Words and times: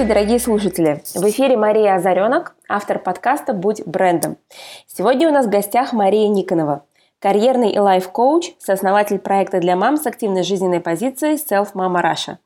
Здравствуйте, 0.00 0.18
дорогие 0.18 0.38
слушатели! 0.38 1.02
В 1.14 1.28
эфире 1.28 1.58
Мария 1.58 1.94
Озаренок, 1.94 2.54
автор 2.70 2.98
подкаста 2.98 3.52
«Будь 3.52 3.84
брендом». 3.84 4.38
Сегодня 4.86 5.28
у 5.28 5.30
нас 5.30 5.44
в 5.44 5.50
гостях 5.50 5.92
Мария 5.92 6.26
Никонова, 6.28 6.86
карьерный 7.18 7.70
и 7.72 7.78
лайф-коуч, 7.78 8.52
сооснователь 8.58 9.18
проекта 9.18 9.60
для 9.60 9.76
мам 9.76 9.98
с 9.98 10.06
активной 10.06 10.42
жизненной 10.42 10.80
позицией 10.80 11.34
Self 11.34 11.74
Mama 11.74 12.02
Russia. 12.02 12.38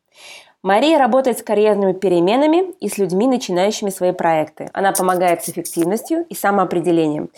Мария 0.65 0.99
работает 0.99 1.39
с 1.39 1.45
карьерными 1.45 1.93
переменами 1.93 2.73
и 2.81 2.89
с 2.89 2.99
людьми, 2.99 3.29
начинающими 3.29 3.91
свои 3.91 4.11
проекты. 4.11 4.69
Она 4.73 4.91
помогает 4.91 5.45
с 5.45 5.49
эффективностью 5.49 6.27
и 6.29 6.35
самоопределением. 6.35 7.31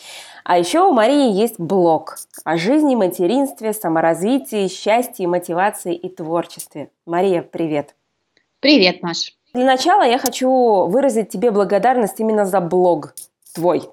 А 0.44 0.56
еще 0.56 0.80
у 0.80 0.92
Марии 0.92 1.30
есть 1.30 1.60
блог 1.60 2.16
о 2.42 2.56
жизни, 2.56 2.94
материнстве, 2.94 3.74
саморазвитии, 3.74 4.68
счастье, 4.68 5.28
мотивации 5.28 5.94
и 5.94 6.08
творчестве. 6.08 6.88
Мария, 7.04 7.42
привет! 7.42 7.94
Привет, 8.60 9.02
Маш! 9.02 9.36
Для 9.56 9.64
начала 9.64 10.02
я 10.02 10.18
хочу 10.18 10.86
выразить 10.86 11.30
тебе 11.30 11.50
благодарность 11.50 12.20
именно 12.20 12.44
за 12.44 12.60
блог 12.60 13.14
твой. 13.54 13.88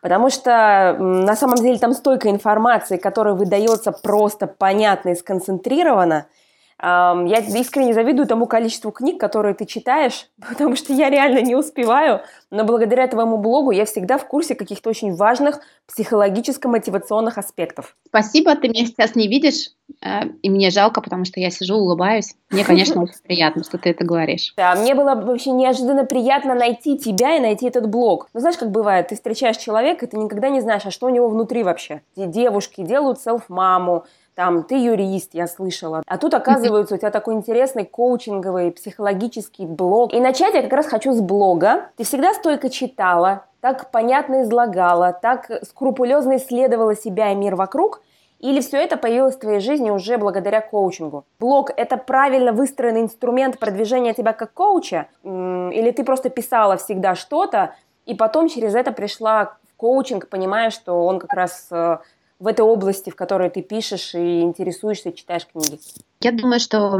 Потому 0.00 0.30
что 0.30 0.96
на 0.98 1.36
самом 1.36 1.56
деле 1.56 1.78
там 1.78 1.92
столько 1.92 2.30
информации, 2.30 2.96
которая 2.96 3.34
выдается 3.34 3.92
просто 3.92 4.46
понятно 4.46 5.10
и 5.10 5.14
сконцентрировано– 5.14 6.26
я 6.82 7.38
искренне 7.38 7.94
завидую 7.94 8.26
тому 8.26 8.46
количеству 8.46 8.90
книг, 8.90 9.20
которые 9.20 9.54
ты 9.54 9.66
читаешь, 9.66 10.26
потому 10.48 10.74
что 10.74 10.92
я 10.92 11.10
реально 11.10 11.40
не 11.40 11.54
успеваю, 11.54 12.22
но 12.50 12.64
благодаря 12.64 13.06
твоему 13.06 13.38
блогу 13.38 13.70
я 13.70 13.84
всегда 13.84 14.18
в 14.18 14.26
курсе 14.26 14.56
каких-то 14.56 14.90
очень 14.90 15.14
важных 15.14 15.60
психологическо-мотивационных 15.86 17.38
аспектов. 17.38 17.96
Спасибо, 18.08 18.56
ты 18.56 18.68
меня 18.68 18.84
сейчас 18.86 19.14
не 19.14 19.28
видишь, 19.28 19.70
э, 20.00 20.24
и 20.42 20.50
мне 20.50 20.70
жалко, 20.70 21.00
потому 21.00 21.24
что 21.24 21.38
я 21.38 21.50
сижу, 21.50 21.76
улыбаюсь. 21.76 22.34
Мне, 22.50 22.64
конечно, 22.64 23.00
очень 23.02 23.22
приятно, 23.22 23.62
что 23.62 23.78
ты 23.78 23.90
это 23.90 24.04
говоришь. 24.04 24.52
Да, 24.56 24.74
мне 24.74 24.96
было 24.96 25.14
вообще 25.14 25.50
неожиданно 25.50 26.04
приятно 26.04 26.54
найти 26.54 26.98
тебя 26.98 27.36
и 27.36 27.40
найти 27.40 27.66
этот 27.66 27.88
блог. 27.88 28.28
Ну, 28.34 28.40
знаешь, 28.40 28.58
как 28.58 28.72
бывает, 28.72 29.08
ты 29.08 29.14
встречаешь 29.14 29.56
человека, 29.56 30.06
и 30.06 30.08
ты 30.08 30.16
никогда 30.16 30.48
не 30.48 30.60
знаешь, 30.60 30.82
а 30.84 30.90
что 30.90 31.06
у 31.06 31.10
него 31.10 31.28
внутри 31.28 31.62
вообще. 31.62 32.02
Девушки 32.16 32.82
делают 32.82 33.20
селф-маму, 33.20 34.04
там, 34.34 34.64
ты 34.64 34.76
юрист, 34.76 35.30
я 35.34 35.46
слышала. 35.46 36.02
А 36.06 36.18
тут, 36.18 36.34
оказывается, 36.34 36.94
у 36.94 36.98
тебя 36.98 37.10
такой 37.10 37.34
интересный 37.34 37.84
коучинговый, 37.84 38.72
психологический 38.72 39.66
блог. 39.66 40.12
И 40.12 40.20
начать 40.20 40.54
я 40.54 40.62
как 40.62 40.72
раз 40.72 40.86
хочу 40.86 41.12
с 41.12 41.20
блога. 41.20 41.90
Ты 41.96 42.04
всегда 42.04 42.32
столько 42.34 42.70
читала, 42.70 43.44
так 43.60 43.90
понятно 43.90 44.42
излагала, 44.42 45.12
так 45.12 45.50
скрупулезно 45.64 46.36
исследовала 46.36 46.96
себя 46.96 47.32
и 47.32 47.34
мир 47.34 47.56
вокруг, 47.56 48.00
или 48.42 48.60
все 48.60 48.78
это 48.78 48.96
появилось 48.96 49.36
в 49.36 49.38
твоей 49.38 49.60
жизни 49.60 49.90
уже 49.90 50.18
благодаря 50.18 50.60
коучингу? 50.60 51.24
Блог– 51.38 51.70
это 51.76 51.96
правильно 51.96 52.52
выстроенный 52.52 53.02
инструмент 53.02 53.58
продвижения 53.60 54.14
тебя 54.14 54.32
как 54.32 54.52
коуча? 54.52 55.06
Или 55.22 55.92
ты 55.92 56.02
просто 56.02 56.28
писала 56.28 56.76
всегда 56.76 57.14
что-то, 57.14 57.74
и 58.04 58.14
потом 58.14 58.48
через 58.48 58.74
это 58.74 58.90
пришла 58.90 59.56
в 59.70 59.76
коучинг, 59.76 60.28
понимая, 60.28 60.70
что 60.70 61.04
он 61.06 61.20
как 61.20 61.32
раз 61.32 61.68
э, 61.70 61.98
в 62.42 62.48
этой 62.48 62.62
области, 62.62 63.08
в 63.08 63.14
которой 63.14 63.50
ты 63.50 63.62
пишешь 63.62 64.16
и 64.16 64.40
интересуешься, 64.40 65.12
читаешь 65.12 65.46
книги? 65.46 65.78
Я 66.20 66.32
думаю, 66.32 66.58
что 66.58 66.98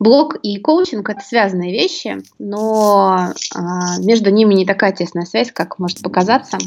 блог 0.00 0.34
и 0.42 0.58
коучинг 0.58 1.08
это 1.08 1.20
связанные 1.20 1.70
вещи, 1.70 2.18
но 2.40 3.28
а, 3.54 3.98
между 4.00 4.30
ними 4.30 4.54
не 4.54 4.66
такая 4.66 4.90
тесная 4.90 5.26
связь, 5.26 5.52
как 5.52 5.78
может 5.78 6.02
показаться. 6.02 6.58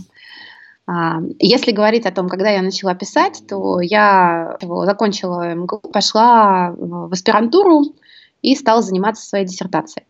А, 0.88 1.18
если 1.38 1.74
говорить 1.74 2.06
о 2.06 2.14
том, 2.14 2.30
когда 2.30 2.50
я 2.50 2.62
начала 2.62 2.96
писать, 2.96 3.44
то 3.46 3.82
я 3.82 4.58
закончила 4.62 5.54
МГУ, 5.54 5.80
пошла 5.80 6.74
в 6.78 7.12
аспирантуру 7.12 7.94
и 8.42 8.56
стала 8.56 8.82
заниматься 8.82 9.28
своей 9.28 9.46
диссертацией. 9.46 10.08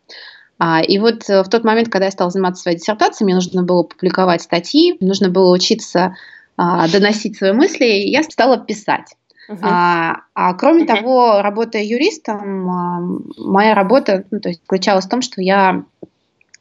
А, 0.60 0.84
и 0.84 1.00
вот 1.00 1.28
в 1.28 1.46
тот 1.50 1.64
момент, 1.64 1.90
когда 1.90 2.06
я 2.06 2.12
стала 2.12 2.30
заниматься 2.30 2.62
своей 2.62 2.78
диссертацией, 2.78 3.26
мне 3.26 3.34
нужно 3.34 3.64
было 3.64 3.82
публиковать 3.82 4.44
статьи, 4.44 4.98
нужно 5.00 5.30
было 5.30 5.52
учиться 5.52 6.16
а, 6.58 6.88
доносить 6.88 7.38
свои 7.38 7.52
мысли, 7.52 7.86
я 7.86 8.24
стала 8.24 8.58
писать. 8.58 9.16
Uh-huh. 9.50 9.60
А, 9.62 10.22
а 10.34 10.54
кроме 10.54 10.84
uh-huh. 10.84 10.96
того, 10.96 11.42
работая 11.42 11.84
юристом, 11.84 12.70
а, 12.70 13.00
моя 13.38 13.76
работа 13.76 14.26
ну, 14.32 14.40
то 14.40 14.50
есть, 14.50 14.62
заключалась 14.62 15.06
в 15.06 15.10
том, 15.10 15.22
что 15.22 15.42
я 15.42 15.84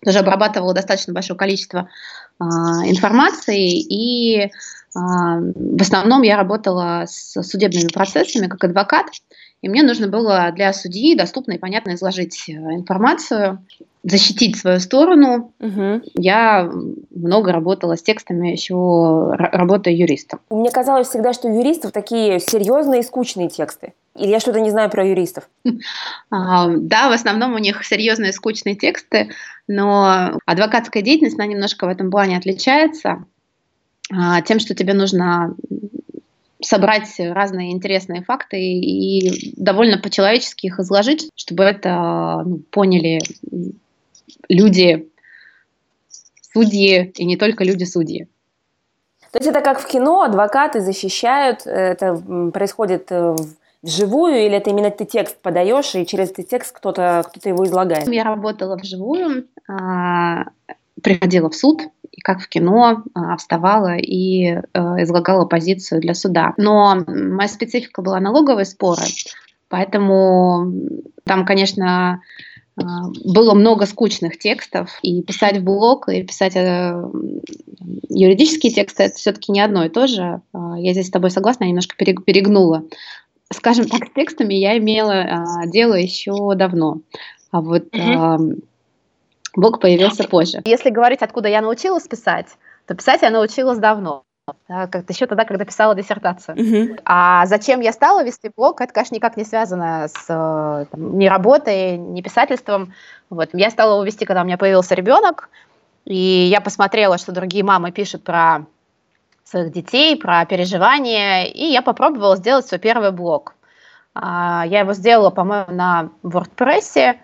тоже 0.04 0.18
обрабатывала 0.18 0.74
достаточно 0.74 1.12
большое 1.14 1.38
количество 1.38 1.88
а, 2.38 2.44
информации, 2.86 3.80
и 3.80 4.50
а, 4.94 5.38
в 5.40 5.80
основном 5.80 6.22
я 6.22 6.36
работала 6.36 7.04
с 7.06 7.42
судебными 7.42 7.88
процессами 7.88 8.46
как 8.46 8.64
адвокат, 8.64 9.06
и 9.62 9.68
мне 9.68 9.82
нужно 9.82 10.08
было 10.08 10.52
для 10.54 10.72
судьи 10.72 11.16
доступно 11.16 11.52
и 11.52 11.58
понятно 11.58 11.94
изложить 11.94 12.48
э, 12.48 12.52
информацию 12.52 13.64
защитить 14.04 14.56
свою 14.56 14.80
сторону. 14.80 15.52
Угу. 15.60 16.02
Я 16.14 16.70
много 17.10 17.52
работала 17.52 17.96
с 17.96 18.02
текстами, 18.02 18.50
еще 18.50 19.30
работая 19.32 19.94
юристом. 19.94 20.40
Мне 20.50 20.70
казалось 20.70 21.08
всегда, 21.08 21.32
что 21.32 21.48
у 21.48 21.58
юристов 21.58 21.92
такие 21.92 22.38
серьезные 22.38 23.00
и 23.00 23.04
скучные 23.04 23.48
тексты. 23.48 23.94
Или 24.16 24.28
я 24.28 24.40
что-то 24.40 24.60
не 24.60 24.70
знаю 24.70 24.90
про 24.90 25.06
юристов? 25.06 25.48
А, 26.30 26.68
да, 26.68 27.08
в 27.08 27.12
основном 27.12 27.54
у 27.54 27.58
них 27.58 27.84
серьезные 27.84 28.30
и 28.30 28.32
скучные 28.32 28.74
тексты, 28.74 29.30
но 29.68 30.38
адвокатская 30.46 31.02
деятельность, 31.02 31.38
она 31.38 31.46
немножко 31.46 31.86
в 31.86 31.88
этом 31.88 32.10
плане 32.10 32.36
отличается 32.36 33.24
а, 34.12 34.40
тем, 34.42 34.58
что 34.58 34.74
тебе 34.74 34.94
нужно 34.94 35.54
собрать 36.60 37.08
разные 37.18 37.72
интересные 37.72 38.22
факты 38.22 38.58
и 38.60 39.54
довольно 39.56 39.98
по-человечески 39.98 40.66
их 40.66 40.80
изложить, 40.80 41.28
чтобы 41.36 41.64
это 41.64 42.42
ну, 42.44 42.58
поняли 42.70 43.20
люди 44.48 45.08
судьи 46.52 47.12
и 47.16 47.24
не 47.24 47.36
только 47.36 47.64
люди-судьи. 47.64 48.28
То 49.32 49.38
есть 49.38 49.50
это 49.50 49.60
как 49.60 49.80
в 49.80 49.86
кино, 49.86 50.22
адвокаты 50.22 50.80
защищают, 50.80 51.66
это 51.66 52.14
происходит 52.52 53.06
э, 53.10 53.34
вживую, 53.82 54.46
или 54.46 54.56
это 54.56 54.70
именно 54.70 54.90
ты 54.90 55.04
текст 55.04 55.36
подаешь, 55.42 55.94
и 55.94 56.06
через 56.06 56.30
этот 56.30 56.48
текст 56.48 56.72
кто-то 56.76 57.24
кто 57.26 57.48
его 57.48 57.64
излагает? 57.64 58.06
Я 58.08 58.22
работала 58.22 58.76
вживую, 58.76 59.46
а, 59.68 60.44
приходила 61.02 61.50
в 61.50 61.56
суд, 61.56 61.82
и 62.12 62.20
как 62.20 62.40
в 62.40 62.48
кино 62.48 63.02
а, 63.14 63.36
вставала 63.36 63.96
и 63.96 64.46
э, 64.46 64.60
излагала 64.72 65.46
позицию 65.46 66.00
для 66.00 66.14
суда. 66.14 66.54
Но 66.56 67.02
моя 67.06 67.48
специфика 67.48 68.02
была 68.02 68.20
налоговые 68.20 68.66
споры, 68.66 69.02
поэтому 69.68 70.72
там, 71.24 71.44
конечно, 71.44 72.20
было 72.76 73.54
много 73.54 73.86
скучных 73.86 74.38
текстов, 74.38 74.98
и 75.02 75.22
писать 75.22 75.58
в 75.58 75.64
блог, 75.64 76.08
и 76.08 76.22
писать 76.22 76.56
э, 76.56 77.04
юридические 78.08 78.72
тексты, 78.72 79.04
это 79.04 79.16
все-таки 79.16 79.52
не 79.52 79.60
одно 79.60 79.84
и 79.84 79.88
то 79.88 80.06
же. 80.06 80.40
А, 80.52 80.78
я 80.78 80.92
здесь 80.92 81.06
с 81.06 81.10
тобой 81.10 81.30
согласна, 81.30 81.64
я 81.64 81.68
немножко 81.68 81.96
перегнула. 81.96 82.84
Скажем 83.52 83.86
так, 83.88 84.08
с 84.08 84.12
текстами 84.12 84.54
я 84.54 84.76
имела 84.78 85.14
а, 85.14 85.66
дело 85.66 85.94
еще 85.94 86.34
давно. 86.56 86.98
А 87.52 87.60
вот 87.60 87.84
угу. 87.94 88.56
блог 89.54 89.80
появился 89.80 90.24
позже. 90.24 90.62
Если 90.64 90.90
говорить, 90.90 91.22
откуда 91.22 91.48
я 91.48 91.60
научилась 91.60 92.08
писать, 92.08 92.48
то 92.86 92.96
писать 92.96 93.22
я 93.22 93.30
научилась 93.30 93.78
давно 93.78 94.24
да, 94.24 94.33
как-то 94.66 95.12
еще 95.12 95.26
тогда, 95.26 95.44
когда 95.44 95.64
писала 95.64 95.94
диссертацию. 95.94 96.56
Uh-huh. 96.56 97.00
А 97.04 97.46
зачем 97.46 97.80
я 97.80 97.92
стала 97.92 98.24
вести 98.24 98.50
блог, 98.54 98.80
это, 98.80 98.92
конечно, 98.92 99.14
никак 99.14 99.36
не 99.36 99.44
связано 99.44 100.08
с 100.08 100.26
э, 100.28 100.86
там, 100.90 101.18
ни 101.18 101.26
работой, 101.26 101.96
ни 101.96 102.20
писательством. 102.20 102.92
Вот. 103.30 103.50
Я 103.52 103.70
стала 103.70 103.94
его 103.94 104.04
вести, 104.04 104.24
когда 104.24 104.42
у 104.42 104.44
меня 104.44 104.58
появился 104.58 104.94
ребенок, 104.94 105.48
и 106.04 106.14
я 106.16 106.60
посмотрела, 106.60 107.16
что 107.18 107.32
другие 107.32 107.64
мамы 107.64 107.90
пишут 107.90 108.24
про 108.24 108.66
своих 109.44 109.72
детей, 109.72 110.16
про 110.16 110.44
переживания, 110.44 111.44
и 111.44 111.64
я 111.66 111.82
попробовала 111.82 112.36
сделать 112.36 112.66
свой 112.66 112.78
первый 112.78 113.12
блог. 113.12 113.54
А, 114.14 114.64
я 114.66 114.80
его 114.80 114.92
сделала, 114.92 115.30
по-моему, 115.30 115.72
на 115.72 116.10
WordPress, 116.22 117.16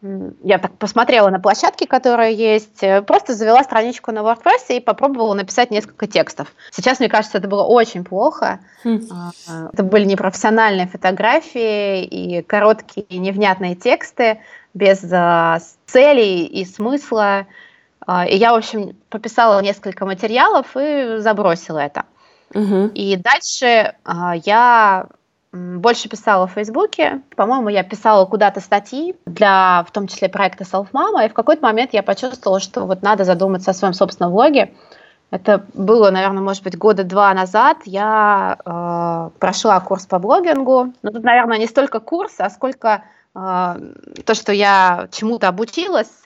я 0.00 0.58
так 0.58 0.78
посмотрела 0.78 1.28
на 1.28 1.40
площадки, 1.40 1.84
которые 1.84 2.34
есть, 2.34 2.82
э, 2.82 3.02
просто 3.02 3.34
завела 3.34 3.64
страничку 3.64 4.12
на 4.12 4.20
WordPress 4.20 4.76
и 4.76 4.80
попробовала 4.80 5.34
написать 5.34 5.72
несколько 5.72 6.06
текстов. 6.06 6.52
Сейчас, 6.70 7.00
мне 7.00 7.08
кажется, 7.08 7.38
это 7.38 7.48
было 7.48 7.64
очень 7.64 8.04
плохо. 8.04 8.60
Хм. 8.84 9.00
А, 9.10 9.70
это 9.72 9.82
были 9.82 10.04
непрофессиональные 10.04 10.86
фотографии 10.86 12.04
и 12.04 12.42
короткие 12.42 13.06
невнятные 13.18 13.74
тексты 13.74 14.40
без 14.72 15.04
а, 15.12 15.58
целей 15.86 16.46
и 16.46 16.64
смысла. 16.64 17.46
А, 18.06 18.24
и 18.24 18.36
я, 18.36 18.52
в 18.52 18.56
общем, 18.56 18.96
пописала 19.10 19.60
несколько 19.60 20.06
материалов 20.06 20.76
и 20.76 21.16
забросила 21.18 21.80
это. 21.80 22.04
Угу. 22.54 22.92
И 22.94 23.16
дальше 23.16 23.94
я 24.44 25.06
больше 25.52 26.08
писала 26.08 26.46
в 26.46 26.52
Фейсбуке. 26.52 27.22
По-моему, 27.36 27.68
я 27.68 27.82
писала 27.82 28.26
куда-то 28.26 28.60
статьи 28.60 29.16
для, 29.26 29.84
в 29.88 29.92
том 29.92 30.06
числе, 30.06 30.28
проекта 30.28 30.64
Self 30.64 30.88
Mama, 30.92 31.24
и 31.24 31.28
в 31.28 31.34
какой-то 31.34 31.62
момент 31.62 31.92
я 31.92 32.02
почувствовала, 32.02 32.60
что 32.60 32.86
вот 32.86 33.02
надо 33.02 33.24
задуматься 33.24 33.70
о 33.70 33.74
своем 33.74 33.94
собственном 33.94 34.32
влоге. 34.32 34.74
Это 35.30 35.66
было, 35.74 36.10
наверное, 36.10 36.42
может 36.42 36.62
быть, 36.62 36.76
года 36.78 37.04
два 37.04 37.32
назад. 37.34 37.78
Я 37.84 38.58
э, 38.64 39.38
прошла 39.38 39.78
курс 39.80 40.06
по 40.06 40.18
блогингу. 40.18 40.92
Но 41.02 41.10
тут, 41.10 41.22
наверное, 41.22 41.58
не 41.58 41.66
столько 41.66 42.00
курс, 42.00 42.34
а 42.38 42.48
сколько 42.48 43.04
э, 43.34 43.38
то, 44.24 44.34
что 44.34 44.52
я 44.52 45.08
чему-то 45.12 45.48
обучилась, 45.48 46.22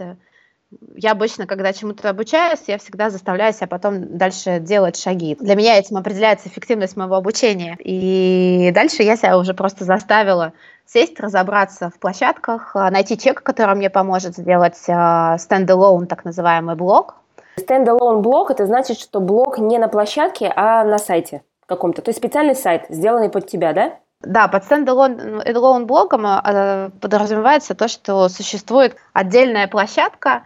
я 0.96 1.12
обычно, 1.12 1.46
когда 1.46 1.72
чему-то 1.72 2.08
обучаюсь, 2.08 2.62
я 2.66 2.78
всегда 2.78 3.10
заставляю 3.10 3.52
себя 3.52 3.66
потом 3.66 4.16
дальше 4.16 4.58
делать 4.60 4.96
шаги. 4.96 5.36
Для 5.38 5.54
меня 5.54 5.78
этим 5.78 5.96
определяется 5.96 6.48
эффективность 6.48 6.96
моего 6.96 7.16
обучения. 7.16 7.76
И 7.78 8.70
дальше 8.74 9.02
я 9.02 9.16
себя 9.16 9.38
уже 9.38 9.54
просто 9.54 9.84
заставила 9.84 10.52
сесть, 10.86 11.18
разобраться 11.20 11.90
в 11.90 11.98
площадках, 11.98 12.74
а, 12.74 12.90
найти 12.90 13.16
человека, 13.16 13.42
который 13.42 13.74
мне 13.74 13.90
поможет 13.90 14.36
сделать 14.36 14.76
standalone, 14.76 16.06
так 16.06 16.24
называемый 16.24 16.76
блог. 16.76 17.16
Standalone 17.56 18.22
блог– 18.22 18.50
это 18.52 18.66
значит, 18.66 18.98
что 18.98 19.20
блог 19.20 19.58
не 19.58 19.78
на 19.78 19.88
площадке, 19.88 20.52
а 20.54 20.84
на 20.84 20.98
сайте 20.98 21.42
каком-то. 21.66 22.02
То 22.02 22.10
есть 22.10 22.18
специальный 22.18 22.54
сайт, 22.54 22.86
сделанный 22.88 23.28
под 23.28 23.46
тебя, 23.46 23.72
да? 23.72 23.94
Да, 24.20 24.48
под 24.48 24.64
standalone 24.64 25.86
блогом 25.86 26.26
а, 26.26 26.90
подразумевается 27.00 27.74
то, 27.74 27.88
что 27.88 28.28
существует 28.28 28.96
отдельная 29.12 29.66
площадка, 29.66 30.44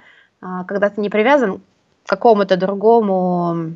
когда 0.66 0.90
ты 0.90 1.00
не 1.00 1.10
привязан 1.10 1.60
к 2.04 2.08
какому-то 2.08 2.56
другому 2.56 3.74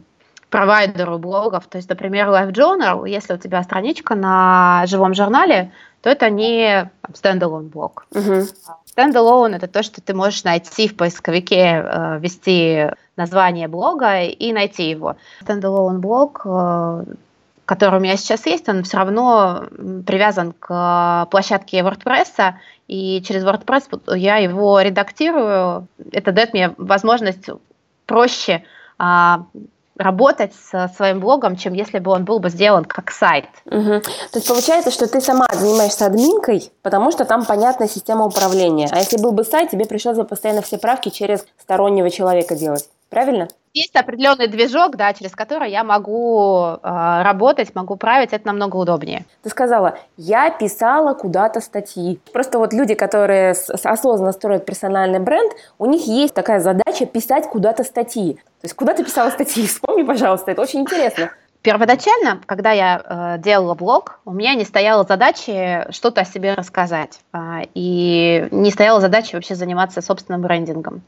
провайдеру 0.51 1.19
блогов. 1.19 1.67
То 1.67 1.79
есть, 1.79 1.89
например, 1.89 2.29
LiveJournal, 2.29 3.09
если 3.09 3.35
у 3.35 3.39
тебя 3.39 3.63
страничка 3.63 4.15
на 4.15 4.85
живом 4.87 5.15
журнале, 5.15 5.73
то 6.03 6.11
это 6.11 6.29
не 6.31 6.91
standalone 7.15 7.69
блог. 7.69 8.07
Standalone 8.87 9.53
угу. 9.53 9.57
это 9.57 9.69
то, 9.69 9.83
что 9.83 10.01
ты 10.01 10.15
можешь 10.15 10.45
найти 10.45 10.89
в 10.89 10.97
поисковике, 10.97 11.83
э, 11.85 12.19
ввести 12.19 12.91
название 13.17 13.69
блога 13.69 14.23
и 14.23 14.53
найти 14.53 14.91
его. 14.91 15.17
Standalone 15.43 16.01
блог 16.01 16.43
э, 16.45 17.05
который 17.71 18.01
у 18.01 18.03
меня 18.03 18.17
сейчас 18.17 18.47
есть, 18.47 18.69
он 18.69 18.83
все 18.83 18.97
равно 18.97 19.63
привязан 20.05 20.53
к 20.59 21.29
площадке 21.31 21.79
WordPress, 21.83 22.55
и 22.89 23.23
через 23.23 23.45
WordPress 23.45 24.17
я 24.17 24.39
его 24.39 24.81
редактирую. 24.81 25.87
Это 26.11 26.33
дает 26.33 26.53
мне 26.53 26.75
возможность 26.79 27.49
проще 28.07 28.65
а, 28.99 29.45
работать 29.97 30.53
со 30.53 30.89
своим 30.97 31.21
блогом, 31.21 31.55
чем 31.55 31.75
если 31.75 32.01
бы 32.01 32.11
он 32.11 32.25
был 32.25 32.41
бы 32.41 32.51
сделан 32.51 32.85
как 32.85 33.13
сайт. 33.13 33.47
Угу. 33.67 34.01
То 34.01 34.35
есть 34.35 34.49
получается, 34.49 34.91
что 34.91 35.07
ты 35.07 35.21
сама 35.21 35.47
занимаешься 35.53 36.07
админкой, 36.07 36.73
потому 36.83 37.13
что 37.13 37.25
там 37.25 37.45
понятная 37.45 37.87
система 37.87 38.25
управления. 38.25 38.89
А 38.91 38.99
если 38.99 39.17
был 39.17 39.31
бы 39.31 39.45
сайт, 39.45 39.71
тебе 39.71 39.85
пришлось 39.85 40.17
бы 40.17 40.25
постоянно 40.25 40.63
все 40.63 40.77
правки 40.77 41.11
через 41.11 41.47
стороннего 41.63 42.11
человека 42.11 42.57
делать. 42.57 42.89
Правильно? 43.11 43.47
Есть 43.73 43.95
определенный 43.95 44.49
движок, 44.49 44.97
да, 44.97 45.13
через 45.13 45.31
который 45.33 45.71
я 45.71 45.85
могу 45.85 46.61
э, 46.61 47.23
работать, 47.23 47.73
могу 47.77 47.95
править, 47.95 48.33
это 48.33 48.45
намного 48.49 48.77
удобнее. 48.77 49.27
Ты 49.45 49.51
сказала, 49.51 49.97
я 50.17 50.51
писала 50.51 51.15
куда-то 51.15 51.61
статьи. 51.61 52.19
Просто 52.33 52.59
вот 52.59 52.73
люди, 52.73 52.95
которые 52.95 53.53
осознанно 53.53 54.33
строят 54.33 54.67
персональный 54.67 55.21
бренд, 55.21 55.53
у 55.79 55.87
них 55.87 56.05
есть 56.09 56.35
такая 56.35 56.59
задача 56.59 57.07
писать 57.07 57.49
куда-то 57.49 57.85
статьи. 57.85 58.35
То 58.35 58.65
есть 58.65 58.75
куда 58.75 58.93
ты 58.93 59.05
писала 59.05 59.31
статьи? 59.31 59.65
Вспомни, 59.69 60.03
пожалуйста, 60.03 60.51
это 60.51 60.63
очень 60.63 60.81
интересно. 60.81 61.31
Первоначально, 61.62 62.41
когда 62.47 62.73
я 62.73 63.03
э, 63.37 63.43
делала 63.43 63.75
блог, 63.75 64.21
у 64.25 64.33
меня 64.33 64.55
не 64.55 64.65
стояла 64.65 65.05
задачи 65.05 65.87
что-то 65.91 66.23
о 66.23 66.25
себе 66.25 66.55
рассказать. 66.55 67.21
Э, 67.35 67.65
и 67.75 68.49
не 68.51 68.71
стояла 68.71 69.01
задачи 69.01 69.35
вообще 69.35 69.55
заниматься 69.55 70.01
собственным 70.01 70.41
брендингом. 70.41 71.03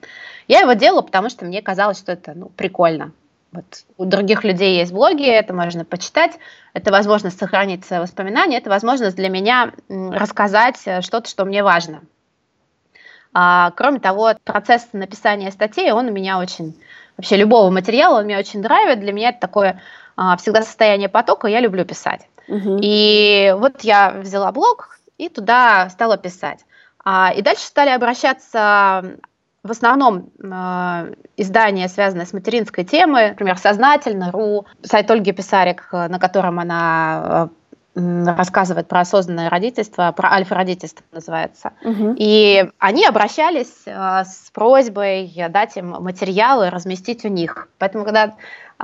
Я 0.49 0.60
его 0.60 0.75
делала, 0.75 1.00
потому 1.00 1.31
что 1.31 1.46
мне 1.46 1.62
казалось, 1.62 1.99
что 1.99 2.12
это 2.12 2.32
ну, 2.34 2.50
прикольно. 2.50 3.12
Вот 3.52 3.64
у 3.96 4.04
других 4.04 4.44
людей 4.44 4.78
есть 4.78 4.93
блоги, 4.93 5.26
это 5.26 5.54
можно 5.54 5.87
почитать, 5.87 6.32
это 6.75 6.90
возможность 6.90 7.38
сохранить 7.38 7.88
воспоминания, 7.88 8.58
это 8.58 8.70
возможность 8.70 9.16
для 9.16 9.31
меня 9.31 9.72
рассказать 9.88 10.81
э, 10.84 11.00
что-то, 11.00 11.31
что 11.31 11.46
мне 11.46 11.62
важно. 11.62 12.02
А, 13.32 13.70
кроме 13.70 14.00
того, 14.00 14.32
процесс 14.44 14.88
написания 14.93 15.50
статей, 15.50 15.93
он 15.93 16.08
у 16.08 16.12
меня 16.12 16.38
очень, 16.38 16.78
вообще 17.16 17.37
любого 17.37 17.70
материала, 17.70 18.19
он 18.19 18.26
меня 18.26 18.38
очень 18.38 18.60
драйвит. 18.60 19.00
Для 19.00 19.12
меня 19.12 19.31
это 19.31 19.40
такое 19.40 19.81
всегда 20.38 20.62
состояние 20.62 21.09
потока, 21.09 21.47
я 21.49 21.61
люблю 21.61 21.85
писать. 21.85 22.29
Угу. 22.49 22.79
И 22.82 23.55
вот 23.56 23.82
я 23.82 24.11
взяла 24.11 24.53
блог 24.53 24.99
и 25.19 25.29
туда 25.29 25.88
стала 25.91 26.17
писать. 26.17 26.64
А, 27.05 27.32
и 27.35 27.43
дальше 27.43 27.64
стали 27.64 27.91
обращаться 27.91 29.19
в 29.62 29.70
основном 29.70 30.31
э, 30.43 31.14
издания, 31.37 31.88
связанные 31.88 32.26
с 32.26 32.32
материнской 32.32 32.82
темой, 32.82 33.29
например, 33.31 33.56
«Сознательно.ру», 33.59 34.67
сайт 34.82 35.09
Ольги 35.11 35.31
Писарик, 35.31 35.88
на 35.93 36.19
котором 36.19 36.59
она 36.59 37.49
э, 37.94 38.35
рассказывает 38.37 38.88
про 38.88 39.00
осознанное 39.00 39.50
родительство, 39.50 40.12
про 40.17 40.32
альфа-родительство 40.32 41.05
называется. 41.12 41.73
Угу. 41.85 42.17
И 42.19 42.69
они 42.79 43.06
обращались 43.06 43.82
э, 43.87 44.25
с 44.25 44.50
просьбой 44.53 45.32
дать 45.50 45.76
им 45.76 45.91
материалы, 45.91 46.70
разместить 46.70 47.25
у 47.25 47.29
них. 47.29 47.69
Поэтому, 47.79 48.05
когда 48.05 48.25
а, 48.25 48.32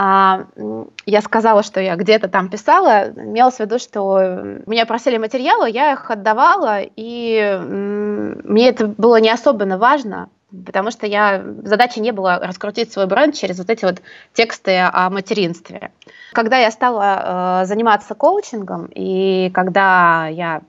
я 0.01 1.21
сказала, 1.23 1.65
что 1.65 1.81
я 1.81 1.97
где-то 1.97 2.29
там 2.29 2.49
писала, 2.51 3.09
имелось 3.17 3.57
в 3.57 3.61
виду, 3.61 3.81
что 3.81 4.21
меня 4.67 4.87
просили 4.87 5.19
материалы, 5.19 5.69
я 5.71 5.93
их 5.95 6.09
отдавала, 6.09 6.79
и 6.83 7.59
мне 7.61 8.69
это 8.69 8.87
было 8.87 9.19
не 9.19 9.29
особенно 9.29 9.77
важно, 9.77 10.29
потому 10.65 10.93
что 10.93 11.09
я, 11.09 11.43
задача 11.65 12.01
не 12.01 12.13
была 12.13 12.39
раскрутить 12.39 12.93
свой 12.93 13.07
бренд 13.07 13.35
через 13.35 13.59
вот 13.59 13.71
эти 13.71 13.85
вот 13.85 14.01
тексты 14.35 14.79
о 14.79 15.11
материнстве. 15.11 15.91
Когда 16.33 16.59
я 16.59 16.71
стала 16.71 17.63
э, 17.63 17.67
заниматься 17.67 18.15
коучингом, 18.15 18.89
и 18.95 19.51
когда 19.53 20.29
я 20.29 20.63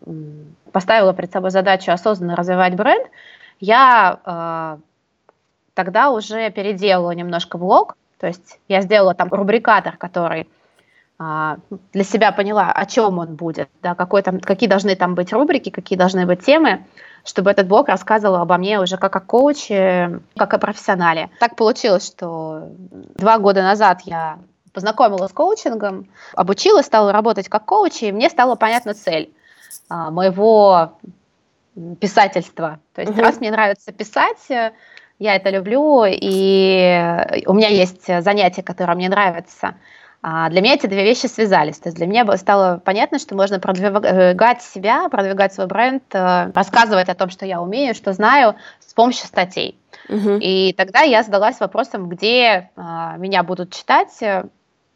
поставила 0.72 1.14
перед 1.14 1.32
собой 1.32 1.52
задачу 1.52 1.92
осознанно 1.92 2.36
развивать 2.36 2.76
бренд, 2.76 3.06
я 3.60 4.20
э, 4.26 4.78
тогда 5.76 6.10
уже 6.10 6.50
переделала 6.50 7.12
немножко 7.12 7.60
блог, 7.60 7.96
то 8.20 8.28
есть 8.28 8.60
я 8.68 8.82
сделала 8.82 9.14
там 9.14 9.30
рубрикатор, 9.30 9.98
который 9.98 10.50
э, 11.20 11.56
для 11.94 12.04
себя 12.04 12.32
поняла, 12.32 12.72
о 12.72 12.86
чем 12.86 13.18
он 13.18 13.36
будет, 13.36 13.70
да, 13.82 13.96
какой 13.96 14.22
там, 14.22 14.40
какие 14.40 14.70
должны 14.70 14.96
там 14.96 15.16
быть 15.16 15.32
рубрики, 15.32 15.70
какие 15.70 15.98
должны 15.98 16.26
быть 16.26 16.44
темы, 16.44 16.86
чтобы 17.24 17.52
этот 17.52 17.68
блог 17.68 17.88
рассказывал 17.88 18.36
обо 18.36 18.58
мне 18.58 18.80
уже 18.80 18.98
как 18.98 19.16
о 19.16 19.20
коуче, 19.20 20.20
как 20.36 20.54
о 20.54 20.58
профессионале. 20.58 21.30
Так 21.40 21.56
получилось, 21.56 22.08
что 22.08 22.70
два 23.16 23.38
года 23.40 23.62
назад 23.62 24.02
я 24.06 24.40
познакомилась 24.74 25.32
с 25.32 25.34
коучингом, 25.34 26.08
обучилась, 26.34 26.86
стала 26.86 27.12
работать 27.12 27.50
как 27.50 27.66
коуч, 27.66 28.04
и 28.04 28.12
мне 28.12 28.30
стала 28.30 28.56
понятна 28.56 28.94
цель 28.94 29.34
а, 29.90 30.12
моего 30.12 30.94
писательства. 32.00 32.80
То 32.94 33.02
есть, 33.02 33.14
угу. 33.14 33.22
раз 33.22 33.40
мне 33.40 33.52
нравится 33.52 33.92
писать, 33.92 34.74
я 35.20 35.36
это 35.36 35.50
люблю, 35.50 36.06
и 36.08 37.44
у 37.46 37.54
меня 37.54 37.68
есть 37.68 38.08
занятия, 38.08 38.64
которые 38.64 38.96
мне 38.96 39.10
нравятся– 39.10 39.76
а 40.22 40.50
для 40.50 40.62
меня 40.62 40.74
эти 40.74 40.88
две 40.88 41.04
вещи 41.04 41.28
связались. 41.28 41.80
То 41.80 41.88
есть 41.88 41.98
для 41.98 42.06
меня 42.06 42.26
стало 42.38 42.82
понятно, 42.84 43.20
что 43.20 43.36
можно 43.36 43.60
продвигать 43.60 44.62
себя, 44.62 45.08
продвигать 45.08 45.54
свой 45.54 45.68
бренд, 45.68 46.04
э, 46.14 46.52
рассказывать 46.54 47.08
о 47.08 47.16
том, 47.16 47.30
что 47.30 47.46
я 47.46 47.62
умею, 47.62 47.96
что 47.96 48.12
знаю, 48.12 48.56
с 48.86 48.94
помощью 48.94 49.28
статей. 49.28 49.80
Угу. 50.10 50.40
И 50.42 50.74
тогда 50.74 51.02
я 51.02 51.24
задалась 51.24 51.60
вопросом, 51.60 52.10
где 52.10 52.70
а, 52.76 53.16
меня 53.18 53.44
будут 53.44 53.74
читать, 53.74 54.22
э, 54.22 54.44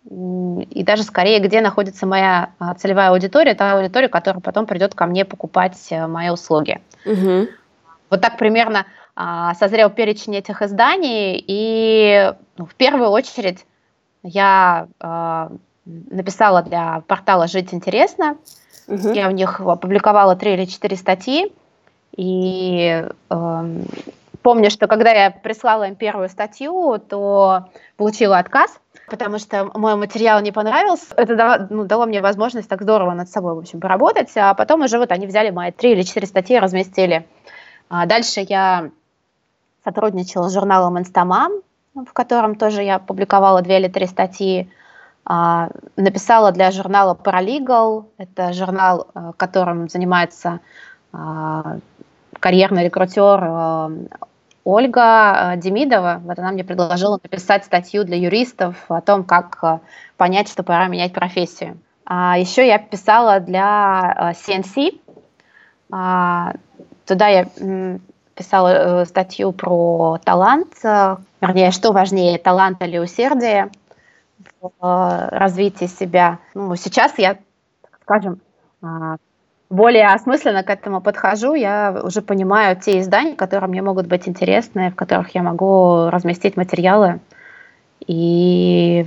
и 0.10 0.84
даже 0.84 1.03
скорее, 1.03 1.39
где 1.39 1.62
находится 1.62 2.06
моя 2.06 2.50
а, 2.60 2.74
целевая 2.74 3.12
аудитория, 3.12 3.53
та 3.53 3.77
аудитория, 3.77 4.10
которая 4.10 4.42
потом 4.42 4.65
придет 4.65 4.94
ко 4.94 5.06
мне 5.06 5.24
покупать 5.24 5.88
э, 5.92 6.06
мои 6.08 6.30
услуги. 6.30 6.82
Угу. 7.06 7.48
Вот 8.10 8.22
так 8.22 8.38
примерно 8.38 8.86
созрел 9.15 9.89
перечень 9.89 10.36
этих 10.36 10.62
изданий, 10.62 11.43
и 11.46 12.34
ну, 12.58 12.65
в 12.65 12.75
первую 12.75 13.10
очередь 13.10 13.65
я 14.24 14.88
э, 15.00 15.50
написала 15.86 16.63
для 16.63 17.03
портала 17.08 17.48
«Жить 17.48 17.74
интересно». 17.74 18.38
Угу. 18.88 19.10
Я 19.10 19.29
в 19.29 19.34
них 19.34 19.60
опубликовала 19.62 20.36
три 20.36 20.53
или 20.53 20.65
четыре 20.65 20.96
статьи. 20.98 21.53
И 22.15 23.05
э, 23.29 23.82
помню, 24.41 24.70
что 24.70 24.88
когда 24.88 25.12
я 25.12 25.32
прислала 25.32 25.88
им 25.88 25.96
первую 25.96 26.29
статью, 26.29 27.00
то 27.00 27.70
получила 27.98 28.38
отказ, 28.38 28.79
потому 29.08 29.39
что 29.39 29.72
мой 29.74 29.96
материал 29.96 30.41
не 30.41 30.51
понравился. 30.51 31.08
Это 31.15 31.36
дало, 31.36 31.67
ну, 31.70 31.86
дало 31.86 32.05
мне 32.05 32.22
возможность 32.22 32.70
так 32.70 32.82
здорово 32.82 33.13
над 33.13 33.29
собой, 33.29 33.55
в 33.55 33.60
общем, 33.60 33.79
поработать. 33.79 34.32
А 34.36 34.53
потом 34.53 34.82
уже 34.82 34.98
вот 34.98 35.12
они 35.12 35.27
взяли 35.27 35.50
мои 35.50 35.72
три 35.72 35.93
или 35.93 36.03
четыре 36.03 36.27
статьи 36.27 36.58
и 36.58 36.60
разместили. 36.60 37.25
А 37.89 38.05
дальше 38.05 38.46
я 38.48 38.89
сотрудничала 39.83 40.49
с 40.49 40.53
журналом 40.53 40.99
«Инстамам», 40.99 41.51
в 41.93 42.13
котором 42.13 42.55
тоже 42.55 42.83
я 42.83 42.99
публиковала 42.99 43.61
две 43.61 43.79
или 43.79 43.87
три 43.87 44.07
статьи. 44.07 44.69
А, 45.25 45.69
написала 45.95 46.51
для 46.51 46.71
журнала 46.71 47.13
Paralegal, 47.15 48.07
это 48.17 48.51
журнал, 48.51 49.07
э, 49.15 49.31
которым 49.37 49.87
занимается 49.87 50.59
а, 51.13 51.77
карьерный 52.41 52.83
рекрутер 52.83 53.41
э, 53.41 53.89
Ольга 54.65 55.53
э, 55.53 55.57
Демидова. 55.57 56.21
Вот 56.25 56.39
она 56.39 56.51
мне 56.51 56.65
предложила 56.65 57.17
написать 57.23 57.63
статью 57.63 58.03
для 58.03 58.17
юристов 58.17 58.75
о 58.89 58.99
том, 58.99 59.23
как 59.23 59.81
понять, 60.17 60.49
что 60.49 60.63
пора 60.63 60.87
менять 60.87 61.13
профессию. 61.13 61.77
А 62.05 62.37
еще 62.37 62.67
я 62.67 62.77
писала 62.77 63.39
для 63.39 64.33
CNC. 64.45 64.99
Туда 67.05 67.27
я 67.27 67.47
писала 68.35 69.01
э, 69.01 69.05
статью 69.05 69.51
про 69.51 70.17
талант, 70.23 70.73
э, 70.83 71.17
вернее, 71.41 71.71
что 71.71 71.91
важнее, 71.91 72.37
талант 72.37 72.81
или 72.81 72.97
усердие 72.97 73.69
в 74.61 74.71
э, 74.81 75.29
развитии 75.37 75.85
себя. 75.85 76.39
Ну, 76.53 76.75
сейчас 76.75 77.17
я, 77.17 77.37
скажем, 78.01 78.39
а, 78.81 79.17
более 79.69 80.07
осмысленно 80.07 80.63
к 80.63 80.69
этому 80.69 81.01
подхожу, 81.01 81.53
я 81.53 82.01
уже 82.03 82.21
понимаю 82.21 82.75
те 82.79 82.99
издания, 82.99 83.35
которые 83.35 83.69
мне 83.69 83.81
могут 83.81 84.07
быть 84.07 84.27
интересны, 84.27 84.91
в 84.91 84.95
которых 84.95 85.33
я 85.35 85.43
могу 85.43 86.09
разместить 86.09 86.57
материалы, 86.57 87.19
и 88.05 89.05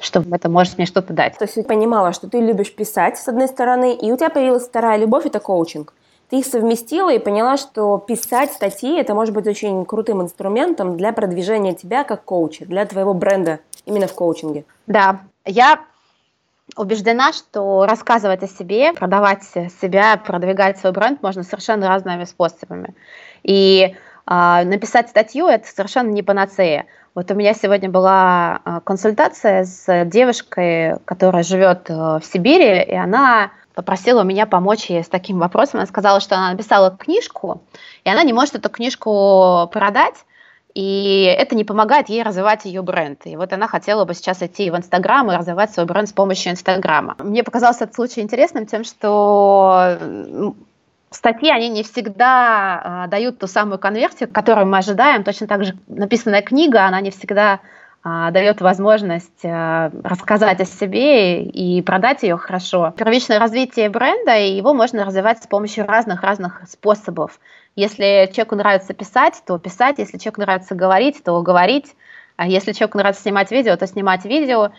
что 0.00 0.24
это 0.32 0.48
может 0.48 0.78
мне 0.78 0.86
что-то 0.86 1.12
дать. 1.12 1.36
То 1.36 1.44
есть 1.44 1.54
ты 1.54 1.62
понимала, 1.62 2.12
что 2.12 2.28
ты 2.28 2.40
любишь 2.40 2.74
писать, 2.74 3.18
с 3.18 3.28
одной 3.28 3.48
стороны, 3.48 3.94
и 3.94 4.10
у 4.10 4.16
тебя 4.16 4.30
появилась 4.30 4.66
вторая 4.66 4.98
любовь– 4.98 5.26
это 5.26 5.40
коучинг 5.40 5.92
ты 6.30 6.38
их 6.38 6.46
совместила 6.46 7.12
и 7.12 7.18
поняла, 7.18 7.56
что 7.56 7.98
писать 7.98 8.52
статьи 8.52 8.96
это 8.96 9.14
может 9.14 9.34
быть 9.34 9.48
очень 9.48 9.84
крутым 9.84 10.22
инструментом 10.22 10.96
для 10.96 11.12
продвижения 11.12 11.74
тебя 11.74 12.04
как 12.04 12.24
коуча, 12.24 12.64
для 12.64 12.86
твоего 12.86 13.14
бренда 13.14 13.58
именно 13.84 14.06
в 14.06 14.14
коучинге. 14.14 14.64
Да, 14.86 15.20
я 15.44 15.80
убеждена, 16.76 17.32
что 17.32 17.84
рассказывать 17.84 18.44
о 18.44 18.46
себе, 18.46 18.92
продавать 18.92 19.42
себя, 19.42 20.16
продвигать 20.16 20.78
свой 20.78 20.92
бренд 20.92 21.20
можно 21.20 21.42
совершенно 21.42 21.88
разными 21.88 22.22
способами. 22.24 22.94
И 23.42 23.96
э, 24.26 24.64
написать 24.64 25.08
статью 25.08 25.48
это 25.48 25.66
совершенно 25.66 26.10
не 26.10 26.22
панацея. 26.22 26.86
Вот 27.16 27.28
у 27.32 27.34
меня 27.34 27.54
сегодня 27.54 27.90
была 27.90 28.60
консультация 28.84 29.64
с 29.64 30.04
девушкой, 30.04 30.98
которая 31.06 31.42
живет 31.42 31.90
э, 31.90 31.94
в 31.94 32.22
Сибири, 32.22 32.84
и 32.84 32.94
она 32.94 33.50
попросила 33.74 34.22
меня 34.22 34.46
помочь 34.46 34.86
ей 34.86 35.02
с 35.02 35.08
таким 35.08 35.38
вопросом. 35.38 35.80
Она 35.80 35.86
сказала, 35.86 36.20
что 36.20 36.36
она 36.36 36.52
написала 36.52 36.90
книжку, 36.90 37.62
и 38.04 38.10
она 38.10 38.22
не 38.22 38.32
может 38.32 38.54
эту 38.54 38.68
книжку 38.68 39.68
продать, 39.72 40.24
и 40.74 41.34
это 41.36 41.54
не 41.54 41.64
помогает 41.64 42.08
ей 42.08 42.22
развивать 42.22 42.64
ее 42.64 42.82
бренд. 42.82 43.26
И 43.26 43.36
вот 43.36 43.52
она 43.52 43.66
хотела 43.66 44.04
бы 44.04 44.14
сейчас 44.14 44.42
идти 44.42 44.70
в 44.70 44.76
Инстаграм 44.76 45.30
и 45.30 45.36
развивать 45.36 45.72
свой 45.72 45.86
бренд 45.86 46.08
с 46.08 46.12
помощью 46.12 46.52
Инстаграма. 46.52 47.16
Мне 47.18 47.42
показался 47.42 47.84
этот 47.84 47.96
случай 47.96 48.20
интересным 48.20 48.66
тем, 48.66 48.84
что 48.84 50.54
статьи, 51.10 51.50
они 51.50 51.68
не 51.68 51.82
всегда 51.82 53.04
э, 53.06 53.10
дают 53.10 53.38
ту 53.38 53.48
самую 53.48 53.78
конверсию, 53.78 54.28
которую 54.32 54.66
мы 54.66 54.78
ожидаем. 54.78 55.24
Точно 55.24 55.48
так 55.48 55.64
же 55.64 55.76
написанная 55.88 56.42
книга, 56.42 56.84
она 56.84 57.00
не 57.00 57.10
всегда 57.10 57.54
а, 57.54 57.58
дает 58.02 58.62
возможность 58.62 59.44
а, 59.44 59.90
рассказать 60.02 60.60
о 60.60 60.64
себе 60.64 61.42
и 61.42 61.82
продать 61.82 62.22
ее 62.22 62.38
хорошо. 62.38 62.94
Первичное 62.96 63.38
развитие 63.38 63.90
бренда, 63.90 64.38
его 64.38 64.72
можно 64.72 65.04
развивать 65.04 65.42
с 65.42 65.46
помощью 65.46 65.86
разных-разных 65.86 66.62
способов. 66.66 67.38
Если 67.76 68.30
человеку 68.32 68.56
нравится 68.56 68.94
писать, 68.94 69.42
то 69.46 69.58
писать, 69.58 69.98
если 69.98 70.16
человеку 70.16 70.40
нравится 70.40 70.74
говорить, 70.74 71.22
то 71.22 71.40
говорить, 71.42 71.94
а 72.36 72.46
если 72.46 72.72
человеку 72.72 72.98
нравится 72.98 73.22
снимать 73.22 73.50
видео, 73.50 73.76
то 73.76 73.86
снимать 73.86 74.24
видео. 74.24 74.70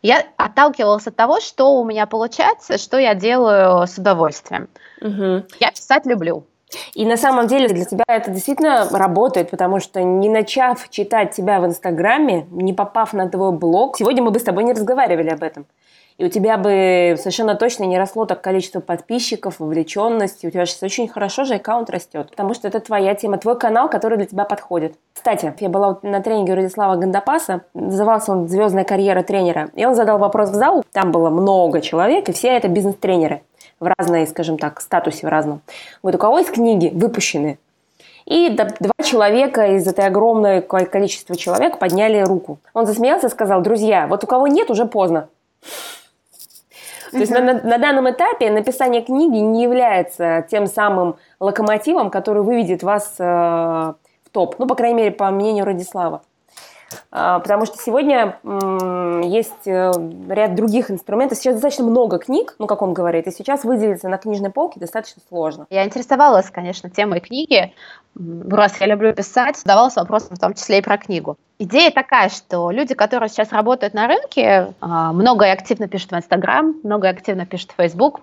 Я 0.00 0.24
отталкивалась 0.36 1.08
от 1.08 1.16
того, 1.16 1.40
что 1.40 1.80
у 1.80 1.84
меня 1.84 2.06
получается, 2.06 2.78
что 2.78 2.98
я 2.98 3.14
делаю 3.16 3.88
с 3.88 3.98
удовольствием. 3.98 4.68
Угу. 5.00 5.46
Я 5.58 5.72
писать 5.72 6.06
люблю. 6.06 6.46
И 6.94 7.06
на 7.06 7.16
самом 7.16 7.46
деле 7.46 7.68
для 7.68 7.84
тебя 7.84 8.04
это 8.08 8.30
действительно 8.30 8.88
работает, 8.90 9.50
потому 9.50 9.80
что 9.80 10.02
не 10.02 10.28
начав 10.28 10.88
читать 10.90 11.32
тебя 11.32 11.60
в 11.60 11.66
Инстаграме, 11.66 12.46
не 12.50 12.72
попав 12.72 13.12
на 13.12 13.28
твой 13.28 13.52
блог, 13.52 13.96
сегодня 13.96 14.22
мы 14.22 14.30
бы 14.30 14.38
с 14.38 14.44
тобой 14.44 14.64
не 14.64 14.72
разговаривали 14.72 15.30
об 15.30 15.42
этом. 15.42 15.66
И 16.18 16.24
у 16.24 16.28
тебя 16.28 16.56
бы 16.58 17.14
совершенно 17.16 17.54
точно 17.54 17.84
не 17.84 17.96
росло 17.96 18.26
так 18.26 18.40
количество 18.40 18.80
подписчиков, 18.80 19.60
вовлеченности. 19.60 20.48
У 20.48 20.50
тебя 20.50 20.66
сейчас 20.66 20.82
очень 20.82 21.06
хорошо 21.06 21.44
же 21.44 21.54
аккаунт 21.54 21.90
растет, 21.90 22.30
потому 22.30 22.54
что 22.54 22.66
это 22.66 22.80
твоя 22.80 23.14
тема, 23.14 23.38
твой 23.38 23.56
канал, 23.56 23.88
который 23.88 24.18
для 24.18 24.26
тебя 24.26 24.44
подходит. 24.44 24.96
Кстати, 25.14 25.54
я 25.60 25.68
была 25.68 26.00
на 26.02 26.20
тренинге 26.20 26.54
Радислава 26.54 26.96
Гандапаса, 26.96 27.62
назывался 27.72 28.32
он 28.32 28.48
«Звездная 28.48 28.82
карьера 28.82 29.22
тренера», 29.22 29.70
и 29.74 29.86
он 29.86 29.94
задал 29.94 30.18
вопрос 30.18 30.50
в 30.50 30.54
зал, 30.54 30.82
там 30.90 31.12
было 31.12 31.30
много 31.30 31.80
человек, 31.80 32.28
и 32.28 32.32
все 32.32 32.48
это 32.48 32.66
бизнес-тренеры 32.66 33.42
в 33.80 33.92
разной, 33.96 34.26
скажем 34.26 34.58
так, 34.58 34.80
статусе 34.80 35.26
в 35.26 35.30
разном. 35.30 35.60
Вот 36.02 36.14
у 36.14 36.18
кого 36.18 36.38
есть 36.38 36.52
книги 36.52 36.90
выпущены? 36.92 37.58
И 38.26 38.50
два 38.50 39.04
человека 39.04 39.76
из 39.76 39.86
этой 39.86 40.06
огромного 40.06 40.60
количества 40.60 41.34
человек 41.34 41.78
подняли 41.78 42.20
руку. 42.20 42.58
Он 42.74 42.86
засмеялся 42.86 43.28
и 43.28 43.30
сказал, 43.30 43.62
друзья, 43.62 44.06
вот 44.06 44.22
у 44.22 44.26
кого 44.26 44.46
нет, 44.46 44.70
уже 44.70 44.84
поздно. 44.84 45.28
То 47.10 47.18
есть 47.18 47.32
на, 47.32 47.40
на, 47.40 47.54
на 47.54 47.78
данном 47.78 48.10
этапе 48.10 48.50
написание 48.50 49.00
книги 49.00 49.38
не 49.38 49.62
является 49.62 50.46
тем 50.50 50.66
самым 50.66 51.16
локомотивом, 51.40 52.10
который 52.10 52.42
выведет 52.42 52.82
вас 52.82 53.14
э, 53.18 53.24
в 53.24 54.30
топ. 54.30 54.58
Ну, 54.58 54.66
по 54.66 54.74
крайней 54.74 54.96
мере, 54.96 55.10
по 55.10 55.30
мнению 55.30 55.64
Радислава. 55.64 56.20
А, 57.10 57.38
потому 57.40 57.66
что 57.66 57.76
сегодня 57.78 58.38
есть 59.24 59.66
э, 59.66 59.92
ряд 60.28 60.54
других 60.54 60.90
инструментов. 60.90 61.38
Сейчас 61.38 61.54
достаточно 61.54 61.84
много 61.84 62.18
книг, 62.18 62.54
ну, 62.58 62.66
как 62.66 62.82
он 62.82 62.94
говорит, 62.94 63.26
и 63.26 63.30
сейчас 63.30 63.64
выделиться 63.64 64.08
на 64.08 64.18
книжной 64.18 64.50
полке 64.50 64.80
достаточно 64.80 65.22
сложно. 65.28 65.66
Я 65.70 65.84
интересовалась, 65.84 66.50
конечно, 66.50 66.90
темой 66.90 67.20
книги. 67.20 67.72
Раз 68.16 68.80
я 68.80 68.86
люблю 68.86 69.12
писать, 69.12 69.58
задавалась 69.58 69.96
вопросом 69.96 70.36
в 70.36 70.40
том 70.40 70.54
числе 70.54 70.78
и 70.78 70.82
про 70.82 70.98
книгу. 70.98 71.36
Идея 71.58 71.90
такая, 71.90 72.28
что 72.28 72.70
люди, 72.70 72.94
которые 72.94 73.28
сейчас 73.28 73.52
работают 73.52 73.94
на 73.94 74.06
рынке, 74.06 74.74
а, 74.80 75.12
много 75.12 75.50
активно 75.50 75.88
пишут 75.88 76.12
в 76.12 76.16
Инстаграм, 76.16 76.76
много 76.82 77.08
активно 77.08 77.46
пишут 77.46 77.72
в 77.72 77.76
Фейсбук, 77.76 78.20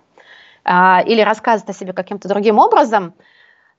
а, 0.63 1.03
или 1.05 1.21
рассказывают 1.21 1.69
о 1.69 1.77
себе 1.77 1.93
каким-то 1.93 2.27
другим 2.27 2.59
образом– 2.59 3.13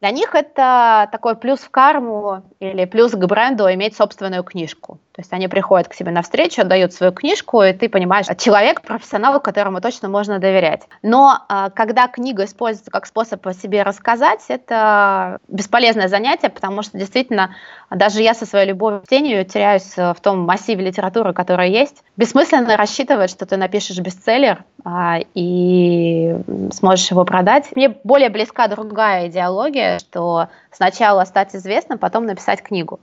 для 0.00 0.10
них 0.10 0.34
это 0.34 1.08
такой 1.10 1.36
плюс 1.36 1.60
в 1.60 1.70
карму 1.70 2.42
или 2.60 2.84
плюс 2.84 3.12
к 3.12 3.26
бренду 3.26 3.64
иметь 3.72 3.96
собственную 3.96 4.44
книжку. 4.44 5.00
То 5.16 5.22
есть 5.22 5.32
они 5.32 5.48
приходят 5.48 5.88
к 5.88 5.94
тебе 5.94 6.10
на 6.10 6.20
встречу, 6.20 6.60
отдают 6.60 6.92
свою 6.92 7.10
книжку, 7.10 7.62
и 7.62 7.72
ты 7.72 7.88
понимаешь, 7.88 8.26
человек, 8.36 8.82
профессионал, 8.82 9.40
которому 9.40 9.80
точно 9.80 10.10
можно 10.10 10.38
доверять. 10.38 10.82
Но 11.02 11.38
а, 11.48 11.70
когда 11.70 12.06
книга 12.06 12.44
используется 12.44 12.90
как 12.90 13.06
способ 13.06 13.46
о 13.46 13.54
себе 13.54 13.82
рассказать, 13.82 14.44
это 14.48 15.38
бесполезное 15.48 16.08
занятие, 16.08 16.50
потому 16.50 16.82
что 16.82 16.98
действительно 16.98 17.54
даже 17.88 18.20
я 18.20 18.34
со 18.34 18.44
своей 18.44 18.68
любовью 18.68 19.00
к 19.00 19.04
чтению 19.04 19.46
теряюсь 19.46 19.96
э, 19.96 20.12
в 20.12 20.20
том 20.20 20.40
массиве 20.40 20.84
литературы, 20.84 21.32
которая 21.32 21.68
есть. 21.68 22.02
Бессмысленно 22.18 22.76
рассчитывать, 22.76 23.30
что 23.30 23.46
ты 23.46 23.56
напишешь 23.56 23.98
бестселлер 23.98 24.64
а, 24.84 25.20
и 25.32 26.36
сможешь 26.72 27.10
его 27.10 27.24
продать. 27.24 27.74
Мне 27.74 27.88
более 28.04 28.28
близка 28.28 28.68
другая 28.68 29.28
идеология, 29.28 29.98
что 29.98 30.48
сначала 30.70 31.24
стать 31.24 31.56
известным, 31.56 31.98
потом 31.98 32.26
написать 32.26 32.62
книгу. 32.62 33.00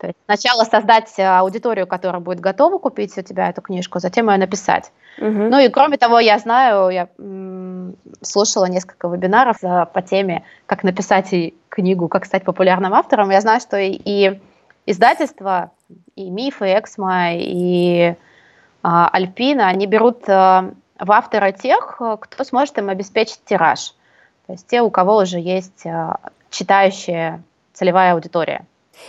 То 0.00 0.06
есть 0.08 0.18
сначала 0.24 0.64
создать 0.64 1.12
э, 1.18 1.24
аудиторию, 1.24 1.86
которая 1.86 2.20
будет 2.20 2.40
готова 2.40 2.78
купить 2.78 3.16
у 3.18 3.22
тебя 3.22 3.50
эту 3.50 3.60
книжку, 3.60 3.98
затем 3.98 4.30
ее 4.30 4.38
написать. 4.38 4.92
Угу. 5.18 5.28
Ну 5.28 5.58
и 5.58 5.68
кроме 5.68 5.98
того, 5.98 6.18
я 6.18 6.38
знаю, 6.38 6.88
я 6.88 7.08
слушала 8.22 8.64
несколько 8.64 9.08
вебинаров 9.08 9.58
по 9.60 10.02
теме, 10.02 10.44
как 10.66 10.84
написать 10.84 11.32
и 11.32 11.54
книгу, 11.68 12.08
как 12.08 12.24
стать 12.24 12.44
популярным 12.44 12.94
автором. 12.94 13.30
Я 13.30 13.40
знаю, 13.40 13.60
что 13.60 13.76
и, 13.76 14.00
и 14.04 14.40
издательства, 14.86 15.70
и 16.16 16.30
Миф, 16.30 16.62
и 16.62 16.66
Эксмо, 16.66 17.34
и 17.34 18.14
а, 18.82 19.08
Альпина, 19.08 19.68
они 19.68 19.86
берут 19.86 20.28
а, 20.28 20.70
в 20.98 21.12
автора 21.12 21.52
тех, 21.52 22.00
кто 22.20 22.44
сможет 22.44 22.78
им 22.78 22.88
обеспечить 22.88 23.44
тираж. 23.44 23.94
То 24.46 24.52
есть 24.52 24.66
те, 24.66 24.82
у 24.82 24.90
кого 24.90 25.18
уже 25.18 25.38
есть 25.38 25.86
а, 25.86 26.18
читающая 26.50 27.42
целевая 27.72 28.14
аудитория. 28.14 28.66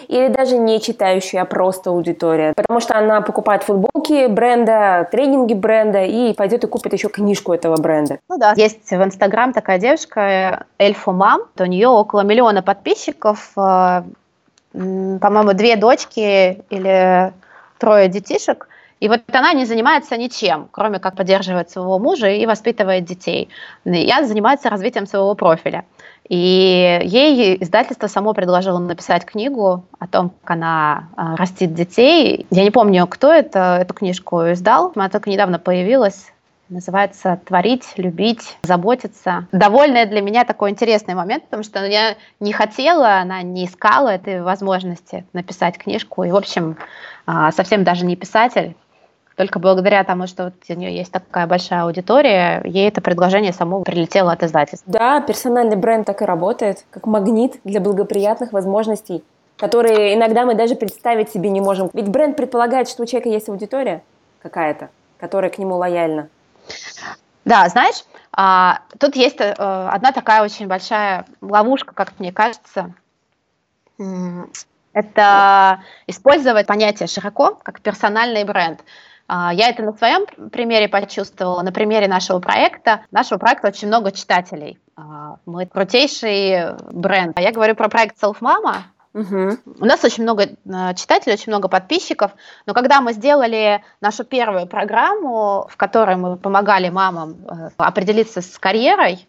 Или 0.08 0.28
даже 0.30 0.58
не 0.58 0.82
читающая, 0.82 1.42
а 1.42 1.46
просто 1.46 1.90
аудитория. 1.90 2.54
Потому 2.56 2.80
что 2.80 2.98
она 2.98 3.22
покупает 3.22 3.64
футболки 3.64 4.28
бренда, 4.28 5.08
тренинги 5.12 5.54
бренда 5.54 6.04
и 6.04 6.34
пойдет 6.34 6.64
и 6.64 6.68
купит 6.68 6.94
еще 6.94 7.10
книжку 7.10 7.54
этого 7.54 7.78
бренда. 7.78 8.20
Ну 8.30 8.38
да. 8.38 8.54
Есть 8.56 8.90
в 8.90 9.04
Инстаграм 9.04 9.54
такая 9.54 9.80
девушка, 9.80 10.66
Эльфу 10.78 11.12
Мам. 11.12 11.42
У 11.58 11.66
нее 11.66 11.88
около 11.88 12.22
миллиона 12.22 12.62
подписчиков. 12.62 13.52
Э, 13.56 14.04
по-моему, 14.74 15.54
две 15.54 15.76
дочки 15.76 16.64
или 16.70 17.34
трое 17.78 18.08
детишек. 18.08 18.68
И 19.02 19.10
вот 19.10 19.22
она 19.34 19.52
не 19.54 19.66
занимается 19.66 20.16
ничем, 20.16 20.70
кроме 20.72 21.00
как 21.00 21.16
поддерживать 21.16 21.72
своего 21.72 21.98
мужа 21.98 22.30
и 22.30 22.46
воспитывает 22.46 23.04
детей. 23.04 23.50
Она 23.84 24.24
занимается 24.26 24.70
развитием 24.70 25.08
своего 25.08 25.34
профиля. 25.34 25.86
И 26.30 27.00
ей 27.04 27.58
издательство 27.62 28.06
само 28.06 28.34
предложило 28.34 28.78
написать 28.78 29.26
книгу 29.26 29.84
о 29.98 30.08
том, 30.08 30.30
как 30.30 30.52
она 30.52 31.10
а, 31.18 31.36
растит 31.36 31.74
детей. 31.74 32.46
Я 32.52 32.64
не 32.64 32.70
помню, 32.70 33.08
кто 33.08 33.34
это, 33.34 33.80
эту 33.82 33.96
книжку 33.96 34.40
издал. 34.52 34.94
Она 34.96 35.10
только 35.10 35.32
недавно 35.32 35.58
появилась. 35.58 36.32
Называется 36.70 37.38
«Творить, 37.44 37.84
любить, 37.98 38.56
заботиться». 38.62 39.48
Довольно 39.52 40.06
для 40.06 40.22
меня 40.22 40.46
такой 40.46 40.70
интересный 40.70 41.16
момент, 41.16 41.44
потому 41.46 41.64
что 41.64 41.84
я 41.86 42.16
не 42.40 42.54
хотела, 42.54 43.18
она 43.18 43.42
не 43.42 43.66
искала 43.66 44.08
этой 44.10 44.42
возможности 44.42 45.26
написать 45.34 45.78
книжку. 45.78 46.24
И, 46.24 46.32
в 46.32 46.36
общем, 46.38 46.78
а, 47.26 47.52
совсем 47.52 47.84
даже 47.84 48.06
не 48.06 48.16
писатель, 48.16 48.76
только 49.42 49.58
благодаря 49.58 50.04
тому, 50.04 50.28
что 50.28 50.44
вот 50.44 50.54
у 50.70 50.74
нее 50.74 50.96
есть 50.96 51.12
такая 51.12 51.48
большая 51.48 51.82
аудитория, 51.86 52.62
ей 52.64 52.88
это 52.88 53.02
предложение 53.02 53.54
само 53.54 53.82
прилетело 53.82 54.32
от 54.32 54.44
издательства. 54.44 54.94
Да, 54.94 55.20
персональный 55.20 55.76
бренд 55.76 56.06
так 56.06 56.22
и 56.22 56.26
работает, 56.26 56.86
как 56.92 57.08
магнит 57.08 57.60
для 57.64 57.80
благоприятных 57.80 58.54
возможностей, 58.54 59.24
которые 59.58 60.14
иногда 60.14 60.46
мы 60.46 60.54
даже 60.54 60.76
представить 60.76 61.32
себе 61.32 61.50
не 61.50 61.60
можем. 61.60 61.90
Ведь 61.94 62.08
бренд 62.08 62.38
предполагает, 62.38 62.88
что 62.88 63.02
у 63.02 63.08
человека 63.08 63.30
есть 63.30 63.50
аудитория 63.50 64.04
какая-то, 64.44 64.92
которая 65.18 65.50
к 65.50 65.58
нему 65.58 65.76
лояльна. 65.76 66.30
Да, 67.44 67.68
знаешь, 67.68 68.06
а, 68.32 68.82
тут 69.00 69.16
есть 69.16 69.42
э, 69.42 69.54
одна 69.56 70.12
такая 70.12 70.44
очень 70.44 70.68
большая 70.68 71.26
ловушка, 71.42 71.96
как 71.96 72.20
мне 72.20 72.32
кажется. 72.32 72.94
Это 74.94 75.80
использовать 76.06 76.68
понятие 76.68 77.08
широко, 77.08 77.58
как 77.64 77.82
персональный 77.82 78.44
бренд. 78.44 78.82
А, 79.28 79.54
я 79.54 79.70
это 79.70 79.84
на 79.84 79.94
своем 79.94 80.26
примере 80.50 80.88
почувствовала, 80.88 81.62
на 81.62 81.72
примере 81.72 82.08
нашего 82.08 82.40
проекта. 82.40 83.02
Нашего 83.12 83.38
проекта 83.40 83.68
очень 83.70 83.88
много 83.88 84.12
читателей. 84.12 84.80
А, 84.96 85.38
мы 85.46 85.66
крутейший 85.66 86.76
бренд. 86.92 87.38
Я 87.40 87.52
говорю 87.52 87.76
про 87.76 87.90
проект 87.90 88.22
Self 88.22 88.40
Mama, 88.40 88.84
Угу. 89.14 89.58
У 89.82 89.86
нас 89.86 90.04
очень 90.06 90.24
много 90.24 90.48
читателей, 90.96 91.34
очень 91.34 91.52
много 91.52 91.68
подписчиков, 91.68 92.32
но 92.66 92.74
когда 92.74 93.02
мы 93.02 93.12
сделали 93.12 93.84
нашу 94.00 94.24
первую 94.24 94.68
программу, 94.68 95.68
в 95.70 95.76
которой 95.76 96.16
мы 96.16 96.38
помогали 96.38 96.88
мамам 96.90 97.36
э, 97.46 97.70
определиться 97.76 98.42
с 98.42 98.58
карьерой, 98.58 99.28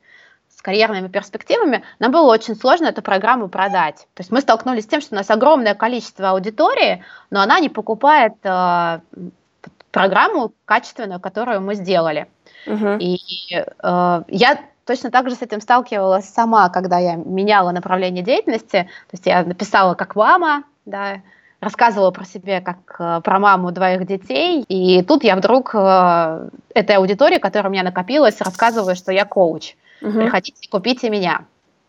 с 0.49 0.63
карьерными 0.63 1.09
перспективами, 1.09 1.83
нам 1.99 2.13
было 2.13 2.33
очень 2.33 2.55
сложно 2.55 2.87
эту 2.87 3.03
программу 3.03 3.49
продать. 3.49 4.07
То 4.15 4.21
есть 4.21 4.31
мы 4.31 4.41
столкнулись 4.41 4.85
с 4.85 4.87
тем, 4.87 5.01
что 5.01 5.17
у 5.17 5.19
нас 5.19 5.29
огромное 5.31 5.75
количество 5.75 6.31
аудитории, 6.31 7.03
но 7.31 7.41
она 7.41 7.59
не 7.59 7.69
покупает 7.69 8.35
программу 9.93 10.53
качественную, 10.65 11.21
которую 11.21 11.61
мы 11.61 11.75
сделали. 11.75 12.27
Uh-huh. 12.67 12.99
И 12.99 13.19
э, 13.55 14.23
я 14.29 14.59
точно 14.85 15.11
так 15.11 15.29
же 15.29 15.37
с 15.37 15.43
этим 15.43 15.61
сталкивалась 15.61 16.29
сама, 16.29 16.69
когда 16.71 16.99
я 16.99 17.15
меняла 17.15 17.71
направление 17.71 18.25
деятельности. 18.25 18.89
То 19.11 19.13
есть 19.13 19.27
я 19.27 19.45
написала 19.45 19.95
как 19.95 20.17
мама, 20.17 20.65
да, 20.87 21.21
рассказывала 21.61 22.11
про 22.11 22.25
себя 22.25 22.61
как 22.61 22.97
э, 22.99 23.21
про 23.23 23.39
маму 23.39 23.71
двоих 23.71 24.07
детей, 24.07 24.65
и 24.69 25.03
тут 25.03 25.23
я 25.23 25.37
вдруг 25.37 25.75
э, 25.75 26.49
этой 26.75 26.97
аудитории, 26.97 27.39
которая 27.39 27.71
у 27.71 27.73
меня 27.73 27.85
накопилась, 27.85 28.41
рассказываю, 28.41 28.97
что 28.97 29.13
я 29.13 29.25
коуч. 29.25 29.77
Угу. 30.01 30.13
Приходите, 30.13 30.69
купите 30.69 31.11
меня. 31.11 31.45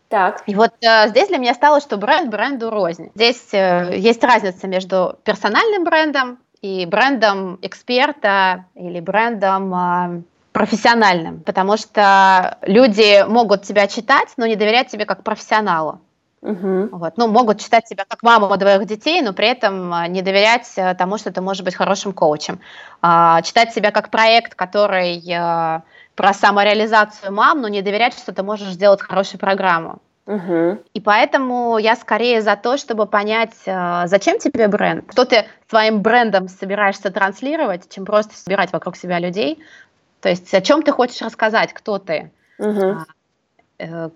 Так. 0.08 0.44
И 0.46 0.54
вот 0.54 0.70
э, 0.80 1.08
здесь 1.08 1.28
для 1.28 1.38
меня 1.38 1.54
стало, 1.54 1.80
что 1.80 1.96
бренд 1.96 2.30
бренду 2.30 2.70
рознь. 2.70 3.10
Здесь 3.16 3.52
э, 3.52 3.96
есть 3.96 4.22
разница 4.22 4.68
между 4.68 5.18
персональным 5.24 5.82
брендом 5.82 6.38
и 6.64 6.86
брендом 6.86 7.58
эксперта 7.60 8.64
или 8.74 8.98
брендом 8.98 9.74
э, 9.74 10.22
профессиональным, 10.52 11.40
потому 11.40 11.76
что 11.76 12.56
люди 12.62 13.22
могут 13.28 13.64
тебя 13.64 13.86
читать, 13.86 14.28
но 14.38 14.46
не 14.46 14.56
доверять 14.56 14.88
тебе 14.88 15.04
как 15.04 15.22
профессионалу. 15.22 16.00
Угу. 16.40 16.88
Вот. 16.92 17.18
Ну, 17.18 17.28
могут 17.28 17.60
читать 17.60 17.84
тебя 17.84 18.06
как 18.08 18.22
маму 18.22 18.56
двоих 18.56 18.86
детей, 18.86 19.20
но 19.20 19.34
при 19.34 19.48
этом 19.48 19.92
а, 19.92 20.08
не 20.08 20.22
доверять 20.22 20.70
э, 20.76 20.94
тому, 20.94 21.18
что 21.18 21.30
ты 21.30 21.42
можешь 21.42 21.62
быть 21.62 21.74
хорошим 21.74 22.14
коучем. 22.14 22.60
А, 23.02 23.42
читать 23.42 23.74
себя 23.74 23.90
как 23.90 24.08
проект, 24.10 24.54
который 24.54 25.22
а, 25.34 25.82
про 26.14 26.32
самореализацию 26.32 27.30
мам, 27.30 27.60
но 27.60 27.68
не 27.68 27.82
доверять, 27.82 28.14
что 28.14 28.32
ты 28.32 28.42
можешь 28.42 28.68
сделать 28.68 29.02
хорошую 29.02 29.38
программу. 29.38 30.00
Угу. 30.26 30.78
И 30.94 31.00
поэтому 31.00 31.76
я 31.78 31.96
скорее 31.96 32.40
за 32.40 32.56
то, 32.56 32.76
чтобы 32.76 33.06
понять, 33.06 33.54
зачем 33.64 34.38
тебе 34.38 34.68
бренд, 34.68 35.04
что 35.12 35.26
ты 35.26 35.44
своим 35.68 36.00
брендом 36.00 36.48
собираешься 36.48 37.10
транслировать, 37.10 37.92
чем 37.92 38.04
просто 38.06 38.34
собирать 38.34 38.72
вокруг 38.72 38.96
себя 38.96 39.18
людей, 39.18 39.62
то 40.22 40.30
есть 40.30 40.54
о 40.54 40.62
чем 40.62 40.82
ты 40.82 40.92
хочешь 40.92 41.20
рассказать, 41.20 41.74
кто 41.74 41.98
ты? 41.98 42.30
Угу. 42.58 42.96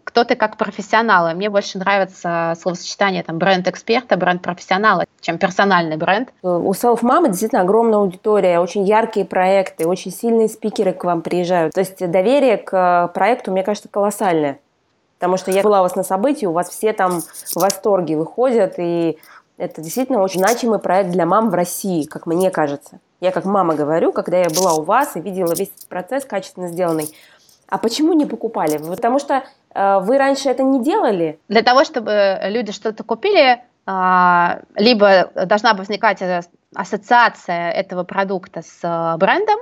Кто 0.05 0.25
ты 0.25 0.37
как 0.37 0.57
профессионал? 0.57 1.35
мне 1.35 1.51
больше 1.51 1.77
нравится 1.79 2.55
словосочетание 2.59 3.23
там 3.23 3.37
бренд 3.37 3.69
эксперта, 3.69 4.17
бренд 4.17 4.41
профессионала, 4.41 5.05
чем 5.21 5.37
персональный 5.37 5.99
бренд. 5.99 6.33
У 6.43 6.71
Self 6.73 7.03
Mama 7.03 7.27
действительно 7.27 7.63
огромная 7.63 7.99
аудитория, 7.99 8.61
очень 8.61 8.85
яркие 8.85 9.27
проекты, 9.27 9.87
очень 9.87 10.13
сильные 10.13 10.49
спикеры 10.49 10.95
к 10.95 11.05
вам 11.05 11.21
приезжают. 11.21 11.75
То 11.75 11.81
есть 11.81 11.99
доверие 11.99 12.57
к 12.57 13.09
проекту, 13.09 13.51
мне 13.51 13.63
кажется, 13.63 13.91
колоссальное. 13.91 14.59
Потому 15.19 15.37
что 15.37 15.51
я 15.51 15.63
была 15.63 15.81
у 15.81 15.83
вас 15.83 15.97
на 15.97 16.05
событии, 16.05 16.47
у 16.47 16.53
вас 16.53 16.69
все 16.69 16.93
там 16.93 17.21
в 17.21 17.57
восторге 17.57 18.17
выходят, 18.17 18.75
и 18.79 19.19
это 19.57 19.83
действительно 19.83 20.23
очень 20.23 20.41
значимый 20.41 20.79
проект 20.79 21.11
для 21.11 21.27
мам 21.27 21.51
в 21.51 21.55
России, 21.55 22.05
как 22.05 22.27
мне 22.27 22.51
кажется. 22.51 23.01
Я 23.21 23.33
как 23.33 23.45
мама 23.45 23.75
говорю, 23.75 24.13
когда 24.13 24.39
я 24.39 24.49
была 24.49 24.75
у 24.75 24.83
вас 24.83 25.17
и 25.17 25.21
видела 25.21 25.53
весь 25.55 25.71
процесс 25.89 26.25
качественно 26.25 26.69
сделанный. 26.69 27.13
А 27.69 27.79
почему 27.79 28.13
не 28.13 28.27
покупали? 28.27 28.79
Потому 28.79 29.19
что 29.19 29.43
э, 29.75 29.99
вы 30.01 30.19
раньше 30.19 30.49
это 30.49 30.63
не 30.63 30.83
делали? 30.83 31.41
Для 31.49 31.63
того, 31.63 31.85
чтобы 31.85 32.39
люди 32.45 32.71
что-то 32.71 33.03
купили, 33.03 33.61
э, 33.87 34.63
либо 34.77 35.31
должна 35.35 35.75
возникать 35.75 36.23
ассоциация 36.75 37.73
этого 37.73 38.05
продукта 38.05 38.63
с 38.63 38.79
э, 38.85 39.17
брендом, 39.19 39.59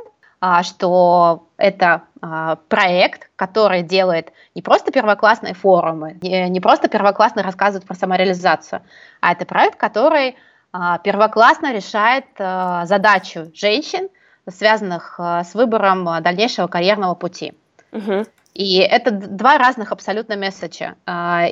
что 0.63 1.49
это 1.57 2.03
э, 2.21 2.57
проект, 2.69 3.31
который 3.37 3.83
делает 3.83 4.33
не 4.55 4.63
просто 4.63 4.93
первоклассные 4.93 5.55
форумы, 5.55 6.17
не, 6.21 6.61
просто 6.61 6.89
первоклассно 6.89 7.43
рассказывает 7.43 7.87
про 7.87 7.95
самореализацию, 7.95 8.83
а 9.21 9.33
это 9.33 9.47
проект, 9.47 9.79
который 9.79 10.37
а, 10.79 10.99
первоклассно 10.99 11.73
решает 11.73 12.27
а, 12.39 12.85
задачу 12.85 13.51
женщин, 13.55 14.09
связанных 14.49 15.15
а, 15.19 15.43
с 15.43 15.55
выбором 15.55 16.23
дальнейшего 16.23 16.67
карьерного 16.67 17.15
пути. 17.15 17.55
Угу. 17.93 18.27
И 18.53 18.79
это 18.79 19.11
два 19.11 19.59
разных 19.59 19.93
абсолютно 19.93 20.37
месседжа. 20.37 20.95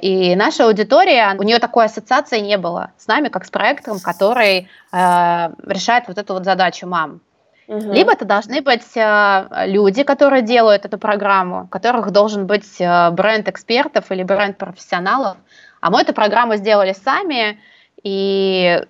И 0.01 0.35
наша 0.37 0.64
аудитория, 0.64 1.35
у 1.38 1.42
нее 1.42 1.59
такой 1.59 1.85
ассоциации 1.85 2.40
не 2.40 2.57
было 2.57 2.92
с 2.97 3.07
нами, 3.07 3.29
как 3.29 3.44
с 3.44 3.51
проектом, 3.51 4.01
который 4.01 4.70
решает 4.90 6.09
вот 6.09 6.16
эту 6.16 6.33
вот 6.33 6.47
задачу 6.47 6.87
мам. 6.87 7.20
Угу. 7.66 7.92
Либо 7.92 8.12
это 8.12 8.24
должны 8.24 8.61
быть 8.61 8.92
люди, 8.94 10.03
которые 10.03 10.42
делают 10.42 10.85
эту 10.85 10.98
программу, 10.98 11.64
у 11.64 11.66
которых 11.66 12.11
должен 12.11 12.46
быть 12.46 12.79
бренд 12.79 13.48
экспертов 13.48 14.11
или 14.11 14.22
бренд 14.22 14.59
профессионалов. 14.59 15.37
А 15.81 15.90
мы 15.90 16.00
эту 16.00 16.14
программу 16.14 16.57
сделали 16.57 16.92
сами, 16.92 17.59
и 18.03 18.83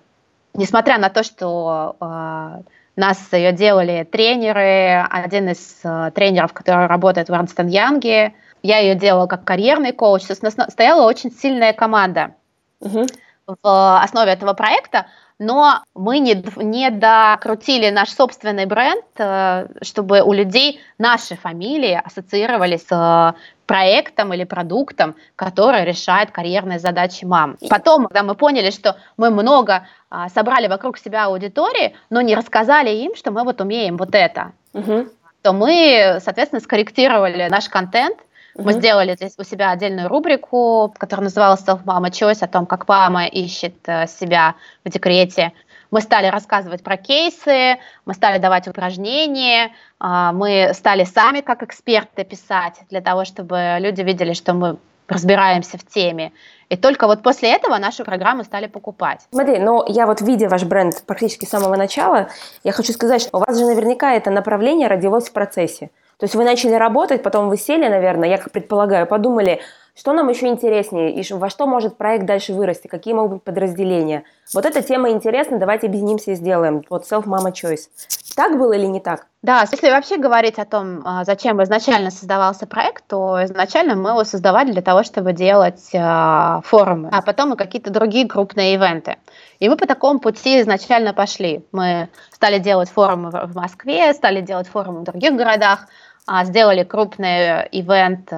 несмотря 0.53 0.97
на 0.97 1.09
то, 1.09 1.23
что 1.23 1.95
э, 1.99 2.61
нас 2.95 3.33
ее 3.33 3.51
делали 3.51 4.07
тренеры, 4.09 5.05
один 5.09 5.49
из 5.49 5.79
э, 5.83 6.11
тренеров, 6.13 6.53
который 6.53 6.87
работает 6.87 7.29
в 7.29 7.33
Эрнст 7.33 7.59
Янге, 7.59 8.33
я 8.63 8.79
ее 8.79 8.95
делала 8.95 9.27
как 9.27 9.43
карьерный 9.43 9.91
коуч, 9.91 10.23
то 10.23 10.31
есть 10.31 10.43
у 10.43 10.45
нас 10.45 10.55
стояла 10.71 11.05
очень 11.05 11.31
сильная 11.31 11.73
команда 11.73 12.35
угу. 12.79 13.05
в 13.45 14.01
основе 14.01 14.31
этого 14.31 14.53
проекта, 14.53 15.07
но 15.39 15.83
мы 15.93 16.19
не, 16.19 16.43
не 16.57 16.89
докрутили 16.89 17.89
наш 17.89 18.09
собственный 18.09 18.65
бренд, 18.65 19.05
э, 19.17 19.67
чтобы 19.81 20.21
у 20.21 20.33
людей 20.33 20.79
наши 20.97 21.35
фамилии 21.35 22.01
ассоциировались 22.03 22.85
с 22.87 23.35
проектом 23.65 24.33
или 24.33 24.43
продуктом, 24.43 25.15
который 25.35 25.83
решает 25.85 26.31
карьерные 26.31 26.79
задачи 26.79 27.25
мам. 27.25 27.57
Потом, 27.69 28.05
когда 28.05 28.23
мы 28.23 28.35
поняли, 28.35 28.69
что 28.69 28.97
мы 29.17 29.29
много 29.31 29.87
а, 30.09 30.29
собрали 30.29 30.67
вокруг 30.67 30.97
себя 30.97 31.25
аудитории, 31.25 31.95
но 32.09 32.21
не 32.21 32.35
рассказали 32.35 32.91
им, 32.91 33.15
что 33.15 33.31
мы 33.31 33.43
вот 33.43 33.61
умеем 33.61 33.97
вот 33.97 34.13
это, 34.13 34.51
угу. 34.73 35.07
то 35.41 35.53
мы, 35.53 36.19
соответственно, 36.23 36.61
скорректировали 36.61 37.47
наш 37.49 37.67
контент, 37.67 38.17
мы 38.55 38.71
mm 38.71 38.79
сделали 38.79 39.15
здесь 39.15 39.33
у 39.37 39.43
себя 39.43 39.71
отдельную 39.71 40.07
рубрику, 40.07 40.93
которая 40.97 41.25
называлась 41.25 41.61
Self 41.61 41.83
Mama 41.83 42.09
Choice, 42.09 42.43
о 42.43 42.47
том, 42.47 42.65
как 42.65 42.87
мама 42.87 43.25
ищет 43.25 43.75
э, 43.87 44.07
себя 44.07 44.55
в 44.83 44.89
декрете. 44.89 45.51
Мы 45.91 46.01
стали 46.01 46.27
рассказывать 46.27 46.83
про 46.83 46.97
кейсы, 46.97 47.77
мы 48.05 48.13
стали 48.13 48.39
давать 48.39 48.67
упражнения, 48.67 49.71
а, 49.99 50.33
мы 50.33 50.71
стали 50.73 51.03
сами 51.03 51.41
как 51.41 51.63
эксперты 51.63 52.23
писать 52.23 52.81
для 52.89 53.01
того, 53.01 53.23
чтобы 53.23 53.77
люди 53.79 54.01
видели, 54.01 54.33
что 54.33 54.53
мы 54.53 54.77
разбираемся 55.07 55.77
в 55.77 55.85
теме. 55.85 56.31
И 56.69 56.77
только 56.77 57.07
вот 57.07 57.21
после 57.21 57.53
этого 57.53 57.77
нашу 57.77 58.03
программу 58.03 58.43
стали 58.43 58.67
покупать. 58.67 59.21
Смотри, 59.31 59.59
ну 59.59 59.83
я 59.87 60.07
вот 60.07 60.21
видя 60.21 60.49
ваш 60.49 60.63
бренд 60.63 61.03
практически 61.05 61.45
с 61.45 61.49
самого 61.49 61.75
начала, 61.75 62.29
я 62.63 62.71
хочу 62.71 62.91
сказать, 62.91 63.21
что 63.21 63.37
у 63.37 63.39
вас 63.39 63.57
же 63.57 63.65
наверняка 63.65 64.13
это 64.13 64.31
направление 64.31 64.87
родилось 64.87 65.29
в 65.29 65.33
процессе. 65.33 65.91
То 66.17 66.23
есть 66.25 66.35
вы 66.35 66.43
начали 66.43 66.73
работать, 66.73 67.23
потом 67.23 67.49
вы 67.49 67.57
сели, 67.57 67.87
наверное, 67.87 68.29
я 68.29 68.37
как 68.37 68.51
предполагаю, 68.51 69.05
подумали, 69.05 69.61
Что 69.97 70.11
нам 70.11 70.27
еще 70.27 70.47
интереснее 70.47 71.13
и 71.13 71.33
во 71.33 71.49
что 71.49 71.67
может 71.67 71.97
проект 71.97 72.25
дальше 72.25 72.53
вырасти, 72.53 72.87
какие 72.87 73.13
могут 73.13 73.31
быть 73.31 73.43
подразделения. 73.43 74.25
Вот 74.53 74.65
эта 74.65 74.81
тема 74.81 75.09
интересна, 75.09 75.57
давайте 75.57 75.87
объединимся 75.87 76.31
и 76.31 76.35
сделаем. 76.35 76.83
Вот 76.89 77.09
Self 77.09 77.23
Mama 77.23 77.53
Choice. 77.53 77.87
Так 78.35 78.57
было 78.57 78.73
или 78.73 78.85
не 78.87 78.99
так? 78.99 79.27
Да, 79.41 79.65
если 79.71 79.89
вообще 79.89 80.17
говорить 80.17 80.59
о 80.59 80.65
том, 80.65 81.01
а, 81.05 81.23
зачем 81.23 81.63
изначально 81.63 82.11
создавался 82.11 82.67
проект, 82.67 83.05
то 83.07 83.41
изначально 83.45 83.95
мы 83.95 84.09
его 84.09 84.25
создавали 84.25 84.73
для 84.73 84.81
того, 84.81 85.03
чтобы 85.03 85.31
делать 85.31 85.89
э, 85.93 86.59
форумы, 86.65 87.07
а 87.13 87.21
потом 87.21 87.53
и 87.53 87.55
какие-то 87.55 87.89
другие 87.89 88.27
крупные 88.27 88.73
ивенты. 88.73 89.15
И 89.59 89.69
мы 89.69 89.77
по 89.77 89.87
такому 89.87 90.19
пути 90.19 90.59
изначально 90.59 91.13
пошли. 91.13 91.63
Мы 91.71 92.09
стали 92.31 92.59
делать 92.59 92.89
форумы 92.89 93.29
в 93.29 93.55
Москве, 93.55 94.13
стали 94.13 94.41
делать 94.41 94.67
форумы 94.67 95.01
в 95.01 95.03
других 95.03 95.33
городах, 95.35 95.87
а, 96.27 96.43
сделали 96.43 96.83
крупный 96.83 97.67
ивент 97.71 98.29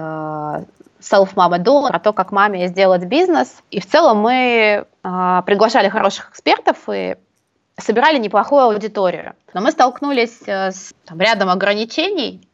э, 0.99 1.01
Self 1.01 1.33
Mama 1.35 1.59
Do, 1.59 1.87
про 1.87 1.99
то, 1.99 2.13
как 2.13 2.31
маме 2.31 2.67
сделать 2.67 3.05
бизнес. 3.05 3.61
И 3.71 3.79
в 3.79 3.85
целом 3.85 4.19
мы 4.19 4.85
э, 5.03 5.41
приглашали 5.45 5.89
хороших 5.89 6.31
экспертов 6.31 6.77
и 6.89 7.15
собирали 7.79 8.17
неплохую 8.17 8.63
аудиторию. 8.63 9.35
Но 9.53 9.61
мы 9.61 9.71
столкнулись 9.71 10.41
э, 10.45 10.71
с 10.71 10.93
там, 11.05 11.19
рядом 11.19 11.49
ограничений, 11.49 12.47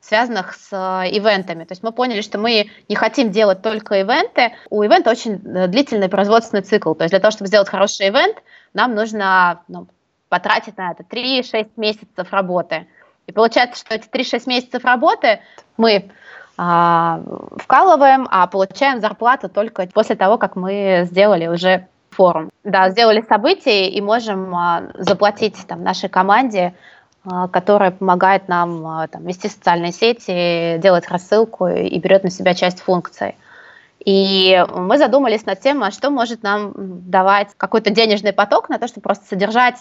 связанных 0.00 0.54
с 0.54 0.68
э, 0.72 1.10
ивентами. 1.10 1.64
То 1.64 1.72
есть 1.72 1.82
мы 1.82 1.92
поняли, 1.92 2.20
что 2.20 2.38
мы 2.38 2.70
не 2.88 2.96
хотим 2.96 3.30
делать 3.30 3.62
только 3.62 4.00
ивенты. 4.00 4.52
У 4.70 4.82
ивента 4.82 5.10
очень 5.10 5.34
э, 5.34 5.66
длительный 5.66 6.08
производственный 6.08 6.62
цикл. 6.62 6.94
То 6.94 7.04
есть 7.04 7.12
для 7.12 7.20
того, 7.20 7.32
чтобы 7.32 7.48
сделать 7.48 7.68
хороший 7.68 8.08
ивент, 8.08 8.36
нам 8.72 8.94
нужно 8.94 9.62
ну, 9.68 9.88
потратить 10.28 10.76
на 10.78 10.92
это 10.92 11.02
3-6 11.02 11.70
месяцев 11.76 12.32
работы. 12.32 12.86
И 13.26 13.32
получается, 13.32 13.80
что 13.80 13.94
эти 13.94 14.08
3-6 14.08 14.44
месяцев 14.46 14.84
работы 14.84 15.40
мы 15.76 16.10
а, 16.62 17.22
вкалываем, 17.56 18.28
а 18.30 18.46
получаем 18.46 19.00
зарплату 19.00 19.48
только 19.48 19.86
после 19.86 20.14
того, 20.14 20.36
как 20.36 20.56
мы 20.56 21.06
сделали 21.10 21.46
уже 21.46 21.86
форум. 22.10 22.50
Да, 22.64 22.90
сделали 22.90 23.24
событие 23.26 23.88
и 23.88 23.98
можем 24.02 24.54
а, 24.54 24.82
заплатить 24.98 25.56
там, 25.66 25.82
нашей 25.82 26.10
команде, 26.10 26.74
а, 27.24 27.48
которая 27.48 27.92
помогает 27.92 28.46
нам 28.48 29.08
там, 29.08 29.24
вести 29.24 29.48
социальные 29.48 29.92
сети, 29.92 30.76
делать 30.76 31.08
рассылку 31.08 31.66
и 31.66 31.98
берет 31.98 32.24
на 32.24 32.30
себя 32.30 32.52
часть 32.52 32.82
функций. 32.82 33.36
И 34.04 34.62
мы 34.74 34.98
задумались 34.98 35.46
над 35.46 35.60
тем, 35.60 35.82
а 35.82 35.90
что 35.90 36.10
может 36.10 36.42
нам 36.42 36.74
давать 36.76 37.48
какой-то 37.56 37.88
денежный 37.88 38.34
поток 38.34 38.68
на 38.68 38.78
то, 38.78 38.86
чтобы 38.86 39.04
просто 39.04 39.24
содержать 39.24 39.78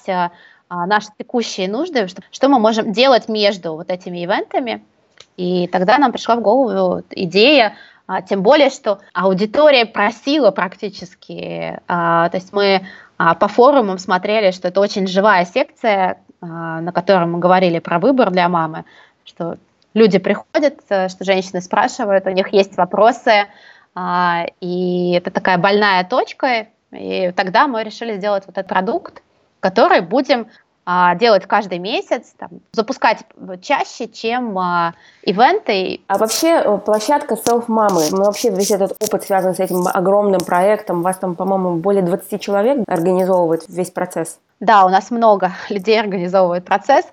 наши 0.70 1.08
текущие 1.18 1.68
нужды, 1.68 2.08
что, 2.08 2.22
что 2.32 2.48
мы 2.48 2.58
можем 2.58 2.94
делать 2.94 3.28
между 3.28 3.74
вот 3.74 3.90
этими 3.90 4.24
ивентами. 4.24 4.82
И 5.40 5.68
тогда 5.68 5.98
нам 5.98 6.12
пришла 6.12 6.36
в 6.36 6.42
голову 6.42 7.02
идея 7.12 7.78
а, 8.08 8.22
тем 8.22 8.44
более, 8.44 8.70
что 8.70 9.00
аудитория 9.14 9.86
просила 9.86 10.52
практически, 10.52 11.80
а, 11.88 12.28
то 12.28 12.36
есть 12.36 12.52
мы 12.52 12.86
а, 13.18 13.36
по 13.36 13.48
форумам 13.48 14.00
смотрели, 14.00 14.52
что 14.52 14.68
это 14.68 14.82
очень 14.82 15.08
живая 15.08 15.46
секция, 15.46 16.18
на 16.42 16.92
которой 16.94 17.26
мы 17.26 17.40
говорили 17.40 17.80
про 17.80 18.00
выбор 18.00 18.32
для 18.32 18.50
мамы, 18.50 18.84
что 19.24 19.58
люди 19.94 20.20
приходят, 20.20 20.80
что 20.86 21.24
женщины 21.24 21.62
спрашивают, 21.62 22.26
у 22.26 22.32
них 22.32 22.54
есть 22.54 22.78
вопросы, 22.78 23.48
и 24.62 25.14
это 25.18 25.32
такая 25.32 25.58
больная 25.58 26.06
точка, 26.06 26.68
и 26.94 27.34
тогда 27.36 27.68
мы 27.68 27.84
решили 27.84 28.16
сделать 28.16 28.46
вот 28.48 28.58
этот 28.58 28.70
продукт, 28.70 29.22
который 29.60 30.00
будем 30.00 30.48
а, 30.92 31.14
делать 31.14 31.46
каждый 31.46 31.78
месяц, 31.78 32.34
там, 32.36 32.50
запускать 32.72 33.20
чаще, 33.62 34.08
чем 34.08 34.58
а, 34.58 34.96
ивенты. 35.22 36.02
А 36.08 36.18
вообще 36.18 36.64
э, 36.66 36.78
площадка 36.80 37.36
Self 37.36 37.66
Мамы, 37.68 38.02
ну, 38.10 38.24
вообще 38.24 38.50
весь 38.50 38.72
этот 38.72 38.94
опыт 39.00 39.24
связан 39.24 39.54
с 39.54 39.60
этим 39.60 39.88
огромным 39.88 40.40
проектом, 40.40 41.02
у 41.02 41.04
вас 41.04 41.18
там, 41.18 41.36
по-моему, 41.36 41.76
более 41.76 42.02
20 42.02 42.42
человек 42.42 42.80
организовывает 42.88 43.66
весь 43.68 43.92
процесс. 43.92 44.40
Да, 44.60 44.84
у 44.84 44.90
нас 44.90 45.12
много 45.12 45.52
людей 45.70 46.00
организовывают 46.00 46.66
процесс. 46.66 47.06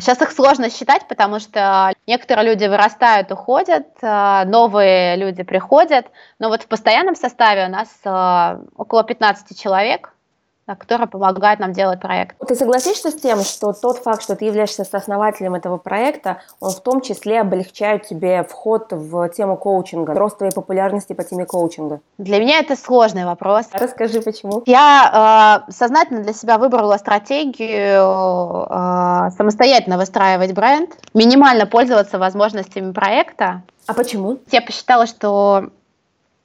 Сейчас 0.00 0.22
а, 0.22 0.24
их 0.24 0.32
сложно 0.32 0.70
считать, 0.70 1.06
потому 1.06 1.38
что 1.38 1.92
некоторые 2.06 2.50
люди 2.50 2.64
вырастают, 2.64 3.30
уходят, 3.30 3.88
а, 4.00 4.46
новые 4.46 5.16
люди 5.16 5.42
приходят. 5.42 6.06
Но 6.38 6.48
вот 6.48 6.62
в 6.62 6.66
постоянном 6.66 7.14
составе 7.14 7.66
у 7.66 7.68
нас 7.68 7.88
около 8.74 9.04
15 9.04 9.60
человек 9.60 10.14
которая 10.76 11.06
помогает 11.06 11.58
нам 11.58 11.72
делать 11.72 12.00
проект. 12.00 12.36
Ты 12.46 12.54
согласишься 12.54 13.10
с 13.10 13.14
тем, 13.14 13.40
что 13.40 13.72
тот 13.72 13.98
факт, 13.98 14.22
что 14.22 14.36
ты 14.36 14.44
являешься 14.44 14.84
сооснователем 14.84 15.54
этого 15.54 15.76
проекта, 15.76 16.38
он 16.60 16.70
в 16.70 16.80
том 16.80 17.00
числе 17.00 17.40
облегчает 17.40 18.06
тебе 18.06 18.42
вход 18.44 18.88
в 18.92 19.28
тему 19.30 19.56
коучинга, 19.56 20.14
рост 20.14 20.38
твоей 20.38 20.52
популярности 20.52 21.12
по 21.12 21.24
теме 21.24 21.46
коучинга? 21.46 22.00
Для 22.18 22.38
меня 22.38 22.58
это 22.58 22.76
сложный 22.76 23.24
вопрос. 23.24 23.66
Расскажи, 23.72 24.20
почему. 24.20 24.62
Я 24.66 25.64
э, 25.68 25.72
сознательно 25.72 26.22
для 26.22 26.32
себя 26.32 26.58
выбрала 26.58 26.96
стратегию 26.96 28.66
э, 28.68 29.30
самостоятельно 29.36 29.98
выстраивать 29.98 30.52
бренд, 30.52 30.90
минимально 31.14 31.66
пользоваться 31.66 32.18
возможностями 32.18 32.92
проекта. 32.92 33.62
А 33.86 33.94
почему? 33.94 34.38
Я 34.50 34.60
посчитала, 34.60 35.06
что 35.06 35.70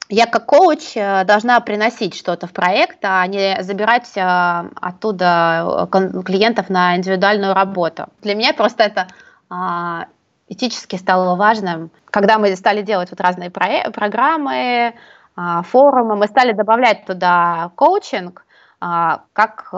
я 0.10 0.26
как 0.26 0.46
коуч 0.46 0.96
э, 0.96 1.24
должна 1.26 1.60
приносить 1.62 2.16
что-то 2.16 2.48
в 2.48 2.52
проект, 2.52 2.98
а 3.04 3.26
не 3.28 3.62
забирать 3.63 4.12
э, 4.16 4.70
оттуда 4.82 5.88
э, 5.92 6.22
клиентов 6.24 6.70
на 6.70 6.98
индивидуальную 6.98 7.54
работу. 7.54 8.08
Для 8.22 8.36
меня 8.36 8.54
просто 8.54 8.84
это 8.84 9.08
а, 9.50 10.08
этически 10.48 10.98
стало 10.98 11.36
важным. 11.36 11.89
Когда 12.06 12.38
мы 12.38 12.56
стали 12.56 12.82
делать 12.82 13.12
вот 13.12 13.22
разные 13.22 13.50
программы, 13.50 14.94
а, 15.36 15.62
форумы, 15.63 16.16
мы 16.16 16.28
стали 16.28 16.52
добавлять 16.52 17.06
туда 17.06 17.72
коучинг 17.76 18.46
а, 18.82 19.22
как 19.34 19.74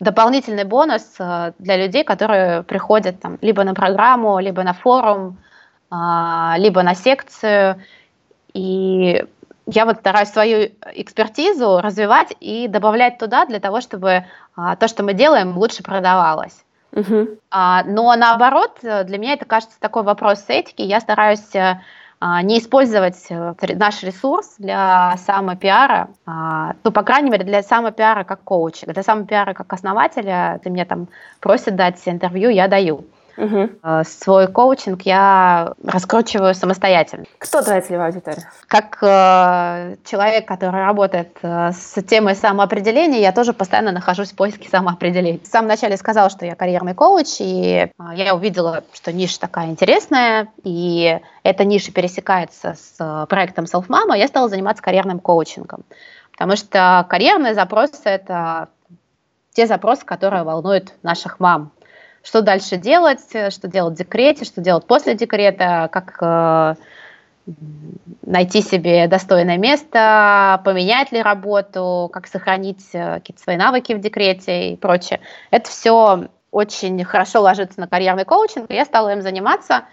дополнительный 0.00 0.64
бонус 0.64 1.16
для 1.58 1.76
людей, 1.76 2.02
которые 2.02 2.64
приходят 2.64 3.20
там, 3.20 3.38
либо 3.40 3.62
на 3.62 3.72
программу, 3.72 4.40
либо 4.40 4.64
на 4.64 4.74
форум, 4.74 5.38
либо 5.90 6.82
на 6.82 6.94
секцию. 6.96 7.80
И 8.52 9.24
я 9.66 9.84
вот 9.84 9.98
стараюсь 9.98 10.28
свою 10.28 10.70
экспертизу 10.94 11.80
развивать 11.80 12.34
и 12.40 12.68
добавлять 12.68 13.18
туда 13.18 13.46
для 13.46 13.60
того, 13.60 13.80
чтобы 13.80 14.24
а, 14.56 14.76
то, 14.76 14.88
что 14.88 15.02
мы 15.02 15.14
делаем, 15.14 15.56
лучше 15.56 15.82
продавалось. 15.82 16.64
Uh-huh. 16.92 17.38
А, 17.50 17.84
но 17.84 18.14
наоборот, 18.16 18.78
для 18.82 19.18
меня 19.18 19.34
это 19.34 19.44
кажется 19.44 19.80
такой 19.80 20.02
вопрос 20.02 20.44
этики. 20.48 20.82
Я 20.82 21.00
стараюсь 21.00 21.54
а, 22.24 22.40
не 22.40 22.60
использовать 22.60 23.26
э, 23.30 23.54
наш 23.74 24.04
ресурс 24.04 24.54
для 24.56 25.16
самопиара, 25.26 26.08
а, 26.24 26.74
ну, 26.84 26.92
по 26.92 27.02
крайней 27.02 27.30
мере, 27.30 27.42
для 27.44 27.64
самопиара 27.64 28.22
как 28.22 28.44
коуча, 28.44 28.86
для 28.86 29.02
самопиара 29.02 29.54
как 29.54 29.72
основателя. 29.72 30.60
Ты 30.62 30.70
меня 30.70 30.84
там 30.84 31.08
просят 31.40 31.74
дать 31.74 32.00
интервью, 32.06 32.48
я 32.50 32.68
даю. 32.68 33.06
Угу. 33.36 33.70
Свой 34.04 34.46
коучинг 34.48 35.02
я 35.02 35.72
раскручиваю 35.84 36.54
самостоятельно. 36.54 37.24
Кто 37.38 37.62
твоя 37.62 37.80
целевая 37.80 38.08
аудитория? 38.08 38.48
Как 38.66 38.98
э, 39.02 39.96
человек, 40.04 40.46
который 40.46 40.84
работает 40.84 41.36
э, 41.42 41.72
с 41.72 42.02
темой 42.02 42.34
самоопределения, 42.34 43.20
я 43.20 43.32
тоже 43.32 43.52
постоянно 43.52 43.92
нахожусь 43.92 44.32
в 44.32 44.36
поиске 44.36 44.68
самоопределения. 44.68 45.40
В 45.42 45.46
самом 45.46 45.68
начале 45.68 45.96
сказала, 45.96 46.30
что 46.30 46.44
я 46.44 46.54
карьерный 46.54 46.94
коуч, 46.94 47.36
и 47.40 47.88
э, 47.88 47.88
я 48.14 48.34
увидела, 48.34 48.84
что 48.92 49.12
ниша 49.12 49.40
такая 49.40 49.66
интересная, 49.66 50.48
и 50.62 51.18
эта 51.42 51.64
ниша 51.64 51.92
пересекается 51.92 52.74
с 52.74 52.96
э, 52.98 53.26
проектом 53.28 53.64
Self 53.64 53.86
Mama, 53.88 54.18
я 54.18 54.28
стала 54.28 54.48
заниматься 54.48 54.82
карьерным 54.82 55.20
коучингом. 55.20 55.84
Потому 56.32 56.56
что 56.56 57.06
карьерные 57.08 57.54
запросы– 57.54 58.00
это 58.04 58.68
те 59.52 59.66
запросы, 59.66 60.04
которые 60.04 60.42
волнуют 60.42 60.94
наших 61.02 61.40
мам 61.40 61.72
что 62.22 62.42
дальше 62.42 62.76
делать, 62.76 63.28
что 63.28 63.68
делать 63.68 63.94
в 63.94 63.98
декрете, 63.98 64.44
что 64.44 64.60
делать 64.60 64.86
после 64.86 65.14
декрета, 65.14 65.88
как 65.92 66.18
э, 66.20 66.74
найти 68.22 68.62
себе 68.62 69.08
достойное 69.08 69.58
место, 69.58 70.60
поменять 70.64 71.12
ли 71.12 71.22
работу, 71.22 72.08
как 72.12 72.26
сохранить 72.26 72.84
э, 72.92 73.14
какие-то 73.14 73.42
свои 73.42 73.56
навыки 73.56 73.92
в 73.92 74.00
декрете 74.00 74.70
и 74.70 74.76
прочее. 74.76 75.20
Это 75.50 75.68
все 75.68 76.28
очень 76.50 77.02
хорошо 77.04 77.40
ложится 77.40 77.80
на 77.80 77.88
карьерный 77.88 78.24
коучинг, 78.24 78.70
и 78.70 78.74
я 78.74 78.84
стала 78.84 79.12
им 79.12 79.22
заниматься, 79.22 79.84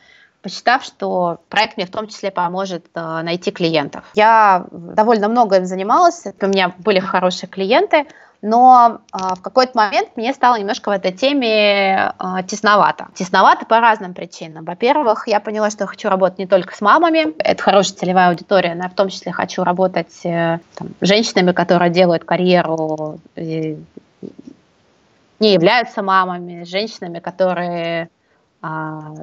посчитав, 0.42 0.84
что 0.84 1.39
проект 1.50 1.78
мне 1.78 1.86
в 1.86 1.92
том 1.92 2.08
числе 2.08 2.32
поможет 2.32 2.86
э, 2.94 3.22
найти 3.24 3.52
клиентов. 3.52 4.06
Я 4.13 4.65
довольно 4.72 5.28
много 5.28 5.58
им 5.58 5.65
занималась, 5.65 6.24
у 6.39 6.48
меня 6.48 6.74
были 6.78 7.00
хорошие 7.00 7.50
клиенты, 7.50 8.06
но 8.41 9.02
а, 9.12 9.36
в 9.36 9.41
какой-то 9.41 9.73
момент 9.75 10.10
мне 10.15 10.34
стало 10.34 10.58
немножко 10.58 10.89
в 10.89 10.93
этой 10.93 11.12
теме 11.12 12.13
а, 12.17 12.43
тесновато. 12.43 13.08
Тесновато 13.13 13.65
по 13.65 13.80
разным 13.80 14.13
причинам. 14.13 14.63
Во-первых, 14.63 15.28
я 15.28 15.39
поняла, 15.39 15.69
что 15.69 15.88
хочу 15.88 16.10
работать 16.10 16.39
не 16.39 16.47
только 16.47 16.75
с 16.75 16.82
мамами, 16.82 17.34
это 17.39 17.62
хорошая 17.62 17.97
целевая 17.97 18.30
аудитория, 18.30 18.75
но 18.75 18.84
я 18.84 18.89
в 18.89 18.95
том 18.95 19.10
числе 19.10 19.32
хочу 19.32 19.63
работать 19.63 20.12
с 20.12 20.25
э, 20.25 20.60
женщинами, 21.02 21.52
которые 21.52 21.91
делают 21.91 22.23
карьеру, 22.23 23.19
не 23.36 23.78
являются 25.54 26.02
мамами, 26.02 26.63
с 26.63 26.67
женщинами, 26.67 27.19
которые 27.19 28.10
а, 28.62 29.15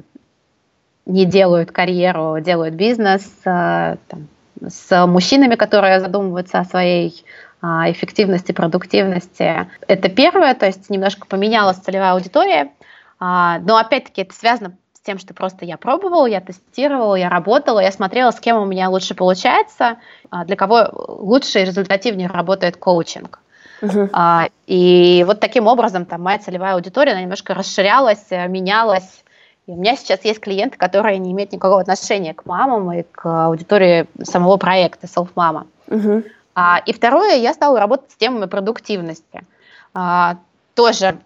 не 1.05 1.25
делают 1.25 1.71
карьеру, 1.71 2.39
делают 2.39 2.75
бизнес, 2.75 3.29
а, 3.45 3.97
там, 4.07 4.27
с 4.67 5.05
мужчинами, 5.05 5.55
которые 5.55 5.99
задумываются 5.99 6.59
о 6.59 6.65
своей 6.65 7.23
эффективности, 7.61 8.51
продуктивности. 8.51 9.67
Это 9.87 10.09
первое, 10.09 10.53
то 10.53 10.65
есть 10.65 10.89
немножко 10.89 11.25
поменялась 11.27 11.77
целевая 11.77 12.13
аудитория, 12.13 12.71
а, 13.19 13.59
но 13.59 13.77
опять-таки 13.77 14.21
это 14.21 14.33
связано 14.33 14.77
с 14.93 14.99
тем, 14.99 15.17
что 15.17 15.33
просто 15.33 15.65
я 15.65 15.77
пробовала, 15.77 16.27
я 16.27 16.41
тестировала, 16.41 17.15
я 17.15 17.29
работала, 17.29 17.79
я 17.79 17.91
смотрела, 17.91 18.31
с 18.31 18.39
кем 18.39 18.57
у 18.57 18.65
меня 18.65 18.89
лучше 18.89 19.15
получается, 19.15 19.97
а, 20.29 20.45
для 20.45 20.55
кого 20.55 20.87
лучше 20.93 21.61
и 21.61 21.65
результативнее 21.65 22.27
работает 22.27 22.77
коучинг. 22.77 23.39
Uh-huh. 23.81 24.09
А, 24.11 24.47
и 24.65 25.23
вот 25.27 25.39
таким 25.39 25.67
образом 25.67 26.05
там 26.05 26.21
моя 26.21 26.39
целевая 26.39 26.75
аудитория 26.75 27.11
она 27.11 27.21
немножко 27.21 27.53
расширялась, 27.53 28.29
менялась. 28.31 29.23
И 29.67 29.71
у 29.71 29.75
меня 29.75 29.95
сейчас 29.95 30.23
есть 30.23 30.39
клиенты, 30.39 30.77
которые 30.77 31.17
не 31.17 31.31
имеют 31.31 31.51
никакого 31.51 31.81
отношения 31.81 32.33
к 32.33 32.45
мамам 32.45 32.91
и 32.91 33.03
к 33.03 33.45
аудитории 33.47 34.07
самого 34.23 34.57
проекта 34.57 35.07
Self 35.07 35.29
Mama. 35.35 35.67
Uh-huh. 35.87 36.23
А, 36.59 36.81
и 36.87 36.91
второе, 36.91 37.35
я 37.35 37.53
стала 37.53 37.79
работать 37.79 38.09
с 38.09 38.15
темами 38.15 38.47
продуктивности. 38.47 39.43
А, 39.93 40.37
тоже 40.73 41.19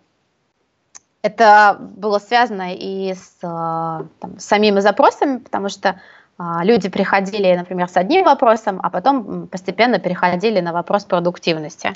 это 1.21 1.77
было 1.79 2.19
связано 2.19 2.75
и 2.75 3.13
с 3.13 3.37
там, 3.39 4.39
самими 4.39 4.81
запросами, 4.81 5.37
потому 5.37 5.69
что 5.69 6.01
а, 6.37 6.65
люди 6.65 6.89
приходили, 6.89 7.55
например, 7.55 7.87
с 7.87 7.95
одним 7.95 8.25
вопросом, 8.25 8.81
а 8.83 8.89
потом 8.89 9.47
постепенно 9.47 9.99
переходили 9.99 10.59
на 10.59 10.73
вопрос 10.73 11.05
продуктивности. 11.05 11.93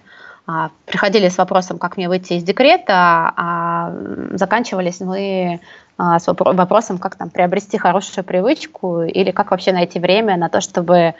А, 0.47 0.69
приходили 0.85 1.27
с 1.27 1.37
вопросом, 1.37 1.77
как 1.77 1.97
мне 1.97 2.07
выйти 2.07 2.33
из 2.33 2.43
декрета, 2.43 3.33
а 3.35 3.91
заканчивались 4.31 5.01
мы 5.01 5.59
а, 5.97 6.19
с 6.19 6.27
вопросом, 6.27 6.99
как 6.99 7.15
там 7.15 7.29
приобрести 7.29 7.77
хорошую 7.77 8.23
привычку 8.23 9.01
или 9.01 9.31
как 9.31 9.51
вообще 9.51 9.73
найти 9.73 9.99
время 9.99 10.37
на 10.37 10.47
то, 10.47 10.61
чтобы 10.61 10.97
а, 10.97 11.15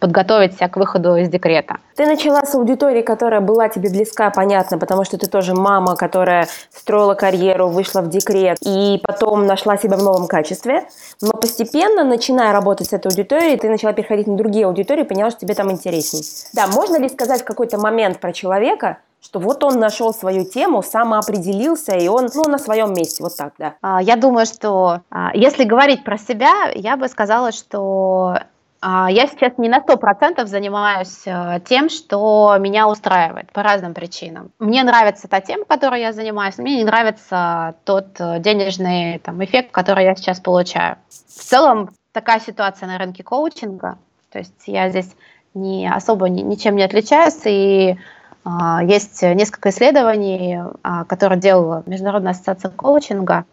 подготовить 0.00 0.54
себя 0.54 0.68
к 0.68 0.76
выходу 0.76 1.16
из 1.16 1.28
декрета. 1.28 1.76
Ты 1.96 2.06
начала 2.06 2.44
с 2.44 2.54
аудитории, 2.54 3.02
которая 3.02 3.40
была 3.40 3.68
тебе 3.68 3.90
близка, 3.90 4.30
понятно, 4.30 4.78
потому 4.78 5.04
что 5.04 5.18
ты 5.18 5.26
тоже 5.28 5.54
мама, 5.54 5.94
которая 5.94 6.48
строила 6.70 7.14
карьеру, 7.14 7.68
вышла 7.68 8.00
в 8.00 8.08
декрет 8.08 8.58
и 8.64 9.00
потом 9.02 9.46
нашла 9.46 9.76
себя 9.76 9.96
в 9.96 10.02
новом 10.02 10.26
качестве. 10.26 10.84
Но 11.20 11.32
постепенно, 11.32 12.02
начиная 12.04 12.52
работать 12.52 12.88
с 12.88 12.92
этой 12.92 13.08
аудиторией, 13.08 13.58
ты 13.58 13.68
начала 13.68 13.92
переходить 13.92 14.26
на 14.26 14.36
другие 14.36 14.66
аудитории, 14.66 15.02
поняла, 15.02 15.30
что 15.30 15.40
тебе 15.40 15.54
там 15.54 15.70
интересней. 15.70 16.22
Да, 16.54 16.66
можно 16.66 16.96
ли 16.96 17.08
сказать 17.08 17.42
в 17.42 17.44
какой-то 17.44 17.78
момент 17.78 18.20
про 18.20 18.32
человека, 18.32 18.98
что 19.22 19.38
вот 19.38 19.62
он 19.62 19.78
нашел 19.78 20.12
свою 20.12 20.44
тему, 20.44 20.82
самоопределился, 20.82 21.96
и 21.96 22.08
он 22.08 22.28
ну, 22.34 22.44
на 22.44 22.58
своем 22.58 22.92
месте, 22.92 23.22
вот 23.22 23.36
так, 23.36 23.52
да. 23.56 23.74
А, 23.80 24.02
я 24.02 24.16
думаю, 24.16 24.46
что 24.46 25.02
а, 25.10 25.30
если 25.34 25.64
говорить 25.64 26.02
про 26.02 26.18
себя, 26.18 26.70
я 26.74 26.96
бы 26.96 27.08
сказала, 27.08 27.52
что 27.52 28.34
а, 28.34 28.46
я 28.82 29.26
сейчас 29.28 29.58
не 29.58 29.68
на 29.68 29.78
100% 29.78 30.44
занимаюсь 30.46 31.22
э, 31.24 31.60
тем, 31.64 31.88
что 31.88 32.56
меня 32.58 32.88
устраивает 32.88 33.52
по 33.52 33.62
разным 33.62 33.94
причинам. 33.94 34.50
Мне 34.58 34.82
нравится 34.82 35.28
та 35.28 35.40
тема, 35.40 35.64
которой 35.64 36.00
я 36.00 36.12
занимаюсь, 36.12 36.58
мне 36.58 36.78
не 36.78 36.84
нравится 36.84 37.76
тот 37.84 38.20
э, 38.20 38.40
денежный 38.40 39.20
там, 39.20 39.42
эффект, 39.44 39.70
который 39.70 40.04
я 40.04 40.16
сейчас 40.16 40.40
получаю. 40.40 40.96
В 41.08 41.42
целом 41.42 41.90
такая 42.12 42.40
ситуация 42.40 42.88
на 42.88 42.98
рынке 42.98 43.22
коучинга, 43.22 43.98
то 44.30 44.38
есть 44.38 44.62
я 44.66 44.88
здесь 44.90 45.14
не 45.54 45.88
особо 45.88 46.28
ни, 46.28 46.40
ничем 46.40 46.74
не 46.74 46.82
отличаюсь, 46.82 47.40
и 47.44 47.96
а, 48.44 48.82
есть 48.82 49.22
несколько 49.22 49.70
исследований, 49.70 50.58
а, 50.82 51.04
которые 51.04 51.38
делала 51.38 51.82
Международная 51.86 52.32
ассоциация 52.32 52.70
коучинга 52.70 53.44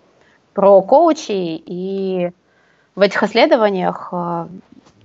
про 0.54 0.82
коучей, 0.82 1.62
и 1.64 2.32
в 2.96 3.02
этих 3.02 3.22
исследованиях 3.24 4.10
а, 4.12 4.48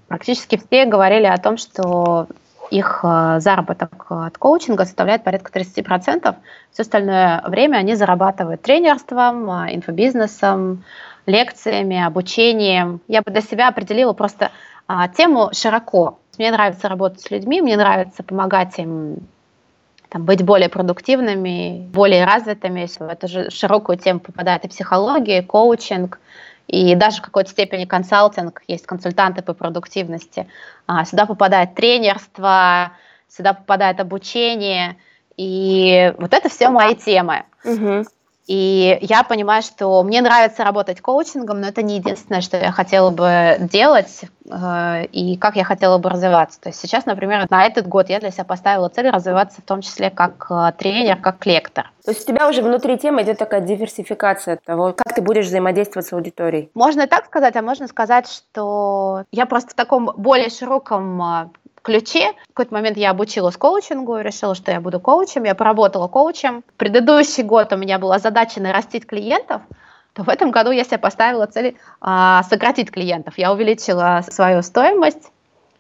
практически 0.08 0.56
все 0.56 0.84
говорили 0.84 1.26
о 1.26 1.38
том, 1.38 1.56
что 1.56 2.28
их 2.70 3.00
э, 3.02 3.36
заработок 3.40 4.06
от 4.08 4.38
коучинга 4.38 4.84
составляет 4.84 5.24
порядка 5.24 5.58
30%. 5.58 6.34
Все 6.72 6.82
остальное 6.82 7.42
время 7.46 7.76
они 7.76 7.94
зарабатывают 7.94 8.62
тренерством, 8.62 9.50
э, 9.50 9.74
инфобизнесом, 9.74 10.84
лекциями, 11.26 12.02
обучением. 12.02 13.00
Я 13.08 13.22
бы 13.22 13.30
для 13.30 13.40
себя 13.40 13.68
определила 13.68 14.12
просто 14.12 14.50
а, 14.86 15.08
тему 15.08 15.50
широко. 15.52 16.18
Мне 16.38 16.50
нравится 16.50 16.88
работать 16.88 17.20
с 17.20 17.30
людьми, 17.30 17.62
мне 17.62 17.76
нравится 17.76 18.22
помогать 18.22 18.78
им 18.78 19.18
там, 20.10 20.24
быть 20.24 20.44
более 20.44 20.68
продуктивными, 20.68 21.88
более 21.92 22.24
развитыми. 22.24 22.86
В 22.86 23.02
эту 23.02 23.28
же 23.28 23.50
широкую 23.50 23.98
тему 23.98 24.20
попадает 24.20 24.64
и 24.64 24.68
психология, 24.68 25.38
и 25.38 25.44
коучинг, 25.44 26.18
и 26.66 26.94
даже 26.94 27.18
в 27.18 27.22
какой-то 27.22 27.50
степени 27.50 27.85
консалтинг, 27.85 28.62
есть 28.66 28.87
консультанты 28.87 29.42
по 29.42 29.55
продуктивности. 29.55 30.48
А, 30.87 31.05
сюда 31.05 31.27
попадает 31.27 31.74
тренерство, 31.74 32.92
сюда 33.29 33.53
попадает 33.53 34.00
обучение, 34.00 34.96
и 35.37 36.14
вот 36.18 36.33
это 36.33 36.48
все 36.48 36.68
мои 36.70 36.94
темы. 36.94 37.44
Угу. 37.64 38.05
И 38.46 38.98
я 39.00 39.22
понимаю, 39.22 39.62
что 39.62 40.02
мне 40.02 40.20
нравится 40.20 40.64
работать 40.64 41.00
коучингом, 41.00 41.61
но 41.61 41.68
это 41.68 41.83
не 41.83 41.96
единственное, 41.96 42.42
что 42.42 42.59
я 42.59 42.72
хотела 42.72 43.11
бы 43.11 43.57
делать 43.61 44.22
э, 44.50 45.07
и 45.07 45.37
как 45.38 45.57
я 45.57 45.64
хотела 45.64 45.96
бы 45.96 46.11
развиваться. 46.11 46.61
То 46.61 46.68
есть 46.68 46.78
сейчас, 46.78 47.07
например, 47.07 47.46
на 47.48 47.64
этот 47.64 47.88
год 47.88 48.11
я 48.11 48.20
для 48.20 48.30
себя 48.30 48.44
поставила 48.44 48.88
цель 48.88 49.09
развиваться 49.09 49.62
в 49.62 49.64
том 49.64 49.80
числе 49.80 50.11
как 50.11 50.46
э, 50.50 50.72
тренер, 50.76 51.16
как 51.16 51.44
лектор. 51.46 51.90
То 52.04 52.11
есть 52.11 52.24
у 52.24 52.26
тебя 52.26 52.48
уже 52.48 52.61
внутри 52.61 52.98
темы 52.98 53.22
идет 53.22 53.38
такая 53.38 53.62
диверсификация 53.62 54.59
того, 54.62 54.92
как 54.92 55.14
ты 55.14 55.22
будешь 55.22 55.46
взаимодействовать 55.46 56.07
с 56.07 56.12
аудиторией. 56.12 56.70
Можно 56.74 57.02
и 57.02 57.07
так 57.07 57.24
сказать, 57.24 57.57
а 57.57 57.62
можно 57.62 57.88
сказать, 57.88 58.28
что 58.28 59.24
я 59.33 59.46
просто 59.46 59.70
в 59.70 59.74
таком 59.74 60.12
более 60.16 60.50
широком 60.50 61.22
э, 61.22 61.48
ключе. 61.85 62.33
В 62.44 62.55
какой-то 62.55 62.75
момент 62.75 62.97
я 62.97 63.11
обучилась 63.11 63.57
коучингу, 63.57 64.18
решила, 64.18 64.57
что 64.57 64.73
я 64.73 64.81
буду 64.81 64.99
коучем. 64.99 65.44
Я 65.44 65.55
поработала 65.55 66.09
коучем. 66.09 66.64
Предыдущий 66.77 67.44
год 67.44 67.73
у 67.73 67.77
меня 67.77 67.99
была 68.01 68.18
задача 68.18 68.61
нарастить 68.61 69.07
клиентов, 69.07 69.62
то 70.14 70.25
в 70.25 70.29
этом 70.29 70.51
году 70.51 70.70
я 70.70 70.85
себе 70.85 70.99
поставила 70.99 71.47
цель 71.47 71.77
а, 72.01 72.42
сократить 72.44 72.90
клиентов. 72.90 73.35
Я 73.37 73.53
увеличила 73.53 74.25
свою 74.29 74.62
стоимость, 74.62 75.31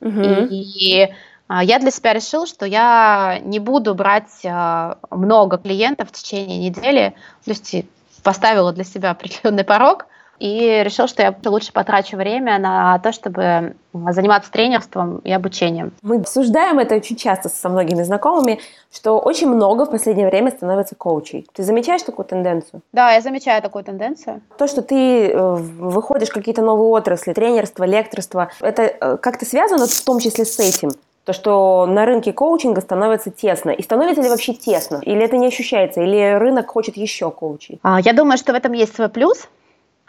угу. 0.00 0.20
и, 0.20 1.04
и 1.04 1.14
а, 1.48 1.64
я 1.64 1.78
для 1.78 1.90
себя 1.90 2.12
решила, 2.12 2.46
что 2.46 2.66
я 2.66 3.38
не 3.42 3.58
буду 3.58 3.94
брать 3.94 4.44
а, 4.44 4.98
много 5.10 5.58
клиентов 5.58 6.08
в 6.10 6.12
течение 6.12 6.58
недели, 6.58 7.14
то 7.44 7.50
есть 7.50 7.86
поставила 8.22 8.72
для 8.72 8.84
себя 8.84 9.10
определенный 9.10 9.64
порог, 9.64 10.06
и 10.38 10.82
решил, 10.84 11.06
что 11.08 11.22
я 11.22 11.34
лучше 11.44 11.72
потрачу 11.72 12.16
время 12.16 12.58
на 12.58 12.98
то, 12.98 13.12
чтобы 13.12 13.76
заниматься 13.92 14.50
тренерством 14.50 15.18
и 15.18 15.32
обучением. 15.32 15.92
Мы 16.02 16.16
обсуждаем 16.16 16.78
это 16.78 16.96
очень 16.96 17.16
часто 17.16 17.48
со 17.48 17.68
многими 17.68 18.02
знакомыми, 18.02 18.60
что 18.92 19.18
очень 19.18 19.48
много 19.48 19.86
в 19.86 19.90
последнее 19.90 20.26
время 20.28 20.50
становится 20.50 20.96
коучей. 20.96 21.46
Ты 21.52 21.62
замечаешь 21.62 22.02
такую 22.02 22.26
тенденцию? 22.26 22.82
Да, 22.92 23.12
я 23.12 23.20
замечаю 23.20 23.62
такую 23.62 23.84
тенденцию. 23.84 24.40
То, 24.58 24.66
что 24.66 24.82
ты 24.82 25.28
э, 25.28 25.54
выходишь 25.54 26.30
в 26.30 26.34
какие-то 26.34 26.62
новые 26.62 26.88
отрасли, 26.88 27.32
тренерство, 27.32 27.84
лекторство, 27.84 28.50
это 28.60 28.82
э, 28.82 29.16
как-то 29.18 29.44
связано 29.44 29.86
в 29.86 30.00
том 30.02 30.18
числе 30.18 30.44
с 30.44 30.58
этим? 30.58 30.90
То, 31.24 31.32
что 31.32 31.86
на 31.86 32.04
рынке 32.04 32.32
коучинга 32.34 32.82
становится 32.82 33.30
тесно. 33.30 33.70
И 33.70 33.82
становится 33.82 34.22
ли 34.22 34.28
вообще 34.28 34.52
тесно? 34.52 35.00
Или 35.02 35.24
это 35.24 35.38
не 35.38 35.46
ощущается? 35.46 36.02
Или 36.02 36.34
рынок 36.34 36.66
хочет 36.66 36.98
еще 36.98 37.30
коучей? 37.30 37.80
А, 37.82 37.98
я 38.00 38.12
думаю, 38.12 38.36
что 38.36 38.52
в 38.52 38.56
этом 38.56 38.72
есть 38.72 38.94
свой 38.94 39.08
плюс. 39.08 39.48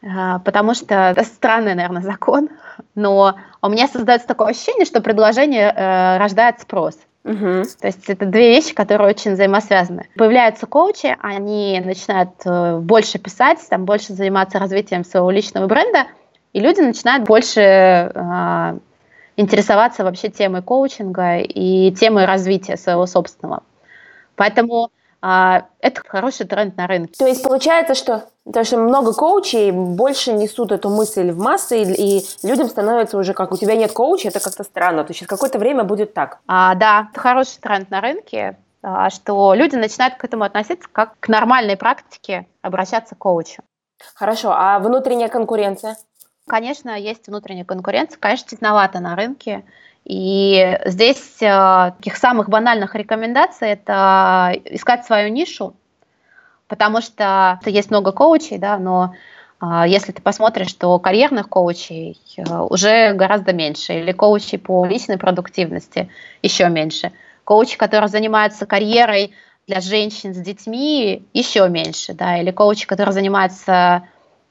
А, 0.05 0.39
потому 0.39 0.73
что 0.73 0.93
это 0.93 1.23
странный, 1.23 1.73
наверное, 1.73 2.01
закон, 2.01 2.49
но 2.93 3.35
у 3.61 3.69
меня 3.69 3.87
создается 3.87 4.27
такое 4.27 4.49
ощущение, 4.49 4.85
что 4.85 5.01
предложение 5.01 5.73
э, 5.75 6.17
рождает 6.17 6.59
спрос. 6.59 6.95
Угу. 7.23 7.63
То 7.81 7.87
есть 7.87 8.07
это 8.07 8.25
две 8.27 8.49
вещи, 8.49 8.75
которые 8.75 9.09
очень 9.09 9.33
взаимосвязаны. 9.33 10.07
Появляются 10.15 10.67
коучи, 10.67 11.17
они 11.21 11.81
начинают 11.83 12.29
э, 12.45 12.77
больше 12.77 13.17
писать, 13.17 13.59
там, 13.67 13.85
больше 13.85 14.13
заниматься 14.13 14.59
развитием 14.59 15.03
своего 15.03 15.31
личного 15.31 15.65
бренда, 15.65 16.05
и 16.53 16.59
люди 16.59 16.81
начинают 16.81 17.25
больше 17.25 17.61
э, 17.61 18.79
интересоваться 19.37 20.03
вообще 20.03 20.29
темой 20.29 20.61
коучинга 20.61 21.39
и 21.39 21.91
темой 21.91 22.25
развития 22.25 22.77
своего 22.77 23.07
собственного. 23.07 23.63
Поэтому 24.35 24.91
а, 25.21 25.65
это 25.79 26.01
хороший 26.05 26.45
тренд 26.45 26.77
на 26.77 26.85
рынке. 26.85 27.13
То 27.17 27.25
есть 27.25 27.43
получается, 27.43 27.95
что 27.95 28.25
то, 28.51 28.63
что 28.63 28.77
много 28.77 29.13
коучей 29.13 29.71
больше 29.71 30.31
несут 30.33 30.71
эту 30.71 30.89
мысль 30.89 31.31
в 31.31 31.39
массы, 31.39 31.81
и, 31.81 32.19
и 32.19 32.25
людям 32.43 32.67
становится 32.67 33.17
уже 33.17 33.33
как, 33.33 33.51
у 33.51 33.57
тебя 33.57 33.75
нет 33.75 33.91
коуча, 33.91 34.27
это 34.27 34.39
как-то 34.39 34.63
странно. 34.63 35.03
То 35.03 35.13
есть 35.13 35.25
какое-то 35.25 35.57
время 35.57 35.83
будет 35.83 36.13
так. 36.13 36.39
А, 36.47 36.75
да, 36.75 37.09
это 37.11 37.19
хороший 37.19 37.59
тренд 37.59 37.89
на 37.89 38.01
рынке, 38.01 38.57
а, 38.83 39.09
что 39.09 39.53
люди 39.55 39.75
начинают 39.75 40.15
к 40.15 40.23
этому 40.23 40.43
относиться 40.43 40.87
как 40.91 41.19
к 41.19 41.27
нормальной 41.27 41.75
практике 41.75 42.47
обращаться 42.61 43.15
к 43.15 43.17
коучу. 43.17 43.63
Хорошо, 44.13 44.51
а 44.51 44.77
внутренняя 44.79 45.29
конкуренция? 45.29 45.97
Конечно, 46.47 46.91
есть 46.91 47.27
внутренняя 47.27 47.65
конкуренция, 47.65 48.19
конечно, 48.19 48.49
тесновато 48.49 48.99
на 48.99 49.15
рынке. 49.15 49.63
И 50.03 50.79
здесь 50.85 51.41
э, 51.41 51.93
таких 51.97 52.17
самых 52.17 52.47
банальных 52.49 52.93
рекомендаций 52.93 53.69
это 53.69 54.53
искать 54.65 55.03
свою 55.03 55.29
нишу, 55.29 55.75
потому 56.67 57.01
что 57.01 57.59
есть 57.65 57.91
много 57.91 58.11
коучей, 58.11 58.57
да, 58.57 58.77
но 58.77 59.13
А, 59.59 59.87
если 59.87 60.11
ты 60.11 60.21
посмотришь, 60.21 60.69
что 60.69 60.99
карьерных 60.99 61.47
коучей 61.47 62.19
э, 62.37 62.57
уже 62.69 63.13
гораздо 63.13 63.53
меньше, 63.53 63.93
или 63.93 64.11
коучей 64.11 64.59
по 64.59 64.85
личной 64.85 65.17
продуктивности 65.17 66.09
еще 66.41 66.67
меньше, 66.69 67.13
коучи, 67.45 67.77
которые 67.77 68.09
занимаются 68.09 68.65
карьерой 68.65 69.33
для 69.67 69.79
женщин 69.79 70.33
с 70.33 70.37
детьми, 70.37 71.25
еще 71.33 71.69
меньше, 71.69 72.13
да, 72.13 72.37
или 72.37 72.51
коучи, 72.51 72.85
которые 72.85 73.13
занимаются 73.13 74.03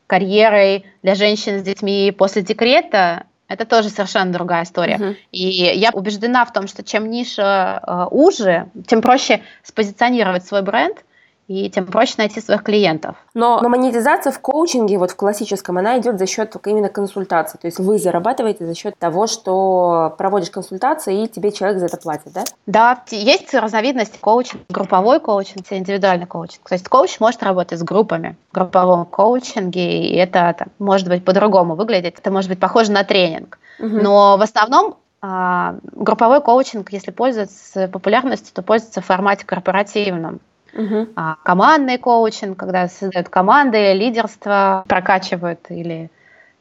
карьерой 0.06 0.86
для 1.02 1.14
женщин 1.14 1.60
с 1.60 1.62
детьми 1.62 2.12
после 2.16 2.42
декрета, 2.42 3.24
это 3.46 3.66
тоже 3.66 3.90
совершенно 3.90 4.32
другая 4.32 4.64
история. 4.64 4.96
Uh-huh. 4.96 5.16
И 5.32 5.46
я 5.46 5.90
убеждена 5.92 6.44
в 6.46 6.52
том, 6.52 6.66
что 6.66 6.82
чем 6.82 7.10
ниша 7.10 7.80
э, 7.86 8.06
уже, 8.10 8.70
тем 8.86 9.02
проще 9.02 9.42
спозиционировать 9.62 10.46
свой 10.46 10.62
бренд– 10.62 10.96
и 11.46 11.68
тем 11.70 11.86
проще 11.86 12.14
найти 12.18 12.40
своих 12.40 12.62
клиентов. 12.62 13.16
Но, 13.34 13.60
но 13.60 13.68
монетизация 13.68 14.32
в 14.32 14.40
коучинге, 14.40 14.98
вот 14.98 15.10
в 15.10 15.16
классическом, 15.16 15.78
она 15.78 15.98
идет 15.98 16.18
за 16.18 16.26
счет 16.26 16.54
именно 16.66 16.88
консультации. 16.88 17.58
То 17.58 17.66
есть 17.66 17.78
вы 17.78 17.98
зарабатываете 17.98 18.66
за 18.66 18.74
счет 18.74 18.98
того, 18.98 19.26
что 19.26 20.14
проводишь 20.16 20.50
консультации, 20.50 21.24
и 21.24 21.28
тебе 21.28 21.52
человек 21.52 21.78
за 21.78 21.86
это 21.86 21.96
платит, 21.98 22.32
да? 22.32 22.44
Да, 22.66 23.02
есть 23.10 23.52
разновидность 23.52 24.18
коучинг, 24.20 24.62
групповой 24.68 25.20
коучинг 25.20 25.66
индивидуальный 25.70 26.26
коучинг. 26.26 26.68
То 26.68 26.74
есть 26.74 26.88
коуч 26.88 27.20
может 27.20 27.42
работать 27.42 27.78
с 27.78 27.82
группами 27.82 28.36
в 28.50 28.54
групповом 28.54 29.04
коучинге, 29.04 30.08
и 30.08 30.16
это 30.16 30.54
там, 30.58 30.68
может 30.78 31.08
быть 31.08 31.24
по-другому 31.24 31.74
выглядеть. 31.74 32.18
Это 32.18 32.30
может 32.30 32.48
быть 32.48 32.60
похоже 32.60 32.92
на 32.92 33.04
тренинг. 33.04 33.58
Угу. 33.78 33.88
Но 33.88 34.36
в 34.36 34.42
основном 34.42 34.96
а, 35.20 35.76
групповой 35.92 36.42
коучинг, 36.42 36.92
если 36.92 37.10
пользуется 37.10 37.88
популярностью, 37.88 38.54
то 38.54 38.62
пользуется 38.62 39.00
в 39.00 39.06
формате 39.06 39.46
корпоративном. 39.46 40.40
Угу. 40.74 41.08
А, 41.16 41.36
командный 41.42 41.98
коучинг, 41.98 42.58
когда 42.58 42.88
создают 42.88 43.28
команды, 43.28 43.92
лидерство 43.92 44.84
прокачивают 44.88 45.60
или 45.70 46.10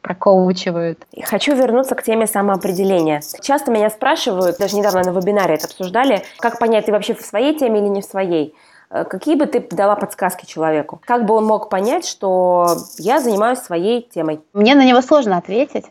прокоучивают. 0.00 1.06
Хочу 1.24 1.54
вернуться 1.56 1.94
к 1.94 2.02
теме 2.02 2.26
самоопределения. 2.26 3.22
Часто 3.40 3.70
меня 3.70 3.88
спрашивают, 3.88 4.58
даже 4.58 4.76
недавно 4.76 5.02
на 5.02 5.18
вебинаре 5.18 5.54
это 5.54 5.66
обсуждали, 5.66 6.22
как 6.38 6.58
понять, 6.58 6.86
ты 6.86 6.92
вообще 6.92 7.14
в 7.14 7.22
своей 7.22 7.58
теме 7.58 7.80
или 7.80 7.88
не 7.88 8.02
в 8.02 8.04
своей. 8.04 8.54
Э, 8.90 9.04
какие 9.04 9.34
бы 9.34 9.46
ты 9.46 9.60
дала 9.60 9.96
подсказки 9.96 10.44
человеку? 10.44 11.00
Как 11.06 11.24
бы 11.24 11.34
он 11.34 11.46
мог 11.46 11.70
понять, 11.70 12.06
что 12.06 12.76
я 12.98 13.18
занимаюсь 13.18 13.60
своей 13.60 14.02
темой? 14.02 14.40
Мне 14.52 14.74
на 14.74 14.84
него 14.84 15.00
сложно 15.00 15.38
ответить, 15.38 15.86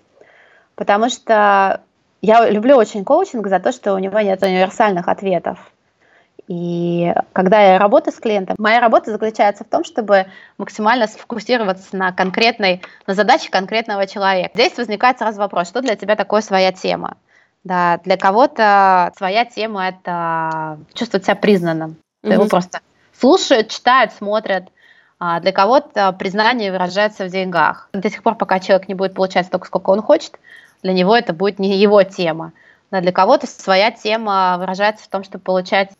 потому 0.75 1.09
что 1.09 1.81
я 2.21 2.49
люблю 2.49 2.77
очень 2.77 3.03
коучинг 3.03 3.47
за 3.47 3.59
то, 3.59 3.71
что 3.71 3.95
у 3.95 3.97
него 3.97 4.19
нет 4.19 4.43
универсальных 4.43 5.07
ответов. 5.07 5.72
И 6.47 7.13
когда 7.31 7.61
я 7.61 7.79
работаю 7.79 8.13
с 8.13 8.19
клиентом, 8.19 8.55
моя 8.59 8.81
работа 8.81 9.11
заключается 9.11 9.63
в 9.63 9.67
том, 9.67 9.83
чтобы 9.83 10.25
максимально 10.57 11.07
сфокусироваться 11.07 11.95
на 11.95 12.11
конкретной, 12.11 12.81
на 13.07 13.13
задаче 13.13 13.49
конкретного 13.49 14.07
человека. 14.07 14.51
Здесь 14.53 14.77
возникает 14.77 15.19
сразу 15.19 15.39
вопрос, 15.39 15.69
что 15.69 15.81
для 15.81 15.95
тебя 15.95 16.15
такое 16.15 16.41
своя 16.41 16.71
тема? 16.73 17.17
Да, 17.63 17.99
для 18.03 18.17
кого-то 18.17 19.13
своя 19.17 19.45
тема– 19.45 19.87
это 19.89 20.79
чувствовать 20.93 21.25
себя 21.25 21.35
признанным. 21.35 21.95
Mm-hmm. 22.23 22.33
Его 22.33 22.45
просто 22.47 22.81
слушают, 23.17 23.69
читают, 23.69 24.11
смотрят. 24.11 24.65
А 25.19 25.39
для 25.39 25.53
кого-то 25.53 26.11
признание 26.11 26.73
выражается 26.73 27.23
в 27.23 27.29
деньгах. 27.29 27.87
До 27.93 28.09
тех 28.09 28.21
пор, 28.21 28.35
пока 28.35 28.59
человек 28.59 28.89
не 28.89 28.95
будет 28.95 29.13
получать 29.13 29.45
столько, 29.45 29.67
сколько 29.67 29.91
он 29.91 30.01
хочет, 30.01 30.37
для 30.81 30.91
него 30.91 31.15
это 31.15 31.31
будет 31.31 31.59
не 31.59 31.77
его 31.77 32.03
тема. 32.03 32.51
Да, 32.91 32.99
для 32.99 33.13
кого-то 33.13 33.47
своя 33.47 33.91
тема 33.91 34.57
выражается 34.59 35.05
в 35.05 35.07
том, 35.07 35.23
чтобы 35.23 35.41
получать 35.41 35.91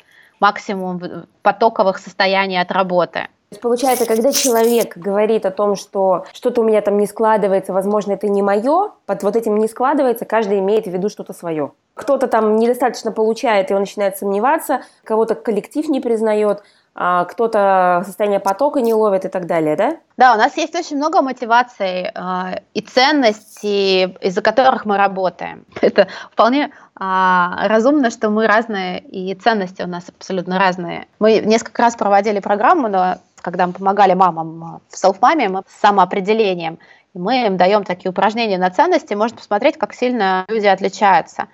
максимум 0.44 1.02
потоковых 1.42 1.98
состояний 2.00 2.60
от 2.60 2.70
работы. 2.70 3.28
Получается, 3.62 4.06
когда 4.06 4.34
человек 4.34 4.98
говорит 4.98 5.46
о 5.46 5.52
том, 5.52 5.78
что 5.78 6.26
что-то 6.34 6.62
у 6.62 6.64
меня 6.66 6.82
там 6.82 6.98
не 6.98 7.08
складывается, 7.08 7.72
возможно, 7.72 8.14
это 8.14 8.28
не 8.28 8.42
мое, 8.42 8.92
под 9.06 9.24
вот 9.24 9.36
этим 9.38 9.56
не 9.58 9.68
складывается, 9.70 10.26
каждый 10.26 10.60
имеет 10.60 10.86
в 10.86 10.92
виду 10.92 11.08
что-то 11.08 11.34
свое. 11.34 11.72
Кто-то 11.94 12.28
там 12.28 12.58
недостаточно 12.58 13.12
получает, 13.12 13.72
и 13.72 13.74
он 13.74 13.82
начинает 13.82 14.18
сомневаться, 14.18 14.82
кого-то 15.06 15.36
коллектив 15.36 15.88
не 15.88 16.02
признает, 16.02 16.64
кто-то 16.96 18.04
состояние 18.06 18.40
потока 18.40 18.80
не 18.80 18.94
ловит 18.94 19.26
и 19.26 19.28
так 19.28 19.48
далее, 19.48 19.76
да? 19.76 19.98
Да, 20.16 20.36
у 20.36 20.38
нас 20.38 20.56
есть 20.58 20.76
очень 20.76 20.98
много 20.98 21.24
мотиваций 21.24 22.12
э, 22.14 22.60
и 22.76 22.82
ценностей, 22.82 24.16
из-за 24.22 24.44
которых 24.44 24.86
мы 24.86 24.98
работаем. 24.98 25.66
Это 25.82 26.08
вполне 26.32 26.72
а, 26.96 27.68
разумно, 27.68 28.12
что 28.12 28.30
мы 28.30 28.46
разные, 28.46 29.00
и 29.00 29.34
ценности 29.34 29.82
у 29.82 29.88
нас 29.88 30.08
абсолютно 30.08 30.60
разные. 30.60 31.08
Мы 31.20 31.40
несколько 31.40 31.82
раз 31.82 31.96
проводили 31.96 32.40
программу, 32.40 32.88
но 32.88 33.16
когда 33.42 33.66
мы 33.66 33.74
помогали 33.74 34.14
мамам 34.14 34.82
в 34.88 34.96
селф-маме, 34.96 35.50
мы 35.50 35.64
с 35.68 35.82
самоопределением, 35.82 36.78
мы 37.16 37.48
им 37.48 37.58
даем 37.58 37.84
такие 37.84 38.10
упражнения 38.10 38.58
на 38.58 38.70
ценности, 38.70 39.16
можно 39.16 39.38
посмотреть, 39.38 39.78
как 39.78 39.94
сильно 39.94 40.46
люди 40.48 40.68
отличаются. 40.68 41.48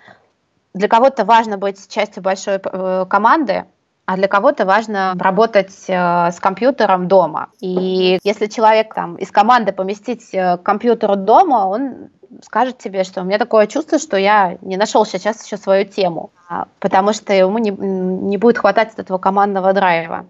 Для 0.73 0.87
кого-то 0.87 1.25
важно 1.25 1.57
быть 1.57 1.87
частью 1.89 2.21
большой 2.21 2.59
э, 2.63 3.05
команды, 3.09 3.65
а 4.09 4.15
для 4.15 4.27
кого-то 4.27 4.65
важно 4.65 5.15
работать 5.19 5.83
э, 5.87 6.31
с 6.31 6.39
компьютером 6.39 7.07
дома. 7.07 7.49
И 7.59 8.17
если 8.23 8.47
человек 8.47 8.95
там 8.95 9.17
из 9.17 9.29
команды 9.29 9.71
поместить 9.71 10.33
э, 10.33 10.57
к 10.57 10.63
компьютеру 10.63 11.15
дома, 11.15 11.67
он 11.67 12.09
скажет 12.41 12.79
тебе, 12.79 13.03
что 13.03 13.21
у 13.21 13.23
меня 13.23 13.37
такое 13.37 13.67
чувство, 13.67 13.99
что 13.99 14.17
я 14.17 14.57
не 14.61 14.77
нашел 14.77 15.05
сейчас 15.05 15.45
еще 15.45 15.57
свою 15.57 15.85
тему, 15.85 16.31
а, 16.49 16.65
потому 16.79 17.13
что 17.13 17.33
ему 17.33 17.59
не, 17.59 17.69
не 17.69 18.37
будет 18.37 18.57
хватать 18.57 18.93
этого 18.97 19.19
командного 19.19 19.73
драйва. 19.73 20.25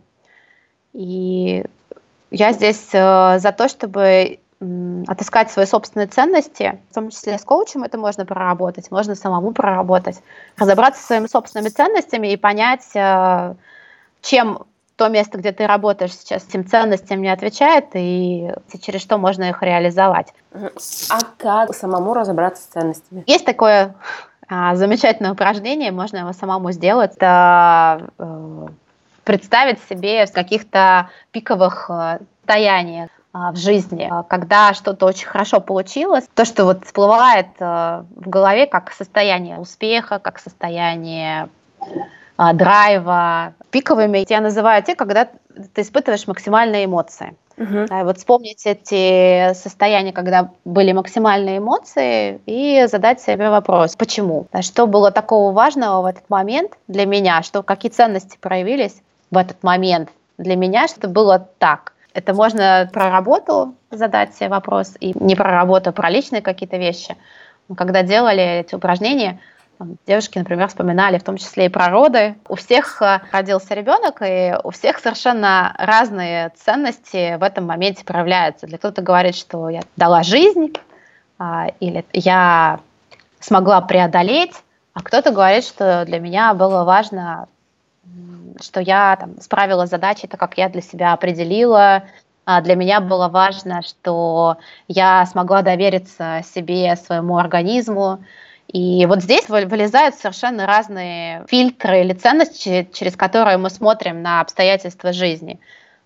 И 0.91 1.63
я 2.31 2.51
здесь 2.51 2.89
э, 2.91 3.39
за 3.39 3.53
то, 3.53 3.69
чтобы 3.69 4.39
отыскать 5.07 5.51
свои 5.51 5.65
собственные 5.65 6.07
ценности, 6.07 6.81
в 6.91 6.95
том 6.95 7.11
числе 7.11 7.37
с 7.37 7.45
коучем 7.45 7.83
это 7.83 7.97
можно 7.97 8.25
проработать, 8.25 8.91
можно 8.91 9.15
самому 9.15 9.53
проработать, 9.53 10.21
разобраться 10.57 10.99
со 10.99 11.07
своими 11.07 11.27
собственными 11.27 11.69
ценностями 11.69 12.33
и 12.33 12.35
понять, 12.35 12.89
чем 14.21 14.65
то 14.95 15.07
место, 15.07 15.37
где 15.37 15.53
ты 15.53 15.65
работаешь 15.65 16.13
сейчас, 16.13 16.45
этим 16.45 16.67
ценностям 16.67 17.21
не 17.21 17.29
отвечает, 17.29 17.85
и 17.93 18.51
через 18.81 19.01
что 19.01 19.17
можно 19.17 19.45
их 19.45 19.63
реализовать. 19.63 20.33
А 20.53 21.19
как 21.37 21.73
самому 21.73 22.13
разобраться 22.13 22.61
с 22.61 22.65
ценностями? 22.65 23.23
Есть 23.25 23.45
такое 23.45 23.95
а, 24.49 24.75
замечательное 24.75 25.31
упражнение, 25.31 25.91
можно 25.91 26.17
его 26.17 26.33
самому 26.33 26.71
сделать. 26.73 27.13
Это 27.15 28.09
э, 28.17 28.67
представить 29.23 29.79
себе 29.89 30.25
в 30.25 30.33
каких-то 30.33 31.09
пиковых 31.31 31.89
э, 31.89 32.19
состояниях 32.49 33.09
в 33.31 33.55
жизни, 33.57 34.11
когда 34.27 34.73
что-то 34.73 35.05
очень 35.05 35.27
хорошо 35.27 35.59
получилось, 35.61 36.25
то, 36.33 36.45
что 36.45 36.65
вот 36.65 36.83
всплывает 36.83 37.45
э, 37.59 38.03
в 38.15 38.27
голове 38.27 38.65
как 38.65 38.91
состояние 38.91 39.59
успеха, 39.59 40.17
как 40.17 40.39
состояние 40.39 41.47
а, 41.79 41.85
драйва. 42.53 43.53
Пиковыми 43.71 44.25
я 44.29 44.41
называю 44.41 44.81
те, 44.83 44.95
когда 44.95 45.27
ты 45.73 45.81
испытываешь 45.81 46.27
максимальные 46.27 46.85
эмоции. 46.85 47.35
Uh-huh. 47.57 47.87
Да, 47.87 48.05
вот 48.05 48.17
вспомнить 48.17 48.65
эти 48.65 49.53
состояния, 49.53 50.13
когда 50.13 50.51
были 50.63 50.93
максимальные 50.93 51.57
эмоции, 51.57 52.39
и 52.45 52.87
задать 52.87 53.19
себе 53.19 53.49
вопрос, 53.49 53.97
почему? 53.97 54.47
Да, 54.53 54.61
что 54.61 54.87
было 54.87 55.11
такого 55.11 55.51
важного 55.51 56.01
в 56.01 56.05
этот 56.05 56.29
момент 56.29 56.77
для 56.87 57.05
меня, 57.05 57.43
что 57.43 57.61
какие 57.61 57.91
ценности 57.91 58.37
проявились 58.39 59.01
в 59.29 59.37
этот 59.37 59.61
момент 59.61 60.09
для 60.37 60.55
меня, 60.55 60.87
что 60.87 61.09
было 61.09 61.49
так. 61.57 61.91
Это 62.13 62.33
можно 62.33 62.89
про 62.93 63.11
работу 63.11 63.75
задать 63.91 64.35
себе 64.35 64.47
вопрос, 64.47 64.93
и 65.01 65.13
не 65.19 65.35
про 65.35 65.51
работу, 65.51 65.89
а 65.89 65.93
про 65.93 66.09
личные 66.09 66.41
какие-то 66.41 66.77
вещи. 66.77 67.17
Когда 67.75 68.03
делали 68.03 68.61
эти 68.61 68.73
упражнения, 68.73 69.39
Девушки, 70.05 70.37
например, 70.37 70.67
вспоминали 70.67 71.17
в 71.17 71.23
том 71.23 71.37
числе 71.37 71.67
и 71.67 71.69
про 71.69 71.87
роды. 71.87 72.35
У 72.49 72.55
всех 72.55 73.01
э, 73.01 73.21
родился 73.31 73.73
ребенок, 73.73 74.21
и 74.21 74.53
у 74.61 74.71
всех 74.71 74.99
совершенно 74.99 75.73
разные 75.77 76.51
ценности 76.55 77.37
в 77.37 77.43
этом 77.43 77.65
моменте 77.65 78.03
проявляются. 78.03 78.67
Для 78.67 78.77
кто-то 78.77 79.01
говорит, 79.01 79.35
что 79.35 79.69
я 79.69 79.81
дала 79.95 80.23
жизнь, 80.23 80.73
а, 81.37 81.67
или 81.79 82.03
я 82.11 82.81
смогла 83.39 83.79
преодолеть, 83.79 84.53
а 84.93 85.01
кто-то 85.01 85.31
говорит, 85.31 85.63
что 85.63 86.03
для 86.05 86.19
меня 86.19 86.53
было 86.53 86.83
важно, 86.83 87.47
что 88.59 88.81
я 88.81 89.15
там, 89.15 89.39
справила 89.39 89.85
задачи 89.85 90.27
так, 90.27 90.37
как 90.37 90.57
я 90.57 90.67
для 90.67 90.81
себя 90.81 91.13
определила. 91.13 92.03
А 92.43 92.61
для 92.61 92.75
меня 92.75 92.99
было 92.99 93.29
важно, 93.29 93.81
что 93.83 94.57
я 94.89 95.25
смогла 95.25 95.61
довериться 95.61 96.41
себе, 96.43 96.97
своему 96.97 97.37
организму, 97.37 98.19
и 98.71 99.05
вот 99.07 99.23
здесь 99.23 99.49
вылезают 99.49 100.15
совершенно 100.15 100.67
разные 100.67 101.43
фильтры 101.47 102.01
или 102.01 102.13
ценности, 102.13 102.87
через 102.93 103.15
которые 103.15 103.57
мы 103.57 103.71
смотрим 103.71 104.21
на 104.21 104.41
обстоятельства 104.41 105.11
жизни. 105.11 105.59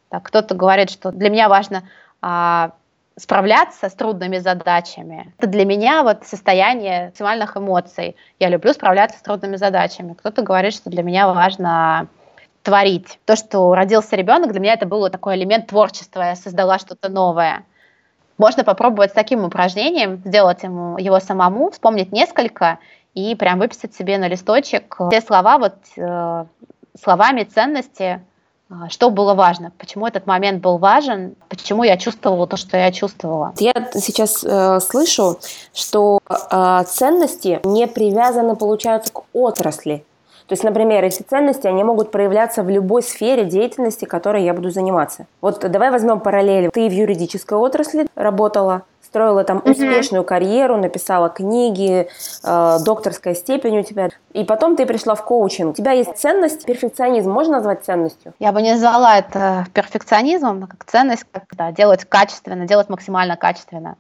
Так, 0.08 0.24
кто-то 0.24 0.56
говорит, 0.56 0.90
что 0.90 1.12
для 1.12 1.30
меня 1.30 1.50
важно 1.50 1.84
а, 2.22 2.72
справляться 3.18 3.90
с 3.90 3.94
трудными 3.94 4.38
задачами. 4.38 5.34
Это 5.38 5.48
для 5.48 5.66
меня 5.66 6.04
вот 6.04 6.26
состояние 6.26 7.08
максимальных 7.08 7.58
эмоций. 7.58 8.16
Я 8.40 8.48
люблю 8.48 8.72
справляться 8.72 9.20
с 9.20 9.22
трудными 9.22 9.58
задачами. 9.58 10.14
Кто-то 10.14 10.42
говорит, 10.42 10.74
что 10.74 10.90
для 10.90 11.04
меня 11.04 11.28
важно 11.28 12.08
творить. 12.62 13.20
То, 13.26 13.36
что 13.36 13.76
родился 13.76 14.16
ребенок, 14.16 14.52
для 14.52 14.62
меня 14.62 14.74
это 14.74 14.86
был 14.86 15.10
такой 15.10 15.36
элемент 15.36 15.68
творчества. 15.68 16.22
Я 16.22 16.36
создала 16.38 16.80
что-то 16.80 17.10
новое. 17.10 17.66
Можно 18.38 18.64
попробовать 18.64 19.12
с 19.12 19.14
таким 19.14 19.44
упражнением, 19.44 20.22
сделать 20.26 20.64
ему, 20.64 20.98
его 20.98 21.20
самому, 21.20 21.72
вспомнить 21.72 22.12
несколько 22.12 22.80
и 23.14 23.36
прям 23.36 23.60
выписать 23.60 23.94
себе 23.94 24.18
на 24.18 24.28
листочек 24.28 24.98
все 25.10 25.22
слова, 25.22 25.60
вот 25.60 25.76
э, 25.98 26.46
словами 27.00 27.44
ценности, 27.44 28.22
э, 28.70 28.74
что 28.90 29.12
было 29.12 29.36
важно, 29.36 29.72
почему 29.78 30.08
этот 30.08 30.26
момент 30.26 30.64
был 30.64 30.78
важен, 30.80 31.36
почему 31.48 31.84
я 31.84 31.98
чувствовала 31.98 32.48
то, 32.48 32.58
что 32.58 32.76
я 32.76 32.92
чувствовала. 32.92 33.54
Я 33.60 33.74
сейчас 33.94 34.44
э, 34.44 34.80
слышу, 34.80 35.38
что 35.74 36.20
э, 36.28 36.84
ценности 36.88 37.60
не 37.64 37.88
привязаны, 37.88 38.56
получается, 38.56 39.14
к 39.14 39.24
отрасли. 39.34 40.06
То 40.48 40.54
есть, 40.54 40.64
например, 40.64 41.04
эти 41.04 41.22
ценности, 41.22 41.68
они 41.68 41.84
могут 41.84 42.12
проявляться 42.12 42.64
в 42.64 42.70
любой 42.70 43.04
сфере 43.04 43.46
деятельности, 43.46 44.06
которой 44.06 44.44
я 44.44 44.54
буду 44.54 44.70
заниматься. 44.70 45.26
Вот 45.42 45.60
давай 45.60 45.92
возьмем 45.92 46.20
параллель. 46.20 46.70
Ты 46.72 46.88
в 46.88 46.92
юридической 46.92 47.58
отрасли 47.58 48.08
работала, 48.16 48.84
строила 49.02 49.44
там 49.44 49.62
успешную 49.64 50.24
карьеру, 50.24 50.78
написала 50.78 51.30
книги, 51.30 52.08
э, 52.44 52.78
докторская 52.84 53.36
степень 53.36 53.80
у 53.80 53.84
тебя, 53.84 54.10
и 54.34 54.44
потом 54.44 54.76
ты 54.76 54.86
пришла 54.86 55.16
в 55.16 55.24
коучинг. 55.24 55.72
У 55.72 55.76
тебя 55.76 55.92
есть 55.92 56.18
ценность, 56.18 56.66
перфекционизм, 56.66 57.30
можно 57.32 57.58
назвать 57.58 57.86
ценностью? 57.86 58.34
Я 58.40 58.52
бы 58.52 58.62
не 58.62 58.72
назвала 58.72 59.18
это 59.18 59.68
перфекционизмом, 59.74 60.68
как 60.68 60.84
ценность, 60.86 61.26
как 61.32 61.44
да, 61.52 61.72
делать 61.72 62.06
качественно, 62.06 62.66
делать 62.68 62.90
максимально 62.90 63.38
качественно 63.38 63.98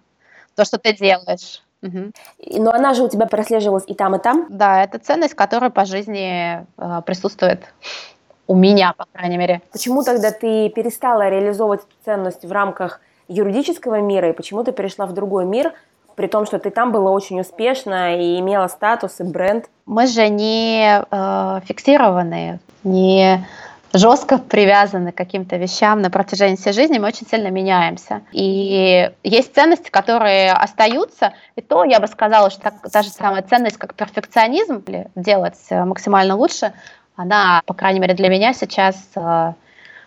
то, 0.55 0.65
что 0.65 0.77
ты 0.77 0.93
делаешь. 0.93 1.62
Угу. 1.83 2.61
Но 2.61 2.71
она 2.71 2.93
же 2.93 3.03
у 3.03 3.09
тебя 3.09 3.25
прослеживалась 3.25 3.83
и 3.87 3.93
там, 3.93 4.15
и 4.15 4.19
там? 4.19 4.47
Да, 4.49 4.83
это 4.83 4.97
ценность, 4.99 5.33
которая 5.33 5.69
по 5.69 5.85
жизни 5.85 6.65
э, 6.77 7.01
присутствует 7.05 7.61
у 8.47 8.55
меня, 8.55 8.93
по 8.97 9.05
крайней 9.13 9.37
мере. 9.37 9.61
Почему 9.71 10.03
тогда 10.03 10.31
ты 10.31 10.69
перестала 10.69 11.29
реализовывать 11.29 11.81
эту 11.81 11.95
ценность 12.05 12.45
в 12.45 12.51
рамках 12.51 13.01
юридического 13.27 13.99
мира, 14.01 14.29
и 14.29 14.33
почему 14.33 14.63
ты 14.63 14.71
перешла 14.71 15.05
в 15.05 15.13
другой 15.13 15.45
мир, 15.45 15.73
при 16.15 16.27
том, 16.27 16.45
что 16.45 16.59
ты 16.59 16.69
там 16.69 16.91
была 16.91 17.11
очень 17.11 17.39
успешна 17.39 18.15
и 18.15 18.39
имела 18.39 18.67
статус 18.67 19.19
и 19.19 19.23
бренд? 19.23 19.69
Мы 19.85 20.07
же 20.07 20.29
не 20.29 21.03
э, 21.09 21.59
фиксированные, 21.65 22.59
не 22.83 23.45
жестко 23.93 24.39
привязаны 24.39 25.11
к 25.11 25.15
каким-то 25.15 25.55
вещам 25.57 26.01
на 26.01 26.09
протяжении 26.09 26.55
всей 26.55 26.73
жизни, 26.73 26.97
мы 26.97 27.07
очень 27.07 27.27
сильно 27.27 27.49
меняемся. 27.49 28.21
И 28.31 29.11
есть 29.23 29.53
ценности, 29.53 29.89
которые 29.89 30.51
остаются, 30.51 31.33
и 31.55 31.61
то 31.61 31.83
я 31.83 31.99
бы 31.99 32.07
сказала, 32.07 32.49
что 32.49 32.61
так, 32.61 32.91
та 32.91 33.03
же 33.03 33.09
самая 33.09 33.43
ценность, 33.43 33.77
как 33.77 33.93
перфекционизм, 33.93 34.83
или 34.87 35.07
делать 35.15 35.59
э, 35.69 35.85
максимально 35.85 36.35
лучше, 36.35 36.73
она, 37.15 37.61
по 37.67 37.75
крайней 37.75 37.99
мере, 37.99 38.15
для 38.15 38.29
меня 38.29 38.53
сейчас 38.53 38.95
э, 39.15 39.53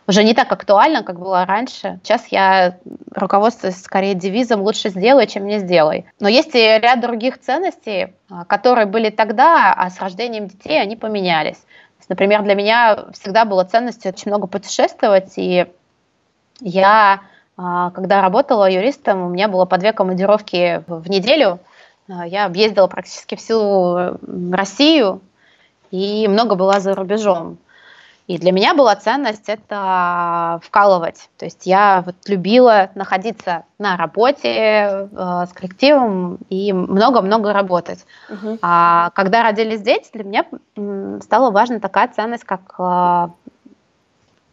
уже 0.08 0.24
не 0.24 0.34
так 0.34 0.50
актуальна, 0.50 1.04
как 1.04 1.20
было 1.20 1.44
раньше. 1.44 2.00
Сейчас 2.02 2.26
я 2.28 2.78
руководствуюсь 3.14 3.76
скорее 3.76 4.14
девизом 4.14 4.62
«лучше 4.62 4.88
сделай, 4.88 5.26
чем 5.28 5.46
не 5.46 5.58
сделай». 5.58 6.06
Но 6.18 6.28
есть 6.28 6.54
и 6.54 6.58
ряд 6.58 7.00
других 7.00 7.38
ценностей, 7.40 8.02
э, 8.02 8.08
которые 8.48 8.86
были 8.86 9.10
тогда, 9.10 9.72
а 9.72 9.90
с 9.90 10.00
рождением 10.00 10.48
детей 10.48 10.80
они 10.80 10.96
поменялись. 10.96 11.58
Например, 12.08 12.42
для 12.42 12.54
меня 12.54 13.06
всегда 13.12 13.44
было 13.44 13.64
ценностью 13.64 14.12
очень 14.12 14.30
много 14.30 14.46
путешествовать, 14.46 15.32
и 15.36 15.66
я, 16.60 17.20
а, 17.56 17.90
когда 17.90 18.22
работала 18.22 18.70
юристом, 18.70 19.22
у 19.22 19.28
меня 19.28 19.48
было 19.48 19.64
по 19.64 19.76
две 19.78 19.92
командировки 19.92 20.84
в 20.86 21.08
неделю. 21.10 21.58
А, 22.08 22.26
я 22.26 22.44
объездила 22.46 22.86
практически 22.86 23.34
всю 23.34 24.18
Россию 24.52 25.20
и 25.90 26.28
много 26.28 26.54
была 26.54 26.80
за 26.80 26.94
рубежом. 26.94 27.58
И 28.26 28.38
для 28.38 28.50
меня 28.50 28.74
была 28.74 28.96
ценность 28.96 29.48
это 29.48 30.58
вкалывать. 30.62 31.28
То 31.38 31.44
есть 31.44 31.64
я 31.64 32.02
вот 32.04 32.16
любила 32.26 32.90
находиться 32.96 33.64
на 33.78 33.96
работе 33.96 34.48
э, 34.48 35.46
с 35.48 35.52
коллективом 35.52 36.38
и 36.48 36.72
много-много 36.72 37.52
работать. 37.52 38.04
Угу. 38.28 38.58
А 38.62 39.10
когда 39.10 39.44
родились 39.44 39.80
дети, 39.82 40.10
для 40.12 40.24
меня 40.24 40.44
стала 41.22 41.52
важна 41.52 41.78
такая 41.78 42.08
ценность, 42.08 42.42
как 42.42 42.74
э, 42.78 43.28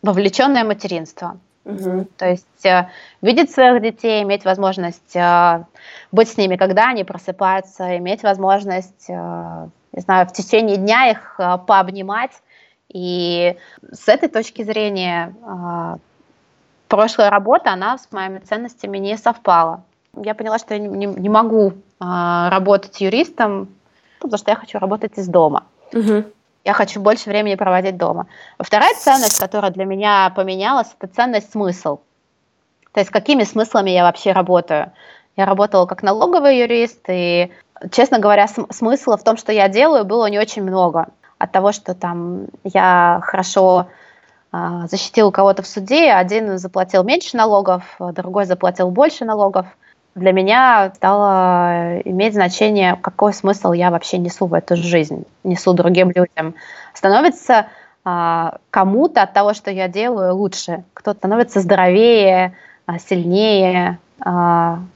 вовлеченное 0.04 0.64
материнство. 0.64 1.38
Угу. 1.66 2.08
То 2.18 2.30
есть 2.30 2.66
э, 2.66 2.90
видеть 3.24 3.52
своих 3.52 3.82
детей, 3.82 4.22
иметь 4.22 4.46
возможность 4.46 5.16
э, 5.16 5.64
быть 6.12 6.30
с 6.30 6.38
ними, 6.38 6.58
когда 6.58 6.90
они 6.90 7.04
просыпаются, 7.04 7.98
иметь 7.98 8.22
возможность, 8.22 9.10
э, 9.10 9.68
не 9.94 10.02
знаю, 10.02 10.28
в 10.28 10.34
течение 10.34 10.78
дня 10.78 11.10
их 11.10 11.36
э, 11.40 11.58
пообнимать 11.66 12.32
и 12.94 13.58
с 13.92 14.08
этой 14.08 14.30
точки 14.30 14.62
зрения 14.62 15.36
а, 15.44 15.98
прошлая 16.88 17.32
работа, 17.32 17.74
она 17.74 17.98
с 17.98 18.08
моими 18.12 18.38
ценностями 18.40 19.00
не 19.00 19.18
совпала. 19.18 19.84
Я 20.16 20.36
поняла, 20.36 20.60
что 20.60 20.76
я 20.76 20.80
не, 20.80 21.08
не 21.08 21.30
могу 21.30 21.74
а, 22.00 22.52
работать 22.52 23.02
юристом, 23.02 23.68
потому 24.20 24.38
что 24.38 24.52
я 24.52 24.56
хочу 24.56 24.78
работать 24.78 25.18
из 25.18 25.28
дома. 25.28 25.64
Угу. 25.92 26.24
Я 26.66 26.74
хочу 26.74 27.02
больше 27.02 27.30
времени 27.30 27.56
проводить 27.56 27.98
дома. 27.98 28.28
Вторая 28.60 28.94
ценность, 28.96 29.40
которая 29.40 29.72
для 29.72 29.86
меня 29.86 30.32
поменялась, 30.36 30.96
это 30.98 31.14
ценность 31.14 31.52
смысл. 31.52 32.00
То 32.94 33.00
есть 33.00 33.10
какими 33.10 33.44
смыслами 33.44 33.90
я 33.90 34.04
вообще 34.04 34.34
работаю. 34.34 34.92
Я 35.36 35.46
работала 35.46 35.88
как 35.88 36.04
налоговый 36.04 36.60
юрист, 36.60 37.06
и, 37.08 37.52
честно 37.92 38.20
говоря, 38.20 38.48
смысла 38.48 39.18
в 39.18 39.24
том, 39.24 39.36
что 39.36 39.52
я 39.52 39.68
делаю, 39.68 40.06
было 40.06 40.28
не 40.28 40.38
очень 40.38 40.62
много 40.62 41.08
от 41.44 41.52
того, 41.52 41.74
что 41.74 41.94
там 41.94 42.46
я 42.64 43.20
хорошо 43.22 43.88
э, 44.54 44.58
защитил 44.90 45.30
кого-то 45.32 45.62
в 45.62 45.68
суде, 45.68 46.14
один 46.14 46.58
заплатил 46.58 47.04
меньше 47.04 47.36
налогов, 47.36 47.84
другой 48.00 48.46
заплатил 48.46 48.90
больше 48.92 49.26
налогов. 49.26 49.66
Для 50.16 50.32
меня 50.32 50.94
стало 50.96 52.00
иметь 52.06 52.34
значение, 52.34 52.98
какой 53.02 53.34
смысл 53.34 53.74
я 53.74 53.92
вообще 53.92 54.20
несу 54.20 54.46
в 54.46 54.54
эту 54.54 54.78
жизнь, 54.78 55.26
несу 55.44 55.74
другим 55.74 56.12
людям. 56.12 56.56
Становится 56.94 57.68
э, 58.06 58.52
кому-то 58.70 59.24
от 59.24 59.34
того, 59.34 59.54
что 59.54 59.70
я 59.70 59.90
делаю, 59.90 60.36
лучше. 60.36 60.86
Кто-то 60.94 61.18
становится 61.18 61.60
здоровее, 61.60 62.56
э, 62.88 63.00
сильнее, 63.00 64.00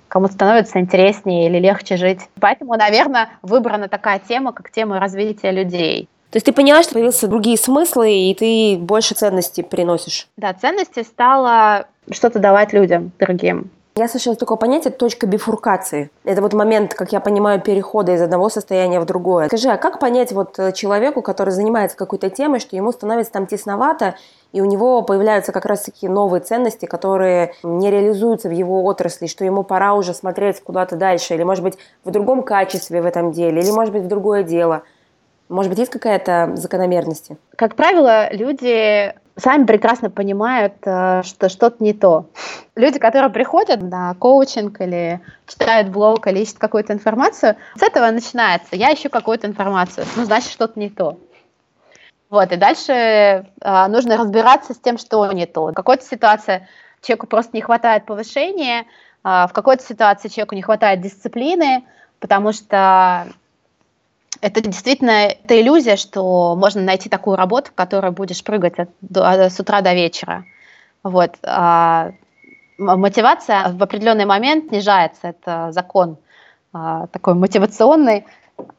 кому-то 0.08 0.34
становится 0.34 0.80
интереснее 0.80 1.48
или 1.48 1.60
легче 1.60 1.98
жить. 1.98 2.22
Поэтому, 2.40 2.76
наверное, 2.76 3.28
выбрана 3.42 3.90
такая 3.90 4.20
тема, 4.20 4.54
как 4.54 4.72
тема 4.72 5.02
развития 5.02 5.52
людей. 5.52 6.08
То 6.32 6.38
есть 6.38 6.46
ты 6.46 6.52
поняла, 6.52 6.84
что 6.84 6.94
появились 6.94 7.22
другие 7.22 7.58
смыслы, 7.58 8.12
и 8.12 8.36
ты 8.36 8.78
больше 8.82 9.16
ценностей 9.16 9.64
приносишь? 9.64 10.28
Да, 10.36 10.54
ценности 10.54 11.04
стало 11.04 11.88
что-то 12.12 12.40
давать 12.40 12.74
людям 12.74 13.12
другим. 13.20 13.72
Я 13.98 14.08
слышала 14.08 14.36
такое 14.36 14.58
понятие 14.58 14.94
точка 14.94 15.26
бифуркации. 15.26 16.12
Это 16.24 16.44
вот 16.44 16.54
момент, 16.54 16.94
как 16.94 17.12
я 17.12 17.20
понимаю, 17.20 17.60
перехода 17.60 18.14
из 18.14 18.22
одного 18.22 18.50
состояния 18.50 19.00
в 19.00 19.06
другое. 19.06 19.48
Скажи, 19.48 19.70
а 19.70 19.78
как 19.78 20.00
понять 20.00 20.32
вот 20.34 20.60
э, 20.60 20.72
человеку, 20.72 21.24
который 21.24 21.50
занимается 21.50 21.98
какой-то 21.98 22.30
темой, 22.30 22.60
что 22.60 22.76
ему 22.76 22.92
становится 22.92 23.32
там 23.32 23.48
тесновато, 23.48 24.14
и 24.52 24.62
у 24.62 24.66
него 24.66 25.02
появляются 25.02 25.52
как 25.52 25.66
раз-таки 25.66 26.08
новые 26.08 26.42
ценности, 26.42 26.86
которые 26.86 27.54
не 27.64 27.90
реализуются 27.90 28.50
в 28.50 28.52
его 28.52 28.84
отрасли, 28.86 29.26
что 29.26 29.44
ему 29.44 29.64
пора 29.64 29.96
уже 29.96 30.14
смотреть 30.14 30.62
куда-то 30.62 30.96
дальше, 30.96 31.34
или, 31.34 31.42
может 31.42 31.64
быть, 31.64 31.80
в 32.04 32.12
другом 32.12 32.44
качестве 32.44 33.02
в 33.02 33.06
этом 33.08 33.32
деле, 33.32 33.62
или, 33.64 33.72
может 33.72 33.94
быть, 33.94 34.04
в 34.04 34.08
другое 34.08 34.44
дело– 34.44 34.84
может 35.50 35.70
быть, 35.70 35.80
есть 35.80 35.92
какая-то 35.92 36.52
закономерность? 36.56 37.32
Как 37.56 37.76
правило, 37.76 38.34
люди 38.34 39.14
сами 39.38 39.66
прекрасно 39.66 40.10
понимают, 40.10 40.74
э, 40.84 41.22
что 41.24 41.48
что-то 41.48 41.84
не 41.84 41.94
то. 41.94 42.26
Люди, 42.76 43.00
которые 43.00 43.32
приходят 43.32 43.82
на 43.82 44.14
коучинг 44.16 44.82
или 44.82 45.22
читают 45.48 45.90
блог 45.90 46.28
или 46.28 46.40
ищут 46.40 46.58
какую-то 46.58 46.94
информацию, 46.94 47.56
с 47.76 47.84
этого 47.84 48.10
начинается. 48.12 48.76
Я 48.76 48.94
ищу 48.94 49.10
какую-то 49.10 49.48
информацию, 49.48 50.06
ну, 50.16 50.26
значит, 50.26 50.52
что-то 50.52 50.80
не 50.80 50.90
то. 50.90 51.18
Вот, 52.30 52.52
и 52.52 52.58
дальше 52.58 52.92
э, 52.92 53.88
нужно 53.88 54.18
разбираться 54.18 54.74
с 54.74 54.80
тем, 54.80 54.98
что 54.98 55.32
не 55.32 55.46
то. 55.46 55.68
В 55.68 55.74
какой-то 55.74 56.04
ситуации 56.04 56.68
человеку 57.02 57.28
просто 57.28 57.56
не 57.56 57.62
хватает 57.62 58.06
повышения, 58.06 58.82
э, 58.82 58.84
в 59.24 59.52
какой-то 59.54 59.84
ситуации 59.84 60.28
человеку 60.28 60.56
не 60.56 60.62
хватает 60.62 61.00
дисциплины, 61.00 61.86
потому 62.20 62.52
что 62.52 63.28
это 64.42 64.62
действительно 64.62 65.28
это 65.28 65.60
иллюзия, 65.60 65.96
что 65.96 66.56
можно 66.56 66.82
найти 66.82 67.10
такую 67.10 67.38
работу, 67.38 67.72
в 67.72 67.76
которой 67.76 68.12
будешь 68.12 68.44
прыгать 68.44 68.80
от, 68.80 68.90
до, 69.02 69.50
с 69.50 69.60
утра 69.60 69.82
до 69.82 69.94
вечера. 69.94 70.46
Вот. 71.04 71.36
А 71.44 72.12
мотивация 72.78 73.70
в 73.74 73.82
определенный 73.82 74.26
момент 74.26 74.70
снижается. 74.70 75.30
Это 75.30 75.72
закон 75.72 76.18
а, 76.74 77.08
такой 77.08 77.34
мотивационный, 77.34 78.26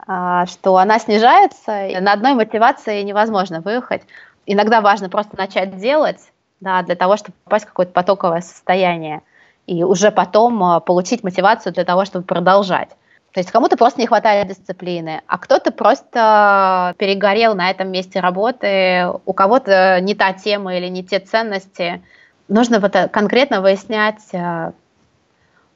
а, 0.07 0.47
что 0.47 0.77
она 0.77 0.99
снижается. 0.99 1.87
И 1.87 1.99
на 2.01 2.13
одной 2.13 2.35
мотивации 2.35 3.03
невозможно 3.03 3.61
выехать. 3.61 4.03
Иногда 4.47 4.81
важно 4.81 5.09
просто 5.09 5.37
начать 5.37 5.79
делать, 5.79 6.33
да, 6.61 6.83
для 6.83 6.97
того, 6.97 7.17
чтобы 7.17 7.37
попасть 7.45 7.65
в 7.65 7.69
какое-то 7.69 7.93
потоковое 7.93 8.41
состояние. 8.41 9.23
И 9.67 9.85
уже 9.85 10.11
потом 10.11 10.63
а, 10.63 10.81
получить 10.81 11.23
мотивацию 11.23 11.73
для 11.73 11.85
того, 11.85 12.05
чтобы 12.05 12.25
продолжать. 12.25 12.91
То 13.33 13.41
есть 13.41 13.51
кому-то 13.51 13.77
просто 13.77 14.01
не 14.01 14.07
хватает 14.07 14.49
дисциплины, 14.49 15.23
а 15.27 15.39
кто-то 15.39 15.71
просто 15.71 16.95
перегорел 16.99 17.55
на 17.55 17.71
этом 17.71 17.91
месте 17.91 18.21
работы, 18.21 19.07
у 19.27 19.33
кого-то 19.33 20.01
не 20.01 20.15
та 20.15 20.33
тема 20.33 20.77
или 20.77 20.89
не 20.89 21.05
те 21.05 21.21
ценности. 21.21 22.03
Нужно 22.49 22.81
вот 22.81 22.97
конкретно 23.13 23.61
выяснять, 23.61 24.23
э, 24.33 24.73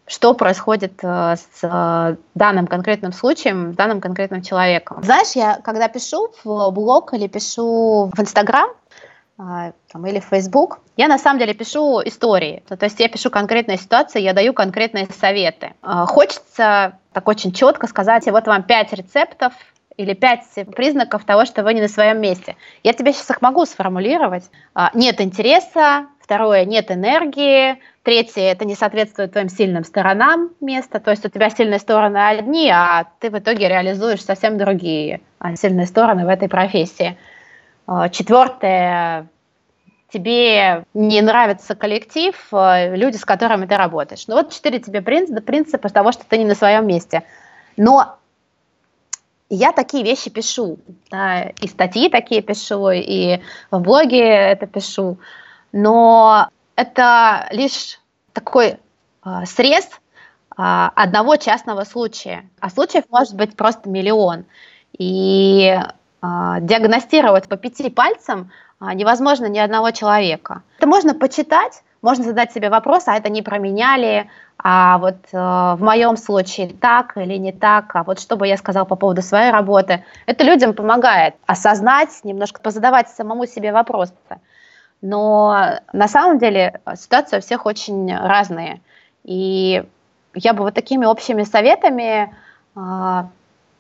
что 0.07 0.33
происходит 0.33 0.95
э, 1.03 1.37
с 1.37 1.59
э, 1.63 2.17
данным 2.35 2.67
конкретным 2.67 3.13
случаем, 3.13 3.75
данным 3.75 4.01
конкретным 4.01 4.41
человеком. 4.41 5.03
Знаешь, 5.03 5.33
я 5.33 5.57
когда 5.63 5.89
пишу 5.89 6.31
в 6.43 6.71
блог 6.71 7.13
или 7.13 7.29
пишу 7.29 8.11
в 8.13 8.19
Инстаграм, 8.19 8.71
там, 9.37 10.07
или 10.07 10.21
в 10.21 10.25
Facebook, 10.25 10.79
я 10.97 11.09
на 11.09 11.19
самом 11.19 11.41
деле 11.41 11.53
пишу 11.53 12.01
истории. 12.05 12.63
То 12.69 12.79
есть 12.81 13.01
я 13.01 13.09
пишу 13.09 13.31
конкретные 13.31 13.77
ситуации, 13.77 14.21
я 14.21 14.35
даю 14.35 14.53
конкретные 14.53 15.09
советы. 15.21 15.73
Хочется 15.83 16.99
так 17.13 17.29
очень 17.29 17.53
четко 17.53 17.87
сказать, 17.87 18.27
вот 18.27 18.47
вам 18.47 18.63
пять 18.63 18.93
рецептов 18.93 19.53
или 19.97 20.15
пять 20.15 20.45
признаков 20.75 21.25
того, 21.25 21.45
что 21.45 21.63
вы 21.63 21.75
не 21.75 21.81
на 21.81 21.89
своем 21.89 22.21
месте. 22.21 22.57
Я 22.83 22.93
тебе 22.93 23.13
сейчас 23.13 23.31
их 23.31 23.43
могу 23.43 23.67
сформулировать. 23.67 24.45
А, 24.75 24.91
нет 24.95 25.21
интереса, 25.21 26.07
второе, 26.21 26.65
нет 26.65 26.91
энергии, 26.91 27.79
третье, 28.03 28.43
это 28.43 28.65
не 28.65 28.75
соответствует 28.75 29.33
твоим 29.33 29.49
сильным 29.49 29.85
сторонам 29.85 30.51
места, 30.61 30.99
то 30.99 31.11
есть 31.11 31.25
у 31.27 31.29
тебя 31.29 31.51
сильные 31.51 31.79
стороны 31.79 32.17
одни, 32.17 32.71
а 32.71 33.07
ты 33.21 33.31
в 33.31 33.39
итоге 33.39 33.69
реализуешь 33.69 34.25
совсем 34.25 34.57
другие 34.57 35.21
сильные 35.57 35.87
стороны 35.87 36.25
в 36.25 36.29
этой 36.29 36.49
профессии. 36.49 37.19
Четвертое, 38.13 39.27
тебе 40.13 40.85
не 40.95 41.21
нравится 41.23 41.75
коллектив, 41.75 42.37
э, 42.53 42.95
люди, 42.97 43.17
с 43.17 43.25
которыми 43.25 43.67
ты 43.67 43.77
работаешь. 43.77 44.27
Ну 44.29 44.35
вот 44.35 44.53
четыре 44.53 44.79
тебе 44.79 45.01
принципа, 45.01 45.41
принципа 45.41 45.89
того, 45.89 46.13
что 46.13 46.25
ты 46.25 46.39
не 46.39 46.45
на 46.45 46.55
своем 46.55 46.87
месте. 46.87 47.23
Но 47.77 48.17
я 49.49 49.73
такие 49.73 50.05
вещи 50.05 50.31
пишу, 50.31 50.79
да, 51.11 51.43
и 51.61 51.69
статьи 51.69 52.09
такие 52.09 52.43
пишу, 52.43 52.91
и 52.91 53.41
в 53.71 53.81
блоге 53.81 54.25
это 54.25 54.67
пишу, 54.67 55.19
но 55.73 56.49
это 56.77 57.49
лишь 57.51 58.01
такой 58.33 58.79
э, 59.25 59.31
срез 59.47 59.85
э, 59.85 59.89
одного 60.57 61.37
частного 61.37 61.85
случая, 61.85 62.49
а 62.61 62.71
случаев 62.71 63.05
может 63.11 63.35
быть 63.35 63.57
просто 63.57 63.89
миллион. 63.89 64.45
И 64.99 65.79
диагностировать 66.23 67.49
по 67.49 67.57
пяти 67.57 67.91
пальцам 67.91 68.51
а, 68.79 68.95
невозможно 68.95 69.47
ни 69.47 69.59
одного 69.59 69.91
человека. 69.91 70.63
Это 70.79 70.87
можно 70.87 71.15
почитать, 71.15 71.83
можно 72.01 72.25
задать 72.25 72.53
себе 72.53 72.69
вопрос, 72.69 73.05
а 73.07 73.17
это 73.17 73.29
не 73.29 73.43
про 73.43 73.59
меня 73.59 74.27
а 74.65 74.99
вот 74.99 75.17
э, 75.33 75.37
в 75.37 75.79
моем 75.81 76.17
случае 76.17 76.69
так 76.69 77.17
или 77.17 77.37
не 77.37 77.53
так, 77.53 77.97
а 77.97 78.05
вот 78.05 78.21
что 78.21 78.37
бы 78.37 78.47
я 78.47 78.57
сказал 78.57 78.87
по 78.87 78.95
поводу 78.95 79.23
своей 79.23 79.51
работы. 79.51 80.05
Это 80.27 80.45
людям 80.45 80.75
помогает 80.75 81.35
осознать, 81.47 82.21
немножко 82.23 82.61
позадавать 82.61 83.09
самому 83.09 83.47
себе 83.47 83.73
вопросы. 83.73 84.15
Но 85.01 85.81
на 85.93 86.07
самом 86.07 86.39
деле 86.39 86.81
ситуация 86.95 87.41
у 87.41 87.43
всех 87.43 87.67
очень 87.67 88.17
разные. 88.17 88.81
И 89.25 89.85
я 90.35 90.53
бы 90.55 90.63
вот 90.63 90.75
такими 90.75 91.07
общими 91.07 91.43
советами 91.43 92.33
э, 92.77 93.25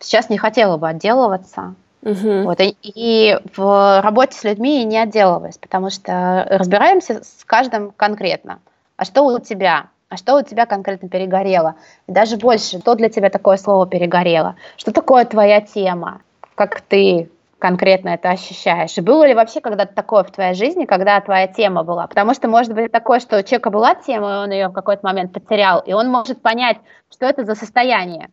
сейчас 0.00 0.30
не 0.30 0.38
хотела 0.38 0.76
бы 0.78 0.88
отделываться. 0.88 1.76
Угу. 2.02 2.42
Вот, 2.42 2.60
и, 2.60 2.76
и 2.82 3.38
в 3.54 4.00
работе 4.02 4.36
с 4.36 4.42
людьми 4.44 4.84
не 4.84 4.98
отделываясь, 4.98 5.58
потому 5.58 5.90
что 5.90 6.46
разбираемся 6.50 7.22
с 7.22 7.44
каждым 7.44 7.92
конкретно. 7.92 8.58
А 8.96 9.04
что 9.04 9.22
у 9.22 9.38
тебя? 9.38 9.86
А 10.08 10.16
что 10.16 10.36
у 10.36 10.42
тебя 10.42 10.66
конкретно 10.66 11.08
перегорело? 11.08 11.76
И 12.08 12.12
даже 12.12 12.36
больше, 12.36 12.78
что 12.80 12.94
для 12.96 13.08
тебя 13.08 13.30
такое 13.30 13.56
слово 13.56 13.86
перегорело? 13.86 14.56
Что 14.76 14.92
такое 14.92 15.24
твоя 15.24 15.60
тема? 15.60 16.20
Как 16.56 16.80
ты 16.80 17.30
конкретно 17.58 18.10
это 18.10 18.30
ощущаешь? 18.30 18.98
И 18.98 19.00
было 19.00 19.24
ли 19.24 19.34
вообще 19.34 19.60
когда-то 19.60 19.94
такое 19.94 20.24
в 20.24 20.32
твоей 20.32 20.54
жизни, 20.54 20.84
когда 20.84 21.20
твоя 21.20 21.46
тема 21.46 21.84
была? 21.84 22.08
Потому 22.08 22.34
что 22.34 22.48
может 22.48 22.74
быть 22.74 22.90
такое, 22.90 23.20
что 23.20 23.38
у 23.38 23.42
человека 23.42 23.70
была 23.70 23.94
тема, 23.94 24.32
и 24.32 24.36
он 24.38 24.50
ее 24.50 24.68
в 24.68 24.72
какой-то 24.72 25.06
момент 25.06 25.32
потерял, 25.32 25.78
и 25.78 25.92
он 25.92 26.10
может 26.10 26.42
понять, 26.42 26.78
что 27.10 27.26
это 27.26 27.44
за 27.44 27.54
состояние 27.54 28.28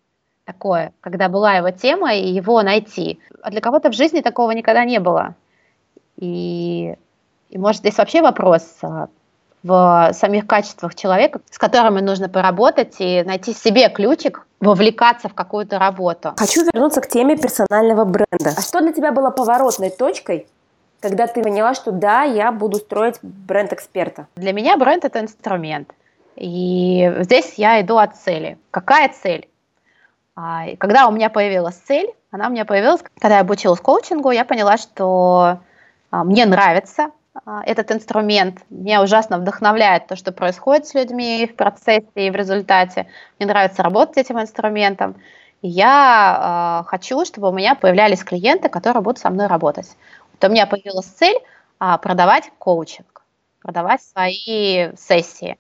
такое, 0.50 0.94
когда 1.02 1.30
была 1.30 1.54
его 1.54 1.70
тема, 1.70 2.16
и 2.16 2.28
его 2.28 2.64
найти. 2.64 3.20
А 3.44 3.52
для 3.52 3.62
кого-то 3.62 3.92
в 3.92 3.94
жизни 3.94 4.22
такого 4.22 4.50
никогда 4.52 4.84
не 4.84 5.00
было. 5.00 5.36
И, 6.18 6.96
и 7.50 7.58
может 7.58 7.82
здесь 7.82 7.98
вообще 7.98 8.24
вопрос 8.24 8.64
а, 8.82 9.10
в 9.62 10.10
самих 10.14 10.48
качествах 10.48 10.96
человека, 10.96 11.40
с 11.52 11.60
которыми 11.60 12.02
нужно 12.02 12.30
поработать 12.30 12.96
и 12.98 13.22
найти 13.24 13.54
себе 13.54 13.90
ключик, 13.90 14.48
вовлекаться 14.60 15.30
в 15.30 15.36
какую-то 15.36 15.78
работу. 15.78 16.34
Хочу 16.36 16.66
вернуться 16.66 17.02
к 17.02 17.08
теме 17.08 17.38
персонального 17.38 18.06
бренда. 18.06 18.54
А 18.58 18.62
что 18.62 18.82
для 18.82 18.92
тебя 18.92 19.12
было 19.12 19.30
поворотной 19.30 19.92
точкой, 19.92 20.48
когда 21.00 21.28
ты 21.28 21.44
поняла, 21.44 21.76
что 21.76 21.92
да, 21.92 22.24
я 22.24 22.52
буду 22.52 22.78
строить 22.78 23.20
бренд 23.22 23.72
эксперта? 23.72 24.28
Для 24.36 24.52
меня 24.52 24.78
бренд 24.78 25.06
это 25.06 25.20
инструмент. 25.20 25.94
И 26.36 27.14
здесь 27.20 27.54
я 27.58 27.80
иду 27.82 27.98
от 27.98 28.16
цели. 28.16 28.58
Какая 28.72 29.10
цель? 29.10 29.48
А, 30.42 30.68
и 30.68 30.76
когда 30.78 31.08
у 31.08 31.12
меня 31.12 31.30
появилась 31.30 31.76
цель, 31.76 32.14
она 32.32 32.48
у 32.48 32.52
меня 32.52 32.64
появилась, 32.64 33.02
когда 33.20 33.36
я 33.36 33.42
обучилась 33.42 33.82
коучингу, 33.82 34.32
я 34.32 34.46
поняла, 34.46 34.78
что 34.78 35.60
а, 36.12 36.24
мне 36.24 36.46
нравится 36.46 37.12
а, 37.46 37.62
этот 37.66 37.92
инструмент, 37.92 38.60
меня 38.70 39.04
ужасно 39.04 39.38
вдохновляет 39.38 40.08
то, 40.08 40.16
что 40.16 40.32
происходит 40.32 40.88
с 40.88 40.94
людьми 40.94 41.46
в 41.46 41.58
процессе 41.58 42.08
и 42.16 42.30
в 42.30 42.36
результате. 42.38 43.08
Мне 43.38 43.48
нравится 43.48 43.84
работать 43.84 44.16
с 44.16 44.18
этим 44.20 44.40
инструментом. 44.40 45.18
Я 45.62 46.86
хочу, 46.88 47.26
чтобы 47.26 47.50
у 47.50 47.52
меня 47.52 47.76
появлялись 47.76 48.24
клиенты, 48.24 48.70
которые 48.70 49.04
будут 49.04 49.20
со 49.20 49.30
мной 49.30 49.48
работать. 49.48 49.90
Вот 50.32 50.50
у 50.50 50.54
меня 50.54 50.68
появилась 50.68 51.08
цель 51.08 51.36
продавать 51.80 52.50
коучинг, 52.60 53.24
продавать 53.62 54.02
свои 54.02 54.96
сессии 54.96 55.58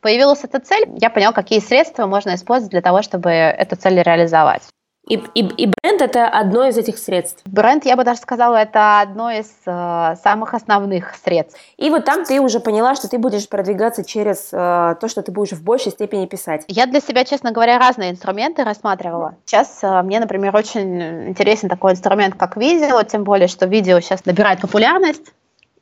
появилась 0.00 0.44
эта 0.44 0.60
цель, 0.60 0.88
я 1.00 1.10
понял, 1.10 1.32
какие 1.32 1.60
средства 1.60 2.06
можно 2.06 2.34
использовать 2.34 2.70
для 2.70 2.82
того, 2.82 3.02
чтобы 3.02 3.30
эту 3.30 3.76
цель 3.76 4.02
реализовать. 4.02 4.62
И, 5.08 5.14
и, 5.34 5.40
и 5.40 5.66
бренд 5.66 6.02
это 6.02 6.28
одно 6.28 6.66
из 6.66 6.76
этих 6.76 6.98
средств. 6.98 7.42
Бренд, 7.46 7.86
я 7.86 7.96
бы 7.96 8.04
даже 8.04 8.20
сказала, 8.20 8.56
это 8.56 9.00
одно 9.00 9.30
из 9.30 9.50
э, 9.64 10.14
самых 10.22 10.52
основных 10.52 11.14
средств. 11.14 11.58
И 11.78 11.88
вот 11.88 12.04
там 12.04 12.24
ты 12.24 12.40
уже 12.40 12.60
поняла, 12.60 12.94
что 12.94 13.08
ты 13.08 13.16
будешь 13.16 13.48
продвигаться 13.48 14.04
через 14.04 14.50
э, 14.52 14.96
то, 15.00 15.08
что 15.08 15.22
ты 15.22 15.32
будешь 15.32 15.52
в 15.52 15.64
большей 15.64 15.92
степени 15.92 16.26
писать. 16.26 16.64
Я 16.68 16.84
для 16.84 17.00
себя, 17.00 17.24
честно 17.24 17.52
говоря, 17.52 17.78
разные 17.78 18.10
инструменты 18.10 18.64
рассматривала. 18.64 19.36
Сейчас 19.46 19.78
э, 19.82 20.02
мне, 20.02 20.20
например, 20.20 20.54
очень 20.54 21.28
интересен 21.28 21.70
такой 21.70 21.92
инструмент, 21.92 22.34
как 22.34 22.58
видео, 22.58 23.02
тем 23.02 23.24
более, 23.24 23.48
что 23.48 23.64
видео 23.64 24.00
сейчас 24.00 24.26
набирает 24.26 24.60
популярность, 24.60 25.32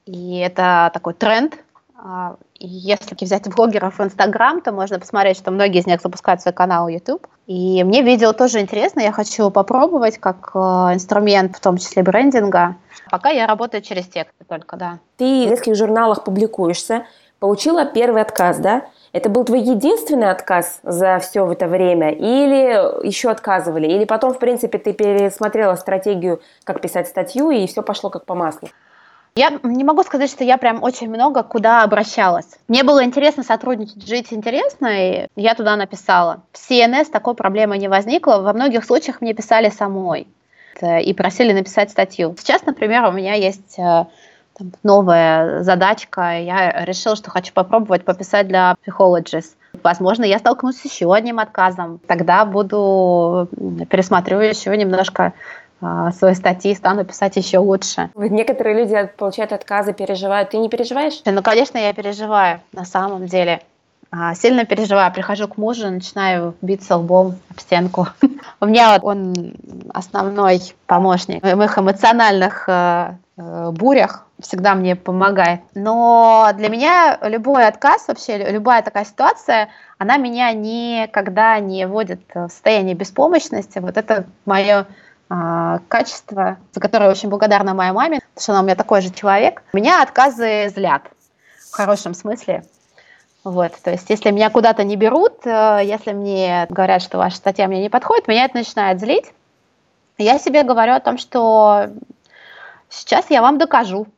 и 0.05 0.39
это 0.39 0.93
такой 0.95 1.15
тренд 1.15 1.59
если 2.59 3.17
взять 3.21 3.49
блогеров 3.55 3.99
в 3.99 4.03
Инстаграм, 4.03 4.61
то 4.61 4.73
можно 4.73 4.99
посмотреть, 4.99 5.37
что 5.37 5.51
многие 5.51 5.81
из 5.81 5.87
них 5.87 6.01
запускают 6.01 6.41
свой 6.41 6.55
канал 6.55 6.89
YouTube. 6.89 7.27
И 7.47 7.85
мне 7.85 8.03
видео 8.03 8.33
тоже 8.33 8.61
интересно, 8.61 9.01
я 9.01 9.13
хочу 9.13 9.51
попробовать 9.51 10.19
как 10.19 10.51
э, 10.55 10.59
инструмент, 10.95 11.57
в 11.57 11.61
том 11.61 11.79
числе 11.79 12.03
брендинга. 12.03 12.77
Пока 13.11 13.31
я 13.31 13.47
работаю 13.47 13.83
через 13.83 14.07
тексты 14.07 14.45
только, 14.49 14.77
да. 14.77 14.99
Ты 15.17 15.47
в 15.47 15.51
нескольких 15.51 15.77
журналах 15.77 16.25
публикуешься, 16.25 17.07
получила 17.39 17.85
первый 17.85 18.23
отказ, 18.23 18.59
да? 18.59 18.87
Это 19.13 19.31
был 19.31 19.45
твой 19.45 19.61
единственный 19.61 20.31
отказ 20.31 20.81
за 20.83 21.19
все 21.21 21.51
это 21.51 21.69
время? 21.69 22.11
Или 22.11 23.07
еще 23.07 23.31
отказывали? 23.31 23.87
Или 23.87 24.05
потом, 24.05 24.35
в 24.35 24.39
принципе, 24.39 24.79
ты 24.79 24.93
пересмотрела 24.93 25.75
стратегию, 25.77 26.41
как 26.65 26.81
писать 26.81 27.09
статью, 27.09 27.51
и 27.51 27.67
все 27.67 27.83
пошло 27.83 28.11
как 28.11 28.25
по 28.25 28.35
маслу? 28.35 28.69
Я 29.37 29.61
не 29.63 29.85
могу 29.85 30.03
сказать, 30.03 30.31
что 30.31 30.45
я 30.45 30.57
прям 30.57 30.83
очень 30.83 31.11
много 31.11 31.43
куда 31.43 31.83
обращалась. 31.83 32.49
Мне 32.69 32.83
было 32.85 33.05
интересно 33.05 33.43
сотрудничать, 33.43 34.09
жить 34.09 34.33
интересно, 34.33 34.89
и 34.91 35.27
я 35.37 35.55
туда 35.55 35.77
написала. 35.77 36.41
В 36.53 36.71
CNS 36.71 37.11
такой 37.11 37.35
проблемы 37.35 37.77
не 37.77 37.89
возникло. 37.89 38.39
Во 38.39 38.55
многих 38.55 38.85
случаях 38.85 39.21
мне 39.21 39.35
писали 39.35 39.69
самой 39.69 40.27
и 40.81 41.13
просили 41.13 41.53
написать 41.53 41.91
статью. 41.91 42.35
Сейчас, 42.39 42.65
например, 42.65 43.05
у 43.05 43.13
меня 43.13 43.35
есть 43.35 43.79
э, 43.79 44.07
там, 44.59 44.73
новая 44.83 45.63
задачка. 45.63 46.39
Я 46.39 46.85
решила, 46.85 47.15
что 47.15 47.31
хочу 47.31 47.53
попробовать 47.53 48.05
пописать 48.05 48.49
для 48.49 48.75
Psychologist. 48.87 49.55
Возможно, 49.83 50.25
я 50.25 50.39
столкнусь 50.39 50.77
с 50.77 50.85
еще 50.85 51.13
одним 51.13 51.39
отказом. 51.39 52.01
Тогда 52.07 52.45
буду 52.47 53.49
пересматривать 53.91 54.57
еще 54.59 54.75
немножко 54.77 55.35
свои 56.13 56.35
статьи 56.35 56.75
стану 56.75 57.05
писать 57.05 57.37
еще 57.37 57.59
лучше. 57.59 58.11
Некоторые 58.15 58.77
люди 58.77 59.11
получают 59.17 59.53
отказы, 59.53 59.93
переживают. 59.93 60.51
Ты 60.51 60.59
не 60.59 60.69
переживаешь? 60.69 61.21
Ну, 61.25 61.43
конечно, 61.43 61.79
я 61.79 61.93
переживаю, 61.93 62.61
на 62.73 62.85
самом 62.85 63.27
деле. 63.27 63.61
А, 64.11 64.35
сильно 64.35 64.65
переживаю. 64.65 65.13
Прихожу 65.13 65.49
к 65.49 65.57
мужу, 65.57 65.91
начинаю 65.91 66.55
биться 66.63 66.97
лбом 66.97 67.37
об 67.51 67.61
стенку. 67.61 68.09
У 68.61 68.67
меня 68.67 68.93
вот 68.93 69.05
он 69.05 69.55
основной 69.93 70.61
помощник 70.87 71.43
в 71.43 71.55
моих 71.55 71.77
эмоциональных 71.77 72.65
э, 72.69 73.15
э, 73.37 73.71
бурях 73.73 74.27
всегда 74.41 74.75
мне 74.75 74.97
помогает. 74.97 75.61
Но 75.75 76.51
для 76.57 76.69
меня 76.69 77.19
любой 77.23 77.67
отказ, 77.67 78.07
вообще 78.09 78.39
любая 78.51 78.83
такая 78.83 79.05
ситуация, 79.05 79.69
она 79.99 80.19
меня 80.19 80.53
никогда 80.53 81.59
не 81.59 81.87
вводит 81.87 82.21
в 82.33 82.49
состояние 82.49 82.95
беспомощности. 82.95 83.79
Вот 83.79 83.97
это 83.97 84.27
мое 84.45 84.81
а, 84.81 84.87
качество, 85.29 86.59
за 86.73 86.81
которое 86.81 87.11
очень 87.11 87.29
благодарна 87.29 87.75
моей 87.75 87.93
маме, 87.93 88.21
потому 88.21 88.43
что 88.43 88.53
она 88.53 88.61
у 88.61 88.65
меня 88.65 88.77
такой 88.77 89.01
же 89.01 89.11
человек. 89.11 89.63
Меня 89.73 90.03
отказы 90.03 90.69
злят, 90.69 91.03
в 91.71 91.75
хорошем 91.75 92.15
смысле. 92.15 92.65
Вот, 93.47 93.73
то 93.81 93.93
есть, 93.93 94.11
если 94.11 94.33
меня 94.33 94.51
куда-то 94.51 94.83
не 94.83 94.97
берут, 94.97 95.47
э, 95.47 95.81
если 95.85 96.13
мне 96.13 96.67
говорят, 96.69 97.01
что 97.01 97.17
ваша 97.17 97.37
статья 97.37 97.69
мне 97.69 97.81
не 97.81 97.89
подходит, 97.89 98.27
меня 98.27 98.45
это 98.45 98.57
начинает 98.57 98.99
злить. 98.99 99.33
Я 100.19 100.41
себе 100.41 100.65
говорю 100.65 100.95
о 100.95 101.01
том, 101.01 101.17
что 101.17 101.91
сейчас 102.89 103.31
я 103.31 103.43
вам 103.43 103.59
докажу. 103.59 104.09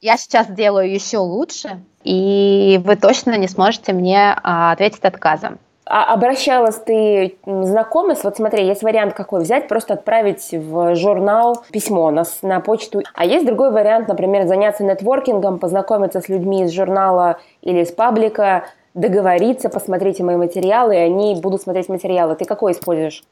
Я 0.00 0.16
сейчас 0.16 0.46
делаю 0.46 0.90
еще 0.90 1.18
лучше, 1.18 1.82
и 2.04 2.80
вы 2.84 2.96
точно 2.96 3.36
не 3.36 3.48
сможете 3.48 3.92
мне 3.92 4.34
а, 4.42 4.72
ответить 4.72 5.04
отказом. 5.04 5.58
А 5.88 6.12
обращалась 6.12 6.76
ты 6.76 7.38
знакомых? 7.46 8.24
Вот 8.24 8.36
смотри, 8.36 8.66
есть 8.66 8.82
вариант 8.82 9.14
какой. 9.14 9.40
Взять, 9.40 9.68
просто 9.68 9.94
отправить 9.94 10.50
в 10.52 10.96
журнал 10.96 11.62
письмо 11.70 12.10
на, 12.10 12.24
на 12.42 12.58
почту. 12.60 13.02
А 13.14 13.24
есть 13.24 13.46
другой 13.46 13.70
вариант, 13.70 14.08
например, 14.08 14.48
заняться 14.48 14.82
нетворкингом, 14.82 15.60
познакомиться 15.60 16.20
с 16.20 16.28
людьми 16.28 16.64
из 16.64 16.72
журнала 16.72 17.38
или 17.62 17.82
из 17.82 17.92
паблика, 17.92 18.64
договориться, 18.94 19.68
посмотрите 19.68 20.24
мои 20.24 20.34
материалы, 20.34 20.96
и 20.96 20.98
они 20.98 21.36
будут 21.36 21.62
смотреть 21.62 21.88
материалы. 21.88 22.34
Ты 22.34 22.46
какой 22.46 22.72
используешь? 22.72 23.22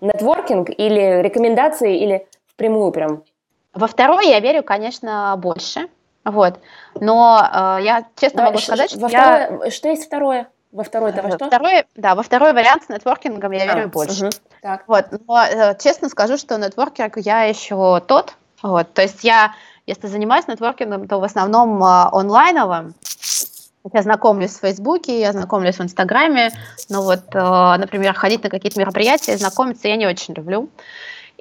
Нетворкинг 0.00 0.70
или 0.70 1.20
рекомендации, 1.20 1.98
или 1.98 2.26
впрямую 2.46 2.90
прям? 2.90 3.22
Во 3.74 3.86
второй 3.86 4.28
я 4.28 4.40
верю, 4.40 4.62
конечно, 4.62 5.34
больше. 5.36 5.88
Вот. 6.24 6.54
Но 7.00 7.38
э, 7.42 7.82
я 7.82 8.04
честно 8.16 8.38
да, 8.38 8.46
могу 8.46 8.58
сказать, 8.58 8.90
что 8.90 9.08
я... 9.08 9.70
Что 9.70 9.88
есть 9.88 10.06
второе? 10.06 10.48
Во 10.70 10.84
второй 10.84 11.10
это 11.10 11.22
во 11.22 11.30
что? 11.30 11.46
Второй, 11.46 11.84
да, 11.96 12.14
во 12.14 12.22
второй 12.22 12.52
вариант 12.52 12.84
с 12.84 12.88
нетворкингом 12.88 13.52
я 13.52 13.62
а, 13.62 13.74
верю 13.74 13.88
больше. 13.88 14.26
Угу. 14.26 14.32
Так. 14.62 14.84
Вот, 14.86 15.06
но 15.26 15.42
э, 15.42 15.76
честно 15.78 16.08
скажу, 16.08 16.36
что 16.36 16.58
нетворкинг 16.58 17.16
я 17.18 17.44
еще 17.44 18.00
тот. 18.06 18.34
Вот, 18.62 18.92
то 18.92 19.02
есть 19.02 19.24
я, 19.24 19.54
если 19.86 20.08
занимаюсь 20.08 20.46
нетворкингом, 20.46 21.08
то 21.08 21.18
в 21.20 21.24
основном 21.24 21.82
э, 21.82 22.08
онлайновым. 22.12 22.94
Я 23.92 24.02
знакомлюсь 24.02 24.50
в 24.50 24.60
Фейсбуке, 24.60 25.20
я 25.20 25.32
знакомлюсь 25.32 25.76
в 25.76 25.82
Инстаграме, 25.82 26.50
но 26.90 27.02
вот, 27.02 27.24
э, 27.32 27.38
например, 27.78 28.12
ходить 28.12 28.42
на 28.42 28.50
какие-то 28.50 28.78
мероприятия, 28.78 29.38
знакомиться 29.38 29.88
я 29.88 29.96
не 29.96 30.06
очень 30.06 30.34
люблю. 30.34 30.68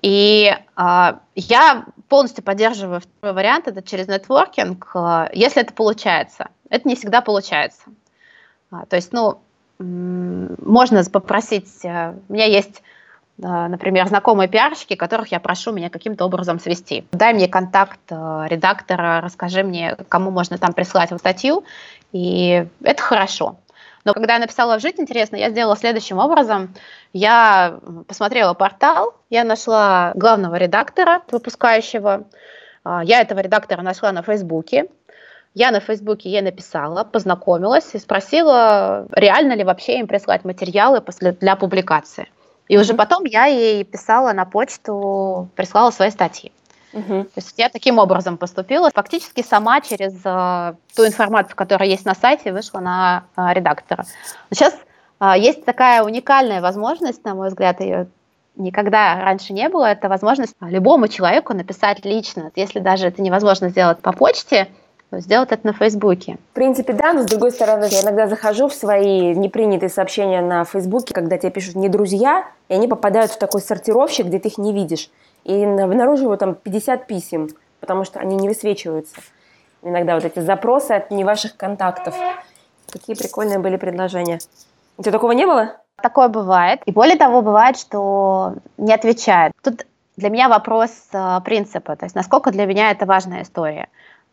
И 0.02 0.56
э, 0.56 1.14
я 1.36 1.86
полностью 2.08 2.44
поддерживаю 2.44 3.02
второй 3.02 3.36
вариант, 3.36 3.68
это 3.68 3.82
через 3.82 4.08
нетворкинг, 4.08 4.92
э, 4.96 5.30
если 5.34 5.64
это 5.64 5.74
получается. 5.74 6.50
Это 6.70 6.88
не 6.88 6.96
всегда 6.96 7.20
получается. 7.22 7.84
А, 8.72 8.86
то 8.86 8.96
есть, 8.96 9.14
ну, 9.14 9.40
можно 9.80 11.04
попросить, 11.06 11.86
э, 11.86 12.16
у 12.28 12.34
меня 12.34 12.46
есть 12.46 12.82
например, 13.40 14.08
знакомые 14.08 14.48
пиарщики, 14.48 14.96
которых 14.96 15.32
я 15.32 15.40
прошу 15.40 15.72
меня 15.72 15.92
каким-то 15.92 16.26
образом 16.26 16.60
свести. 16.60 17.06
Дай 17.12 17.36
мне 17.36 17.48
контакт 17.48 18.00
э, 18.10 18.46
редактора, 18.48 19.22
расскажи 19.22 19.62
мне, 19.62 19.96
кому 20.10 20.32
можно 20.32 20.58
там 20.58 20.74
прислать 20.74 21.12
вот 21.12 21.20
статью, 21.20 21.64
и 22.14 22.66
это 22.82 23.04
хорошо. 23.04 23.58
Но 24.06 24.14
когда 24.14 24.36
я 24.36 24.40
написала 24.40 24.80
в 24.80 24.82
«Жить 24.82 25.00
интересно», 25.00 25.36
я 25.36 25.50
сделала 25.50 25.76
следующим 25.76 26.18
образом. 26.18 26.74
Я 27.12 27.78
посмотрела 28.08 28.54
портал, 28.54 29.14
я 29.30 29.44
нашла 29.44 30.14
главного 30.16 30.56
редактора, 30.56 31.24
выпускающего. 31.30 32.24
А, 32.86 33.04
я 33.04 33.20
этого 33.20 33.40
редактора 33.42 33.82
нашла 33.82 34.14
на 34.14 34.22
Фейсбуке. 34.24 34.88
Я 35.54 35.72
на 35.72 35.80
Фейсбуке 35.80 36.30
ей 36.30 36.42
написала, 36.42 37.04
познакомилась 37.04 37.90
и 37.94 38.00
спросила, 38.00 39.08
реально 39.12 39.54
ли 39.54 39.64
вообще 39.64 40.00
им 40.00 40.08
прислать 40.08 40.46
материалы 40.46 41.02
после, 41.02 41.32
для 41.32 41.56
публикации. 41.56 42.28
И 42.68 42.78
уже 42.78 42.94
потом 42.94 43.24
я 43.26 43.46
ей 43.46 43.84
писала 43.84 44.34
на 44.34 44.46
почту, 44.46 45.50
прислала 45.56 45.92
свои 45.92 46.12
статьи. 46.12 46.52
Uh-huh. 46.94 47.24
То 47.24 47.32
есть 47.36 47.54
я 47.58 47.70
таким 47.70 48.00
образом 48.00 48.38
поступила. 48.38 48.90
Фактически 48.94 49.44
сама 49.44 49.82
через 49.82 50.14
э, 50.24 50.76
ту 50.96 51.06
информацию, 51.06 51.56
которая 51.56 51.90
есть 51.90 52.06
на 52.06 52.16
сайте, 52.16 52.54
вышла 52.54 52.80
на 52.80 53.26
э, 53.36 53.54
редактора. 53.54 54.06
Но 54.50 54.56
сейчас 54.56 54.76
э, 55.20 55.34
есть 55.38 55.66
такая 55.66 56.04
уникальная 56.04 56.62
возможность, 56.62 57.24
на 57.24 57.36
мой 57.36 57.50
взгляд, 57.50 57.82
ее 57.82 58.08
никогда 58.56 59.20
раньше 59.22 59.54
не 59.54 59.70
было. 59.70 59.86
Это 59.86 60.10
возможность 60.10 60.56
любому 60.62 61.08
человеку 61.08 61.54
написать 61.54 62.04
лично. 62.06 62.52
Если 62.56 62.80
даже 62.80 63.08
это 63.08 63.22
невозможно 63.22 63.70
сделать 63.70 64.00
по 64.00 64.12
почте, 64.12 64.68
сделать 65.12 65.52
это 65.52 65.66
на 65.66 65.74
Фейсбуке. 65.74 66.38
В 66.52 66.54
принципе, 66.54 66.94
да, 66.94 67.14
но 67.14 67.24
с 67.24 67.26
другой 67.26 67.52
стороны, 67.52 67.88
я 67.90 68.02
иногда 68.02 68.28
захожу 68.28 68.68
в 68.68 68.74
свои 68.74 69.34
непринятые 69.36 69.90
сообщения 69.90 70.42
на 70.42 70.64
Фейсбуке, 70.66 71.14
когда 71.14 71.38
тебе 71.38 71.52
пишут 71.52 71.76
не 71.76 71.90
друзья, 71.90 72.48
и 72.70 72.74
они 72.74 72.88
попадают 72.88 73.32
в 73.32 73.38
такой 73.38 73.62
сортировщик, 73.62 74.28
где 74.28 74.40
ты 74.40 74.50
их 74.50 74.58
не 74.58 74.74
видишь. 74.74 75.10
И 75.44 75.64
обнаруживаю 75.64 76.38
там 76.38 76.56
50 76.56 77.08
писем, 77.08 77.50
потому 77.80 78.04
что 78.04 78.20
они 78.20 78.36
не 78.36 78.48
высвечиваются. 78.50 79.16
Иногда 79.82 80.16
вот 80.16 80.26
эти 80.26 80.40
запросы 80.40 80.92
от 80.92 81.12
не 81.12 81.24
ваших 81.24 81.56
контактов. 81.56 82.16
Какие 82.92 83.16
прикольные 83.16 83.60
были 83.60 83.78
предложения. 83.78 84.40
У 84.98 85.04
тебя 85.04 85.12
такого 85.12 85.32
не 85.32 85.46
было? 85.46 85.78
Такое 86.02 86.28
бывает. 86.28 86.82
И 86.86 86.92
более 86.92 87.18
того, 87.18 87.42
бывает, 87.42 87.78
что 87.78 88.56
не 88.78 88.94
отвечают. 88.94 89.54
Тут 89.64 89.86
для 90.16 90.30
меня 90.30 90.50
вопрос 90.50 90.92
э, 91.14 91.40
принципа, 91.46 91.96
то 91.96 92.06
есть 92.06 92.16
насколько 92.16 92.52
для 92.52 92.66
меня 92.66 92.92
это 92.92 93.06
важная 93.06 93.44
история. 93.44 93.88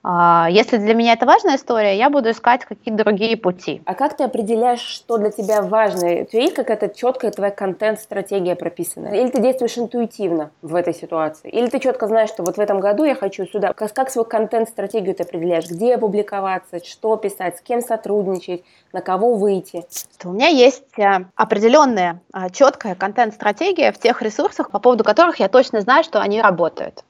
А, 0.07 0.49
если 0.51 0.77
для 0.77 0.93
меня 0.93 1.15
это 1.15 1.25
важная 1.25 1.57
история, 1.57 1.97
я 1.97 2.11
буду 2.11 2.31
искать 2.31 2.67
какие-то 2.67 3.05
другие 3.05 3.39
пути. 3.39 3.81
А 3.87 3.95
как 3.95 4.19
ты 4.19 4.25
определяешь, 4.25 4.81
что 4.81 5.17
для 5.17 5.31
тебя 5.31 5.63
важно? 5.63 6.21
У 6.21 6.25
тебя 6.27 6.43
есть 6.43 6.55
какая-то 6.55 6.91
четкая 6.91 7.31
твоя 7.31 7.51
контент-стратегия 7.51 8.55
прописана? 8.55 9.09
Или 9.09 9.31
ты 9.31 9.41
действуешь 9.41 9.79
интуитивно 9.79 10.51
в 10.61 10.75
этой 10.75 10.93
ситуации? 10.93 11.49
Или 11.49 11.69
ты 11.69 11.81
четко 11.81 12.07
знаешь, 12.07 12.29
что 12.29 12.43
вот 12.43 12.59
в 12.59 12.61
этом 12.61 12.81
году 12.81 13.05
я 13.05 13.15
хочу 13.15 13.47
сюда? 13.47 13.73
Как, 13.73 13.95
как 13.95 14.11
свою 14.11 14.27
контент-стратегию 14.27 15.15
ты 15.15 15.23
определяешь? 15.23 15.71
Где 15.71 15.95
опубликоваться? 15.95 16.85
Что 16.85 17.17
писать? 17.17 17.57
С 17.57 17.61
кем 17.63 17.81
сотрудничать? 17.81 18.63
На 18.93 19.01
кого 19.01 19.35
выйти? 19.35 19.87
У 20.23 20.33
меня 20.33 20.49
есть 20.49 20.99
э, 20.99 21.25
определенная 21.35 22.21
э, 22.35 22.51
четкая 22.53 22.95
контент-стратегия 22.95 23.91
в 23.91 23.99
тех 23.99 24.21
ресурсах, 24.21 24.71
по 24.71 24.79
поводу 24.79 25.03
которых 25.03 25.41
я 25.41 25.49
точно 25.49 25.81
знаю, 25.81 26.05
что 26.05 26.21
они 26.21 26.43
работают. 26.43 27.03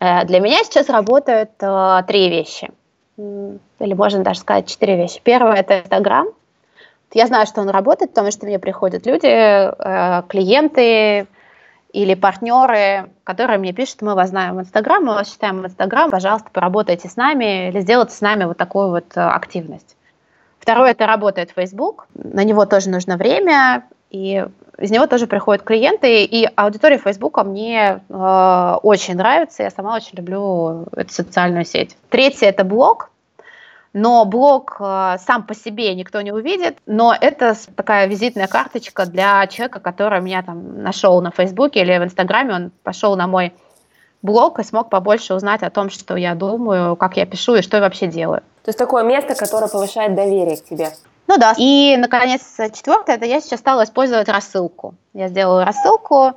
Э, 0.00 0.24
для 0.24 0.40
меня 0.40 0.58
сейчас 0.64 0.88
работают 0.88 1.50
э, 1.60 2.02
три 2.06 2.28
вещи, 2.28 2.70
или 3.16 3.94
можно 3.94 4.22
даже 4.22 4.40
сказать 4.40 4.68
четыре 4.68 4.96
вещи. 4.96 5.20
Первое– 5.22 5.54
это 5.56 5.80
Инстаграм. 5.80 6.28
Я 7.12 7.26
знаю, 7.26 7.46
что 7.46 7.62
он 7.62 7.70
работает, 7.70 8.10
потому 8.10 8.30
что 8.30 8.46
мне 8.46 8.58
приходят 8.58 9.06
люди, 9.06 9.26
э, 9.26 10.22
клиенты 10.28 11.26
или 11.92 12.14
партнеры, 12.14 13.10
которые 13.24 13.58
мне 13.58 13.72
пишут, 13.72 14.02
мы 14.02 14.14
вас 14.14 14.28
знаем 14.28 14.56
в 14.56 14.60
Инстаграм, 14.60 15.02
мы 15.02 15.14
вас 15.14 15.32
считаем 15.32 15.62
в 15.62 15.66
Инстаграм, 15.66 16.10
пожалуйста, 16.10 16.50
поработайте 16.52 17.08
с 17.08 17.16
нами 17.16 17.68
или 17.68 17.80
сделайте 17.80 18.14
с 18.14 18.20
нами 18.20 18.44
вот 18.44 18.58
такую 18.58 18.90
вот 18.90 19.06
активность. 19.14 19.96
Второе– 20.60 20.90
это 20.92 21.06
работает 21.06 21.52
Facebook. 21.56 22.06
На 22.14 22.44
него 22.44 22.66
тоже 22.66 22.90
нужно 22.90 23.16
время, 23.16 23.84
и 24.10 24.44
из 24.78 24.90
него 24.90 25.06
тоже 25.06 25.26
приходят 25.26 25.64
клиенты, 25.64 26.24
и 26.24 26.48
аудитория 26.54 26.98
Фейсбука 26.98 27.42
мне 27.42 28.00
э, 28.08 28.76
очень 28.82 29.16
нравится, 29.16 29.64
я 29.64 29.70
сама 29.70 29.96
очень 29.96 30.16
люблю 30.16 30.86
эту 30.94 31.12
социальную 31.12 31.64
сеть. 31.64 31.96
Третье– 32.10 32.46
это 32.48 32.64
блог, 32.64 33.10
но 33.92 34.24
блог 34.24 34.76
э, 34.78 35.16
сам 35.18 35.42
по 35.42 35.54
себе 35.54 35.94
никто 35.94 36.20
не 36.20 36.32
увидит, 36.32 36.78
но 36.86 37.14
это 37.20 37.56
такая 37.74 38.06
визитная 38.06 38.46
карточка 38.46 39.06
для 39.06 39.46
человека, 39.48 39.80
который 39.80 40.20
меня 40.20 40.42
там 40.42 40.82
нашел 40.82 41.20
на 41.20 41.32
Фейсбуке 41.32 41.80
или 41.80 41.98
в 41.98 42.04
Инстаграме, 42.04 42.54
он 42.54 42.70
пошел 42.84 43.16
на 43.16 43.26
мой 43.26 43.52
блог 44.22 44.58
и 44.60 44.64
смог 44.64 44.90
побольше 44.90 45.34
узнать 45.34 45.62
о 45.62 45.70
том, 45.70 45.90
что 45.90 46.16
я 46.16 46.34
думаю, 46.34 46.96
как 46.96 47.16
я 47.16 47.26
пишу 47.26 47.56
и 47.56 47.62
что 47.62 47.78
я 47.78 47.82
вообще 47.82 48.06
делаю. 48.06 48.42
То 48.64 48.70
есть 48.70 48.78
такое 48.78 49.02
место, 49.02 49.34
которое 49.34 49.68
повышает 49.68 50.14
доверие 50.14 50.56
к 50.56 50.64
тебе. 50.64 50.90
Ну 51.28 51.36
да. 51.36 51.54
И, 51.58 51.96
наконец, 51.98 52.42
четвертое, 52.74 53.16
это 53.16 53.26
я 53.26 53.40
сейчас 53.40 53.60
стала 53.60 53.84
использовать 53.84 54.28
рассылку. 54.28 54.94
Я 55.12 55.28
сделала 55.28 55.64
рассылку, 55.64 56.32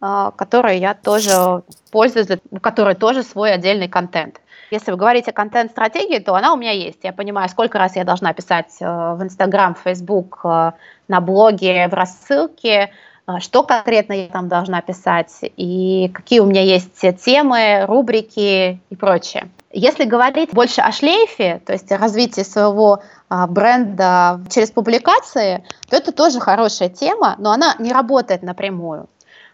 а, 0.00 0.30
которой 0.32 0.78
я 0.78 0.94
тоже 0.94 1.62
пользуюсь, 1.90 2.28
у 2.50 2.60
которой 2.60 2.94
тоже 2.94 3.22
свой 3.22 3.52
отдельный 3.52 3.88
контент. 3.88 4.40
Если 4.70 4.92
вы 4.92 4.98
говорите 4.98 5.30
о 5.30 5.34
контент-стратегии, 5.34 6.18
то 6.18 6.34
она 6.34 6.52
у 6.52 6.56
меня 6.56 6.70
есть. 6.70 7.00
Я 7.02 7.12
понимаю, 7.12 7.48
сколько 7.48 7.78
раз 7.78 7.96
я 7.96 8.04
должна 8.04 8.32
писать 8.32 8.76
э, 8.80 8.84
в 8.86 9.22
Инстаграм, 9.22 9.74
в 9.74 9.80
Фейсбук, 9.80 10.40
э, 10.44 10.72
на 11.08 11.20
блоге, 11.20 11.88
в 11.88 11.94
рассылке, 11.94 12.92
э, 13.26 13.38
что 13.40 13.64
конкретно 13.64 14.12
я 14.12 14.28
там 14.28 14.48
должна 14.48 14.80
писать 14.80 15.38
и 15.42 16.08
какие 16.14 16.38
у 16.38 16.46
меня 16.46 16.62
есть 16.62 17.00
темы, 17.24 17.84
рубрики 17.86 18.80
и 18.90 18.96
прочее. 18.96 19.50
Если 19.72 20.04
говорить 20.04 20.50
больше 20.52 20.82
о 20.82 20.92
шлейфе, 20.92 21.60
то 21.66 21.72
есть 21.72 21.90
о 21.90 21.98
развитии 21.98 22.42
своего 22.42 23.02
бренда 23.30 24.40
через 24.50 24.70
публикации, 24.70 25.64
то 25.88 25.96
это 25.96 26.12
тоже 26.12 26.40
хорошая 26.40 26.88
тема, 26.88 27.36
но 27.38 27.52
она 27.52 27.76
не 27.78 27.92
работает 27.92 28.42
напрямую. 28.42 29.08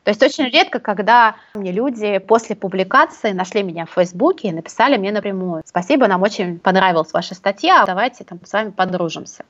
То 0.07 0.11
есть 0.11 0.23
очень 0.23 0.45
редко, 0.45 0.79
когда 0.79 1.35
мне 1.55 1.73
люди 1.73 2.19
после 2.19 2.55
публикации 2.55 3.33
нашли 3.33 3.65
меня 3.65 3.87
в 3.87 3.91
Фейсбуке 3.91 4.49
и 4.49 4.53
написали 4.53 4.97
мне 4.97 5.11
напрямую. 5.11 5.63
Спасибо, 5.67 6.07
нам 6.07 6.23
очень 6.23 6.61
понравилась 6.61 7.13
ваша 7.13 7.35
статья, 7.35 7.85
давайте 7.85 8.23
там 8.23 8.39
с 8.45 8.53
вами 8.53 8.71
подружимся. 8.71 9.45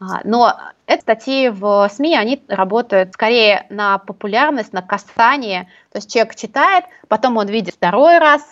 А, 0.00 0.20
но 0.24 0.58
эти 0.86 1.02
статьи 1.02 1.48
в 1.48 1.88
СМИ, 1.88 2.16
они 2.16 2.42
работают 2.48 3.14
скорее 3.14 3.66
на 3.70 3.98
популярность, 3.98 4.72
на 4.72 4.82
касание. 4.82 5.68
То 5.92 5.98
есть 5.98 6.12
человек 6.12 6.34
читает, 6.34 6.84
потом 7.08 7.36
он 7.36 7.46
видит 7.46 7.74
второй 7.74 8.18
раз, 8.18 8.42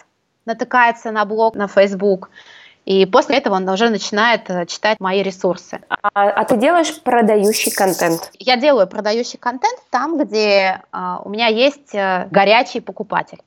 натыкается 0.47 1.11
на 1.11 1.25
блог 1.25 1.57
на 1.57 1.67
Facebook, 1.67 2.31
И 2.85 3.07
после 3.07 3.39
этого 3.39 3.55
он 3.55 3.69
уже 3.69 3.89
начинает 3.89 4.51
э, 4.51 4.67
читать 4.67 5.01
мои 5.01 5.23
ресурсы. 5.23 5.81
А, 5.89 6.29
а 6.29 6.45
ты 6.45 6.57
делаешь 6.59 7.01
продающий 7.03 7.73
контент? 7.73 8.31
Я 8.39 8.57
делаю 8.57 8.87
продающий 8.87 9.39
контент 9.39 9.79
там, 9.91 10.19
где 10.19 10.83
а, 10.93 11.21
у 11.25 11.31
меня 11.31 11.47
есть 11.47 11.95
а, 11.95 12.29
горячий 12.31 12.81
покупатель. 12.81 13.39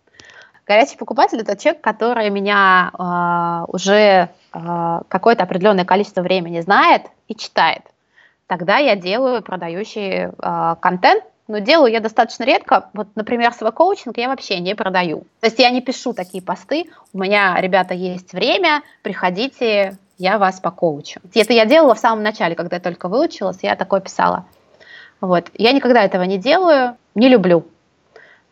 Горячий 0.66 0.98
покупатель 0.98 1.40
это 1.40 1.56
человек, 1.56 1.82
который 1.82 2.30
меня 2.32 2.90
а, 2.94 3.66
уже 3.68 4.30
а, 4.52 5.04
какое-то 5.08 5.44
определенное 5.44 5.86
количество 5.86 6.22
времени 6.22 6.60
знает 6.62 7.04
и 7.28 7.36
читает. 7.36 7.84
Тогда 8.48 8.78
я 8.78 8.96
делаю 8.96 9.44
продающий 9.44 10.30
а, 10.40 10.76
контент, 10.76 11.24
но 11.48 11.60
делаю 11.60 11.92
я 11.92 12.00
достаточно 12.00 12.44
редко. 12.44 12.90
Вот, 12.94 13.08
например, 13.16 13.54
свой 13.54 13.72
коучинг 13.72 14.18
я 14.18 14.28
вообще 14.28 14.60
не 14.60 14.76
продаю. 14.76 15.22
То 15.40 15.48
есть 15.48 15.60
я 15.60 15.70
не 15.70 15.82
пишу 15.82 16.14
такие 16.14 16.44
посты. 16.44 16.90
У 17.14 17.20
меня, 17.20 17.56
ребята, 17.60 17.94
есть 17.94 18.34
время, 18.34 18.84
приходите, 19.02 19.98
я 20.18 20.38
вас 20.38 20.60
покоучу. 20.60 21.20
Это 21.34 21.54
я 21.54 21.66
делала 21.66 21.96
в 21.96 22.00
самом 22.00 22.24
начале, 22.24 22.56
когда 22.56 22.78
я 22.78 22.82
только 22.82 23.08
выучилась, 23.08 23.60
я 23.62 23.76
такое 23.76 24.02
писала. 24.02 24.46
Вот. 25.22 25.50
Я 25.54 25.72
никогда 25.72 26.04
этого 26.04 26.24
не 26.24 26.38
делаю, 26.38 26.98
не 27.16 27.30
люблю. 27.30 27.66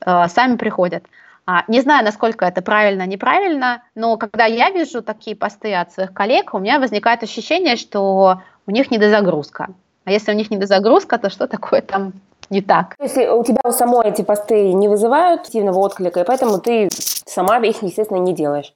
Э, 0.06 0.28
сами 0.28 0.56
приходят. 0.56 1.04
А, 1.48 1.64
не 1.68 1.82
знаю, 1.82 2.04
насколько 2.04 2.46
это 2.46 2.62
правильно, 2.62 3.06
неправильно, 3.06 3.84
но 3.94 4.18
когда 4.18 4.46
я 4.46 4.72
вижу 4.72 5.04
такие 5.04 5.36
посты 5.36 5.76
от 5.76 5.94
своих 5.94 6.12
коллег, 6.12 6.54
у 6.54 6.60
меня 6.60 6.80
возникает 6.80 7.22
ощущение, 7.22 7.76
что 7.76 8.42
у 8.66 8.72
них 8.72 8.90
недозагрузка. 8.90 9.68
А 10.06 10.12
если 10.12 10.32
у 10.32 10.36
них 10.36 10.50
недозагрузка, 10.50 11.20
то 11.20 11.30
что 11.30 11.48
такое 11.48 11.82
там 11.82 12.14
не 12.50 12.62
так. 12.62 12.96
То 12.98 13.04
есть 13.04 13.18
у 13.18 13.44
тебя 13.44 13.62
у 13.64 13.72
самой 13.72 14.08
эти 14.08 14.22
посты 14.22 14.74
не 14.74 14.88
вызывают 14.88 15.42
активного 15.42 15.80
отклика, 15.80 16.22
и 16.22 16.24
поэтому 16.24 16.60
ты 16.60 16.90
сама 17.26 17.58
их, 17.60 17.82
естественно, 17.82 18.20
не 18.20 18.34
делаешь. 18.34 18.74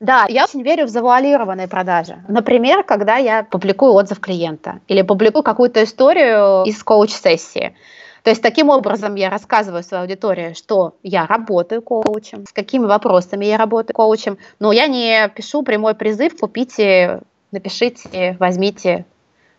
Да, 0.00 0.24
я 0.30 0.44
очень 0.44 0.62
верю 0.62 0.86
в 0.86 0.88
завуалированные 0.88 1.68
продажи. 1.68 2.24
Например, 2.26 2.82
когда 2.82 3.16
я 3.16 3.44
публикую 3.44 3.92
отзыв 3.92 4.18
клиента 4.18 4.80
или 4.88 5.02
публикую 5.02 5.42
какую-то 5.42 5.84
историю 5.84 6.64
из 6.64 6.82
коуч-сессии. 6.82 7.74
То 8.22 8.30
есть 8.30 8.42
таким 8.42 8.70
образом 8.70 9.14
я 9.14 9.28
рассказываю 9.28 9.82
своей 9.82 10.02
аудитории, 10.02 10.54
что 10.54 10.94
я 11.02 11.26
работаю 11.26 11.82
коучем, 11.82 12.46
с 12.46 12.52
какими 12.52 12.86
вопросами 12.86 13.44
я 13.44 13.58
работаю 13.58 13.94
коучем, 13.94 14.38
но 14.58 14.72
я 14.72 14.86
не 14.86 15.28
пишу 15.34 15.62
прямой 15.62 15.94
призыв 15.94 16.38
«купите, 16.38 17.20
напишите, 17.50 18.36
возьмите 18.38 19.04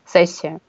сессию». 0.05 0.59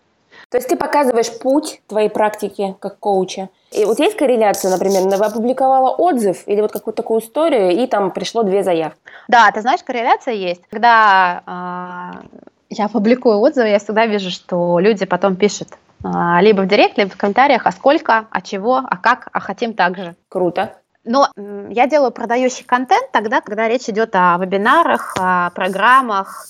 То 0.52 0.58
есть 0.58 0.68
ты 0.68 0.76
показываешь 0.76 1.38
путь 1.38 1.80
твоей 1.86 2.10
практики 2.10 2.76
как 2.78 2.98
коуча. 2.98 3.48
И 3.70 3.86
вот 3.86 3.98
есть 3.98 4.18
корреляция, 4.18 4.70
например, 4.70 5.08
вы 5.08 5.24
опубликовала 5.24 5.88
отзыв 5.88 6.42
или 6.44 6.60
вот 6.60 6.72
какую-то 6.72 7.02
такую 7.02 7.22
историю, 7.22 7.70
и 7.70 7.86
там 7.86 8.10
пришло 8.10 8.42
две 8.42 8.62
заявки. 8.62 8.98
Да, 9.28 9.50
ты 9.50 9.62
знаешь, 9.62 9.82
корреляция 9.82 10.34
есть. 10.34 10.60
Когда 10.68 11.42
э, 11.46 12.36
я 12.68 12.88
публикую 12.88 13.38
отзывы, 13.38 13.68
я 13.68 13.78
всегда 13.78 14.04
вижу, 14.04 14.30
что 14.30 14.78
люди 14.78 15.06
потом 15.06 15.36
пишут 15.36 15.68
э, 16.04 16.08
либо 16.42 16.60
в 16.60 16.68
директ, 16.68 16.98
либо 16.98 17.10
в 17.10 17.16
комментариях, 17.16 17.64
а 17.64 17.72
сколько, 17.72 18.26
а 18.30 18.42
чего, 18.42 18.76
а 18.76 18.98
как, 18.98 19.30
а 19.32 19.40
хотим 19.40 19.72
так 19.72 19.96
же. 19.96 20.16
Круто. 20.28 20.74
Но 21.02 21.28
я 21.70 21.86
делаю 21.86 22.12
продающий 22.12 22.66
контент 22.66 23.10
тогда, 23.10 23.40
когда 23.40 23.68
речь 23.68 23.88
идет 23.88 24.10
о 24.12 24.36
вебинарах, 24.38 25.14
о 25.18 25.48
программах, 25.54 26.46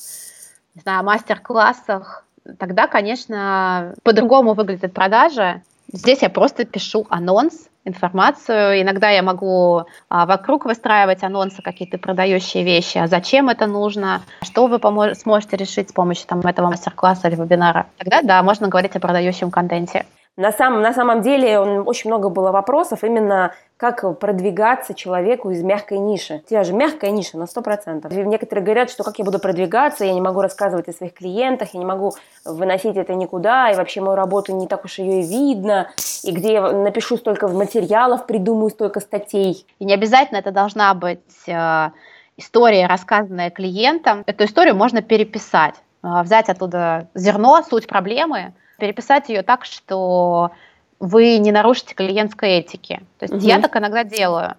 не 0.75 0.81
знаю, 0.81 1.05
мастер-классах, 1.05 2.25
тогда, 2.59 2.87
конечно, 2.87 3.95
по-другому 4.03 4.55
выглядит 4.55 4.93
продажа. 4.93 5.63
Здесь 5.93 6.23
я 6.23 6.31
просто 6.31 6.65
пишу 6.65 7.07
анонс, 7.11 7.69
информацию. 7.85 8.81
Иногда 8.81 9.11
я 9.11 9.23
могу 9.23 9.85
а, 10.09 10.27
вокруг 10.27 10.65
выстраивать 10.65 11.23
анонсы, 11.23 11.63
какие-то 11.63 11.99
продающие 11.99 12.65
вещи. 12.65 12.99
А 12.99 13.09
зачем 13.09 13.49
это 13.49 13.67
нужно? 13.67 14.23
Что 14.43 14.69
вы 14.69 14.77
помож- 14.77 15.15
сможете 15.15 15.57
решить 15.57 15.91
с 15.91 15.93
помощью 15.93 16.27
там, 16.29 16.41
этого 16.41 16.69
мастер-класса 16.69 17.29
или 17.29 17.37
вебинара? 17.37 17.87
Тогда, 17.99 18.23
да, 18.23 18.43
можно 18.43 18.69
говорить 18.69 18.97
о 18.97 19.01
продающем 19.01 19.51
контенте. 19.51 20.07
На 20.37 20.51
самом, 20.51 20.81
на 20.81 20.95
самом 20.95 21.21
деле 21.21 21.59
очень 21.59 22.09
много 22.09 22.31
было 22.31 22.53
вопросов 22.53 23.05
именно 23.05 23.53
как 23.77 24.19
продвигаться 24.19 24.95
человеку 24.95 25.51
из 25.51 25.63
мягкой 25.63 25.99
ниши. 25.99 26.41
У 26.43 26.49
тебя 26.49 26.65
же 26.65 26.73
мягкая 26.73 27.11
ниша 27.11 27.37
на 27.37 27.45
100%. 27.45 28.11
Некоторые 28.25 28.65
говорят, 28.65 28.91
что 28.91 29.05
как 29.05 29.19
я 29.19 29.27
буду 29.27 29.39
продвигаться, 29.39 30.07
я 30.07 30.15
не 30.15 30.23
могу 30.23 30.41
рассказывать 30.41 30.89
о 30.89 30.93
своих 30.93 31.13
клиентах, 31.13 31.75
я 31.75 31.81
не 31.81 31.85
могу 31.85 32.15
выносить 32.47 32.97
это 32.97 33.15
никуда, 33.15 33.71
и 33.71 33.77
вообще 33.77 34.01
мою 34.01 34.15
работу 34.15 34.57
не 34.57 34.67
так 34.67 34.87
уж 34.87 35.01
ее 35.01 35.21
и 35.21 35.27
видно, 35.27 35.91
и 36.25 36.33
где 36.33 36.55
я 36.55 36.73
напишу 36.73 37.19
столько 37.19 37.49
материалов, 37.49 38.25
придумаю 38.25 38.71
столько 38.71 39.01
статей. 39.01 39.67
И 39.81 39.85
не 39.85 39.93
обязательно 39.93 40.39
это 40.39 40.51
должна 40.51 40.95
быть 40.95 41.21
э, 41.47 41.91
история, 42.39 42.87
рассказанная 42.87 43.51
клиентам. 43.51 44.23
Эту 44.25 44.45
историю 44.45 44.77
можно 44.77 45.03
переписать, 45.03 45.75
э, 46.03 46.23
взять 46.23 46.49
оттуда 46.49 47.09
зерно, 47.15 47.63
суть 47.69 47.87
проблемы, 47.87 48.55
переписать 48.83 49.29
ее 49.29 49.45
так, 49.45 49.65
что 49.65 50.51
вы 50.99 51.39
не 51.39 51.53
нарушите 51.53 51.95
клиентской 51.95 52.59
этики. 52.59 53.01
То 53.21 53.27
есть 53.27 53.35
угу. 53.35 53.45
я 53.45 53.61
так 53.61 53.77
иногда 53.77 54.03
делаю. 54.03 54.57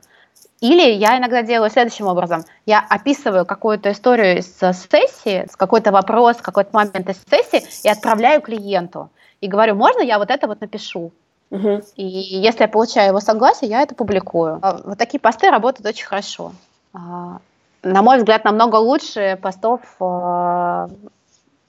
Или 0.61 0.93
я 0.93 1.17
иногда 1.17 1.43
делаю 1.43 1.69
следующим 1.69 2.07
образом. 2.07 2.45
Я 2.65 2.79
описываю 2.89 3.45
какую-то 3.45 3.91
историю 3.91 4.37
из 4.37 4.47
сессии, 4.47 5.45
с 5.51 5.57
какой-то 5.57 5.91
вопрос, 5.91 6.37
какой-то 6.37 6.69
момент 6.71 7.09
из 7.09 7.21
сессии 7.29 7.85
и 7.85 7.89
отправляю 7.89 8.39
клиенту. 8.39 9.09
И 9.41 9.47
говорю, 9.49 9.75
можно 9.75 9.99
я 9.99 10.19
вот 10.19 10.31
это 10.31 10.47
вот 10.47 10.61
напишу? 10.61 11.11
Угу. 11.51 11.81
И 11.97 12.05
если 12.05 12.61
я 12.61 12.69
получаю 12.69 13.09
его 13.09 13.19
согласие, 13.19 13.69
я 13.69 13.81
это 13.81 13.93
публикую. 13.93 14.59
А 14.61 14.79
вот 14.85 14.97
такие 14.97 15.19
посты 15.19 15.51
работают 15.51 15.85
очень 15.85 16.05
хорошо. 16.05 16.53
А, 16.93 17.39
на 17.83 18.01
мой 18.01 18.19
взгляд, 18.19 18.45
намного 18.45 18.77
лучше 18.77 19.37
постов 19.41 19.81
а, 19.99 20.87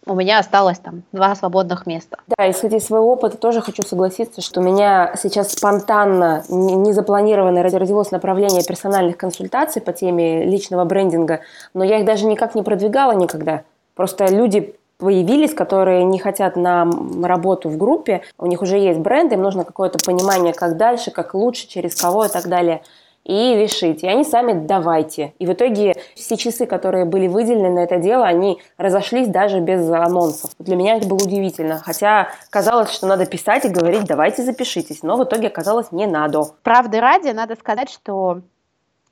у 0.07 0.15
меня 0.15 0.39
осталось 0.39 0.79
там 0.79 1.03
два 1.13 1.35
свободных 1.35 1.87
места. 1.87 2.19
Да, 2.37 2.51
исходя 2.51 2.77
из 2.77 2.87
своего 2.87 3.13
опыта, 3.13 3.37
тоже 3.37 3.61
хочу 3.61 3.83
согласиться, 3.83 4.41
что 4.43 4.61
у 4.61 4.65
меня 4.65 5.15
сейчас 5.17 5.53
спонтанно, 5.53 6.45
незапланированно 6.49 7.63
родилось 7.63 8.11
направление 8.11 8.63
персональных 8.65 9.17
консультаций 9.17 9.81
по 9.81 9.93
теме 9.93 10.45
личного 10.45 10.85
брендинга, 10.85 11.41
но 11.73 11.85
я 11.85 11.99
их 11.99 12.05
даже 12.05 12.27
никак 12.27 12.55
не 12.55 12.63
продвигала 12.63 13.13
никогда. 13.13 13.63
Просто 13.95 14.27
люди 14.27 14.75
появились, 14.99 15.55
которые 15.55 16.05
не 16.05 16.19
хотят 16.19 16.57
на 16.57 16.89
работу 17.23 17.69
в 17.69 17.77
группе, 17.77 18.23
у 18.39 18.47
них 18.47 18.63
уже 18.63 18.79
есть 18.79 19.01
бренд, 19.01 19.33
им 19.33 19.43
нужно 19.43 19.65
какое-то 19.65 19.99
понимание, 20.05 20.53
как 20.53 20.77
дальше, 20.77 21.11
как 21.11 21.35
лучше, 21.35 21.67
через 21.67 21.95
кого 21.95 22.27
и 22.27 22.29
так 22.29 22.49
далее– 22.49 22.83
и 23.25 23.57
решить. 23.57 24.03
И 24.03 24.09
они 24.09 24.25
сами 24.25 24.53
давайте. 24.53 25.33
И 25.39 25.47
в 25.47 25.53
итоге 25.53 25.95
все 26.15 26.37
часы, 26.37 26.67
которые 26.67 27.05
были 27.07 27.27
выделены 27.27 27.71
на 27.71 27.79
это 27.81 27.97
дело, 27.97 28.27
они 28.27 28.61
разошлись 28.77 29.29
даже 29.29 29.61
без 29.61 29.89
анонсов. 29.91 30.51
Для 30.59 30.77
меня 30.77 30.97
это 30.97 31.09
было 31.09 31.19
удивительно. 31.19 31.81
Хотя 31.85 32.29
казалось, 32.51 32.91
что 32.91 33.07
надо 33.07 33.27
писать 33.27 33.65
и 33.65 33.69
говорить, 33.69 34.05
давайте 34.05 34.43
запишитесь. 34.43 35.03
Но 35.03 35.17
в 35.17 35.25
итоге 35.25 35.49
оказалось, 35.49 35.91
не 35.91 36.07
надо. 36.07 36.45
Правды 36.63 37.01
ради, 37.01 37.31
надо 37.31 37.57
сказать, 37.57 37.91
что 37.91 38.43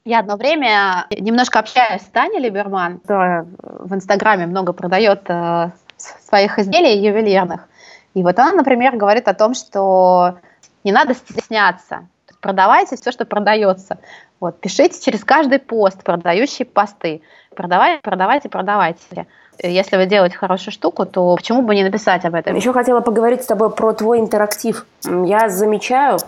я 0.05 0.19
одно 0.19 0.37
время 0.37 1.07
немножко 1.11 1.61
общаюсь 1.61 2.03
с 2.03 2.07
Таней 2.07 2.41
Либерман, 2.41 2.99
которая 2.99 3.47
в 3.63 3.95
Инстаграме 3.95 4.47
много 4.47 4.73
продает 4.73 5.23
э, 5.29 5.71
своих 5.97 6.59
изделий 6.59 6.99
ювелирных. 6.99 7.69
И 8.15 8.23
вот 8.23 8.39
она, 8.39 8.53
например, 8.53 8.97
говорит 8.97 9.29
о 9.29 9.35
том, 9.35 9.55
что 9.55 10.39
не 10.85 10.93
надо 10.93 11.15
стесняться 11.15 12.09
продавайте 12.43 12.97
все, 12.97 13.11
что 13.11 13.25
продается. 13.25 13.97
Вот, 14.41 14.61
пишите 14.61 15.01
через 15.01 15.25
каждый 15.25 15.59
пост 15.59 16.03
продающие 16.03 16.67
посты. 16.67 17.23
Продавайте, 17.55 18.03
продавайте, 18.03 18.49
продавайте. 18.51 19.27
Если 19.63 19.97
вы 19.97 20.07
делаете 20.07 20.37
хорошую 20.37 20.73
штуку, 20.73 21.07
то 21.07 21.37
почему 21.37 21.63
бы 21.63 21.75
не 21.75 21.85
написать 21.85 22.25
об 22.25 22.35
этом? 22.35 22.57
Еще 22.57 22.73
хотела 22.73 23.01
поговорить 23.01 23.43
с 23.43 23.47
тобой 23.47 23.71
про 23.71 23.93
твой 23.93 24.19
интерактив. 24.19 24.87
Я 25.05 25.49
замечаю, 25.49 26.19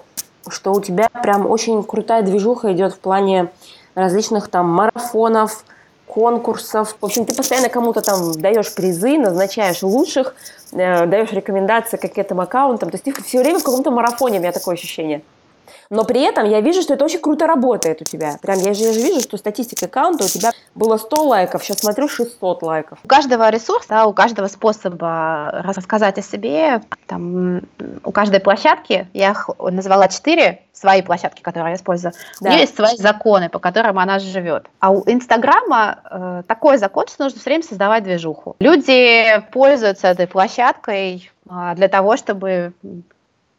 что 0.49 0.73
у 0.73 0.81
тебя 0.81 1.09
прям 1.09 1.51
очень 1.51 1.83
крутая 1.83 2.23
движуха 2.23 2.73
идет 2.73 2.93
в 2.95 2.99
плане 2.99 3.49
различных 3.95 4.49
там 4.49 4.69
марафонов, 4.69 5.65
конкурсов. 6.07 6.97
В 7.01 7.05
общем, 7.05 7.25
ты 7.25 7.35
постоянно 7.35 7.69
кому-то 7.69 8.03
там 8.03 8.33
даешь 8.41 8.73
призы, 8.75 9.19
назначаешь 9.19 9.83
лучших, 9.83 10.37
э, 10.73 11.07
даешь 11.07 11.33
рекомендации 11.33 11.97
к 11.97 12.05
этим 12.05 12.41
аккаунтам. 12.41 12.91
То 12.91 12.97
есть 12.97 13.05
ты 13.05 13.23
все 13.23 13.41
время 13.41 13.59
в 13.59 13.65
каком-то 13.65 13.91
марафоне, 13.91 14.39
у 14.39 14.43
меня 14.43 14.53
такое 14.53 14.75
ощущение. 14.75 15.23
Но 15.91 16.05
при 16.05 16.23
этом 16.23 16.45
я 16.45 16.61
вижу, 16.61 16.83
что 16.83 16.95
это 16.95 17.05
очень 17.05 17.21
круто 17.21 17.47
работает 17.47 18.01
у 18.01 18.05
тебя. 18.05 18.39
Прям 18.43 18.59
я 18.59 18.75
же, 18.75 18.85
я 18.85 18.93
же 18.93 19.01
вижу, 19.01 19.21
что 19.21 19.37
статистика 19.37 19.87
аккаунта 19.87 20.25
у 20.25 20.29
тебя 20.29 20.53
было 20.75 20.97
100 20.97 21.25
лайков, 21.25 21.65
сейчас 21.65 21.79
смотрю 21.79 22.09
600 22.09 22.63
лайков. 22.63 22.99
У 23.05 23.09
каждого 23.09 23.49
ресурса, 23.51 24.05
у 24.07 24.13
каждого 24.13 24.49
способа 24.49 25.63
рассказать 25.65 26.19
о 26.19 26.23
себе, 26.23 26.83
там, 27.07 27.63
у 28.05 28.13
каждой 28.13 28.41
площадки, 28.41 29.09
я 29.13 29.31
их 29.31 29.51
назвала 29.59 30.09
4, 30.09 30.61
свои 30.75 31.03
площадки, 31.03 31.41
которые 31.41 31.73
я 31.73 31.77
использую, 31.77 32.13
да. 32.41 32.51
у 32.51 32.53
нее 32.53 32.63
есть 32.63 32.77
свои 32.77 32.97
законы, 32.97 33.49
по 33.49 33.59
которым 33.59 33.99
она 33.99 34.19
живет. 34.19 34.67
А 34.81 34.91
у 34.91 35.05
Инстаграма 35.07 35.99
э, 36.11 36.43
такой 36.47 36.79
закон, 36.79 37.07
что 37.07 37.25
нужно 37.25 37.39
все 37.39 37.51
время 37.51 37.63
создавать 37.63 38.03
движуху. 38.03 38.57
Люди 38.59 39.41
пользуются 39.53 40.09
этой 40.09 40.27
площадкой 40.27 41.31
э, 41.49 41.73
для 41.77 41.89
того, 41.89 42.17
чтобы 42.17 42.73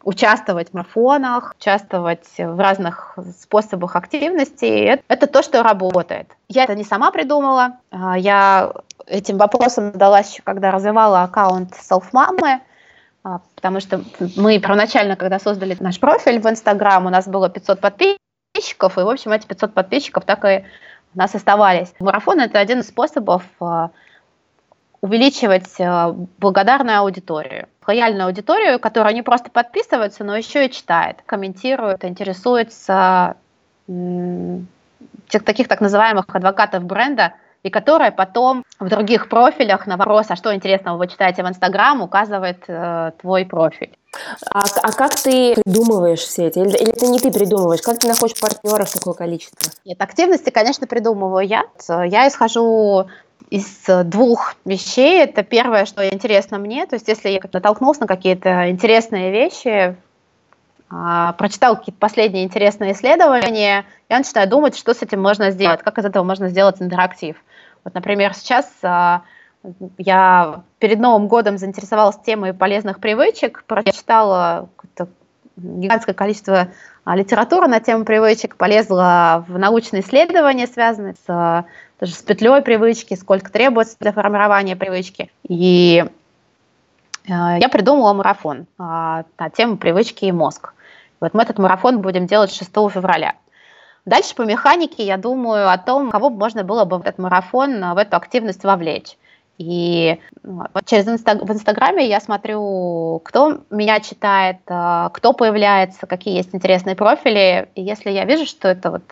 участвовать 0.06 0.70
в 0.70 0.74
марафонах, 0.76 1.56
участвовать 1.60 2.28
в 2.38 2.60
разных 2.60 3.18
способах 3.41 3.95
активности. 3.95 5.01
Это 5.08 5.28
то, 5.28 5.41
что 5.41 5.64
работает. 5.64 6.32
Я 6.47 6.64
это 6.64 6.76
не 6.76 6.84
сама 6.84 7.12
придумала. 7.12 7.80
А, 7.89 8.18
я 8.18 8.72
этим 9.08 9.38
вопросом 9.38 9.91
задалась 9.91 10.32
еще, 10.32 10.43
когда 10.43 10.70
развивала 10.70 11.24
аккаунт 11.24 11.74
Self-мамы, 11.74 12.62
а, 13.24 13.41
потому 13.56 13.80
что 13.80 14.03
мы 14.38 14.60
первоначально, 14.60 15.16
когда 15.16 15.39
создали 15.39 15.76
наш 15.80 15.99
профиль 15.99 16.39
в 16.39 16.47
Инстаграм, 16.47 17.03
у 17.08 17.10
нас 17.10 17.28
было 17.28 17.49
500 17.49 17.82
подписчиков, 17.82 18.99
и, 18.99 19.01
в 19.01 19.10
общем, 19.10 19.32
эти 19.32 19.47
500 19.47 19.74
подписчиков 19.74 20.24
так 20.24 20.45
и 20.45 20.66
у 21.16 21.18
нас 21.18 21.34
оставались. 21.34 21.91
Марафон– 21.99 22.39
это 22.41 22.60
один 22.60 22.82
из 22.82 22.89
способов 22.89 23.43
а, 23.60 23.89
увеличивать 25.01 25.78
благодарную 26.38 26.99
аудиторию. 26.99 27.68
Лояльную 27.88 28.28
аудиторию, 28.28 28.80
которая 28.80 29.14
не 29.14 29.22
просто 29.22 29.50
подписывается, 29.52 30.24
но 30.24 30.36
еще 30.36 30.66
и 30.66 30.72
читает, 30.72 31.18
комментирует, 31.26 32.04
интересуется 32.04 33.38
тех, 33.88 35.44
таких 35.44 35.68
так 35.68 35.82
называемых 35.82 36.26
адвокатов 36.28 36.84
бренда, 36.84 37.34
и 37.64 37.72
которая 37.72 38.12
потом 38.12 38.64
в 38.80 38.88
других 38.90 39.28
профилях 39.28 39.88
на 39.88 39.98
вопрос, 39.98 40.28
а 40.30 40.36
что 40.36 40.54
интересного 40.54 40.98
вы 40.98 41.08
читаете 41.08 41.44
в 41.44 41.48
Инстаграм, 41.48 42.00
указывает 42.02 42.64
э, 42.68 43.12
твой 43.20 43.44
профиль. 43.46 43.92
А, 44.54 44.64
а 44.84 44.92
как 44.92 45.16
ты 45.16 45.56
придумываешь 45.56 46.20
все 46.20 46.48
эти? 46.48 46.60
Или, 46.60 46.78
или 46.78 46.92
это 46.92 47.08
не 47.08 47.20
ты 47.20 47.32
придумываешь? 47.32 47.82
Как 47.82 47.98
ты 47.98 48.08
находишь 48.08 48.40
партнеров 48.40 48.92
такое 48.92 49.16
количество? 49.16 49.72
Нет, 49.84 50.00
активности, 50.00 50.52
конечно, 50.52 50.86
придумываю 50.86 51.46
я. 51.46 51.64
Я 51.90 52.28
исхожу 52.28 53.08
из 53.50 53.86
двух 54.06 54.56
вещей. 54.66 55.22
Это 55.24 55.44
первое, 55.44 55.86
что 55.86 56.08
интересно 56.08 56.58
мне. 56.58 56.86
То 56.86 56.96
есть, 56.96 57.08
если 57.08 57.30
я 57.30 57.40
натолкнулся 57.52 58.02
на 58.02 58.08
какие-то 58.08 58.70
интересные 58.70 59.32
вещи, 59.32 59.96
а, 60.90 61.34
прочитал 61.34 61.78
какие-то 61.78 62.00
последние 62.00 62.44
интересные 62.44 62.94
исследования, 62.94 63.86
я 64.10 64.18
начинаю 64.18 64.50
думать, 64.50 64.78
что 64.78 64.94
с 64.94 65.02
этим 65.02 65.22
можно 65.22 65.52
сделать, 65.52 65.82
как 65.82 65.98
из 65.98 66.06
этого 66.06 66.24
можно 66.24 66.50
сделать 66.50 66.82
интерактив. 66.82 67.36
Вот, 67.84 67.94
например, 67.94 68.34
сейчас 68.34 68.72
а, 68.84 69.24
я 69.98 70.64
перед 70.80 71.00
Новым 71.00 71.28
годом 71.28 71.58
заинтересовалась 71.58 72.18
темой 72.26 72.54
полезных 72.54 73.00
привычек, 73.00 73.64
прочитала 73.66 74.70
гигантское 75.58 76.14
количество 76.16 76.70
а, 77.03 77.16
литературы 77.16 77.68
на 77.68 77.80
тему 77.80 78.06
привычек, 78.06 78.56
полезла 78.56 79.45
в 79.47 79.58
научные 79.58 80.01
исследования, 80.01 80.68
связанные 80.68 81.16
с, 81.26 81.66
тоже 81.99 82.14
с 82.14 82.22
петлей 82.22 82.62
привычки, 82.62 83.14
сколько 83.16 83.51
требуется 83.51 83.97
для 83.99 84.12
формирования 84.12 84.76
привычки. 84.76 85.32
И 85.47 86.06
я 87.28 87.70
придумала 87.72 88.14
марафон 88.14 88.68
на 88.78 89.26
тему 89.56 89.78
привычки 89.78 90.26
и 90.26 90.32
мозг. 90.32 90.74
Вот 91.20 91.34
мы 91.34 91.41
этот 91.41 91.58
марафон 91.58 92.01
будем 92.01 92.28
делать 92.28 92.53
6 92.53 92.70
февраля. 92.91 93.34
Дальше 94.06 94.36
по 94.36 94.43
механике 94.43 95.03
я 95.03 95.18
думаю 95.18 95.72
о 95.72 95.78
том, 95.80 96.12
кого 96.12 96.30
можно 96.30 96.64
было 96.64 96.86
бы 96.86 96.99
в 96.99 97.01
этот 97.01 97.18
марафон, 97.18 97.80
в 97.95 97.97
эту 97.97 98.16
активность 98.18 98.64
вовлечь. 98.64 99.18
И 99.58 100.20
ну, 100.43 100.64
вот 100.74 100.86
через 100.86 101.08
инстаг... 101.08 101.41
в 101.41 101.51
Инстаграме 101.51 102.08
я 102.08 102.20
смотрю, 102.20 103.22
кто 103.24 103.62
меня 103.70 103.99
читает, 104.01 104.58
э, 104.68 105.10
кто 105.14 105.34
появляется, 105.34 106.08
какие 106.08 106.36
есть 106.36 106.53
интересные 106.53 106.95
профили. 106.95 107.70
И 107.76 107.82
если 107.82 108.10
я 108.10 108.26
вижу, 108.26 108.45
что 108.45 108.68
это 108.68 108.91
вот 108.91 109.03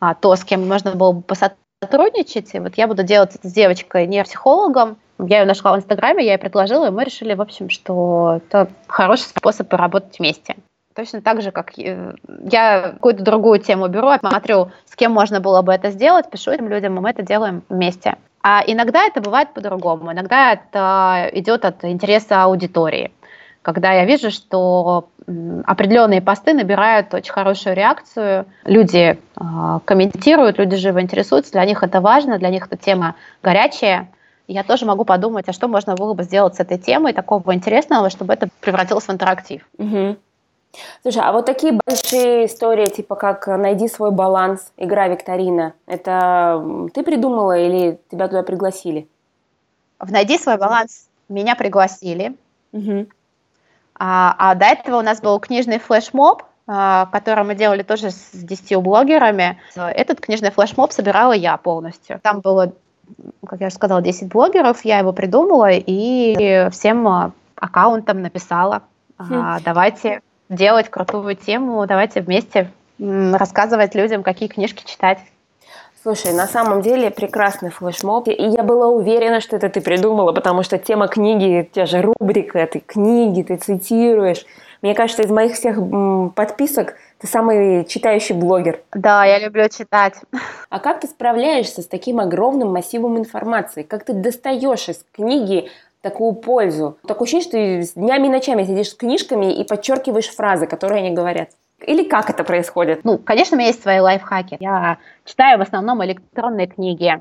а, 0.00 0.14
то, 0.14 0.34
с 0.36 0.44
кем 0.44 0.66
можно 0.66 0.94
было 0.94 1.12
бы 1.12 1.22
посотрудничать, 1.22 2.52
вот 2.54 2.76
я 2.76 2.86
буду 2.86 3.02
делать 3.02 3.34
это 3.34 3.48
с 3.48 3.52
девочкой, 3.52 4.06
нейропсихологом, 4.06 4.96
я 5.18 5.40
ее 5.40 5.46
нашла 5.46 5.72
в 5.72 5.76
Инстаграме, 5.76 6.24
я 6.24 6.32
ей 6.32 6.38
предложила, 6.38 6.86
и 6.86 6.90
мы 6.90 7.04
решили, 7.04 7.34
в 7.34 7.40
общем, 7.40 7.68
что 7.68 8.40
это 8.46 8.68
хороший 8.86 9.24
способ 9.24 9.68
поработать 9.68 10.18
вместе. 10.18 10.56
Точно 10.98 11.22
так 11.22 11.42
же, 11.42 11.52
как 11.52 11.78
э, 11.78 12.14
я 12.50 12.90
какую-то 12.94 13.22
другую 13.22 13.60
тему 13.60 13.86
беру, 13.86 14.10
смотрю, 14.18 14.72
с 14.84 14.96
кем 14.96 15.12
можно 15.12 15.38
было 15.38 15.62
бы 15.62 15.72
это 15.72 15.92
сделать, 15.92 16.28
пишу 16.28 16.50
этим 16.50 16.68
людям, 16.68 16.96
и 16.96 17.00
мы 17.00 17.10
это 17.10 17.22
делаем 17.22 17.62
вместе. 17.68 18.16
А 18.42 18.64
иногда 18.66 19.04
это 19.04 19.20
бывает 19.20 19.54
по-другому. 19.54 20.12
Иногда 20.12 20.54
это 20.54 21.30
идет 21.34 21.64
от 21.64 21.84
интереса 21.84 22.42
аудитории. 22.42 23.12
Когда 23.62 23.92
я 23.92 24.06
вижу, 24.06 24.32
что 24.32 25.10
определенные 25.66 26.20
посты 26.20 26.52
набирают 26.52 27.14
очень 27.14 27.32
хорошую 27.32 27.76
реакцию, 27.76 28.46
люди 28.64 29.16
э, 29.36 29.78
комментируют, 29.84 30.58
люди 30.58 30.74
живо 30.74 31.00
интересуются, 31.00 31.52
для 31.52 31.64
них 31.64 31.84
это 31.84 32.00
важно, 32.00 32.38
для 32.38 32.48
них 32.48 32.66
эта 32.66 32.76
тема 32.76 33.14
горячая. 33.44 34.08
Я 34.48 34.64
тоже 34.64 34.84
могу 34.84 35.04
подумать, 35.04 35.48
а 35.48 35.52
что 35.52 35.68
можно 35.68 35.94
было 35.94 36.14
бы 36.14 36.24
сделать 36.24 36.56
с 36.56 36.60
этой 36.60 36.78
темой 36.78 37.12
такого 37.12 37.54
интересного, 37.54 38.10
чтобы 38.10 38.32
это 38.32 38.48
превратилось 38.60 39.04
в 39.04 39.12
интерактив. 39.12 39.62
Угу. 39.78 40.16
Слушай, 41.02 41.22
а 41.22 41.32
вот 41.32 41.46
такие 41.46 41.78
большие 41.86 42.46
истории, 42.46 42.88
типа 42.88 43.14
как 43.14 43.46
«Найди 43.46 43.88
свой 43.88 44.10
баланс», 44.10 44.72
игра 44.76 45.08
викторина, 45.08 45.74
это 45.86 46.88
ты 46.92 47.02
придумала 47.02 47.58
или 47.58 47.98
тебя 48.10 48.28
туда 48.28 48.42
пригласили? 48.42 49.08
В 49.98 50.12
«Найди 50.12 50.38
свой 50.38 50.58
баланс» 50.58 51.08
меня 51.28 51.56
пригласили. 51.56 52.36
Угу. 52.72 53.06
А, 53.98 54.34
а 54.38 54.54
до 54.54 54.66
этого 54.66 54.98
у 54.98 55.02
нас 55.02 55.20
был 55.20 55.38
книжный 55.40 55.78
флешмоб, 55.78 56.42
а, 56.66 57.06
который 57.06 57.44
мы 57.44 57.54
делали 57.54 57.82
тоже 57.82 58.10
с 58.10 58.30
10 58.32 58.76
блогерами. 58.76 59.58
Этот 59.74 60.20
книжный 60.20 60.50
флешмоб 60.50 60.92
собирала 60.92 61.32
я 61.32 61.56
полностью. 61.56 62.20
Там 62.22 62.40
было, 62.40 62.72
как 63.46 63.60
я 63.60 63.66
уже 63.66 63.76
сказала, 63.76 64.02
10 64.02 64.28
блогеров, 64.28 64.84
я 64.84 64.98
его 64.98 65.12
придумала 65.12 65.70
и 65.70 66.68
всем 66.70 67.08
а, 67.08 67.32
аккаунтам 67.56 68.22
написала, 68.22 68.82
хм. 69.18 69.58
давайте 69.64 70.20
делать 70.48 70.88
крутую 70.88 71.36
тему, 71.36 71.86
давайте 71.86 72.20
вместе 72.20 72.70
рассказывать 72.98 73.94
людям, 73.94 74.22
какие 74.22 74.48
книжки 74.48 74.84
читать. 74.84 75.18
Слушай, 76.02 76.32
на 76.32 76.46
самом 76.46 76.80
деле 76.80 77.10
прекрасный 77.10 77.70
флешмоб. 77.70 78.28
И 78.28 78.32
я 78.32 78.62
была 78.62 78.86
уверена, 78.86 79.40
что 79.40 79.56
это 79.56 79.68
ты 79.68 79.80
придумала, 79.80 80.32
потому 80.32 80.62
что 80.62 80.78
тема 80.78 81.08
книги, 81.08 81.68
те 81.72 81.86
же 81.86 82.00
рубрика, 82.02 82.66
ты 82.66 82.80
книги, 82.80 83.42
ты 83.42 83.56
цитируешь. 83.56 84.46
Мне 84.80 84.94
кажется, 84.94 85.22
из 85.22 85.30
моих 85.30 85.54
всех 85.54 85.76
подписок 86.34 86.94
ты 87.18 87.26
самый 87.26 87.84
читающий 87.84 88.36
блогер. 88.36 88.80
Да, 88.94 89.24
я 89.24 89.40
люблю 89.40 89.68
читать. 89.68 90.14
А 90.70 90.78
как 90.78 91.00
ты 91.00 91.08
справляешься 91.08 91.82
с 91.82 91.86
таким 91.86 92.20
огромным 92.20 92.72
массивом 92.72 93.18
информации? 93.18 93.82
Как 93.82 94.04
ты 94.04 94.12
достаешь 94.12 94.88
из 94.88 95.04
книги 95.12 95.68
такую 96.08 96.32
пользу. 96.32 96.98
Такое 97.06 97.26
ощущение, 97.26 97.82
что 97.82 97.94
ты 97.94 98.00
днями 98.00 98.26
и 98.26 98.30
ночами 98.30 98.64
сидишь 98.64 98.90
с 98.90 98.94
книжками 98.94 99.52
и 99.52 99.64
подчеркиваешь 99.64 100.28
фразы, 100.28 100.66
которые 100.66 101.04
они 101.04 101.14
говорят. 101.14 101.50
Или 101.86 102.04
как 102.04 102.30
это 102.30 102.44
происходит? 102.44 103.04
Ну, 103.04 103.18
конечно, 103.18 103.56
у 103.56 103.58
меня 103.58 103.68
есть 103.68 103.82
свои 103.82 104.00
лайфхаки. 104.00 104.56
Я 104.58 104.98
читаю 105.24 105.58
в 105.58 105.62
основном 105.62 106.04
электронные 106.04 106.66
книги. 106.66 107.20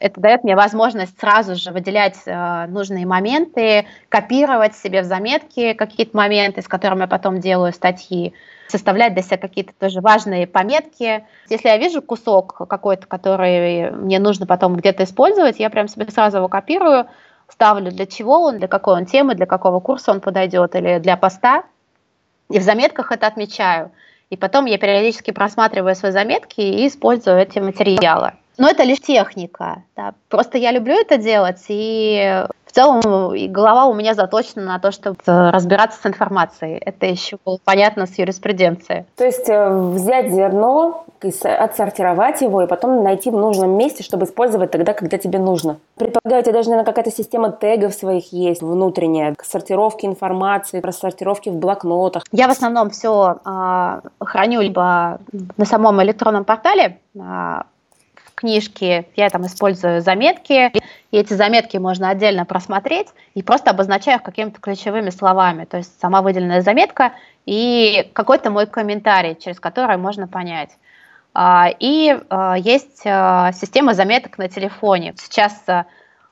Это 0.00 0.20
дает 0.20 0.44
мне 0.44 0.56
возможность 0.56 1.18
сразу 1.18 1.54
же 1.54 1.70
выделять 1.70 2.18
э, 2.26 2.66
нужные 2.66 3.06
моменты, 3.06 3.86
копировать 4.10 4.76
себе 4.76 5.00
в 5.00 5.04
заметки 5.04 5.72
какие-то 5.72 6.16
моменты, 6.16 6.60
с 6.60 6.68
которыми 6.68 7.02
я 7.02 7.06
потом 7.06 7.40
делаю 7.40 7.72
статьи, 7.72 8.34
составлять 8.68 9.14
для 9.14 9.22
себя 9.22 9.38
какие-то 9.38 9.72
тоже 9.78 10.00
важные 10.00 10.46
пометки. 10.46 11.24
Если 11.48 11.68
я 11.68 11.78
вижу 11.78 12.02
кусок 12.02 12.68
какой-то, 12.68 13.06
который 13.06 13.92
мне 13.92 14.18
нужно 14.18 14.46
потом 14.46 14.76
где-то 14.76 15.04
использовать, 15.04 15.58
я 15.58 15.70
прям 15.70 15.88
себе 15.88 16.06
сразу 16.10 16.38
его 16.38 16.48
копирую, 16.48 17.06
ставлю, 17.48 17.90
для 17.90 18.06
чего 18.06 18.42
он, 18.42 18.58
для 18.58 18.68
какой 18.68 18.94
он 18.94 19.06
темы, 19.06 19.34
для 19.34 19.46
какого 19.46 19.80
курса 19.80 20.10
он 20.10 20.20
подойдет 20.20 20.74
или 20.74 20.98
для 20.98 21.16
поста. 21.16 21.64
И 22.50 22.58
в 22.58 22.62
заметках 22.62 23.12
это 23.12 23.26
отмечаю. 23.26 23.90
И 24.30 24.36
потом 24.36 24.66
я 24.66 24.78
периодически 24.78 25.30
просматриваю 25.30 25.94
свои 25.94 26.12
заметки 26.12 26.60
и 26.60 26.86
использую 26.86 27.38
эти 27.38 27.58
материалы. 27.58 28.32
Но 28.58 28.68
это 28.68 28.84
лишь 28.84 29.00
техника. 29.00 29.82
Да. 29.96 30.14
Просто 30.28 30.58
я 30.58 30.70
люблю 30.70 30.94
это 30.94 31.16
делать, 31.16 31.64
и 31.68 32.46
целом 32.74 33.34
и 33.34 33.48
голова 33.48 33.86
у 33.86 33.94
меня 33.94 34.14
заточена 34.14 34.62
на 34.62 34.78
то, 34.78 34.90
чтобы 34.90 35.16
разбираться 35.26 36.00
с 36.00 36.06
информацией. 36.06 36.80
Это 36.84 37.06
еще 37.06 37.38
было 37.44 37.58
понятно 37.64 38.06
с 38.06 38.18
юриспруденцией. 38.18 39.04
То 39.16 39.24
есть 39.24 39.48
э, 39.48 39.70
взять 39.70 40.30
зерно, 40.32 41.04
отсортировать 41.42 42.40
его 42.42 42.62
и 42.62 42.66
потом 42.66 43.02
найти 43.02 43.30
в 43.30 43.34
нужном 43.34 43.70
месте, 43.70 44.02
чтобы 44.02 44.26
использовать 44.26 44.70
тогда, 44.70 44.92
когда 44.92 45.16
тебе 45.16 45.38
нужно. 45.38 45.78
Предполагаю, 45.96 46.42
у 46.42 46.44
тебя 46.44 46.52
даже, 46.52 46.70
наверное, 46.70 46.86
какая-то 46.86 47.10
система 47.10 47.50
тегов 47.50 47.94
своих 47.94 48.32
есть 48.32 48.62
внутренняя, 48.62 49.34
сортировки 49.42 50.06
информации, 50.06 50.80
рассортировки 50.80 51.48
в 51.48 51.54
блокнотах. 51.54 52.24
Я 52.32 52.48
в 52.48 52.50
основном 52.50 52.90
все 52.90 53.36
э, 53.36 53.40
а, 53.44 54.00
храню 54.20 54.60
либо 54.60 55.18
на 55.56 55.64
самом 55.64 56.02
электронном 56.02 56.44
портале, 56.44 56.98
э, 57.14 57.20
книжки, 58.34 59.06
я 59.16 59.30
там 59.30 59.46
использую 59.46 60.00
заметки, 60.00 60.72
и 61.10 61.16
эти 61.16 61.34
заметки 61.34 61.76
можно 61.76 62.08
отдельно 62.08 62.44
просмотреть 62.44 63.08
и 63.34 63.42
просто 63.42 63.70
обозначаю 63.70 64.18
их 64.18 64.22
какими-то 64.22 64.60
ключевыми 64.60 65.10
словами. 65.10 65.64
То 65.64 65.78
есть 65.78 65.98
сама 66.00 66.22
выделенная 66.22 66.60
заметка 66.60 67.12
и 67.46 68.10
какой-то 68.12 68.50
мой 68.50 68.66
комментарий, 68.66 69.36
через 69.36 69.60
который 69.60 69.96
можно 69.96 70.26
понять. 70.28 70.70
А, 71.34 71.68
и 71.78 72.16
а, 72.30 72.56
есть 72.56 73.02
а, 73.06 73.52
система 73.52 73.94
заметок 73.94 74.38
на 74.38 74.48
телефоне. 74.48 75.14
Сейчас 75.16 75.64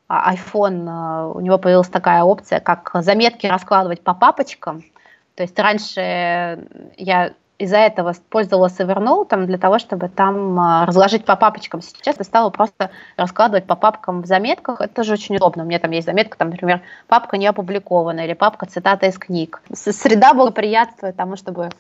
iPhone, 0.09 1.32
у 1.32 1.40
него 1.40 1.57
появилась 1.59 1.88
такая 1.88 2.22
опция, 2.22 2.61
как 2.61 2.90
заметки 2.94 3.46
раскладывать 3.46 4.03
по 4.03 4.12
папочкам. 4.12 4.82
То 5.36 5.42
есть 5.42 5.59
раньше 5.59 6.66
я 6.98 7.32
из-за 7.62 7.78
этого 7.78 8.14
пользовалась 8.28 8.78
Evernote 8.78 9.46
для 9.46 9.58
того, 9.58 9.78
чтобы 9.78 10.08
там 10.08 10.58
а, 10.58 10.84
разложить 10.84 11.24
по 11.24 11.36
папочкам. 11.36 11.80
Сейчас 11.80 12.16
я 12.18 12.24
стала 12.24 12.50
просто 12.50 12.90
раскладывать 13.16 13.66
по 13.66 13.76
папкам 13.76 14.22
в 14.22 14.26
заметках. 14.26 14.80
Это 14.80 14.92
тоже 14.92 15.12
очень 15.12 15.36
удобно. 15.36 15.62
У 15.62 15.66
меня 15.66 15.78
там 15.78 15.92
есть 15.92 16.06
заметка, 16.06 16.36
там, 16.36 16.50
например, 16.50 16.80
папка 17.06 17.36
не 17.36 17.46
опубликована 17.46 18.20
или 18.20 18.32
папка 18.32 18.66
цитата 18.66 19.06
из 19.06 19.16
книг. 19.16 19.62
Среда 19.72 20.34
благоприятствует 20.34 21.16
тому, 21.16 21.36
чтобы 21.36 21.70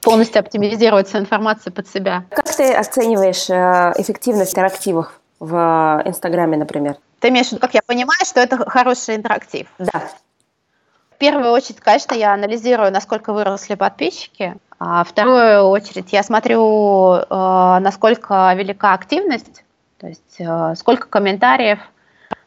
полностью 0.00 0.40
оптимизировать 0.40 1.08
свою 1.08 1.24
информацию 1.24 1.72
под 1.72 1.88
себя. 1.88 2.24
Как 2.30 2.54
ты 2.54 2.72
оцениваешь 2.72 3.48
э, 3.50 3.92
эффективность 3.96 4.52
интерактивов 4.52 5.20
в 5.40 6.02
Инстаграме, 6.04 6.56
например? 6.56 6.96
Ты 7.20 7.28
имеешь 7.28 7.48
в 7.48 7.52
виду, 7.52 7.60
как 7.60 7.74
я 7.74 7.80
понимаю, 7.84 8.20
что 8.24 8.40
это 8.40 8.68
хороший 8.68 9.16
интерактив? 9.16 9.66
Да. 9.78 10.02
В 11.14 11.18
первую 11.18 11.52
очередь, 11.52 11.80
конечно, 11.80 12.14
я 12.14 12.34
анализирую, 12.34 12.90
насколько 12.92 13.32
выросли 13.32 13.76
подписчики. 13.76 14.56
А 14.80 15.04
вторую 15.04 15.62
очередь 15.62 16.12
я 16.12 16.22
смотрю, 16.22 17.14
э, 17.14 17.24
насколько 17.30 18.52
велика 18.54 18.92
активность, 18.92 19.64
то 19.98 20.08
есть 20.08 20.36
э, 20.40 20.74
сколько 20.76 21.06
комментариев, 21.08 21.78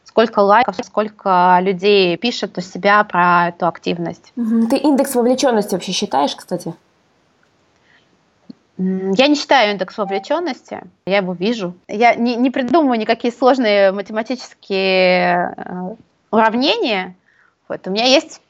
сколько 0.04 0.40
лайков, 0.40 0.76
сколько 0.84 1.58
людей 1.62 2.16
пишет 2.18 2.58
у 2.58 2.60
себя 2.60 3.02
про 3.04 3.48
эту 3.48 3.66
активность. 3.66 4.32
Ты 4.34 4.76
индекс 4.76 5.14
вовлеченности 5.14 5.74
вообще 5.74 5.92
считаешь, 5.92 6.36
кстати? 6.36 6.74
Я 8.76 9.26
не 9.26 9.34
считаю 9.34 9.72
индекс 9.72 9.96
вовлеченности, 9.96 10.82
я 11.06 11.16
его 11.16 11.32
вижу. 11.32 11.74
Я 11.88 12.14
не, 12.14 12.36
не 12.36 12.50
придумываю 12.50 12.98
никакие 12.98 13.32
сложные 13.32 13.90
математические 13.92 15.54
э, 15.56 15.96
уравнения. 16.30 17.16
Вот. 17.68 17.86
У 17.86 17.90
меня 17.90 18.04
есть 18.04 18.40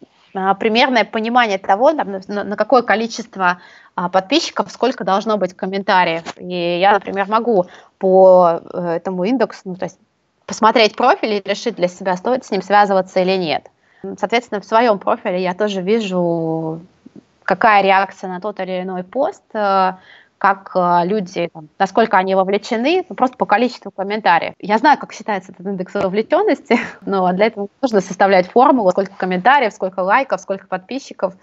примерное 0.59 1.05
понимание 1.05 1.59
того, 1.59 1.93
на 1.93 2.57
какое 2.57 2.83
количество 2.83 3.61
а, 3.95 4.09
подписчиков 4.09 4.71
сколько 4.71 5.05
должно 5.05 5.37
быть 5.37 5.55
комментариев. 5.55 6.23
И 6.39 6.79
я, 6.79 6.93
например, 6.93 7.27
могу 7.29 7.67
по 7.99 8.61
э, 8.73 8.97
этому 8.97 9.25
индексу, 9.25 9.63
ну, 9.65 9.75
то 9.75 9.87
есть 9.87 9.99
посмотреть 10.47 10.97
профиль 10.97 11.35
и 11.35 11.43
решить 11.45 11.75
для 11.75 11.89
себя, 11.89 12.17
стоит 12.17 12.45
с 12.45 12.51
ним 12.51 12.63
связываться 12.63 13.21
или 13.21 13.37
нет. 13.37 13.67
Соответственно, 14.19 14.61
в 14.61 14.65
своем 14.65 14.99
профиле 14.99 15.43
я 15.43 15.53
тоже 15.55 15.83
вижу 15.83 16.81
какая 17.43 17.83
реакция 17.83 18.29
на 18.29 18.41
тот 18.41 18.61
или 18.61 18.83
иной 18.83 19.03
пост, 19.03 19.43
э, 19.53 19.95
как 20.39 20.71
э, 20.75 21.01
люди, 21.05 21.51
там, 21.53 21.69
насколько 21.79 22.17
они 22.17 22.35
вовлечены, 22.35 23.05
ну, 23.09 23.15
просто 23.15 23.37
по 23.37 23.47
количеству 23.47 23.91
комментариев. 23.91 24.55
Я 24.61 24.79
знаю, 24.79 24.99
как 24.99 25.13
считается 25.13 25.53
этот 25.53 25.67
индекс 25.67 25.95
вовлеченности, 25.95 26.79
но 27.05 27.31
для 27.33 27.47
этого 27.47 27.69
нужно 27.83 28.01
составлять 28.01 28.51
формулу, 28.51 28.91
сколько 28.91 29.13
комментариев, 29.17 29.73
сколько 29.73 30.01
лайков, 30.01 30.41
сколько 30.41 30.67
подписчиков 30.67 31.35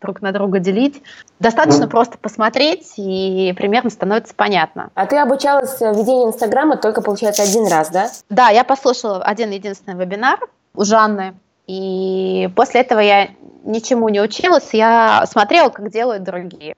друг 0.00 0.22
на 0.22 0.32
друга 0.32 0.58
делить. 0.58 1.02
Достаточно 1.38 1.86
просто 1.86 2.18
посмотреть, 2.18 2.94
и 2.96 3.54
примерно 3.56 3.90
становится 3.90 4.34
понятно. 4.34 4.90
А 4.94 5.06
ты 5.06 5.18
обучалась 5.18 5.78
ведению 5.80 6.28
Инстаграма 6.28 6.76
только, 6.76 7.02
получается, 7.02 7.42
один 7.42 7.66
раз, 7.68 7.90
да? 7.90 8.08
Да, 8.30 8.48
я 8.48 8.64
послушала 8.64 9.22
один 9.22 9.50
единственный 9.50 10.02
вебинар 10.02 10.40
у 10.74 10.84
Жанны, 10.84 11.34
и 11.66 12.48
после 12.56 12.80
этого 12.80 13.00
я 13.00 13.28
ничему 13.64 14.08
не 14.08 14.20
училась, 14.20 14.70
я 14.72 15.24
смотрела, 15.26 15.68
как 15.68 15.90
делают 15.90 16.22
другие. 16.22 16.74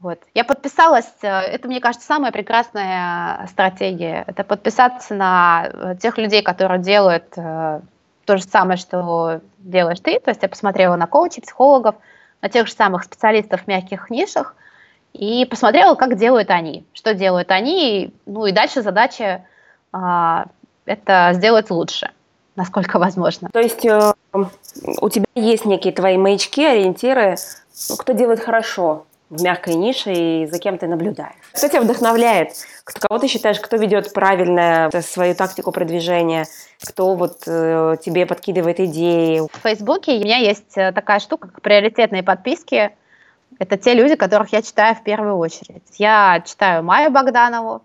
Вот. 0.00 0.20
Я 0.34 0.44
подписалась, 0.44 1.10
э, 1.22 1.28
это, 1.28 1.66
мне 1.66 1.80
кажется, 1.80 2.06
самая 2.06 2.30
прекрасная 2.30 3.46
стратегия. 3.48 4.24
Это 4.28 4.44
подписаться 4.44 5.14
на 5.14 5.68
э, 5.72 5.96
тех 6.00 6.18
людей, 6.18 6.42
которые 6.42 6.80
делают 6.80 7.24
э, 7.36 7.80
то 8.24 8.36
же 8.36 8.44
самое, 8.44 8.76
что 8.76 9.40
делаешь 9.58 9.98
ты. 10.00 10.20
То 10.20 10.30
есть 10.30 10.42
я 10.42 10.48
посмотрела 10.48 10.94
на 10.94 11.08
коучей, 11.08 11.42
психологов, 11.42 11.96
на 12.42 12.48
тех 12.48 12.68
же 12.68 12.74
самых 12.74 13.02
специалистов 13.04 13.62
в 13.62 13.66
мягких 13.66 14.08
нишах 14.10 14.54
и 15.14 15.44
посмотрела, 15.46 15.96
как 15.96 16.16
делают 16.16 16.50
они, 16.50 16.86
что 16.92 17.12
делают 17.12 17.50
они. 17.50 18.14
Ну 18.26 18.46
и 18.46 18.52
дальше 18.52 18.82
задача 18.82 19.44
э, 19.92 20.44
это 20.84 21.30
сделать 21.32 21.70
лучше 21.70 22.10
насколько 22.54 22.98
возможно. 22.98 23.48
То 23.52 23.60
есть 23.60 23.84
э, 23.84 24.14
у 24.32 25.08
тебя 25.08 25.26
есть 25.36 25.64
некие 25.64 25.92
твои 25.92 26.16
маячки, 26.16 26.64
ориентиры, 26.64 27.36
ну, 27.88 27.96
кто 27.96 28.12
делает 28.12 28.40
хорошо 28.40 29.06
в 29.30 29.42
мягкой 29.42 29.74
нише 29.74 30.12
и 30.12 30.46
за 30.46 30.58
кем 30.58 30.78
ты 30.78 30.86
наблюдаешь. 30.86 31.34
Кто 31.52 31.68
тебя 31.68 31.82
вдохновляет? 31.82 32.52
Кто, 32.84 33.08
кого 33.08 33.20
ты 33.20 33.28
считаешь, 33.28 33.60
кто 33.60 33.76
ведет 33.76 34.12
правильно 34.12 34.90
свою 35.02 35.34
тактику 35.34 35.72
продвижения? 35.72 36.46
Кто 36.82 37.14
вот 37.14 37.42
э, 37.46 37.96
тебе 38.02 38.26
подкидывает 38.26 38.80
идеи? 38.80 39.40
В 39.40 39.62
Фейсбуке 39.62 40.12
у 40.16 40.20
меня 40.20 40.38
есть 40.38 40.76
э, 40.76 40.92
такая 40.92 41.20
штука, 41.20 41.48
как 41.48 41.60
приоритетные 41.60 42.22
подписки. 42.22 42.90
Это 43.58 43.76
те 43.76 43.94
люди, 43.94 44.14
которых 44.14 44.52
я 44.52 44.62
читаю 44.62 44.94
в 44.94 45.02
первую 45.02 45.36
очередь. 45.36 45.82
Я 45.94 46.42
читаю 46.46 46.82
Майю 46.82 47.10
Богданову, 47.10 47.82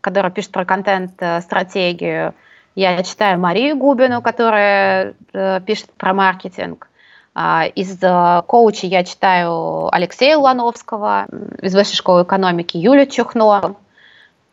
которая 0.00 0.32
пишет 0.32 0.50
про 0.50 0.64
контент-стратегию. 0.64 2.28
Э, 2.28 2.32
я 2.74 3.02
читаю 3.02 3.38
Марию 3.38 3.76
Губину, 3.76 4.22
которая 4.22 5.14
э, 5.32 5.60
пишет 5.60 5.92
про 5.92 6.14
маркетинг. 6.14 6.88
А, 7.34 7.64
из 7.64 7.98
э, 8.02 8.42
коучей 8.46 8.88
я 8.88 9.04
читаю 9.04 9.92
Алексея 9.92 10.36
Лановского, 10.36 11.26
из 11.62 11.74
Высшей 11.74 11.96
школы 11.96 12.24
экономики 12.24 12.76
Юлю 12.76 13.06
Чухно, 13.06 13.76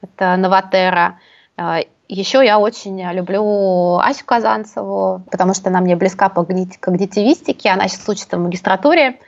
это 0.01 0.37
Новотера. 0.37 1.19
А, 1.57 1.79
Еще 2.07 2.43
я 2.45 2.57
очень 2.57 3.01
люблю 3.11 3.97
Асю 3.97 4.23
Казанцеву, 4.25 5.23
потому 5.29 5.53
что 5.53 5.69
она 5.69 5.81
мне 5.81 5.97
близка 5.97 6.29
по 6.29 6.45
когнитивистике, 6.45 7.69
она 7.69 7.89
сейчас 7.89 8.07
учится 8.07 8.37
в 8.37 8.39
магистратуре 8.39 9.19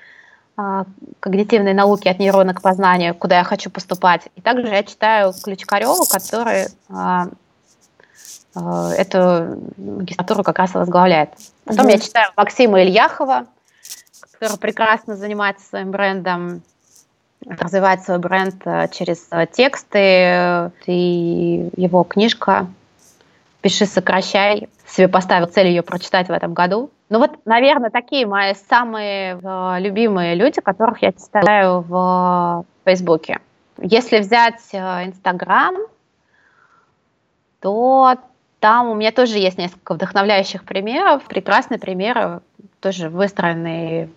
а, 0.55 0.85
когнитивной 1.19 1.73
науки 1.73 2.07
от 2.07 2.19
нейрона 2.19 2.53
к 2.53 2.61
познанию, 2.61 3.13
куда 3.13 3.39
я 3.39 3.43
хочу 3.43 3.69
поступать. 3.69 4.29
И 4.37 4.41
также 4.41 4.67
я 4.67 4.83
читаю 4.83 5.33
Ключкареву, 5.33 6.05
который 6.09 6.67
эту 8.53 9.71
магистратуру 9.77 10.43
как 10.43 10.59
раз 10.59 10.73
возглавляет. 10.73 11.29
Потом 11.71 11.87
mm 11.87 11.91
я 11.91 11.99
читаю 11.99 12.31
Максима 12.35 12.83
Ильяхова, 12.83 13.45
который 14.33 14.57
прекрасно 14.57 15.15
занимается 15.15 15.65
своим 15.65 15.91
брендом, 15.91 16.63
развивает 17.47 18.03
свой 18.03 18.19
бренд 18.19 18.55
э, 18.65 18.89
через 18.91 19.25
э, 19.31 19.47
тексты, 19.49 20.69
и 20.85 21.69
его 21.77 22.03
книжка 22.03 22.67
«Пиши, 23.61 23.85
сокращай». 23.85 24.67
Себе 24.85 25.07
поставил 25.07 25.47
цель 25.47 25.67
ее 25.67 25.81
прочитать 25.81 26.27
в 26.27 26.31
этом 26.31 26.53
году. 26.53 26.91
Ну 27.07 27.19
вот, 27.19 27.39
наверное, 27.45 27.89
такие 27.89 28.27
мои 28.27 28.53
самые 28.53 29.39
любимые 29.79 30.35
люди, 30.35 30.59
которых 30.59 31.01
я 31.01 31.13
читаю 31.13 31.79
в 31.87 32.65
Фейсбуке. 32.83 33.39
Если 33.77 34.19
взять 34.19 34.61
Инстаграм, 34.73 35.75
то 37.61 38.17
там 38.61 38.89
у 38.89 38.93
меня 38.93 39.11
тоже 39.11 39.39
есть 39.39 39.57
несколько 39.57 39.95
вдохновляющих 39.95 40.63
примеров, 40.63 41.23
прекрасные 41.23 41.79
примеры, 41.79 42.41
тоже 42.79 43.09
выстроенные 43.09 44.09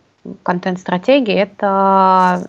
контент-стратегии. 0.42 1.34
Это 1.34 2.46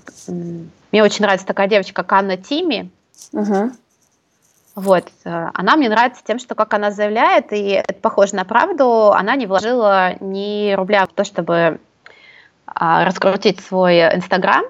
мне 0.91 1.04
очень 1.04 1.24
нравится 1.24 1.48
такая 1.48 1.68
девочка, 1.68 2.04
как 2.04 2.12
Анна 2.12 2.36
Тими. 2.36 2.91
Угу. 3.32 3.72
Вот, 4.76 5.06
э, 5.24 5.50
она 5.54 5.78
мне 5.78 5.88
нравится 5.88 6.22
тем, 6.26 6.38
что 6.38 6.54
как 6.54 6.74
она 6.74 6.91
заявляет, 6.91 7.54
и 7.54 7.70
это 7.70 7.93
похоже 7.93 8.36
на 8.36 8.43
правду, 8.43 9.14
она 9.14 9.38
не 9.38 9.46
вложила 9.46 10.16
ни 10.20 10.74
рубля 10.74 11.06
в 11.06 11.14
то, 11.14 11.24
чтобы 11.24 11.80
а, 12.68 13.06
раскрутить 13.06 13.62
свой 13.62 14.02
Инстаграм, 14.14 14.66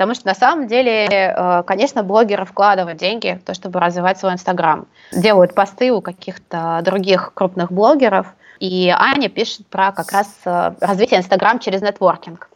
Потому 0.00 0.14
что 0.14 0.28
на 0.28 0.34
самом 0.34 0.66
деле, 0.66 1.04
э, 1.04 1.62
конечно, 1.66 2.02
блогеры 2.02 2.46
вкладывают 2.46 2.96
деньги 2.96 3.38
в 3.38 3.44
то, 3.44 3.52
чтобы 3.52 3.80
развивать 3.80 4.18
свой 4.18 4.32
Инстаграм. 4.32 4.86
Делают 5.12 5.54
посты 5.54 5.92
у 5.92 6.00
каких-то 6.00 6.80
других 6.82 7.34
крупных 7.34 7.70
блогеров. 7.70 8.26
И 8.60 8.90
Аня 8.96 9.28
пишет 9.28 9.66
про 9.66 9.92
как 9.92 10.10
раз 10.12 10.26
э, 10.46 10.72
развитие 10.80 11.20
Инстаграм 11.20 11.58
через 11.58 11.82
нетворкинг. 11.82 12.48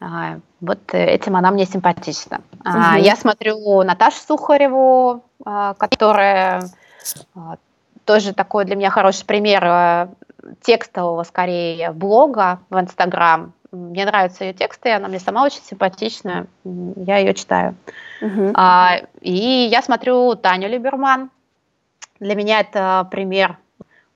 А, 0.00 0.40
вот 0.60 0.80
этим 0.90 1.36
она 1.36 1.52
мне 1.52 1.64
симпатична. 1.64 2.40
Угу. 2.64 3.02
Я 3.02 3.14
смотрю 3.14 3.84
Наташу 3.84 4.18
Сухареву, 4.26 5.22
а, 5.44 5.74
которая 5.74 6.64
тоже 8.04 8.34
такой 8.34 8.64
для 8.64 8.74
меня 8.74 8.90
хороший 8.90 9.24
пример 9.26 9.62
э, 9.64 10.08
текстового, 10.62 11.22
скорее, 11.22 11.92
блога 11.92 12.58
в 12.68 12.80
Инстаграм, 12.80 13.52
мне 13.70 14.04
нравятся 14.04 14.44
ее 14.44 14.54
тексты, 14.54 14.90
она 14.92 15.08
мне 15.08 15.18
сама 15.18 15.44
очень 15.44 15.62
симпатичная, 15.62 16.46
я 16.64 17.18
ее 17.18 17.34
читаю. 17.34 17.74
Uh-huh. 18.22 18.52
А, 18.54 19.00
и 19.20 19.68
я 19.70 19.82
смотрю 19.82 20.34
Таню 20.36 20.68
Либерман. 20.68 21.30
Для 22.18 22.34
меня 22.34 22.60
это 22.60 23.06
пример 23.10 23.58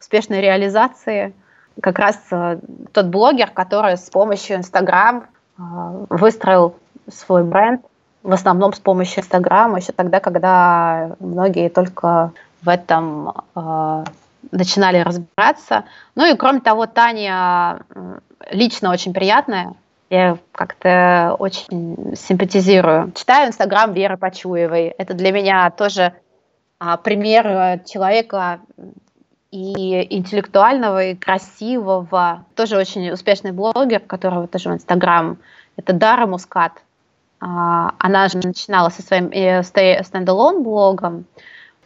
успешной 0.01 0.41
реализации. 0.41 1.35
Как 1.81 1.99
раз 1.99 2.19
а, 2.31 2.59
тот 2.93 3.07
блогер, 3.07 3.51
который 3.51 3.97
с 3.97 4.11
помощью 4.11 4.57
Инстаграм 4.57 5.27
а, 5.59 6.07
выстроил 6.09 6.77
свой 7.09 7.45
бренд, 7.45 7.85
в 8.23 8.33
основном 8.33 8.73
с 8.73 8.81
помощью 8.81 9.21
Инстаграма, 9.21 9.79
еще 9.79 9.93
тогда, 9.93 10.21
когда 10.21 11.17
многие 11.21 11.69
только 11.69 12.33
в 12.63 12.69
этом 12.69 13.35
а, 13.55 14.05
начинали 14.51 14.99
разбираться. 14.99 15.85
Ну 16.15 16.33
и 16.33 16.37
кроме 16.37 16.61
того, 16.61 16.87
Таня 16.87 17.83
лично 18.53 18.91
очень 18.91 19.13
приятная. 19.13 19.75
Я 20.11 20.39
как-то 20.53 21.37
очень 21.39 22.15
симпатизирую. 22.17 23.13
Читаю 23.15 23.49
Инстаграм 23.49 23.93
Веры 23.93 24.17
Почуевой. 24.17 24.89
Это 24.99 25.15
для 25.15 25.33
меня 25.33 25.71
тоже 25.71 26.13
а, 26.79 26.99
пример 26.99 27.47
э, 27.47 27.81
человека 27.87 28.61
и 29.51 30.07
интеллектуального, 30.17 31.05
и 31.05 31.15
красивого. 31.15 32.45
Тоже 32.55 32.77
очень 32.77 33.11
успешный 33.11 33.53
блогер, 33.53 34.01
которого 34.01 34.49
тоже 34.49 34.69
в 34.69 34.75
Инстаграм. 34.75 35.39
Это 35.77 35.93
Дара 35.93 36.27
Мускат. 36.27 36.73
А, 37.41 37.95
она 37.99 38.29
же 38.29 38.39
начинала 38.39 38.91
со 38.91 39.03
своим 39.03 39.31
э, 39.31 39.63
стендалон 39.63 40.63
блогом, 40.63 41.25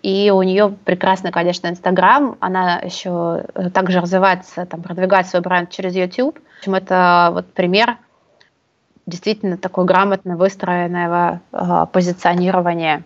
и 0.03 0.31
у 0.31 0.43
нее 0.43 0.77
прекрасный, 0.85 1.33
конечно, 1.33 1.69
Инстаграм. 1.69 2.37
Она 2.41 2.79
еще 2.79 3.45
э, 3.55 3.71
также 3.71 4.01
развивается, 4.01 4.67
там, 4.67 4.83
продвигает 4.83 5.27
свой 5.27 5.43
бренд 5.43 5.71
через 5.71 5.95
YouTube. 5.95 6.39
В 6.39 6.59
общем, 6.59 6.75
это 6.75 7.31
вот 7.33 7.53
пример 7.53 7.97
действительно 9.07 9.57
такой 9.57 9.85
грамотно 9.85 10.37
выстроенного 10.37 11.41
э, 11.53 11.87
позиционирования 11.93 13.05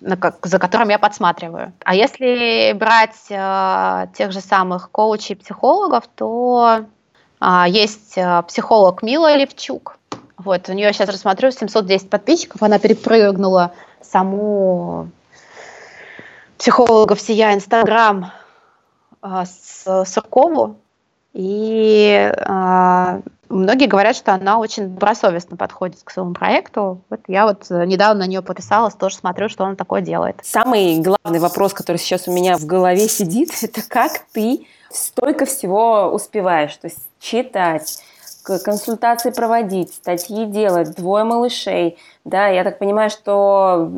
за 0.00 0.58
которым 0.58 0.88
я 0.90 0.98
подсматриваю. 0.98 1.72
А 1.84 1.94
если 1.94 2.72
брать 2.74 3.26
э, 3.30 4.06
тех 4.14 4.32
же 4.32 4.40
самых 4.40 4.90
коучей, 4.90 5.36
психологов, 5.36 6.04
то 6.14 6.84
э, 7.40 7.64
есть 7.68 8.16
э, 8.16 8.42
психолог 8.46 9.02
Мила 9.02 9.34
Левчук. 9.34 9.98
Вот, 10.36 10.68
у 10.68 10.72
нее 10.72 10.92
сейчас 10.92 11.08
рассмотрю 11.08 11.50
710 11.50 12.10
подписчиков, 12.10 12.62
она 12.62 12.78
перепрыгнула 12.78 13.72
саму 14.02 15.08
психологов 16.58 17.20
сия 17.20 17.54
Инстаграм 17.54 18.32
э, 19.22 19.44
с 19.44 20.04
Суркову, 20.06 20.76
и 21.32 22.32
э, 22.34 23.20
Многие 23.54 23.86
говорят, 23.86 24.16
что 24.16 24.32
она 24.32 24.58
очень 24.58 24.88
добросовестно 24.88 25.56
подходит 25.56 26.00
к 26.02 26.10
своему 26.10 26.32
проекту. 26.32 27.02
Вот 27.10 27.20
я 27.28 27.46
вот 27.46 27.70
э, 27.70 27.84
недавно 27.84 28.24
на 28.24 28.28
нее 28.28 28.42
подписалась, 28.42 28.94
тоже 28.94 29.16
смотрю, 29.16 29.48
что 29.48 29.64
она 29.64 29.76
такое 29.76 30.00
делает. 30.00 30.40
Самый 30.42 30.98
главный 30.98 31.38
вопрос, 31.38 31.72
который 31.74 31.98
сейчас 31.98 32.26
у 32.26 32.32
меня 32.32 32.56
в 32.56 32.64
голове 32.64 33.08
сидит, 33.08 33.50
это 33.62 33.80
как 33.86 34.12
ты 34.32 34.66
столько 34.90 35.44
всего 35.44 36.10
успеваешь, 36.12 36.74
то 36.76 36.86
есть 36.88 36.98
читать, 37.20 38.00
консультации 38.44 39.30
проводить, 39.30 39.94
статьи 39.94 40.46
делать, 40.46 40.94
двое 40.94 41.24
малышей, 41.24 41.98
да, 42.24 42.48
я 42.48 42.64
так 42.64 42.78
понимаю, 42.78 43.10
что 43.10 43.90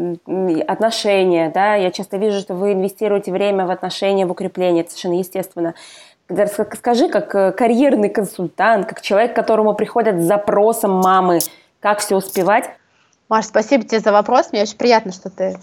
отношения, 0.67 1.51
да, 1.55 1.75
я 1.75 1.91
часто 1.91 2.17
вижу, 2.17 2.41
что 2.41 2.55
вы 2.55 2.73
инвестируете 2.73 3.33
время 3.33 3.67
в 3.67 3.71
отношения, 3.71 4.27
в 4.27 4.31
укрепление, 4.31 4.83
это 4.83 4.91
совершенно 4.91 5.19
естественно. 5.19 5.75
Скажи, 6.75 7.09
как 7.09 7.35
э, 7.37 7.53
карьерный 7.53 8.09
консультант, 8.09 8.87
как 8.87 9.01
человек, 9.01 9.33
к 9.33 9.37
которому 9.37 9.75
приходят 9.75 10.21
с 10.21 10.25
запросом 10.25 10.91
мамы, 10.91 11.39
как 11.79 12.01
все 12.01 12.17
успевать. 12.17 12.69
Маш, 13.29 13.47
спасибо 13.47 13.85
тебе 13.85 14.01
за 14.01 14.11
вопрос. 14.11 14.51
Мне 14.51 14.63
очень 14.63 14.77
приятно, 14.77 15.13
что 15.13 15.31
ты 15.31 15.57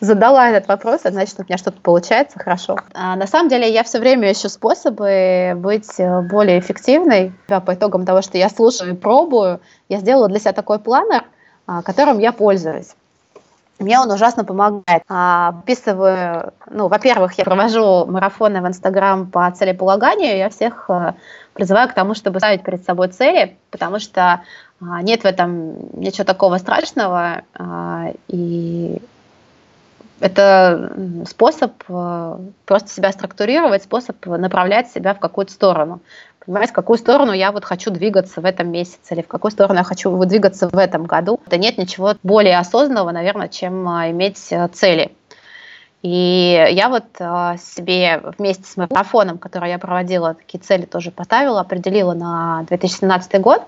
задала 0.00 0.50
этот 0.50 0.68
вопрос, 0.68 1.00
это 1.02 1.12
значит, 1.12 1.38
у 1.38 1.42
меня 1.42 1.56
что-то 1.56 1.80
получается 1.80 2.38
хорошо. 2.38 2.76
А, 2.94 3.16
на 3.16 3.26
самом 3.26 3.48
деле, 3.48 3.72
я 3.72 3.82
все 3.82 3.98
время 3.98 4.32
ищу 4.32 4.48
способы 4.48 5.52
быть 5.56 5.98
э, 5.98 6.20
более 6.22 6.58
эффективной. 6.58 7.32
Да, 7.48 7.60
по 7.60 7.74
итогам 7.74 8.04
того, 8.04 8.22
что 8.22 8.38
я 8.38 8.48
слушаю 8.48 8.92
и 8.92 8.96
пробую, 8.96 9.60
я 9.88 9.98
сделала 9.98 10.28
для 10.28 10.38
себя 10.38 10.52
такой 10.52 10.78
планер, 10.78 11.24
а, 11.66 11.82
которым 11.82 12.18
я 12.18 12.32
пользуюсь. 12.32 12.94
Мне 13.78 14.00
он 14.00 14.10
ужасно 14.10 14.44
помогает. 14.44 15.02
А, 15.08 15.48
описываю, 15.48 16.54
ну, 16.70 16.88
во-первых, 16.88 17.34
я 17.34 17.44
провожу 17.44 18.06
марафоны 18.06 18.62
в 18.62 18.66
Инстаграм 18.66 19.30
по 19.30 19.50
целеполаганию, 19.50 20.38
я 20.38 20.48
всех 20.48 20.88
а, 20.88 21.14
призываю 21.52 21.88
к 21.88 21.92
тому, 21.92 22.14
чтобы 22.14 22.38
ставить 22.38 22.62
перед 22.62 22.84
собой 22.84 23.08
цели, 23.08 23.58
потому 23.70 23.98
что 23.98 24.42
а, 24.80 25.02
нет 25.02 25.22
в 25.22 25.26
этом 25.26 26.00
ничего 26.00 26.24
такого 26.24 26.56
страшного, 26.56 27.42
а, 27.54 28.12
и 28.28 29.02
это 30.20 30.92
способ 31.28 31.72
а, 31.88 32.40
просто 32.64 32.88
себя 32.88 33.12
структурировать, 33.12 33.82
способ 33.82 34.24
направлять 34.24 34.90
себя 34.90 35.12
в 35.12 35.20
какую-то 35.20 35.52
сторону 35.52 36.00
понимать, 36.46 36.70
в 36.70 36.72
какую 36.72 36.98
сторону 36.98 37.32
я 37.32 37.52
вот 37.52 37.64
хочу 37.64 37.90
двигаться 37.90 38.40
в 38.40 38.44
этом 38.44 38.70
месяце 38.70 39.14
или 39.14 39.22
в 39.22 39.28
какую 39.28 39.50
сторону 39.50 39.78
я 39.78 39.84
хочу 39.84 40.10
выдвигаться 40.10 40.68
в 40.68 40.78
этом 40.78 41.04
году. 41.04 41.40
Это 41.46 41.58
нет 41.58 41.76
ничего 41.76 42.14
более 42.22 42.58
осознанного, 42.58 43.10
наверное, 43.10 43.48
чем 43.48 43.88
а, 43.88 44.10
иметь 44.10 44.52
а, 44.52 44.68
цели. 44.68 45.12
И 46.02 46.68
я 46.70 46.88
вот 46.88 47.04
а, 47.18 47.56
себе 47.56 48.22
вместе 48.38 48.64
с 48.64 48.76
марафоном, 48.76 49.38
который 49.38 49.70
я 49.70 49.78
проводила, 49.78 50.34
такие 50.34 50.60
цели 50.60 50.84
тоже 50.84 51.10
поставила, 51.10 51.60
определила 51.60 52.14
на 52.14 52.64
2017 52.68 53.40
год. 53.40 53.62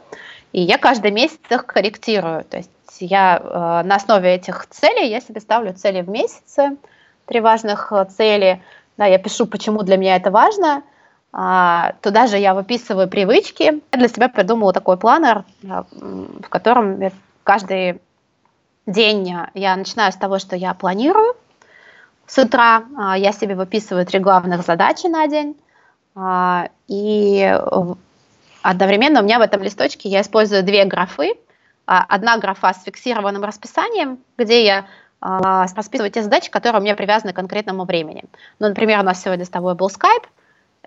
И 0.53 0.63
я 0.63 0.79
каждый 0.79 1.11
месяц 1.11 1.39
их 1.51 1.67
корректирую. 1.67 2.45
То 2.45 2.59
есть 2.59 2.71
я 3.01 3.83
на 3.85 3.97
основе 3.97 4.35
этих 4.35 4.67
целей, 4.71 5.11
я 5.11 5.21
себе 5.21 5.41
ставлю 5.41 5.75
цели 5.75 6.01
в 6.01 6.09
месяце, 6.09 6.77
три 7.27 7.41
важных 7.41 7.93
цели. 8.17 8.63
Да, 8.97 9.05
я 9.05 9.19
пишу, 9.19 9.47
почему 9.47 9.83
для 9.83 9.99
меня 9.99 10.17
это 10.17 10.31
важно– 10.31 10.83
туда 11.31 12.27
же 12.27 12.39
я 12.39 12.55
выписываю 12.55 13.09
привычки. 13.09 13.63
Я 13.93 13.99
для 13.99 14.09
себя 14.09 14.29
придумала 14.29 14.73
такой 14.73 14.97
планер, 14.97 15.45
а, 15.69 15.85
в 15.93 16.49
котором 16.49 17.01
каждый 17.45 18.01
день 18.87 19.37
я 19.55 19.77
начинаю 19.77 20.13
с 20.13 20.17
того, 20.17 20.39
что 20.39 20.57
я 20.57 20.73
планирую. 20.75 21.37
С 22.27 22.39
утра 22.39 22.85
а, 22.97 23.19
я 23.19 23.33
себе 23.33 23.55
выписываю 23.55 24.07
три 24.07 24.21
главных 24.21 24.63
задачи 24.63 25.07
на 25.07 25.27
день. 25.27 25.57
И 26.89 27.61
одновременно 28.63 29.21
у 29.21 29.23
меня 29.23 29.39
в 29.39 29.43
этом 29.43 29.63
листочке 29.63 30.09
я 30.09 30.23
использую 30.23 30.65
две 30.65 30.85
графы. 30.85 31.35
Одна 31.87 32.39
графа 32.39 32.75
с 32.75 32.83
фиксированным 32.83 33.45
расписанием, 33.45 34.19
где 34.37 34.65
я 34.65 34.87
расписываю 35.21 36.11
те 36.11 36.23
задачи, 36.23 36.51
которые 36.51 36.81
у 36.81 36.83
меня 36.83 36.97
привязаны 36.97 37.33
к 37.33 37.37
конкретному 37.37 37.85
времени. 37.85 38.25
Ну, 38.59 38.69
например, 38.69 38.99
у 38.99 39.03
нас 39.05 39.23
сегодня 39.23 39.45
с 39.45 39.49
тобой 39.49 39.75
был 39.75 39.89
скайп, 39.89 40.27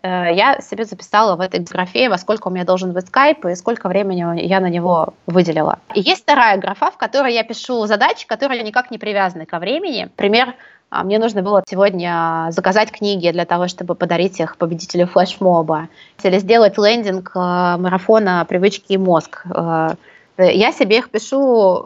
я 0.03 0.59
себе 0.61 0.85
записала 0.85 1.35
в 1.35 1.41
этой 1.41 1.59
графе, 1.59 2.09
во 2.09 2.17
сколько 2.17 2.47
у 2.47 2.51
меня 2.51 2.65
должен 2.65 2.91
быть 2.91 3.07
скайп 3.07 3.45
и 3.45 3.55
сколько 3.55 3.87
времени 3.87 4.41
я 4.41 4.59
на 4.59 4.69
него 4.69 5.13
выделила. 5.27 5.79
И 5.93 6.01
есть 6.01 6.23
вторая 6.23 6.57
графа, 6.57 6.91
в 6.91 6.97
которой 6.97 7.33
я 7.33 7.43
пишу 7.43 7.85
задачи, 7.85 8.25
которые 8.27 8.63
никак 8.63 8.91
не 8.91 8.97
привязаны 8.97 9.45
ко 9.45 9.59
времени. 9.59 10.09
Пример, 10.15 10.55
а, 10.89 11.05
мне 11.05 11.19
нужно 11.19 11.41
было 11.41 11.63
сегодня 11.65 12.47
заказать 12.49 12.91
книги 12.91 13.31
для 13.31 13.45
того, 13.45 13.69
чтобы 13.69 13.95
подарить 13.95 14.39
их 14.41 14.57
победителю 14.57 15.07
флешмоба, 15.07 15.87
или 16.21 16.37
сделать 16.37 16.77
лендинг 16.77 17.31
э, 17.33 17.39
марафона 17.39 18.45
«Привычки 18.47 18.93
и 18.93 18.97
мозг». 18.97 19.45
Э, 19.45 19.95
я 20.37 20.71
себе 20.73 20.97
их 20.97 21.09
пишу 21.09 21.85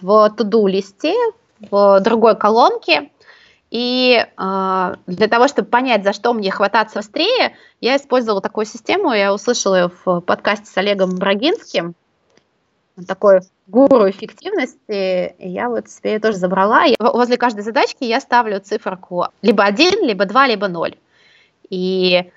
в 0.00 0.30
туду-листе, 0.36 1.14
в 1.70 2.00
другой 2.00 2.36
колонке, 2.36 3.10
и 3.72 4.22
э, 4.22 4.94
для 5.06 5.28
того, 5.28 5.48
чтобы 5.48 5.66
понять, 5.66 6.04
за 6.04 6.12
что 6.12 6.34
мне 6.34 6.50
хвататься 6.50 6.98
быстрее, 6.98 7.56
я 7.80 7.96
использовала 7.96 8.42
такую 8.42 8.66
систему, 8.66 9.14
я 9.14 9.32
услышала 9.32 9.76
ее 9.76 9.90
в 10.04 10.20
подкасте 10.20 10.66
с 10.66 10.76
Олегом 10.76 11.16
Брагинским, 11.16 11.94
такой 13.08 13.40
гуру 13.66 14.10
эффективности, 14.10 15.34
и 15.38 15.48
я 15.48 15.70
вот 15.70 15.88
себе 15.88 16.12
ее 16.12 16.20
тоже 16.20 16.36
забрала. 16.36 16.84
И 16.84 16.96
возле 16.98 17.38
каждой 17.38 17.62
задачки 17.62 18.04
я 18.04 18.20
ставлю 18.20 18.60
циферку 18.60 19.28
либо 19.40 19.64
1, 19.64 20.04
либо 20.04 20.26
2, 20.26 20.48
либо 20.48 20.68
0. 20.68 20.94
И 21.70 22.30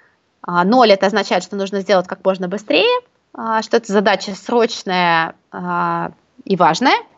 0 0.48 0.90
это 0.90 1.08
означает, 1.08 1.44
что 1.44 1.58
нужно 1.58 1.82
сделать 1.82 2.08
как 2.08 2.24
можно 2.24 2.48
быстрее, 2.48 3.02
а, 3.34 3.62
что 3.62 3.76
эта 3.76 3.92
задача 3.92 4.34
срочная 4.36 5.36
а, 5.52 6.14
и 6.46 6.56
важная– 6.56 6.96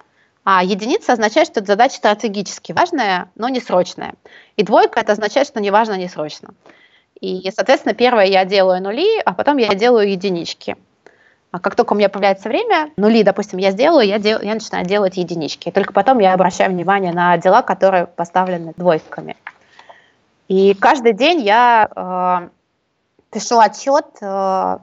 а 0.50 0.64
единица 0.64 1.12
означает, 1.12 1.50
что 1.50 1.60
эта 1.60 1.74
задача 1.74 1.98
стратегически 1.98 2.72
важная, 2.72 3.30
но 3.36 3.50
не 3.50 3.60
срочная. 3.60 4.14
И 4.56 4.64
двойка 4.64 5.02
это 5.02 5.12
означает, 5.12 5.46
что 5.46 5.60
не 5.60 5.72
важно, 5.72 5.98
не 5.98 6.08
срочно. 6.08 6.54
И, 7.20 7.52
соответственно, 7.54 7.94
первое 7.94 8.28
я 8.28 8.46
делаю 8.46 8.82
нули, 8.82 9.20
а 9.26 9.34
потом 9.34 9.58
я 9.58 9.76
делаю 9.76 10.10
единички. 10.10 10.78
А 11.52 11.60
как 11.60 11.76
только 11.76 11.92
у 11.92 11.98
меня 11.98 12.08
появляется 12.08 12.48
время, 12.48 12.92
нули, 12.96 13.24
допустим, 13.24 13.60
я 13.60 13.72
сделаю, 13.72 14.08
я, 14.08 14.20
дел, 14.20 14.40
я 14.42 14.54
начинаю 14.54 14.86
делать 14.86 15.18
единички. 15.18 15.68
И 15.68 15.72
только 15.74 15.92
потом 15.92 16.20
я 16.20 16.34
обращаю 16.34 16.72
внимание 16.72 17.12
на 17.12 17.36
дела, 17.36 17.62
которые 17.62 18.08
поставлены 18.08 18.72
двойками. 18.78 19.36
И 20.48 20.74
каждый 20.76 21.12
день 21.12 21.42
я 21.42 21.90
э, 21.94 22.50
пишу 23.34 23.60
отчет 23.60 24.06
э, 24.22 24.78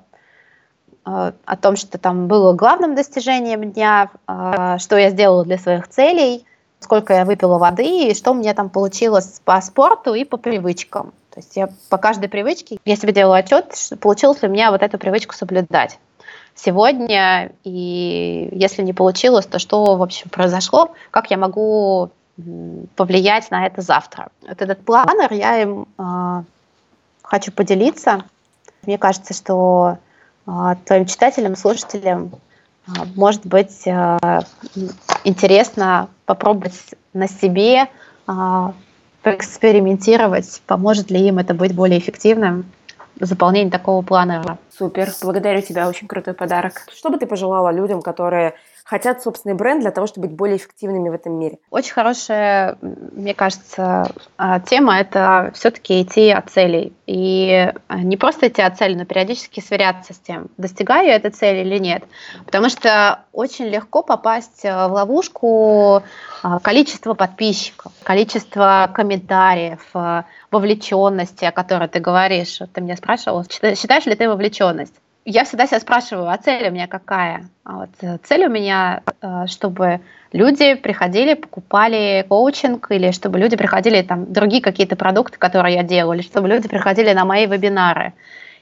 о 1.04 1.56
том, 1.56 1.76
что 1.76 1.98
там 1.98 2.28
было 2.28 2.54
главным 2.54 2.94
достижением 2.94 3.72
дня, 3.72 4.10
э, 4.26 4.78
что 4.78 4.96
я 4.96 5.10
сделала 5.10 5.44
для 5.44 5.58
своих 5.58 5.88
целей, 5.88 6.46
сколько 6.80 7.12
я 7.12 7.24
выпила 7.24 7.58
воды 7.58 8.08
и 8.08 8.14
что 8.14 8.32
у 8.32 8.34
меня 8.34 8.54
там 8.54 8.70
получилось 8.70 9.40
по 9.44 9.60
спорту 9.60 10.14
и 10.14 10.24
по 10.24 10.36
привычкам. 10.36 11.12
То 11.30 11.40
есть 11.40 11.56
я 11.56 11.68
по 11.88 11.98
каждой 11.98 12.28
привычке, 12.28 12.78
я 12.84 12.96
себе 12.96 13.12
делала 13.12 13.38
отчет, 13.38 13.74
получилось 14.00 14.40
ли 14.42 14.48
у 14.48 14.50
меня 14.50 14.70
вот 14.70 14.82
эту 14.82 14.98
привычку 14.98 15.34
соблюдать 15.34 15.98
сегодня, 16.54 17.52
и 17.64 18.48
если 18.52 18.82
не 18.82 18.92
получилось, 18.92 19.46
то 19.46 19.58
что, 19.58 19.96
в 19.96 20.02
общем, 20.02 20.30
произошло, 20.30 20.92
как 21.10 21.30
я 21.30 21.36
могу 21.36 22.10
повлиять 22.96 23.50
на 23.50 23.66
это 23.66 23.80
завтра. 23.80 24.28
Вот 24.46 24.60
этот 24.60 24.84
планер, 24.84 25.32
я 25.32 25.62
им 25.62 25.86
э, 25.98 26.42
хочу 27.22 27.52
поделиться. 27.52 28.24
Мне 28.82 28.98
кажется, 28.98 29.34
что 29.34 29.98
твоим 30.44 31.06
читателям, 31.06 31.56
слушателям 31.56 32.32
может 33.14 33.46
быть 33.46 33.86
интересно 35.24 36.08
попробовать 36.26 36.94
на 37.12 37.28
себе, 37.28 37.88
поэкспериментировать, 39.22 40.62
поможет 40.66 41.10
ли 41.10 41.28
им 41.28 41.38
это 41.38 41.54
быть 41.54 41.74
более 41.74 41.98
эффективным 41.98 42.70
заполнение 43.20 43.70
такого 43.70 44.02
плана. 44.02 44.58
Супер, 44.76 45.10
благодарю 45.22 45.62
тебя, 45.62 45.88
очень 45.88 46.08
крутой 46.08 46.34
подарок. 46.34 46.82
Что 46.92 47.10
бы 47.10 47.16
ты 47.16 47.26
пожелала 47.26 47.70
людям, 47.70 48.02
которые 48.02 48.54
хотят 48.84 49.22
собственный 49.22 49.54
бренд 49.54 49.80
для 49.80 49.90
того, 49.90 50.06
чтобы 50.06 50.28
быть 50.28 50.36
более 50.36 50.58
эффективными 50.58 51.08
в 51.08 51.12
этом 51.12 51.38
мире? 51.38 51.58
Очень 51.70 51.94
хорошая, 51.94 52.76
мне 52.80 53.34
кажется, 53.34 54.12
а, 54.36 54.60
тема– 54.60 54.98
это 55.00 55.50
все-таки 55.54 56.02
идти 56.02 56.30
от 56.30 56.50
целей. 56.50 56.92
И 57.06 57.72
а, 57.88 57.98
не 57.98 58.16
просто 58.16 58.48
идти 58.48 58.62
от 58.62 58.78
цели, 58.78 58.94
но 58.94 59.06
периодически 59.06 59.60
сверяться 59.60 60.12
с 60.12 60.18
тем, 60.18 60.48
достигаю 60.58 61.08
я 61.08 61.16
этой 61.16 61.30
цели 61.30 61.60
или 61.60 61.78
нет. 61.78 62.04
Потому 62.44 62.68
что 62.68 63.24
очень 63.32 63.66
легко 63.66 64.02
попасть 64.02 64.64
а, 64.64 64.88
в 64.88 64.92
ловушку 64.92 66.02
количества 66.62 67.14
подписчиков, 67.14 67.90
количество 68.02 68.90
комментариев, 68.94 69.80
вовлеченности, 70.50 71.46
о 71.46 71.52
которой 71.52 71.88
ты 71.88 72.00
говоришь. 72.00 72.58
Ты 72.74 72.82
меня 72.82 72.96
спрашивал, 72.96 73.44
считаешь 73.44 74.04
ли 74.04 74.14
ты 74.14 74.28
вовлеченность? 74.28 74.94
Я 75.24 75.44
всегда 75.44 75.66
себя 75.66 75.80
спрашиваю, 75.80 76.28
а 76.28 76.36
цель 76.36 76.68
у 76.68 76.70
меня 76.70 76.86
какая? 76.86 77.48
А 77.64 77.78
вот 77.78 77.90
э, 78.02 78.18
цель 78.22 78.44
у 78.46 78.50
меня, 78.50 79.02
э, 79.22 79.46
чтобы 79.46 80.00
люди 80.32 80.74
приходили, 80.74 81.34
покупали 81.34 82.24
коучинг, 82.28 82.90
или 82.90 83.10
чтобы 83.10 83.38
люди 83.38 83.56
приходили, 83.56 84.02
там, 84.02 84.32
другие 84.32 84.62
какие-то 84.62 84.96
продукты, 84.96 85.38
которые 85.38 85.76
я 85.76 85.82
делаю, 85.82 86.18
или 86.18 86.26
чтобы 86.26 86.48
люди 86.48 86.68
приходили 86.68 87.12
на 87.12 87.24
мои 87.24 87.46
вебинары. 87.46 88.12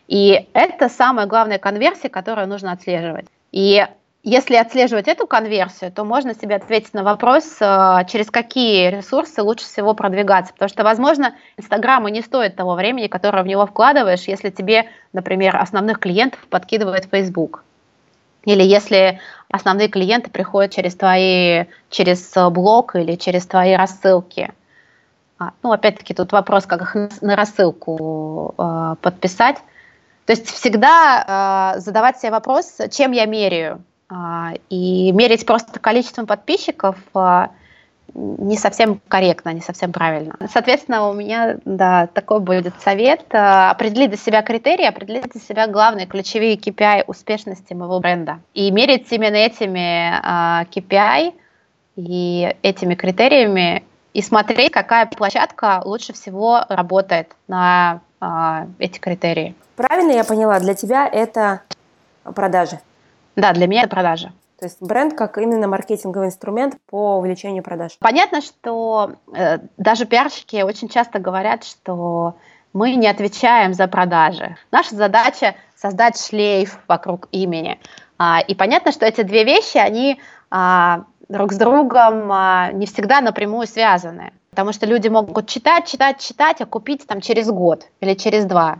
И 0.06 0.48
это 0.52 0.88
самая 0.88 1.26
главная 1.26 1.58
конверсия, 1.58 2.08
которую 2.08 2.46
нужно 2.46 2.72
отслеживать. 2.72 3.26
И 3.50 3.84
если 4.24 4.54
отслеживать 4.54 5.08
эту 5.08 5.26
конверсию, 5.26 5.90
то 5.90 6.04
можно 6.04 6.34
себе 6.34 6.54
ответить 6.54 6.94
на 6.94 7.02
вопрос, 7.02 7.56
э, 7.60 8.04
через 8.08 8.30
какие 8.30 8.88
ресурсы 8.88 9.42
лучше 9.42 9.64
всего 9.64 9.94
продвигаться. 9.94 10.52
Потому 10.52 10.68
что, 10.68 10.84
возможно, 10.84 11.34
Инстаграму 11.56 12.06
не 12.06 12.22
стоит 12.22 12.54
того 12.54 12.76
времени, 12.76 13.08
которое 13.08 13.42
в 13.42 13.48
него 13.48 13.66
вкладываешь, 13.66 14.28
если 14.28 14.50
тебе, 14.50 14.88
например, 15.12 15.56
основных 15.56 15.98
клиентов 15.98 16.38
подкидывает 16.48 17.08
Facebook. 17.10 17.64
Или 18.44 18.62
если 18.62 19.20
основные 19.50 19.88
клиенты 19.88 20.30
приходят 20.30 20.70
через 20.72 20.94
твои, 20.94 21.64
через 21.90 22.32
блог 22.52 22.94
или 22.94 23.16
через 23.16 23.46
твои 23.46 23.74
рассылки. 23.74 24.52
А, 25.38 25.50
ну, 25.64 25.72
опять-таки, 25.72 26.14
тут 26.14 26.30
вопрос, 26.30 26.66
как 26.66 26.82
их 26.82 27.22
на 27.22 27.34
рассылку 27.34 28.54
э, 28.56 28.94
подписать. 29.00 29.56
То 30.26 30.32
есть 30.32 30.48
всегда 30.48 31.74
э, 31.74 31.80
задавать 31.80 32.18
себе 32.18 32.30
вопрос, 32.30 32.78
чем 32.90 33.10
я 33.10 33.26
меряю 33.26 33.82
и 34.68 35.12
мерить 35.12 35.46
просто 35.46 35.78
количеством 35.78 36.26
подписчиков 36.26 36.96
а, 37.14 37.50
не 38.14 38.56
совсем 38.56 39.00
корректно, 39.08 39.50
не 39.50 39.60
совсем 39.60 39.92
правильно. 39.92 40.36
Соответственно, 40.52 41.08
у 41.08 41.14
меня 41.14 41.56
да, 41.64 42.08
такой 42.08 42.40
будет 42.40 42.74
совет. 42.80 43.24
А, 43.32 43.70
определить 43.70 44.10
для 44.10 44.18
себя 44.18 44.42
критерии, 44.42 44.84
определить 44.84 45.30
для 45.30 45.40
себя 45.40 45.66
главные 45.66 46.06
ключевые 46.06 46.56
KPI 46.56 47.04
успешности 47.06 47.72
моего 47.72 48.00
бренда. 48.00 48.40
И 48.54 48.70
мерить 48.70 49.10
именно 49.12 49.36
этими 49.36 50.12
KPI 50.74 51.34
и 51.96 52.56
этими 52.62 52.94
критериями 52.94 53.82
и 54.12 54.20
смотреть, 54.20 54.72
какая 54.72 55.06
площадка 55.06 55.80
лучше 55.84 56.12
всего 56.12 56.64
работает 56.68 57.34
на 57.48 58.00
эти 58.78 58.98
критерии. 58.98 59.54
Правильно 59.74 60.12
я 60.12 60.24
поняла, 60.24 60.60
для 60.60 60.74
тебя 60.74 61.08
это 61.08 61.62
продажи? 62.22 62.78
Да, 63.36 63.52
для 63.52 63.66
меня 63.66 63.82
это 63.82 63.90
продажа. 63.90 64.32
То 64.58 64.66
есть 64.66 64.80
бренд 64.80 65.14
как 65.14 65.38
именно 65.38 65.66
маркетинговый 65.66 66.28
инструмент 66.28 66.76
по 66.88 67.18
увеличению 67.18 67.64
продаж. 67.64 67.96
Понятно, 67.98 68.40
что 68.40 69.14
э, 69.34 69.58
даже 69.76 70.04
пиарщики 70.04 70.62
очень 70.62 70.88
часто 70.88 71.18
говорят, 71.18 71.64
что 71.64 72.36
мы 72.72 72.94
не 72.94 73.08
отвечаем 73.08 73.74
за 73.74 73.88
продажи. 73.88 74.56
Наша 74.70 74.94
задача 74.94 75.56
создать 75.74 76.20
шлейф 76.20 76.78
вокруг 76.86 77.28
имени. 77.32 77.80
А, 78.18 78.40
и 78.40 78.54
понятно, 78.54 78.92
что 78.92 79.04
эти 79.04 79.22
две 79.22 79.44
вещи, 79.44 79.78
они 79.78 80.20
а, 80.50 81.06
друг 81.28 81.52
с 81.52 81.56
другом 81.56 82.30
а, 82.30 82.70
не 82.72 82.86
всегда 82.86 83.20
напрямую 83.20 83.66
связаны. 83.66 84.32
Потому 84.50 84.72
что 84.72 84.86
люди 84.86 85.08
могут 85.08 85.48
читать, 85.48 85.86
читать, 85.86 86.20
читать, 86.20 86.60
а 86.60 86.66
купить 86.66 87.06
там 87.06 87.20
через 87.20 87.48
год 87.50 87.86
или 88.00 88.14
через 88.14 88.44
два. 88.44 88.78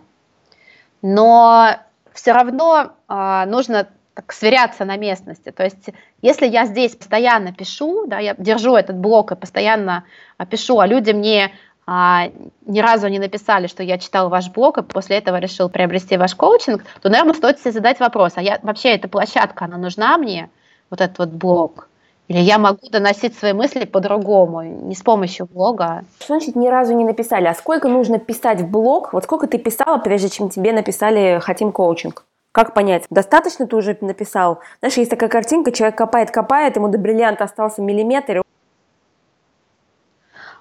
Но 1.01 1.71
все 2.13 2.33
равно 2.33 2.93
а, 3.09 3.47
нужно 3.47 3.89
так 4.15 4.33
сверяться 4.33 4.85
на 4.85 4.97
местности. 4.97 5.51
То 5.51 5.65
есть, 5.65 5.91
если 6.21 6.47
я 6.47 6.67
здесь 6.67 6.95
постоянно 6.95 7.53
пишу, 7.53 8.07
да, 8.07 8.19
я 8.19 8.35
держу 8.37 8.77
этот 8.77 8.97
блок 8.97 9.33
и 9.33 9.37
постоянно 9.37 10.05
а, 10.37 10.47
пишу, 10.47 10.81
а 10.81 10.87
люди 10.87 11.13
мне 11.13 11.53
а, 11.87 12.29
ни 12.67 12.81
разу 12.81 13.09
не 13.09 13.19
написали, 13.19 13.67
что 13.67 13.83
я 13.83 13.99
читал 13.99 14.29
ваш 14.29 14.51
блог, 14.51 14.79
и 14.79 14.83
после 14.83 15.17
этого 15.17 15.39
решил 15.39 15.69
приобрести 15.69 16.17
ваш 16.17 16.35
коучинг, 16.35 16.85
то, 17.01 17.09
наверное, 17.09 17.35
стоит 17.35 17.59
себе 17.59 17.73
задать 17.73 18.01
вопрос, 18.01 18.35
а 18.37 18.43
я 18.43 18.59
вообще 18.63 18.91
эта 18.91 19.09
площадка, 19.09 19.65
она 19.65 19.79
нужна 19.79 20.19
мне, 20.19 20.51
вот 20.91 21.01
этот 21.01 21.19
вот 21.19 21.29
блог? 21.31 21.89
Или 22.29 22.39
я 22.39 22.59
могу 22.59 22.89
доносить 22.89 23.37
свои 23.37 23.53
мысли 23.53 23.85
по-другому, 23.85 24.63
не 24.63 24.95
с 24.95 25.03
помощью 25.03 25.47
блога. 25.47 26.05
Что 26.21 26.39
значит 26.39 26.55
ни 26.55 26.69
разу 26.69 26.95
не 26.95 27.05
написали? 27.05 27.47
А 27.47 27.55
сколько 27.55 27.89
нужно 27.89 28.19
писать 28.19 28.61
в 28.61 28.71
блог? 28.71 29.13
Вот 29.13 29.25
сколько 29.25 29.47
ты 29.47 29.59
писала, 29.59 29.99
прежде 29.99 30.29
чем 30.29 30.49
тебе 30.49 30.73
написали 30.73 31.41
«хотим 31.41 31.73
коучинг»? 31.73 32.25
Как 32.53 32.75
понять, 32.75 33.07
достаточно 33.09 33.67
ты 33.67 33.75
уже 33.75 33.97
написал? 34.03 34.61
Знаешь, 34.81 34.99
есть 34.99 35.11
такая 35.11 35.31
картинка, 35.31 35.73
человек 35.73 35.97
копает-копает, 35.97 36.77
ему 36.77 36.89
до 36.89 36.99
бриллианта 36.99 37.45
остался 37.45 37.81
миллиметр. 37.81 38.43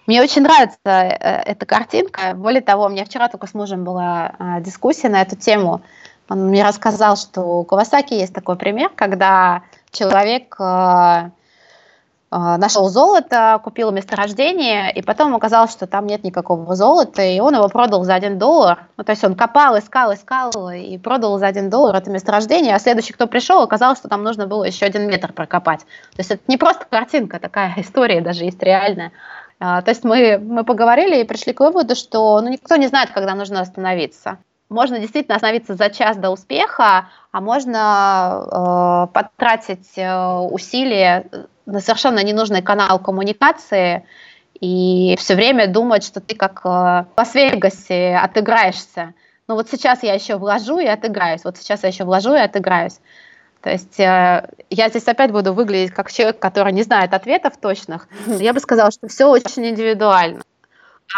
Мне 0.08 0.22
очень 0.22 0.42
нравится 0.42 0.78
э, 0.86 1.42
эта 1.46 1.66
картинка. 1.66 2.34
Более 2.34 2.62
того, 2.62 2.86
у 2.86 2.90
меня 2.90 3.04
вчера 3.04 3.28
только 3.28 3.46
с 3.46 3.54
мужем 3.54 3.84
была 3.84 4.34
а, 4.40 4.62
дискуссия 4.62 5.10
на 5.10 5.22
эту 5.22 5.36
тему. 5.36 5.82
Он 6.30 6.48
мне 6.48 6.66
рассказал, 6.66 7.18
что 7.18 7.42
у 7.42 7.64
Кавасаки 7.66 8.14
есть 8.14 8.34
такой 8.34 8.56
пример, 8.56 8.90
когда 8.96 9.64
человек 9.92 10.56
э, 10.60 11.30
нашел 12.32 12.88
золото, 12.88 13.60
купил 13.62 13.92
месторождение, 13.92 14.92
и 14.94 15.02
потом 15.02 15.36
оказалось, 15.36 15.72
что 15.72 15.86
там 15.86 16.08
нет 16.08 16.24
никакого 16.24 16.76
золота, 16.76 17.22
и 17.22 17.42
он 17.42 17.56
его 17.56 17.68
продал 17.68 18.06
за 18.06 18.16
один 18.16 18.40
доллар. 18.40 18.88
Ну, 18.96 19.04
то 19.04 19.12
есть 19.12 19.24
он 19.26 19.36
копал, 19.36 19.78
искал, 19.78 20.14
искал, 20.14 20.52
и 20.70 20.98
продал 20.98 21.38
за 21.40 21.48
один 21.48 21.70
доллар 21.70 21.98
это 21.98 22.10
месторождение, 22.10 22.74
а 22.74 22.80
следующий, 22.80 23.12
кто 23.12 23.28
пришел, 23.28 23.62
оказалось, 23.62 24.00
что 24.00 24.08
там 24.08 24.24
нужно 24.24 24.48
было 24.48 24.64
еще 24.64 24.86
один 24.86 25.08
метр 25.08 25.34
прокопать. 25.34 25.82
То 25.82 26.20
есть 26.20 26.32
это 26.32 26.42
не 26.48 26.58
просто 26.58 26.86
картинка, 26.90 27.40
такая 27.40 27.74
история 27.78 28.22
даже 28.22 28.46
есть 28.46 28.64
реальная. 28.64 29.12
А, 29.60 29.82
то 29.82 29.92
есть 29.92 30.04
мы, 30.04 30.40
мы 30.40 30.64
поговорили 30.64 31.22
и 31.22 31.24
пришли 31.24 31.54
к 31.54 31.60
выводу, 31.60 31.96
что 31.96 32.42
ну, 32.42 32.50
никто 32.50 32.78
не 32.78 32.88
знает, 32.88 33.12
когда 33.12 33.36
нужно 33.36 33.62
остановиться. 33.62 34.40
Можно 34.70 35.00
действительно 35.00 35.36
остановиться 35.36 35.76
за 35.76 35.90
час 35.90 36.18
до 36.18 36.30
успеха, 36.30 37.10
а 37.32 37.42
можно 37.42 39.08
э, 39.10 39.14
потратить 39.14 39.98
э, 39.98 40.38
усилия 40.50 41.30
на 41.72 41.80
совершенно 41.80 42.24
ненужный 42.24 42.62
канал 42.62 43.00
коммуникации 43.00 44.06
и 44.60 45.16
все 45.18 45.36
время 45.36 45.68
думать, 45.68 46.04
что 46.04 46.22
ты 46.22 46.36
как 46.36 46.62
э, 46.64 46.70
в 46.70 47.08
Лас-Вегасе 47.18 48.16
отыграешься. 48.16 49.14
Ну 49.48 49.56
вот 49.56 49.70
сейчас 49.70 50.04
я 50.04 50.14
еще 50.14 50.38
вложу 50.38 50.80
и 50.80 50.86
отыграюсь, 50.86 51.44
вот 51.44 51.58
сейчас 51.58 51.84
я 51.84 51.90
еще 51.90 52.04
вложу 52.04 52.34
и 52.34 52.40
отыграюсь. 52.40 53.00
То 53.62 53.70
есть 53.70 54.00
э, 54.00 54.50
я 54.70 54.90
здесь 54.90 55.08
опять 55.08 55.32
буду 55.32 55.54
выглядеть 55.54 55.94
как 55.94 56.12
человек, 56.12 56.40
который 56.40 56.74
не 56.74 56.84
знает 56.84 57.14
ответов 57.14 57.58
точных. 57.58 58.08
Я 58.28 58.54
бы 58.54 58.60
сказала, 58.60 58.92
что 58.92 59.08
все 59.08 59.26
очень 59.26 59.68
индивидуально. 59.68 60.42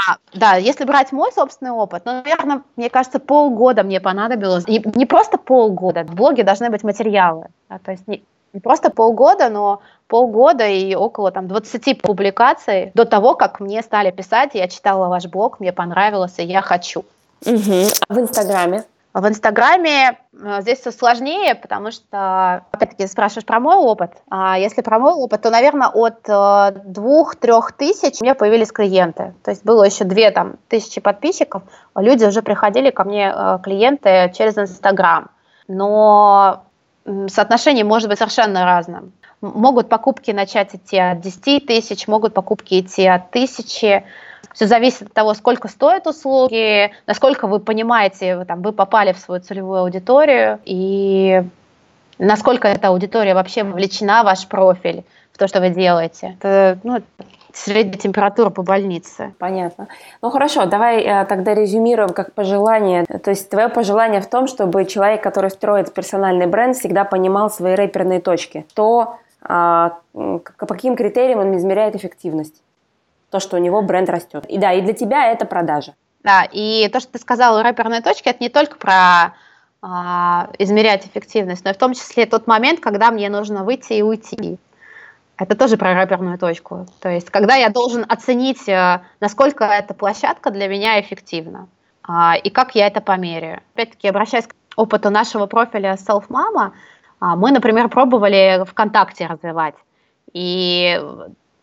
А, 0.08 0.18
да, 0.34 0.56
если 0.56 0.86
брать 0.86 1.12
мой 1.12 1.32
собственный 1.32 1.72
опыт, 1.72 2.04
ну, 2.06 2.14
наверное, 2.14 2.64
мне 2.76 2.90
кажется, 2.90 3.20
полгода 3.20 3.84
мне 3.84 4.02
понадобилось. 4.02 4.64
И 4.68 4.82
не 4.96 5.06
просто 5.06 5.38
полгода, 5.38 6.04
в 6.04 6.16
блоге 6.16 6.44
должны 6.44 6.70
быть 6.70 6.84
материалы. 6.84 7.48
Да, 7.70 7.78
то 7.78 7.92
есть 7.92 8.08
не, 8.08 8.24
не 8.54 8.60
просто 8.60 8.90
полгода, 8.90 9.50
но 9.50 9.82
полгода 10.14 10.68
и 10.68 10.94
около 10.94 11.32
там 11.32 11.48
20 11.48 12.00
публикаций 12.04 12.92
до 12.94 13.04
того, 13.04 13.34
как 13.34 13.60
мне 13.60 13.82
стали 13.82 14.12
писать, 14.12 14.52
я 14.54 14.68
читала 14.68 15.08
ваш 15.08 15.26
блог, 15.26 15.60
мне 15.60 15.74
понравилось, 15.74 16.36
и 16.38 16.44
я 16.44 16.62
хочу. 16.62 17.04
Угу. 17.44 17.88
А 18.08 18.14
в 18.14 18.20
Инстаграме? 18.20 18.84
В 19.16 19.28
Инстаграме 19.28 20.20
э, 20.40 20.62
здесь 20.62 20.82
все 20.82 20.92
сложнее, 20.92 21.56
потому 21.56 21.90
что, 21.90 22.64
опять-таки, 22.72 23.08
спрашиваешь 23.08 23.48
про 23.48 23.60
мой 23.60 23.76
опыт. 23.78 24.12
А 24.30 24.60
если 24.60 24.84
про 24.84 25.00
мой 25.00 25.14
опыт, 25.14 25.42
то, 25.42 25.50
наверное, 25.50 25.88
от 25.88 26.30
э, 26.30 26.80
двух-трех 26.86 27.72
тысяч 27.72 28.22
у 28.22 28.24
меня 28.24 28.36
появились 28.36 28.72
клиенты. 28.72 29.34
То 29.44 29.50
есть 29.50 29.66
было 29.66 29.84
еще 29.84 30.04
две 30.04 30.30
там, 30.30 30.58
тысячи 30.68 31.02
подписчиков, 31.02 31.64
люди 31.96 32.24
уже 32.24 32.44
приходили 32.44 32.92
ко 32.92 33.04
мне, 33.04 33.34
э, 33.36 33.58
клиенты, 33.64 34.32
через 34.38 34.60
Инстаграм. 34.60 35.32
Но 35.68 36.66
соотношение 37.30 37.84
может 37.84 38.10
быть 38.10 38.20
совершенно 38.20 38.64
разным. 38.64 39.12
Могут 39.44 39.90
покупки 39.90 40.32
начать 40.32 40.74
идти 40.74 40.98
от 40.98 41.20
10 41.20 41.66
тысяч, 41.66 42.08
могут 42.08 42.34
покупки 42.34 42.80
идти 42.80 43.06
от 43.06 43.30
тысячи. 43.30 44.04
Все 44.54 44.68
зависит 44.68 45.04
от 45.04 45.14
того, 45.14 45.34
сколько 45.34 45.68
стоят 45.68 46.08
услуги, 46.08 46.92
насколько 47.08 47.48
вы 47.48 47.60
понимаете, 47.60 48.38
вы, 48.38 48.46
там, 48.46 48.62
вы 48.62 48.72
попали 48.72 49.12
в 49.12 49.18
свою 49.18 49.42
целевую 49.42 49.82
аудиторию 49.82 50.60
и 50.64 51.44
насколько 52.20 52.68
эта 52.68 52.88
аудитория 52.90 53.34
вообще 53.34 53.64
вовлечена 53.64 54.22
в 54.22 54.26
ваш 54.26 54.48
профиль, 54.48 55.04
в 55.34 55.38
то, 55.38 55.48
что 55.48 55.60
вы 55.60 55.70
делаете. 55.70 56.38
Это, 56.40 56.80
ну, 56.84 57.02
средняя 57.54 57.98
температура 57.98 58.50
по 58.50 58.64
больнице. 58.64 59.34
Понятно. 59.40 59.88
Ну 60.22 60.30
хорошо, 60.30 60.66
давай 60.66 61.04
э, 61.04 61.26
тогда 61.26 61.54
резюмируем 61.54 62.10
как 62.10 62.34
пожелание. 62.34 63.06
То 63.06 63.30
есть 63.30 63.50
твое 63.50 63.70
пожелание 63.70 64.22
в 64.22 64.28
том, 64.28 64.48
чтобы 64.48 64.86
человек, 64.86 65.22
который 65.22 65.52
строит 65.52 65.94
персональный 65.94 66.48
бренд, 66.48 66.76
всегда 66.76 67.04
понимал 67.04 67.50
свои 67.50 67.76
рэперные 67.76 68.22
точки. 68.22 68.66
То, 68.74 69.18
по 69.48 70.42
каким 70.58 70.96
критериям 70.96 71.40
он 71.40 71.56
измеряет 71.58 71.96
эффективность. 71.96 72.62
То, 73.30 73.40
что 73.40 73.58
у 73.58 73.60
него 73.60 73.82
бренд 73.82 74.10
растет. 74.10 74.46
И 74.46 74.58
да, 74.58 74.74
и 74.74 74.82
для 74.82 74.94
тебя 74.94 75.32
это 75.32 75.46
продажа. 75.46 75.96
Да, 76.24 76.48
и 76.52 76.88
то, 76.90 77.00
что 77.00 77.14
ты 77.14 77.20
сказала, 77.20 77.64
рэперные 77.64 78.02
точки, 78.02 78.30
это 78.30 78.42
не 78.42 78.50
только 78.50 78.78
про 78.78 79.34
а, 79.82 80.50
измерять 80.60 81.06
эффективность, 81.06 81.66
но 81.66 81.72
и 81.72 81.74
в 81.74 81.78
том 81.78 81.94
числе 81.94 82.26
тот 82.26 82.48
момент, 82.48 82.80
когда 82.80 83.12
мне 83.12 83.30
нужно 83.30 83.66
выйти 83.66 83.94
и 83.94 84.02
уйти. 84.02 84.58
Это 85.38 85.58
тоже 85.58 85.76
про 85.76 85.94
рэперную 85.94 86.38
точку. 86.38 86.88
То 87.02 87.10
есть, 87.10 87.30
когда 87.30 87.56
я 87.56 87.70
должен 87.70 88.06
оценить, 88.08 88.70
э, 88.70 89.02
насколько 89.20 89.66
эта 89.66 89.94
площадка 89.94 90.52
для 90.52 90.68
меня 90.68 91.02
эффективна 91.02 91.68
а, 92.08 92.36
и 92.36 92.50
как 92.50 92.76
я 92.76 92.88
это 92.88 93.02
померяю. 93.02 93.62
Опять-таки, 93.74 94.08
обращаясь 94.08 94.48
к 94.48 94.56
опыту 94.76 95.10
нашего 95.10 95.48
профиля 95.48 95.96
Self 95.96 96.28
Mama, 96.30 96.68
а, 96.68 96.72
мы, 97.36 97.52
например, 97.52 97.90
пробовали 97.90 98.64
ВКонтакте 98.66 99.28
развивать. 99.28 99.76
И 100.34 101.00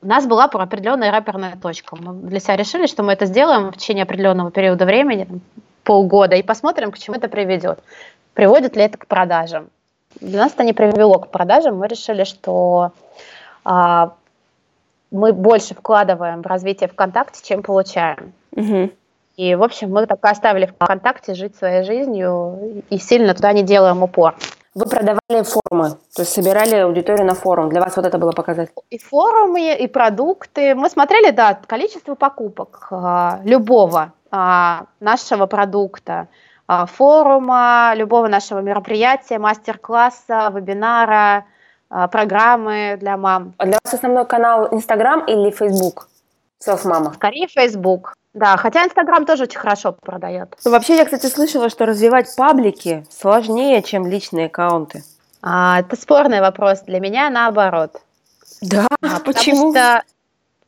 у 0.02 0.06
нас 0.06 0.26
была 0.26 0.44
определенная 0.44 1.12
рэперная 1.12 1.56
точка. 1.60 1.96
Мы 1.96 2.14
для 2.28 2.40
себя 2.40 2.56
решили, 2.56 2.86
что 2.86 3.02
мы 3.02 3.12
это 3.12 3.26
сделаем 3.26 3.70
в 3.70 3.76
течение 3.76 4.04
определенного 4.04 4.50
периода 4.50 4.86
времени, 4.86 5.28
полгода, 5.84 6.36
и 6.36 6.42
посмотрим, 6.42 6.90
к 6.92 6.98
чему 6.98 7.16
это 7.16 7.28
приведет. 7.28 7.80
Приводит 8.34 8.76
ли 8.76 8.84
это 8.84 8.96
к 8.96 9.06
продажам. 9.06 9.68
Для 10.20 10.40
нас 10.40 10.52
это 10.54 10.64
не 10.64 10.72
привело 10.72 11.18
к 11.18 11.30
продажам. 11.30 11.78
Мы 11.78 11.88
решили, 11.88 12.24
что 12.24 12.92
а, 13.64 14.14
мы 15.10 15.32
больше 15.32 15.74
вкладываем 15.74 16.42
в 16.42 16.46
развитие 16.46 16.88
ВКонтакте, 16.88 17.40
чем 17.44 17.62
получаем. 17.62 18.32
Угу. 18.52 18.90
И, 19.36 19.54
в 19.54 19.62
общем, 19.62 19.90
мы 19.90 20.06
так 20.06 20.24
оставили 20.24 20.66
ВКонтакте 20.66 21.34
жить 21.34 21.56
своей 21.56 21.84
жизнью 21.84 22.82
и 22.90 22.98
сильно 22.98 23.34
туда 23.34 23.52
не 23.52 23.62
делаем 23.62 24.02
упор. 24.02 24.36
Вы 24.74 24.86
продавали 24.86 25.42
форумы, 25.42 25.90
то 26.14 26.22
есть 26.22 26.32
собирали 26.32 26.76
аудиторию 26.76 27.26
на 27.26 27.34
форум. 27.34 27.70
Для 27.70 27.80
вас 27.80 27.96
вот 27.96 28.06
это 28.06 28.18
было 28.18 28.32
показать? 28.32 28.70
И 28.90 28.98
форумы, 28.98 29.74
и 29.74 29.86
продукты. 29.88 30.74
Мы 30.74 30.88
смотрели, 30.88 31.30
да, 31.30 31.60
количество 31.66 32.14
покупок 32.14 32.86
а, 32.90 33.40
любого 33.44 34.12
а, 34.30 34.86
нашего 35.00 35.46
продукта, 35.46 36.28
а, 36.68 36.86
форума, 36.86 37.92
любого 37.96 38.28
нашего 38.28 38.60
мероприятия, 38.60 39.38
мастер-класса, 39.38 40.50
вебинара– 40.54 41.44
а, 41.90 42.06
программы 42.06 42.96
для 43.00 43.16
мам. 43.16 43.52
А 43.58 43.66
для 43.66 43.78
вас 43.84 43.92
основной 43.92 44.24
канал 44.24 44.68
Инстаграм 44.70 45.24
или 45.26 45.50
Фейсбук? 45.50 46.08
Селф-мама? 46.60 47.12
Скорее 47.14 47.48
Фейсбук. 47.48 48.14
Да, 48.32 48.56
хотя 48.56 48.84
Инстаграм 48.84 49.26
тоже 49.26 49.44
очень 49.44 49.58
хорошо 49.58 49.92
продает. 49.92 50.56
Ну, 50.64 50.70
вообще, 50.70 50.96
я, 50.96 51.04
кстати, 51.04 51.26
слышала, 51.26 51.68
что 51.68 51.84
развивать 51.84 52.34
паблики 52.36 53.04
сложнее, 53.10 53.82
чем 53.82 54.06
личные 54.06 54.46
аккаунты. 54.46 55.02
А, 55.42 55.80
это 55.80 55.96
спорный 55.96 56.40
вопрос. 56.40 56.82
Для 56.82 57.00
меня 57.00 57.28
наоборот. 57.30 58.00
Да? 58.60 58.86
А, 59.02 59.20
почему? 59.20 59.72
Что, 59.72 60.02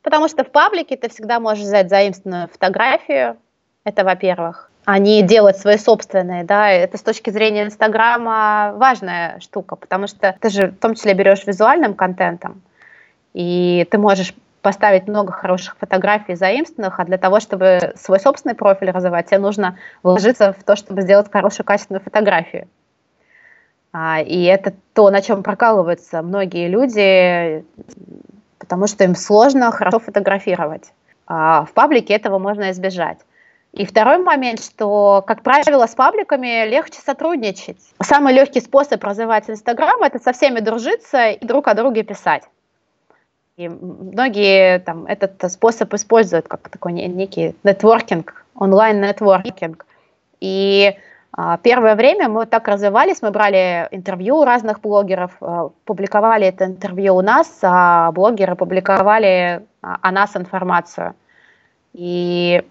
потому 0.03 0.29
что 0.29 0.45
в 0.45 0.51
паблике 0.51 0.97
ты 0.97 1.09
всегда 1.09 1.39
можешь 1.39 1.65
взять 1.65 1.89
заимственную 1.89 2.49
фотографию. 2.49 3.37
Это 3.85 4.05
во-первых 4.05 4.71
не 4.87 5.23
делать 5.23 5.59
свои 5.59 5.79
собственные, 5.79 6.45
да, 6.45 6.71
это 6.71 6.99
с 6.99 7.03
точки 7.03 7.31
зрения 7.31 7.63
Инстаграма 7.65 8.73
важная 8.77 9.39
штука, 9.41 9.77
потому 9.77 10.07
что 10.07 10.37
ты 10.41 10.51
же 10.51 10.69
в 10.69 10.77
том 10.79 10.95
числе 10.95 11.15
берешь 11.15 11.47
визуальным 11.47 11.95
контентом, 11.95 12.63
и 13.33 13.87
ты 13.91 13.99
можешь 13.99 14.35
поставить 14.63 15.09
много 15.09 15.33
хороших 15.33 15.77
фотографий 15.79 16.35
заимственных, 16.35 16.99
а 16.99 17.05
для 17.05 17.19
того, 17.19 17.41
чтобы 17.41 17.93
свой 17.97 18.21
собственный 18.21 18.55
профиль 18.55 18.91
развивать, 18.91 19.27
тебе 19.27 19.39
нужно 19.39 19.77
вложиться 20.03 20.53
в 20.53 20.63
то, 20.63 20.77
чтобы 20.77 21.03
сделать 21.03 21.31
хорошую 21.31 21.67
качественную 21.67 22.03
фотографию. 22.03 22.69
А, 23.93 24.21
и 24.21 24.45
это 24.45 24.73
то, 24.95 25.11
на 25.11 25.21
чем 25.21 25.43
прокалываются 25.43 26.23
многие 26.23 26.69
люди, 26.69 27.65
потому 28.59 28.87
что 28.87 29.05
им 29.05 29.15
сложно 29.15 29.71
хорошо 29.73 29.99
фотографировать. 29.99 30.93
А 31.27 31.65
в 31.65 31.73
паблике 31.73 32.15
этого 32.15 32.39
можно 32.39 32.71
избежать. 32.71 33.19
И 33.73 33.87
второй 33.87 34.19
момент, 34.19 34.63
что, 34.63 35.25
как 35.27 35.43
правило, 35.43 35.87
с 35.87 35.95
пабликами 35.95 36.69
легче 36.69 37.01
сотрудничать. 37.01 37.81
Самый 38.03 38.35
легкий 38.35 38.61
способ 38.61 39.03
развивать 39.03 39.49
Инстаграм– 39.49 40.03
это 40.03 40.19
со 40.19 40.33
всеми 40.33 40.61
дружиться 40.61 41.31
и 41.31 41.45
друг 41.45 41.69
о 41.69 41.75
друге 41.75 42.03
писать. 42.03 42.45
И 43.57 43.69
многие 43.69 44.79
там, 44.79 45.05
этот 45.07 45.53
способ 45.53 45.93
используют 45.93 46.49
как 46.49 46.69
такой 46.71 46.93
некий 46.93 47.55
нетворкинг, 47.65 48.47
онлайн-нетворкинг. 48.55 49.85
И 50.41 50.97
а, 51.33 51.59
первое 51.59 51.95
время 51.95 52.29
мы 52.29 52.47
так 52.47 52.67
развивались, 52.69 53.21
мы 53.21 53.31
брали 53.31 53.89
интервью 53.91 54.39
у 54.39 54.45
разных 54.45 54.81
блогеров, 54.81 55.33
а, 55.41 55.69
публиковали 55.85 56.47
это 56.47 56.65
интервью 56.65 57.17
у 57.17 57.21
нас, 57.21 57.59
а 57.63 58.11
блогеры 58.13 58.57
публиковали 58.57 59.67
а, 59.83 59.99
о 60.01 60.11
нас 60.13 60.35
информацию. 60.35 61.15
И 61.93 62.63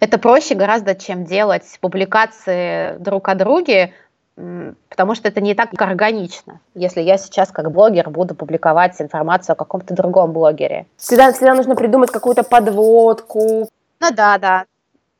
это 0.00 0.18
проще 0.18 0.54
гораздо, 0.54 0.94
чем 0.94 1.24
делать 1.24 1.78
публикации 1.80 2.96
друг 2.98 3.28
о 3.28 3.34
друге, 3.34 3.92
потому 4.36 5.14
что 5.14 5.28
это 5.28 5.40
не 5.40 5.54
так 5.54 5.70
органично, 5.80 6.60
если 6.74 7.00
я 7.00 7.18
сейчас 7.18 7.50
как 7.50 7.70
блогер 7.70 8.10
буду 8.10 8.34
публиковать 8.34 9.00
информацию 9.00 9.54
о 9.54 9.56
каком-то 9.56 9.94
другом 9.94 10.32
блогере. 10.32 10.86
Всегда, 10.96 11.32
всегда 11.32 11.54
нужно 11.54 11.76
придумать 11.76 12.10
какую-то 12.10 12.42
подводку. 12.42 13.68
Ну 14.00 14.10
да, 14.10 14.38
да. 14.38 14.64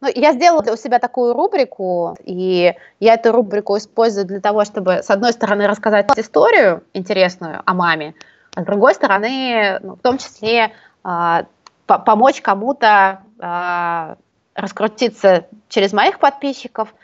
Ну, 0.00 0.10
я 0.14 0.32
сделала 0.32 0.62
у 0.70 0.76
себя 0.76 0.98
такую 0.98 1.32
рубрику, 1.32 2.16
и 2.24 2.74
я 3.00 3.14
эту 3.14 3.32
рубрику 3.32 3.78
использую 3.78 4.26
для 4.26 4.40
того, 4.40 4.64
чтобы, 4.64 5.02
с 5.02 5.08
одной 5.10 5.32
стороны, 5.32 5.66
рассказать 5.66 6.06
историю 6.18 6.82
интересную 6.92 7.62
о 7.64 7.72
маме, 7.72 8.14
а 8.54 8.62
с 8.62 8.64
другой 8.66 8.94
стороны, 8.94 9.78
ну, 9.82 9.94
в 9.94 10.00
том 10.00 10.18
числе, 10.18 10.72
э, 11.04 11.44
помочь 11.86 12.42
кому-то 12.42 13.20
э, 13.40 14.14
раскрутиться 14.54 15.46
через 15.68 15.92
моих 15.92 16.18
подписчиков, 16.18 16.94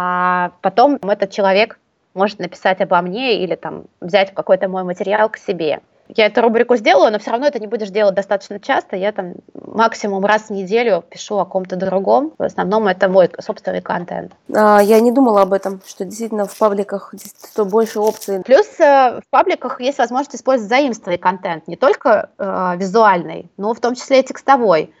а 0.00 0.52
потом 0.62 0.94
этот 1.02 1.32
человек 1.32 1.80
может 2.14 2.38
написать 2.38 2.80
обо 2.80 3.00
мне 3.00 3.42
или 3.42 3.56
там 3.56 3.86
взять 4.00 4.32
какой-то 4.32 4.68
мой 4.68 4.84
материал 4.84 5.28
к 5.28 5.38
себе. 5.38 5.80
Я 6.06 6.26
эту 6.26 6.40
рубрику 6.40 6.76
сделаю, 6.76 7.10
но 7.10 7.18
все 7.18 7.32
равно 7.32 7.48
это 7.48 7.58
не 7.58 7.66
будешь 7.66 7.90
делать 7.90 8.14
достаточно 8.14 8.60
часто. 8.60 8.94
Я 8.94 9.10
там 9.10 9.34
максимум 9.54 10.24
раз 10.24 10.42
в 10.42 10.50
неделю 10.50 11.02
пишу 11.10 11.38
о 11.38 11.44
ком-то 11.44 11.74
другом. 11.74 12.32
В 12.38 12.44
основном 12.44 12.86
это 12.86 13.08
мой 13.08 13.28
собственный 13.40 13.82
контент. 13.82 14.34
А, 14.54 14.80
я 14.80 15.00
не 15.00 15.10
думала 15.10 15.42
об 15.42 15.52
этом, 15.52 15.82
что 15.84 16.04
действительно 16.04 16.46
в 16.46 16.56
пабликах 16.56 17.12
что 17.50 17.64
больше 17.64 17.98
опций. 17.98 18.40
Плюс 18.44 18.68
э, 18.78 19.20
в 19.20 19.28
пабликах 19.30 19.80
есть 19.80 19.98
возможность 19.98 20.36
использовать 20.36 20.70
заимствованный 20.70 21.18
контент, 21.18 21.66
не 21.66 21.76
только 21.76 22.30
э, 22.38 22.74
визуальный, 22.76 23.50
но 23.56 23.74
в 23.74 23.80
том 23.80 23.96
числе 23.96 24.20
и 24.20 24.22
текстовой 24.22 24.92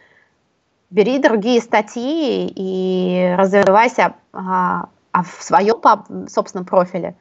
бери 0.90 1.18
другие 1.18 1.60
статьи 1.60 2.50
и 2.54 3.34
развивайся 3.36 4.14
а, 4.32 4.88
а 5.12 5.22
в 5.22 5.42
своем 5.42 6.28
собственном 6.28 6.66
профиле. 6.66 7.14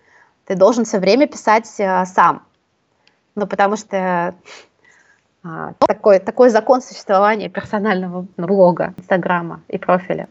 Ты 0.45 0.55
должен 0.55 0.85
все 0.85 0.99
время 0.99 1.27
писать 1.27 1.69
а, 1.79 2.05
сам. 2.05 2.43
Ну, 3.35 3.45
потому 3.47 3.75
что 3.75 4.35
а, 5.43 5.73
такой, 5.79 6.19
такой 6.19 6.49
закон 6.49 6.81
существования 6.81 7.49
персонального 7.49 8.25
блога, 8.37 8.93
Инстаграма 8.97 9.61
и 9.67 9.77
профиля. 9.77 10.29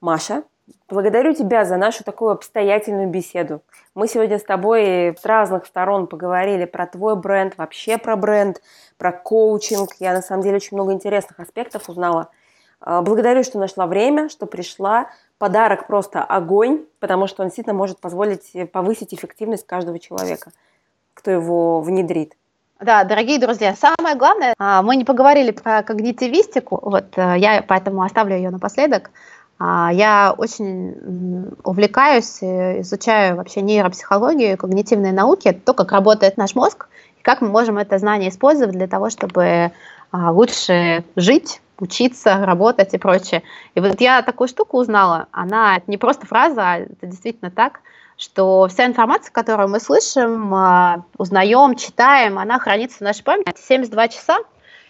Маша, 0.00 0.42
благодарю 0.88 1.34
тебя 1.34 1.64
за 1.64 1.76
нашу 1.76 2.02
такую 2.04 2.32
обстоятельную 2.32 3.08
беседу. 3.08 3.62
Мы 3.94 4.08
сегодня 4.08 4.38
с 4.38 4.42
тобой 4.42 5.14
с 5.20 5.24
разных 5.26 5.66
сторон 5.66 6.06
поговорили 6.06 6.64
про 6.64 6.86
твой 6.86 7.14
бренд, 7.14 7.58
вообще 7.58 7.98
про 7.98 8.16
бренд, 8.16 8.62
про 8.96 9.12
коучинг. 9.12 9.90
Я 10.00 10.14
на 10.14 10.22
самом 10.22 10.42
деле 10.42 10.56
очень 10.56 10.76
много 10.76 10.92
интересных 10.92 11.38
аспектов 11.38 11.90
узнала– 11.90 12.30
благодарю, 12.84 13.44
что 13.44 13.58
нашла 13.58 13.86
время, 13.86 14.28
что 14.28 14.46
пришла. 14.46 15.08
Подарок 15.38 15.88
просто 15.88 16.22
огонь, 16.22 16.84
потому 17.00 17.26
что 17.26 17.42
он 17.42 17.48
действительно 17.48 17.74
может 17.74 17.98
позволить 17.98 18.50
э, 18.54 18.64
повысить 18.64 19.12
эффективность 19.12 19.66
каждого 19.66 19.98
человека, 19.98 20.52
кто 21.14 21.32
его 21.32 21.80
внедрит. 21.80 22.36
Да, 22.80 23.02
дорогие 23.02 23.40
друзья, 23.40 23.74
самое 23.74 24.16
главное, 24.16 24.54
а, 24.58 24.82
мы 24.82 24.94
не 24.94 25.04
поговорили 25.04 25.50
про 25.50 25.82
когнитивистику, 25.82 26.78
вот 26.82 27.16
э, 27.16 27.38
я 27.38 27.64
поэтому 27.66 28.02
оставлю 28.02 28.36
ее 28.36 28.50
напоследок. 28.50 29.10
А, 29.58 29.90
я 29.92 30.32
очень 30.36 31.50
увлекаюсь, 31.64 32.40
э, 32.40 32.80
изучаю 32.82 33.36
вообще 33.36 33.62
нейропсихологию, 33.62 34.56
когнитивные 34.56 35.12
науки, 35.12 35.52
то, 35.52 35.74
как 35.74 35.90
работает 35.90 36.36
наш 36.36 36.54
мозг, 36.54 36.88
и 37.18 37.22
как 37.22 37.40
мы 37.40 37.48
можем 37.48 37.78
это 37.78 37.98
знание 37.98 38.30
использовать 38.30 38.76
для 38.76 38.86
того, 38.86 39.10
чтобы 39.10 39.72
лучше 40.12 41.04
жить, 41.16 41.62
учиться, 41.82 42.46
работать 42.46 42.94
и 42.94 42.98
прочее. 42.98 43.42
И 43.74 43.80
вот 43.80 44.00
я 44.00 44.22
такую 44.22 44.48
штуку 44.48 44.78
узнала, 44.78 45.26
она 45.32 45.80
не 45.86 45.98
просто 45.98 46.26
фраза, 46.26 46.62
а 46.62 46.78
это 46.78 47.06
действительно 47.06 47.50
так, 47.50 47.80
что 48.16 48.68
вся 48.68 48.86
информация, 48.86 49.32
которую 49.32 49.68
мы 49.68 49.80
слышим, 49.80 50.54
а, 50.54 51.04
узнаем, 51.18 51.74
читаем, 51.74 52.38
она 52.38 52.58
хранится 52.58 52.98
в 52.98 53.00
нашей 53.00 53.24
памяти 53.24 53.60
72 53.60 54.08
часа. 54.08 54.38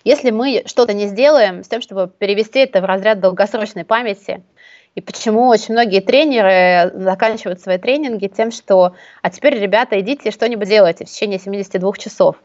Если 0.05 0.31
мы 0.31 0.65
что-то 0.67 0.93
не 0.93 1.07
сделаем 1.07 1.65
с 1.65 1.69
тем, 1.69 1.81
чтобы 1.81 2.09
перевести 2.19 2.59
это 2.59 2.81
в 2.81 2.85
разряд 2.85 3.21
долгосрочной 3.21 3.85
памяти, 3.85 4.43
и 4.95 5.01
почему 5.01 5.49
очень 5.49 5.73
многие 5.73 6.01
тренеры 6.01 6.93
заканчивают 6.95 7.61
свои 7.61 7.79
тренинги 7.79 8.27
тем, 8.27 8.51
что 8.51 8.95
«а 9.23 9.31
теперь, 9.31 9.59
ребята, 9.59 9.99
идите 9.99 10.31
что-нибудь 10.31 10.69
делайте 10.69 11.07
в 11.07 11.09
течение 11.09 11.39
72 11.39 11.93
часов». 11.95 12.37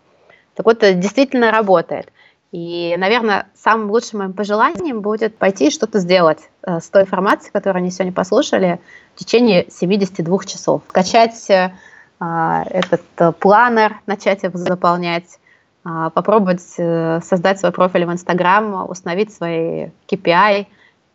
Так 0.56 0.66
вот, 0.66 0.78
это 0.78 0.94
действительно 0.94 1.52
работает. 1.52 2.08
И, 2.52 2.96
наверное, 2.98 3.48
самым 3.56 3.92
лучшим 3.92 4.20
моим 4.20 4.34
пожеланием 4.34 5.02
будет 5.02 5.38
пойти 5.38 5.70
что-то 5.70 6.00
сделать 6.00 6.50
э, 6.64 6.80
с 6.80 6.90
той 6.90 7.02
информацией, 7.02 7.52
которую 7.52 7.82
они 7.82 7.92
сегодня 7.92 8.14
послушали, 8.14 8.80
в 9.16 9.20
течение 9.20 9.68
72 9.70 10.44
часов. 10.46 10.82
Скачать 10.88 11.50
э, 11.50 11.72
этот 12.20 13.04
э, 13.18 13.32
планер, 13.34 14.00
начать 14.06 14.44
его 14.44 14.58
заполнять, 14.58 15.40
э, 15.86 16.10
попробовать 16.14 16.64
э, 16.78 17.20
создать 17.22 17.60
свой 17.60 17.74
профиль 17.74 18.06
в 18.06 18.14
Инстаграм, 18.14 18.90
установить 18.90 19.34
свои 19.34 19.90
KPI 20.08 20.68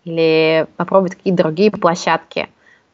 или 0.05 0.67
попробовать 0.77 1.15
какие-то 1.15 1.45
другие 1.45 1.71
площадки. 1.71 2.49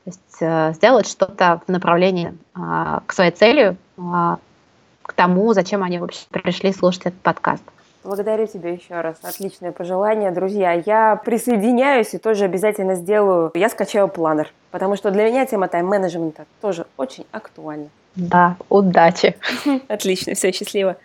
То 0.05 0.11
есть 0.11 0.37
э, 0.41 0.73
сделать 0.75 1.09
что-то 1.09 1.61
в 1.67 1.71
направлении 1.71 2.35
к 2.55 3.13
своей 3.13 3.31
цели, 3.31 3.77
к 3.97 5.13
тому, 5.15 5.55
зачем 5.55 5.83
они 5.83 5.99
вообще 5.99 6.27
пришли 6.31 6.73
слушать 6.73 7.03
этот 7.07 7.21
подкаст. 7.21 7.63
Благодарю 8.09 8.47
тебя 8.47 8.71
еще 8.71 9.03
раз. 9.03 9.19
Отличное 9.23 9.71
пожелание, 9.71 10.31
друзья. 10.31 10.73
Я 10.73 11.17
присоединяюсь 11.17 12.15
и 12.15 12.19
тоже 12.19 12.47
обязательно 12.47 12.95
сделаю. 12.95 13.51
Я 13.53 13.69
скачаю 13.69 14.09
планер, 14.09 14.51
потому 14.71 14.97
что 14.97 15.11
для 15.11 15.29
меня 15.29 15.45
тема 15.45 15.69
тайм-менеджмента 15.69 16.47
тоже 16.63 16.87
очень 16.97 17.27
актуальна. 17.33 17.91
Да, 18.17 18.57
удачи. 18.71 19.37
Отлично, 19.89 20.33
все, 20.33 20.53
счастливо. 20.53 20.97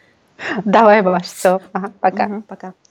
Давай, 0.64 1.02
Маш, 1.02 1.26
все, 1.26 1.60
ага, 1.74 1.92
пока. 2.00 2.26
Угу, 2.26 2.42
пока. 2.48 2.74